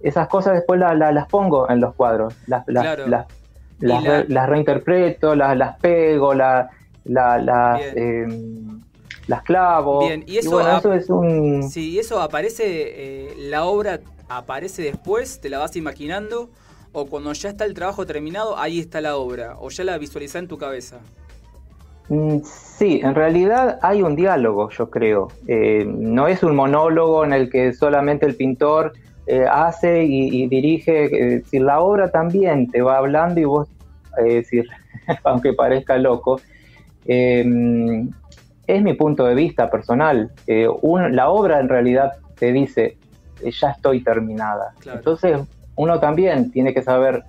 esas 0.00 0.28
cosas 0.28 0.54
después 0.54 0.78
la- 0.80 0.94
la- 0.94 1.12
las 1.12 1.28
pongo 1.28 1.68
en 1.70 1.80
los 1.80 1.94
cuadros, 1.94 2.34
las, 2.46 2.64
las, 2.68 2.82
Claro. 2.82 3.06
las, 3.08 3.26
Y 3.80 3.86
las, 3.86 4.04
la- 4.04 4.10
re- 4.22 4.28
las 4.28 4.48
reinterpreto, 4.48 5.34
las, 5.34 5.56
las 5.56 5.78
pego, 5.80 6.32
la- 6.34 6.70
la- 7.04 7.38
las, 7.38 7.80
eh, 7.96 8.26
las 9.26 9.42
clavo. 9.42 10.00
Bien, 10.06 10.22
y 10.26 10.38
eso, 10.38 10.50
bueno, 10.50 10.78
eso 10.78 10.92
es 10.94 11.10
un... 11.10 11.68
Sí, 11.68 11.98
eso 11.98 12.20
aparece, 12.20 12.64
eh, 12.66 13.34
la 13.38 13.64
obra 13.64 13.98
aparece 14.36 14.82
después, 14.82 15.40
te 15.40 15.48
la 15.48 15.58
vas 15.58 15.76
imaginando, 15.76 16.50
o 16.92 17.06
cuando 17.06 17.32
ya 17.32 17.50
está 17.50 17.64
el 17.64 17.74
trabajo 17.74 18.06
terminado, 18.06 18.58
ahí 18.58 18.80
está 18.80 19.00
la 19.00 19.16
obra, 19.16 19.56
o 19.58 19.70
ya 19.70 19.84
la 19.84 19.98
visualizás 19.98 20.42
en 20.42 20.48
tu 20.48 20.58
cabeza. 20.58 20.98
Mm, 22.08 22.38
Sí, 22.44 23.00
en 23.04 23.14
realidad 23.14 23.78
hay 23.82 24.02
un 24.02 24.16
diálogo, 24.16 24.68
yo 24.70 24.90
creo. 24.90 25.28
Eh, 25.46 25.84
no 25.86 26.26
es 26.26 26.42
un 26.42 26.56
monólogo 26.56 27.24
en 27.24 27.32
el 27.32 27.48
que 27.48 27.72
solamente 27.72 28.26
el 28.26 28.34
pintor 28.34 28.92
eh, 29.26 29.44
hace 29.48 30.02
y, 30.04 30.48
dirige. 30.48 31.42
si 31.44 31.60
la 31.60 31.80
obra 31.80 32.10
también 32.10 32.68
te 32.68 32.82
va 32.82 32.98
hablando 32.98 33.40
y 33.40 33.44
vos, 33.44 33.68
eh, 34.18 34.34
decir, 34.34 34.66
aunque 35.24 35.52
parezca 35.52 35.96
loco, 35.96 36.40
eh, 37.06 37.44
es 38.66 38.82
mi 38.82 38.94
punto 38.94 39.24
de 39.26 39.34
vista 39.34 39.70
personal. 39.70 40.30
Eh, 40.46 40.68
la 41.10 41.28
obra 41.28 41.60
en 41.60 41.68
realidad 41.68 42.12
te 42.38 42.52
dice, 42.52 42.84
eh, 42.84 42.96
ya 43.40 43.70
estoy 43.70 44.02
terminada. 44.02 44.74
Entonces 44.92 45.38
uno 45.76 45.98
también 46.00 46.50
tiene 46.50 46.72
que 46.72 46.82
saber 46.82 47.24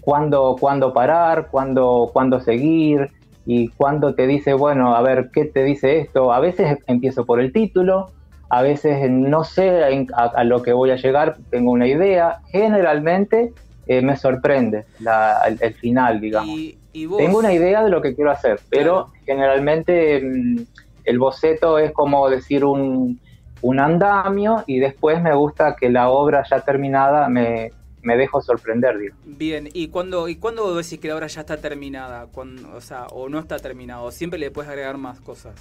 cuándo, 0.00 0.58
cuándo 0.60 0.92
parar, 0.92 1.48
cuándo, 1.50 2.10
cuándo 2.12 2.40
seguir 2.40 3.10
y 3.46 3.68
cuándo 3.74 4.14
te 4.14 4.26
dice, 4.26 4.54
bueno, 4.54 4.94
a 4.94 5.02
ver, 5.02 5.30
¿qué 5.32 5.44
te 5.46 5.64
dice 5.64 5.98
esto? 5.98 6.32
A 6.32 6.40
veces 6.40 6.78
empiezo 6.86 7.24
por 7.26 7.40
el 7.40 7.52
título, 7.52 8.12
a 8.50 8.62
veces 8.62 9.10
no 9.10 9.44
sé 9.44 9.82
a, 10.16 10.24
a 10.24 10.44
lo 10.44 10.62
que 10.62 10.72
voy 10.72 10.90
a 10.90 10.96
llegar, 10.96 11.36
tengo 11.50 11.70
una 11.72 11.86
idea, 11.86 12.38
generalmente 12.50 13.54
eh, 13.86 14.00
me 14.02 14.16
sorprende 14.16 14.86
la- 14.98 15.40
el, 15.46 15.58
el 15.60 15.74
final, 15.74 16.20
digamos. 16.20 16.56
Y 16.92 17.06
Tengo 17.18 17.38
una 17.38 17.52
idea 17.52 17.82
de 17.84 17.90
lo 17.90 18.00
que 18.00 18.14
quiero 18.14 18.30
hacer, 18.30 18.60
pero 18.70 19.08
generalmente 19.26 20.20
mm, 20.22 20.64
el 21.04 21.18
boceto 21.18 21.78
es 21.78 21.92
como 21.92 22.28
decir 22.30 22.64
un, 22.64 23.20
un 23.64 23.80
andamio 23.80 24.62
y 24.66 24.78
después 24.78 25.22
me 25.22 25.34
gusta 25.34 25.74
que 25.74 25.88
la 25.88 26.10
obra 26.10 26.44
ya 26.48 26.60
terminada 26.60 27.30
me, 27.30 27.70
me 28.02 28.14
dejo 28.14 28.42
sorprender, 28.42 28.98
digo. 28.98 29.16
Bien, 29.24 29.70
¿y 29.72 29.88
cuándo, 29.88 30.28
¿y 30.28 30.36
cuándo 30.36 30.76
decís 30.76 30.98
que 31.00 31.08
la 31.08 31.16
obra 31.16 31.28
ya 31.28 31.40
está 31.40 31.56
terminada? 31.56 32.26
Cuando, 32.30 32.76
o 32.76 32.80
sea, 32.82 33.06
o 33.06 33.30
no 33.30 33.38
está 33.38 33.58
terminada, 33.58 34.02
o 34.02 34.10
siempre 34.10 34.38
le 34.38 34.50
puedes 34.50 34.68
agregar 34.68 34.98
más 34.98 35.18
cosas. 35.20 35.54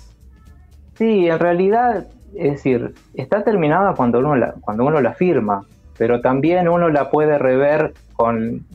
Sí, 0.95 1.29
en 1.29 1.39
realidad, 1.39 2.05
es 2.35 2.51
decir, 2.51 2.93
está 3.13 3.41
terminada 3.41 3.95
cuando 3.95 4.19
uno 4.19 4.35
la, 4.35 4.51
cuando 4.59 4.83
uno 4.83 4.99
la 4.99 5.13
firma, 5.13 5.65
pero 5.97 6.19
también 6.19 6.67
uno 6.67 6.89
la 6.89 7.09
puede 7.09 7.37
rever 7.37 7.93
con 8.17 8.65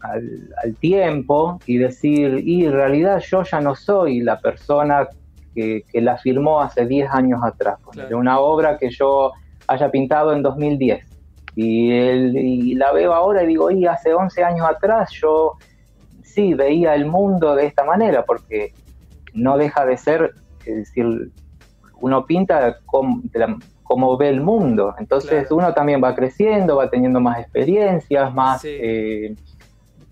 al, 0.00 0.54
al 0.62 0.74
tiempo 0.74 1.58
y 1.64 1.78
decir, 1.78 2.46
y 2.46 2.66
en 2.66 2.72
realidad 2.72 3.20
yo 3.20 3.44
ya 3.44 3.62
no 3.62 3.74
soy 3.74 4.20
la 4.20 4.38
persona 4.38 5.08
que, 5.58 5.82
que 5.90 6.00
la 6.00 6.16
firmó 6.16 6.60
hace 6.60 6.86
10 6.86 7.10
años 7.10 7.40
atrás. 7.42 7.78
Una 8.12 8.38
obra 8.38 8.78
que 8.78 8.90
yo 8.90 9.32
haya 9.66 9.90
pintado 9.90 10.32
en 10.32 10.42
2010. 10.42 11.04
Y, 11.56 11.92
y 11.92 12.74
la 12.76 12.92
veo 12.92 13.12
ahora 13.12 13.42
y 13.42 13.48
digo, 13.48 13.70
y 13.72 13.86
hace 13.86 14.14
11 14.14 14.44
años 14.44 14.66
atrás 14.68 15.10
yo 15.20 15.54
sí 16.22 16.54
veía 16.54 16.94
el 16.94 17.06
mundo 17.06 17.56
de 17.56 17.66
esta 17.66 17.82
manera, 17.84 18.24
porque 18.24 18.72
no 19.34 19.56
deja 19.56 19.84
de 19.84 19.96
ser, 19.96 20.34
es 20.64 20.76
decir, 20.76 21.32
uno 22.00 22.24
pinta 22.24 22.78
como 22.86 24.16
ve 24.16 24.28
el 24.28 24.40
mundo. 24.40 24.94
Entonces 24.98 25.50
uno 25.50 25.74
también 25.74 26.00
va 26.02 26.14
creciendo, 26.14 26.76
va 26.76 26.88
teniendo 26.88 27.20
más 27.20 27.40
experiencias, 27.40 28.32
más... 28.32 28.64
eh, 28.64 29.34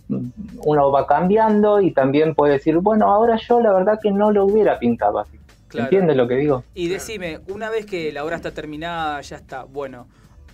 uno 0.08 0.90
va 0.90 1.06
cambiando 1.06 1.80
y 1.80 1.92
también 1.92 2.34
puede 2.34 2.54
decir, 2.54 2.76
bueno, 2.78 3.06
ahora 3.12 3.36
yo 3.36 3.60
la 3.60 3.72
verdad 3.72 3.98
que 4.02 4.10
no 4.10 4.30
lo 4.30 4.44
hubiera 4.46 4.78
pintado 4.78 5.18
así. 5.18 5.38
Claro. 5.68 5.84
¿Entiendes 5.84 6.16
lo 6.16 6.28
que 6.28 6.36
digo? 6.36 6.64
Y 6.74 6.88
decime, 6.88 7.40
una 7.48 7.70
vez 7.70 7.86
que 7.86 8.12
la 8.12 8.24
obra 8.24 8.36
está 8.36 8.52
terminada, 8.52 9.20
ya 9.20 9.36
está, 9.36 9.64
bueno, 9.64 10.06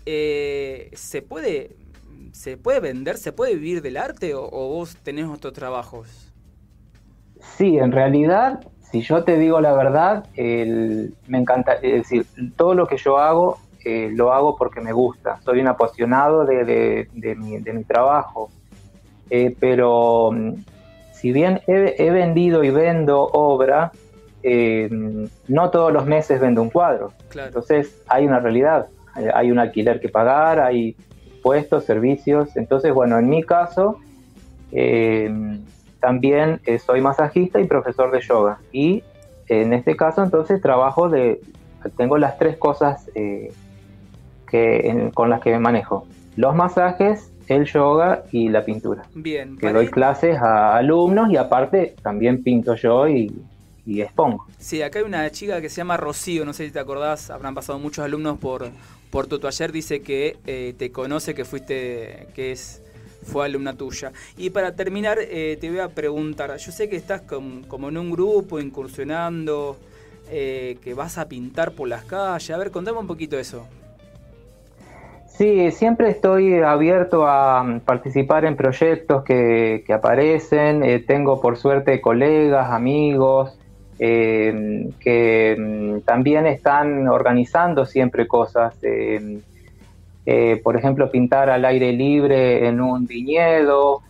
eh, 0.07 0.91
¿se 0.95 1.23
puede 1.23 1.77
se 2.33 2.57
puede 2.57 2.81
vender, 2.81 3.19
se 3.19 3.33
puede 3.33 3.55
vivir 3.55 3.83
del 3.83 3.99
arte 3.99 4.35
o, 4.35 4.45
o 4.51 4.69
vos 4.69 4.97
tenés 5.03 5.27
otros 5.27 5.53
trabajos? 5.53 6.09
Sí, 7.57 7.79
en 7.79 7.93
realidad, 7.93 8.61
si 8.81 9.03
yo 9.03 9.24
te 9.24 9.39
digo 9.39 9.61
la 9.61 9.73
verdad, 9.74 10.27
el- 10.35 11.15
me 11.27 11.39
encanta, 11.39 11.74
es 11.74 12.09
decir, 12.09 12.27
todo 12.57 12.74
lo 12.74 12.87
que 12.87 12.97
yo 12.97 13.19
hago, 13.19 13.59
eh, 13.85 14.11
lo 14.15 14.33
hago 14.33 14.57
porque 14.57 14.81
me 14.81 14.93
gusta. 14.93 15.41
Soy 15.43 15.61
un 15.61 15.69
apasionado 15.69 16.45
de, 16.45 16.65
de- 16.65 17.09
de 17.12 17.35
mi, 17.35 17.59
de 17.59 17.73
mi 17.73 17.85
trabajo. 17.85 18.51
Eh, 19.34 19.56
pero 19.59 20.30
mm, 20.30 20.52
si 21.12 21.32
bien 21.32 21.62
he, 21.66 21.94
he 21.96 22.10
vendido 22.10 22.62
y 22.64 22.70
vendo 22.70 23.22
obra, 23.32 23.90
eh, 24.42 24.90
no 25.48 25.70
todos 25.70 25.90
los 25.90 26.04
meses 26.04 26.38
vendo 26.38 26.60
un 26.60 26.68
cuadro. 26.68 27.12
Entonces 27.46 27.96
hay 28.09 28.26
una 28.26 28.40
realidad, 28.40 28.88
hay- 29.14 29.28
hay 29.34 29.50
un 29.50 29.59
alquiler 29.59 30.00
que 30.00 30.10
pagar, 30.10 30.60
hay 30.60 30.94
puestos, 31.42 31.84
servicios. 31.86 32.54
Entonces, 32.59 32.92
bueno, 32.92 33.18
en 33.18 33.28
mi 33.30 33.42
caso, 33.42 33.98
eh, 34.70 35.30
también 36.00 36.60
eh, 36.66 36.78
soy 36.78 37.00
masajista 37.00 37.59
y 37.59 37.64
profesor 37.66 38.10
de 38.10 38.20
yoga. 38.20 38.59
Y 38.70 39.02
en 39.48 39.72
este 39.72 39.96
caso, 39.96 40.22
entonces, 40.22 40.60
trabajo 40.60 41.09
de. 41.09 41.40
Tengo 41.96 42.18
las 42.18 42.36
tres 42.38 42.59
cosas 42.59 43.10
eh, 43.14 43.50
que, 44.50 44.88
en- 44.90 45.10
con 45.10 45.30
las 45.30 45.40
que 45.40 45.50
me 45.52 45.59
manejo: 45.59 46.06
los 46.36 46.54
masajes, 46.54 47.31
el 47.48 47.64
yoga 47.66 48.24
y 48.32 48.48
la 48.48 48.64
pintura. 48.64 49.05
Bien, 49.14 49.56
Que 49.59 49.73
doy 49.73 49.89
clases 49.89 50.36
a 50.39 50.77
alumnos 50.77 51.31
y 51.31 51.36
aparte 51.36 51.94
también 52.02 52.43
pinto 52.43 52.74
yo 52.74 53.09
y, 53.09 53.32
y 53.86 54.01
expongo. 54.01 54.47
Sí, 54.59 54.82
acá 54.82 54.98
hay 55.01 55.05
una 55.05 55.31
chica 55.31 55.60
que 55.60 55.69
se 55.69 55.77
llama 55.77 55.97
Rocío, 55.97 56.44
no 56.44 56.52
sé 56.52 56.66
si 56.66 56.73
te 56.73 56.78
acordás, 56.78 57.31
habrán 57.31 57.55
pasado 57.55 57.78
muchos 57.78 58.05
alumnos 58.05 58.39
por, 58.39 58.69
por 59.10 59.27
tu 59.27 59.39
taller, 59.39 59.73
dice 59.73 60.01
que 60.02 60.36
eh, 60.47 60.74
te 60.78 60.90
conoce, 60.93 61.35
que 61.35 61.44
fuiste, 61.44 62.28
que 62.35 62.52
es 62.52 62.78
fue 63.24 63.44
alumna 63.44 63.74
tuya. 63.74 64.10
Y 64.36 64.51
para 64.51 64.74
terminar, 64.74 65.16
eh, 65.20 65.56
te 65.60 65.70
voy 65.70 65.78
a 65.78 65.89
preguntar, 65.89 66.56
yo 66.56 66.73
sé 66.73 66.89
que 66.89 66.97
estás 66.97 67.20
com- 67.23 67.62
como 67.69 67.89
en 67.89 67.97
un 67.97 68.10
grupo, 68.10 68.59
incursionando, 68.59 69.77
eh, 70.28 70.77
que 70.82 70.94
vas 70.94 71.19
a 71.19 71.28
pintar 71.28 71.73
por 71.73 71.86
las 71.89 72.05
calles, 72.05 72.51
a 72.51 72.56
ver, 72.59 72.70
contame 72.73 72.98
un 72.98 73.06
poquito 73.06 73.39
eso. 73.39 73.66
Sí, 75.36 75.70
siempre 75.72 76.10
estoy 76.10 76.60
abierto 76.60 77.26
a 77.26 77.62
mm, 77.64 77.80
participar 77.80 78.44
en 78.44 78.56
proyectos 78.56 79.24
que, 79.24 79.82
que 79.86 79.92
aparecen. 79.92 80.84
Eh, 80.84 81.00
tengo 81.00 81.40
por 81.40 81.56
suerte 81.56 82.00
colegas, 82.00 82.70
amigos 82.70 83.56
eh, 83.98 84.90
que 85.00 85.56
mm, 85.59 86.00
también 86.00 86.46
están 86.46 87.09
organizando 87.09 87.86
siempre 87.86 88.26
cosas. 88.28 88.74
eh, 88.82 89.40
eh, 90.24 90.60
por 90.62 90.76
ejemplo, 90.76 91.10
pintar 91.10 91.50
al 91.50 91.64
aire 91.64 91.92
libre 91.92 92.68
en 92.68 92.80
un 92.80 93.06
viñedo, 93.06 94.02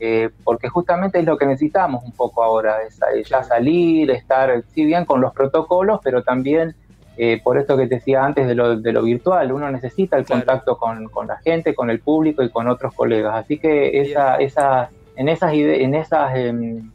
eh, 0.00 0.30
porque 0.42 0.68
justamente 0.68 1.20
es 1.20 1.24
lo 1.24 1.36
que 1.36 1.46
necesitamos 1.46 2.02
un 2.04 2.12
poco 2.12 2.42
ahora, 2.42 2.78
es 2.82 2.98
ya 3.28 3.44
salir, 3.44 4.10
estar, 4.10 4.62
si 4.74 4.84
bien 4.84 5.04
con 5.04 5.20
los 5.20 5.32
protocolos, 5.32 6.00
pero 6.02 6.22
también 6.22 6.74
eh, 7.22 7.38
por 7.44 7.58
esto 7.58 7.76
que 7.76 7.86
te 7.86 7.96
decía 7.96 8.24
antes 8.24 8.48
de 8.48 8.54
lo, 8.54 8.80
de 8.80 8.92
lo 8.94 9.02
virtual, 9.02 9.52
uno 9.52 9.70
necesita 9.70 10.16
el 10.16 10.24
contacto 10.24 10.78
con, 10.78 11.04
con 11.10 11.26
la 11.26 11.36
gente, 11.36 11.74
con 11.74 11.90
el 11.90 12.00
público 12.00 12.42
y 12.42 12.48
con 12.48 12.66
otros 12.66 12.94
colegas. 12.94 13.44
Así 13.44 13.58
que 13.58 14.00
esa, 14.00 14.36
esa, 14.36 14.88
en 15.16 15.28
esas, 15.28 15.52
en 15.52 15.94
esas 15.94 16.34
em, 16.34 16.90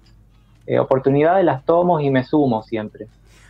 eh, 0.65 0.79
oportunidades 0.79 1.45
las 1.45 1.63
tomo 1.63 1.99
y 1.99 2.09
me 2.09 2.23
sumo 2.23 2.63
siempre. 2.63 3.05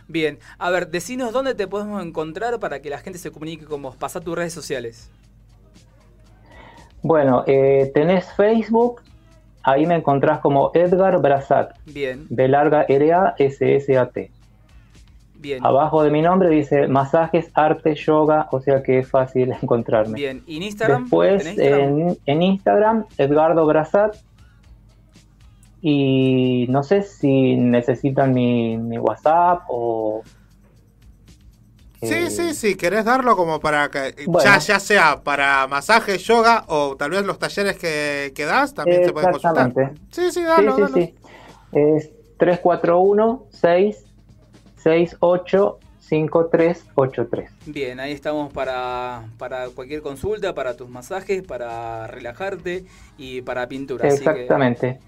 Bien, 0.06 0.38
a 0.58 0.68
ver, 0.68 0.88
decinos 0.88 1.32
dónde 1.32 1.54
te 1.54 1.66
podemos 1.66 2.04
encontrar 2.04 2.60
para 2.60 2.82
que 2.82 2.90
la 2.90 2.98
gente 2.98 3.18
se 3.18 3.30
comunique 3.30 3.64
con 3.64 3.80
vos. 3.80 3.96
Pasá 3.96 4.20
tus 4.20 4.36
redes 4.36 4.52
sociales. 4.52 5.08
Bueno, 7.00 7.42
eh, 7.46 7.90
tenés 7.94 8.30
Facebook, 8.34 9.00
ahí 9.62 9.86
me 9.86 9.94
encontrás 9.94 10.40
como 10.40 10.72
Edgar 10.74 11.22
Brazat, 11.22 11.74
Bien, 11.86 12.26
de 12.28 12.48
larga 12.48 12.82
R-A-S-S-A-T. 12.86 14.35
Bien. 15.46 15.64
Abajo 15.64 16.02
de 16.02 16.10
mi 16.10 16.20
nombre 16.22 16.48
dice 16.50 16.88
masajes, 16.88 17.50
arte, 17.54 17.94
yoga, 17.94 18.48
o 18.50 18.60
sea 18.60 18.82
que 18.82 18.98
es 18.98 19.08
fácil 19.08 19.52
encontrarme. 19.62 20.14
Bien, 20.14 20.42
¿y 20.46 20.56
en 20.56 20.62
Instagram? 20.64 21.02
Después. 21.04 21.46
En, 21.46 22.18
en 22.26 22.42
Instagram, 22.42 23.04
Edgardo 23.16 23.64
Brazat. 23.66 24.16
Y 25.80 26.66
no 26.68 26.82
sé 26.82 27.02
si 27.02 27.56
necesitan 27.56 28.32
mi, 28.32 28.76
mi 28.76 28.98
WhatsApp 28.98 29.62
o... 29.68 30.22
Sí, 32.02 32.14
Eh, 32.14 32.30
sí, 32.30 32.54
sí, 32.54 32.74
querés 32.76 33.04
darlo 33.04 33.36
como 33.36 33.58
para 33.60 33.88
que 33.90 34.14
Bueno. 34.26 34.48
ya, 34.50 34.58
ya 34.58 34.80
sea 34.80 35.22
para 35.22 35.66
masaje, 35.66 36.18
yoga 36.18 36.64
o 36.68 36.96
tal 36.96 37.10
vez 37.10 37.24
los 37.24 37.38
talleres 37.38 37.76
que, 37.78 38.32
que 38.34 38.44
das 38.44 38.74
también 38.74 39.04
se 39.04 39.12
pueden 39.12 39.30
consultar. 39.32 39.72
Sí, 40.10 40.30
sí, 40.30 40.42
dalo, 40.42 40.74
sí, 40.76 40.82
dalo. 40.82 40.94
sí. 40.94 41.14
Es 41.72 42.10
341-668-5383. 44.86 47.48
Bien, 47.66 48.00
ahí 48.00 48.12
estamos 48.12 48.52
para, 48.52 49.24
para 49.38 49.68
cualquier 49.70 50.02
consulta, 50.02 50.54
para 50.54 50.76
tus 50.76 50.88
masajes, 50.88 51.42
para 51.42 52.06
relajarte 52.06 52.84
y 53.18 53.42
para 53.42 53.66
pintura. 53.68 54.06
así 54.08 54.22
que- 54.24 54.30
Exactamente. 54.30 54.98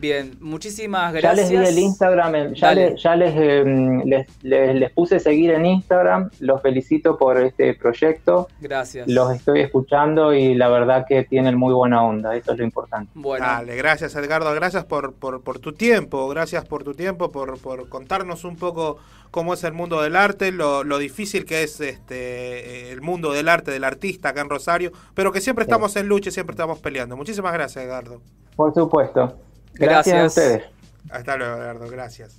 Bien, 0.00 0.36
muchísimas 0.40 1.12
Ya 1.14 1.20
gracias. 1.20 1.50
les 1.50 1.60
di 1.60 1.66
el 1.66 1.78
Instagram, 1.84 2.54
ya, 2.54 2.74
le- 2.74 2.96
ya 2.96 3.16
les, 3.16 3.34
eh, 3.36 3.64
les, 4.04 4.26
les- 4.42 4.74
les 4.74 4.90
puse 4.92 5.20
seguir 5.20 5.50
en 5.50 5.66
Instagram. 5.66 6.30
Los 6.40 6.62
felicito 6.62 7.16
por 7.18 7.38
este 7.38 7.74
proyecto. 7.74 8.48
Gracias. 8.60 9.06
Los 9.08 9.32
estoy 9.34 9.60
escuchando 9.60 10.32
y 10.34 10.54
la 10.54 10.68
verdad 10.68 11.06
que 11.08 11.24
tienen 11.24 11.56
muy 11.56 11.72
buena 11.74 12.02
onda. 12.04 12.34
Eso 12.36 12.52
es 12.52 12.58
lo 12.58 12.64
importante. 12.64 13.10
Bueno, 13.14 13.44
Dale, 13.46 13.76
gracias 13.76 14.14
Edgardo, 14.16 14.52
gracias 14.54 14.84
por, 14.84 15.12
por, 15.14 15.42
por 15.42 15.58
tu 15.58 15.72
tiempo, 15.72 16.28
gracias 16.28 16.64
por 16.64 16.84
tu 16.84 16.94
tiempo, 16.94 17.30
por, 17.30 17.58
por 17.58 17.88
contarnos 17.88 18.44
un 18.44 18.56
poco 18.56 18.98
cómo 19.30 19.52
es 19.54 19.62
el 19.64 19.72
mundo 19.74 20.00
del 20.00 20.16
arte, 20.16 20.52
lo, 20.52 20.84
lo 20.84 20.96
difícil 20.98 21.44
que 21.44 21.62
es 21.62 21.80
este 21.80 22.90
el 22.92 23.00
mundo 23.02 23.32
del 23.32 23.48
arte, 23.48 23.70
del 23.70 23.84
artista 23.84 24.30
acá 24.30 24.40
en 24.40 24.48
Rosario, 24.48 24.90
pero 25.14 25.32
que 25.32 25.40
siempre 25.40 25.62
estamos 25.64 25.94
en 25.96 26.06
lucha 26.08 26.30
y 26.30 26.32
siempre 26.32 26.52
estamos 26.54 26.78
peleando. 26.78 27.16
Muchísimas 27.16 27.52
gracias 27.52 27.84
Edgardo. 27.84 28.20
Por 28.56 28.72
supuesto. 28.74 29.36
Gracias, 29.74 30.16
a 30.16 30.26
ustedes. 30.26 30.64
Hasta 31.10 31.36
luego 31.36 31.56
Edgardo, 31.56 31.88
gracias. 31.88 32.36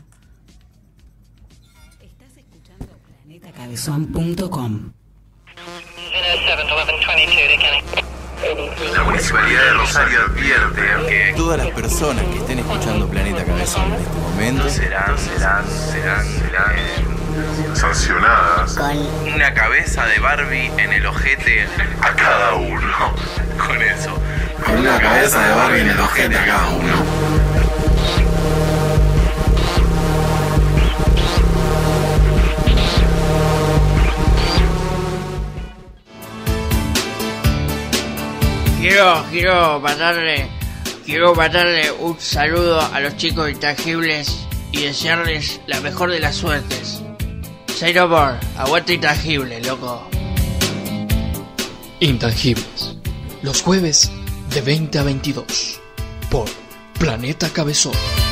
Cabezón.com 3.56 4.92
La 8.94 9.04
Municipalidad 9.04 9.64
de 9.64 9.74
Rosario 9.74 10.22
advierte 10.22 10.82
que 11.08 11.34
Todas 11.36 11.58
las 11.58 11.68
personas 11.74 12.26
que 12.26 12.38
estén 12.38 12.60
escuchando 12.60 13.08
Planeta 13.08 13.44
Cabezón 13.44 13.94
en 13.94 14.02
este 14.02 14.18
momento 14.18 14.70
serán, 14.70 15.18
serán, 15.18 15.66
serán, 15.68 16.26
serán 16.26 17.76
sancionadas 17.76 18.76
con 18.76 18.98
una 19.34 19.54
cabeza 19.54 20.06
de 20.06 20.20
Barbie 20.20 20.72
en 20.78 20.94
el 20.94 21.06
ojete 21.06 21.68
a 22.02 22.14
cada 22.16 22.56
uno. 22.56 23.16
Con 23.58 23.82
eso. 23.82 24.18
Con 24.66 24.78
una 24.80 25.00
cabeza 25.00 25.48
de 25.48 25.56
Barbie 25.56 25.82
en 25.82 25.90
el 25.90 26.00
ojete 26.00 26.38
a 26.38 26.46
cada 26.46 26.70
uno. 26.70 27.19
Quiero, 38.80 39.26
quiero 39.30 39.82
mandarle, 39.82 40.48
quiero 41.06 41.36
mandarle 41.36 41.92
un 41.92 42.18
saludo 42.18 42.80
a 42.80 43.02
los 43.02 43.18
chicos 43.18 43.50
intangibles 43.52 44.48
y 44.72 44.84
desearles 44.84 45.60
la 45.68 45.82
mejor 45.82 46.10
de 46.12 46.22
las 46.22 46.38
suertes. 46.38 47.02
Say 47.76 47.94
no 47.94 48.08
more, 48.08 48.38
aguante 48.58 48.94
intangible, 48.94 49.60
loco. 49.62 50.08
Intangibles. 52.00 52.96
Los 53.42 53.62
jueves 53.62 54.10
de 54.54 54.62
20 54.62 55.00
a 55.00 55.04
22. 55.04 55.82
Por 56.32 56.48
Planeta 56.98 57.50
Cabezón. 57.50 58.29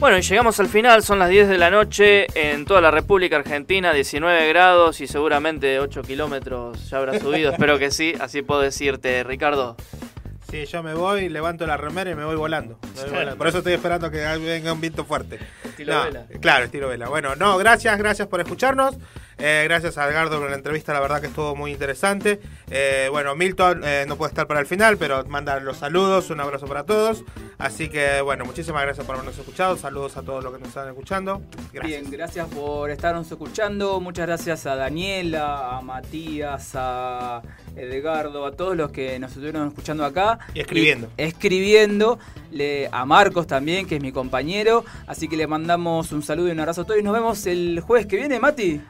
Bueno, 0.00 0.16
y 0.16 0.22
llegamos 0.22 0.58
al 0.58 0.68
final, 0.68 1.02
son 1.02 1.18
las 1.18 1.28
10 1.28 1.46
de 1.46 1.58
la 1.58 1.70
noche 1.70 2.26
en 2.34 2.64
toda 2.64 2.80
la 2.80 2.90
República 2.90 3.36
Argentina, 3.36 3.92
19 3.92 4.48
grados 4.48 5.02
y 5.02 5.06
seguramente 5.06 5.78
8 5.78 6.00
kilómetros 6.00 6.88
ya 6.88 6.96
habrá 6.96 7.20
subido, 7.20 7.50
espero 7.52 7.78
que 7.78 7.90
sí, 7.90 8.14
así 8.18 8.40
puedo 8.40 8.62
decirte, 8.62 9.22
Ricardo. 9.24 9.76
Sí, 10.50 10.64
yo 10.64 10.82
me 10.82 10.94
voy, 10.94 11.28
levanto 11.28 11.66
la 11.66 11.76
remera 11.76 12.10
y 12.10 12.14
me 12.14 12.24
voy 12.24 12.34
volando. 12.34 12.78
Me 12.96 13.02
voy 13.02 13.10
volando. 13.10 13.36
Por 13.36 13.48
eso 13.48 13.58
estoy 13.58 13.74
esperando 13.74 14.10
que 14.10 14.16
venga 14.38 14.72
un 14.72 14.80
viento 14.80 15.04
fuerte. 15.04 15.38
Estilo 15.64 15.94
No, 15.94 16.04
vela. 16.04 16.24
Claro, 16.40 16.64
estilo 16.64 16.88
vela. 16.88 17.08
Bueno, 17.10 17.36
no, 17.36 17.58
gracias, 17.58 17.98
gracias 17.98 18.26
por 18.26 18.40
escucharnos. 18.40 18.96
Eh, 19.42 19.62
gracias 19.64 19.96
a 19.96 20.06
Edgardo 20.06 20.38
por 20.38 20.50
la 20.50 20.56
entrevista, 20.56 20.92
la 20.92 21.00
verdad 21.00 21.20
que 21.22 21.28
estuvo 21.28 21.56
muy 21.56 21.72
interesante. 21.72 22.40
Eh, 22.70 23.08
bueno, 23.10 23.34
Milton 23.34 23.80
eh, 23.84 24.04
no 24.06 24.16
puede 24.16 24.28
estar 24.28 24.46
para 24.46 24.60
el 24.60 24.66
final, 24.66 24.98
pero 24.98 25.24
manda 25.24 25.58
los 25.60 25.78
saludos, 25.78 26.28
un 26.28 26.40
abrazo 26.40 26.66
para 26.66 26.84
todos. 26.84 27.24
Así 27.56 27.88
que, 27.88 28.20
bueno, 28.20 28.44
muchísimas 28.44 28.82
gracias 28.82 29.06
por 29.06 29.14
habernos 29.14 29.38
escuchado. 29.38 29.78
Saludos 29.78 30.18
a 30.18 30.22
todos 30.22 30.44
los 30.44 30.52
que 30.52 30.58
nos 30.58 30.68
están 30.68 30.88
escuchando. 30.88 31.40
Gracias. 31.72 32.00
Bien, 32.00 32.10
gracias 32.10 32.48
por 32.48 32.90
estarnos 32.90 33.30
escuchando. 33.30 33.98
Muchas 34.00 34.26
gracias 34.26 34.66
a 34.66 34.76
Daniela, 34.76 35.76
a 35.76 35.80
Matías, 35.80 36.72
a 36.74 37.40
Edgardo, 37.76 38.44
a 38.44 38.52
todos 38.52 38.76
los 38.76 38.90
que 38.92 39.18
nos 39.18 39.30
estuvieron 39.30 39.68
escuchando 39.68 40.04
acá. 40.04 40.38
Y 40.54 40.60
escribiendo. 40.60 41.08
Y 41.16 41.22
escribiendo. 41.22 42.18
Le, 42.50 42.88
a 42.90 43.04
Marcos 43.04 43.46
también, 43.46 43.86
que 43.86 43.96
es 43.96 44.02
mi 44.02 44.10
compañero. 44.10 44.84
Así 45.06 45.28
que 45.28 45.36
le 45.36 45.46
mandamos 45.46 46.12
un 46.12 46.22
saludo 46.22 46.48
y 46.48 46.50
un 46.50 46.60
abrazo 46.60 46.82
a 46.82 46.84
todos. 46.84 47.00
Y 47.00 47.02
nos 47.02 47.14
vemos 47.14 47.46
el 47.46 47.80
jueves 47.80 48.06
que 48.06 48.16
viene, 48.16 48.40
Mati. 48.40 48.80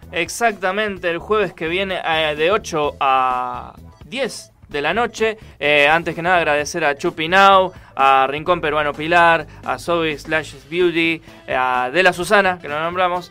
Exactamente, 0.42 1.10
el 1.10 1.18
jueves 1.18 1.52
que 1.52 1.68
viene 1.68 2.00
eh, 2.02 2.34
de 2.34 2.50
8 2.50 2.96
a 2.98 3.74
10 4.06 4.52
de 4.70 4.80
la 4.80 4.94
noche. 4.94 5.36
Eh, 5.58 5.86
antes 5.86 6.14
que 6.14 6.22
nada 6.22 6.38
agradecer 6.38 6.82
a 6.82 6.96
Chupi 6.96 7.28
Now, 7.28 7.74
a 7.94 8.26
Rincón 8.26 8.62
Peruano 8.62 8.94
Pilar, 8.94 9.46
a 9.62 9.78
Zoe 9.78 10.16
Slash 10.16 10.54
Beauty, 10.70 11.20
eh, 11.46 11.54
a 11.54 11.90
De 11.92 12.02
La 12.02 12.14
Susana, 12.14 12.58
que 12.58 12.68
lo 12.68 12.80
nombramos. 12.80 13.30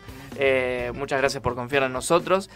Muchas 0.94 1.18
gracias 1.18 1.42
por 1.42 1.56
confiar 1.56 1.82
en 1.82 1.92
nosotros. 1.92 2.48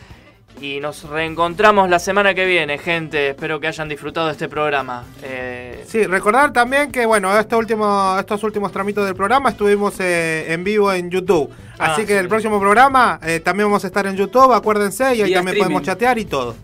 Y 0.61 0.81
nos 0.81 1.03
reencontramos 1.03 1.91
la 1.91 1.99
semana 1.99 2.33
que 2.33 2.47
viene, 2.47 2.79
gente. 2.79 3.31
Espero 3.31 3.61
que 3.61 3.67
hayan 3.67 3.89
disfrutado 3.89 4.27
de 4.27 4.33
este 4.33 4.49
programa. 4.49 5.05
Eh, 5.23 5.85
Sí, 5.87 6.05
recordar 6.07 6.53
también 6.53 6.91
que, 6.91 7.05
bueno, 7.05 7.37
este 7.39 7.55
último, 7.55 8.17
estos 8.19 8.43
últimos 8.45 8.73
tramitos 8.73 9.05
del 9.05 9.15
programa 9.15 9.51
estuvimos 9.51 9.95
eh, 10.01 10.53
en 10.53 10.65
vivo 10.65 10.93
en 10.93 11.11
YouTube. 11.11 11.51
Así 11.79 12.03
Ah, 12.03 12.07
que 12.07 12.13
sí. 12.15 12.19
el 12.19 12.29
próximo 12.29 12.59
programa 12.61 13.19
eh, 13.23 13.41
también 13.41 13.69
vamos 13.69 13.85
a 13.85 13.89
estar 13.89 14.07
en 14.07 14.17
YouTube, 14.17 14.53
acuérdense, 14.53 15.05
y 15.17 15.23
ahí 15.23 15.33
también 15.35 15.49
streaming. 15.57 15.63
podemos 15.65 15.83
chatear 15.83 16.19
y 16.19 16.25
todo. 16.25 16.55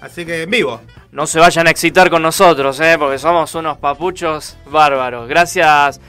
Así 0.00 0.24
que 0.26 0.42
en 0.42 0.50
vivo. 0.50 0.80
no 1.12 1.26
se 1.26 1.38
vayan 1.38 1.66
a 1.66 1.70
excitar 1.70 2.10
con 2.10 2.22
nosotros, 2.22 2.80
eh, 2.80 2.96
porque 2.98 3.18
somos 3.18 3.54
unos 3.54 3.78
papuchos 3.78 4.56
bárbaros. 4.66 5.28
Gracias, 5.28 6.00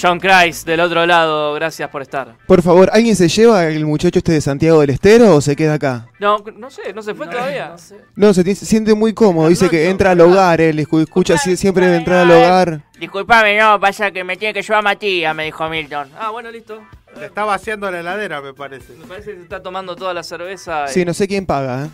John 0.00 0.18
Christ, 0.20 0.66
del 0.66 0.80
otro 0.80 1.04
lado. 1.06 1.54
Gracias 1.54 1.88
por 1.90 2.02
estar. 2.02 2.34
Por 2.46 2.62
favor, 2.62 2.90
¿alguien 2.92 3.14
se 3.16 3.28
lleva 3.28 3.66
el 3.66 3.84
muchacho 3.84 4.18
este 4.18 4.32
de 4.32 4.40
Santiago 4.40 4.80
del 4.80 4.90
Estero 4.90 5.36
o 5.36 5.40
se 5.40 5.54
queda 5.56 5.74
acá? 5.74 6.08
No, 6.18 6.38
no 6.56 6.70
sé, 6.70 6.92
no 6.94 7.02
se 7.02 7.14
fue 7.14 7.26
todavía. 7.26 7.74
No, 8.16 8.32
se, 8.32 8.54
siente 8.54 8.94
muy 8.94 9.12
cómodo. 9.12 9.48
Dice 9.48 9.68
que 9.68 9.88
entra 9.90 10.12
al 10.12 10.20
hogar, 10.20 10.60
él 10.60 10.78
escu- 10.78 11.02
escucha 11.02 11.36
si- 11.38 11.56
siempre 11.56 11.86
de 11.86 11.96
entrar 11.98 12.20
al 12.20 12.30
hogar. 12.30 12.82
Disculpame, 12.98 13.58
no, 13.58 13.78
pasa 13.80 14.10
que 14.10 14.22
me 14.24 14.36
tiene 14.36 14.54
que 14.54 14.62
llevar 14.62 14.82
Matías, 14.84 15.34
me 15.34 15.44
dijo 15.44 15.68
Milton. 15.68 16.08
Ah, 16.18 16.30
bueno, 16.30 16.50
listo. 16.50 16.80
Le 17.18 17.26
está 17.26 17.44
vaciando 17.44 17.90
la 17.90 18.00
heladera, 18.00 18.40
me 18.40 18.54
parece. 18.54 18.94
Me 18.94 19.04
parece 19.04 19.32
que 19.32 19.36
se 19.36 19.42
está 19.42 19.62
tomando 19.62 19.94
toda 19.96 20.14
la 20.14 20.22
cerveza. 20.22 20.86
y- 20.88 20.92
Sí, 20.94 21.04
no 21.04 21.12
sé 21.12 21.28
quién 21.28 21.44
paga, 21.44 21.84
¿eh? 21.86 21.88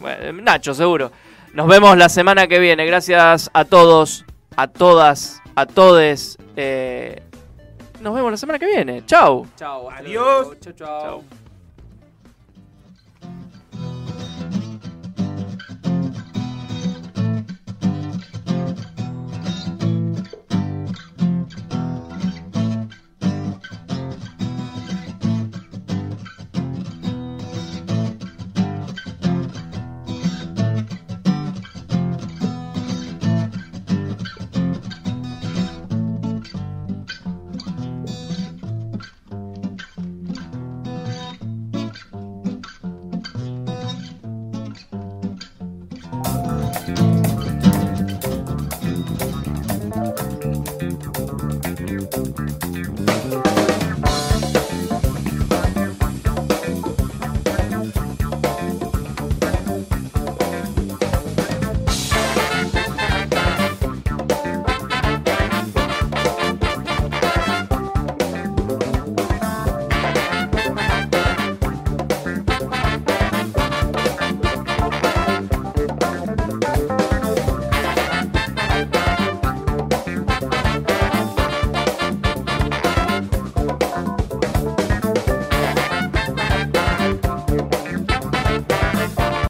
Bueno, 0.00 0.42
Nacho, 0.42 0.72
seguro. 0.74 1.12
Nos 1.52 1.66
vemos 1.66 1.96
la 1.98 2.08
semana 2.08 2.46
que 2.46 2.58
viene. 2.58 2.86
Gracias 2.86 3.50
a 3.52 3.64
todos, 3.64 4.24
a 4.56 4.66
todas, 4.68 5.40
a 5.54 5.66
todes. 5.66 6.36
Eh, 6.56 7.22
nos 8.00 8.14
vemos 8.14 8.30
la 8.30 8.36
semana 8.36 8.58
que 8.58 8.66
viene. 8.66 9.04
Chau. 9.06 9.46
Chao. 9.56 9.90
Adiós. 9.90 10.58
Chao, 10.60 10.72
chao. 10.72 11.39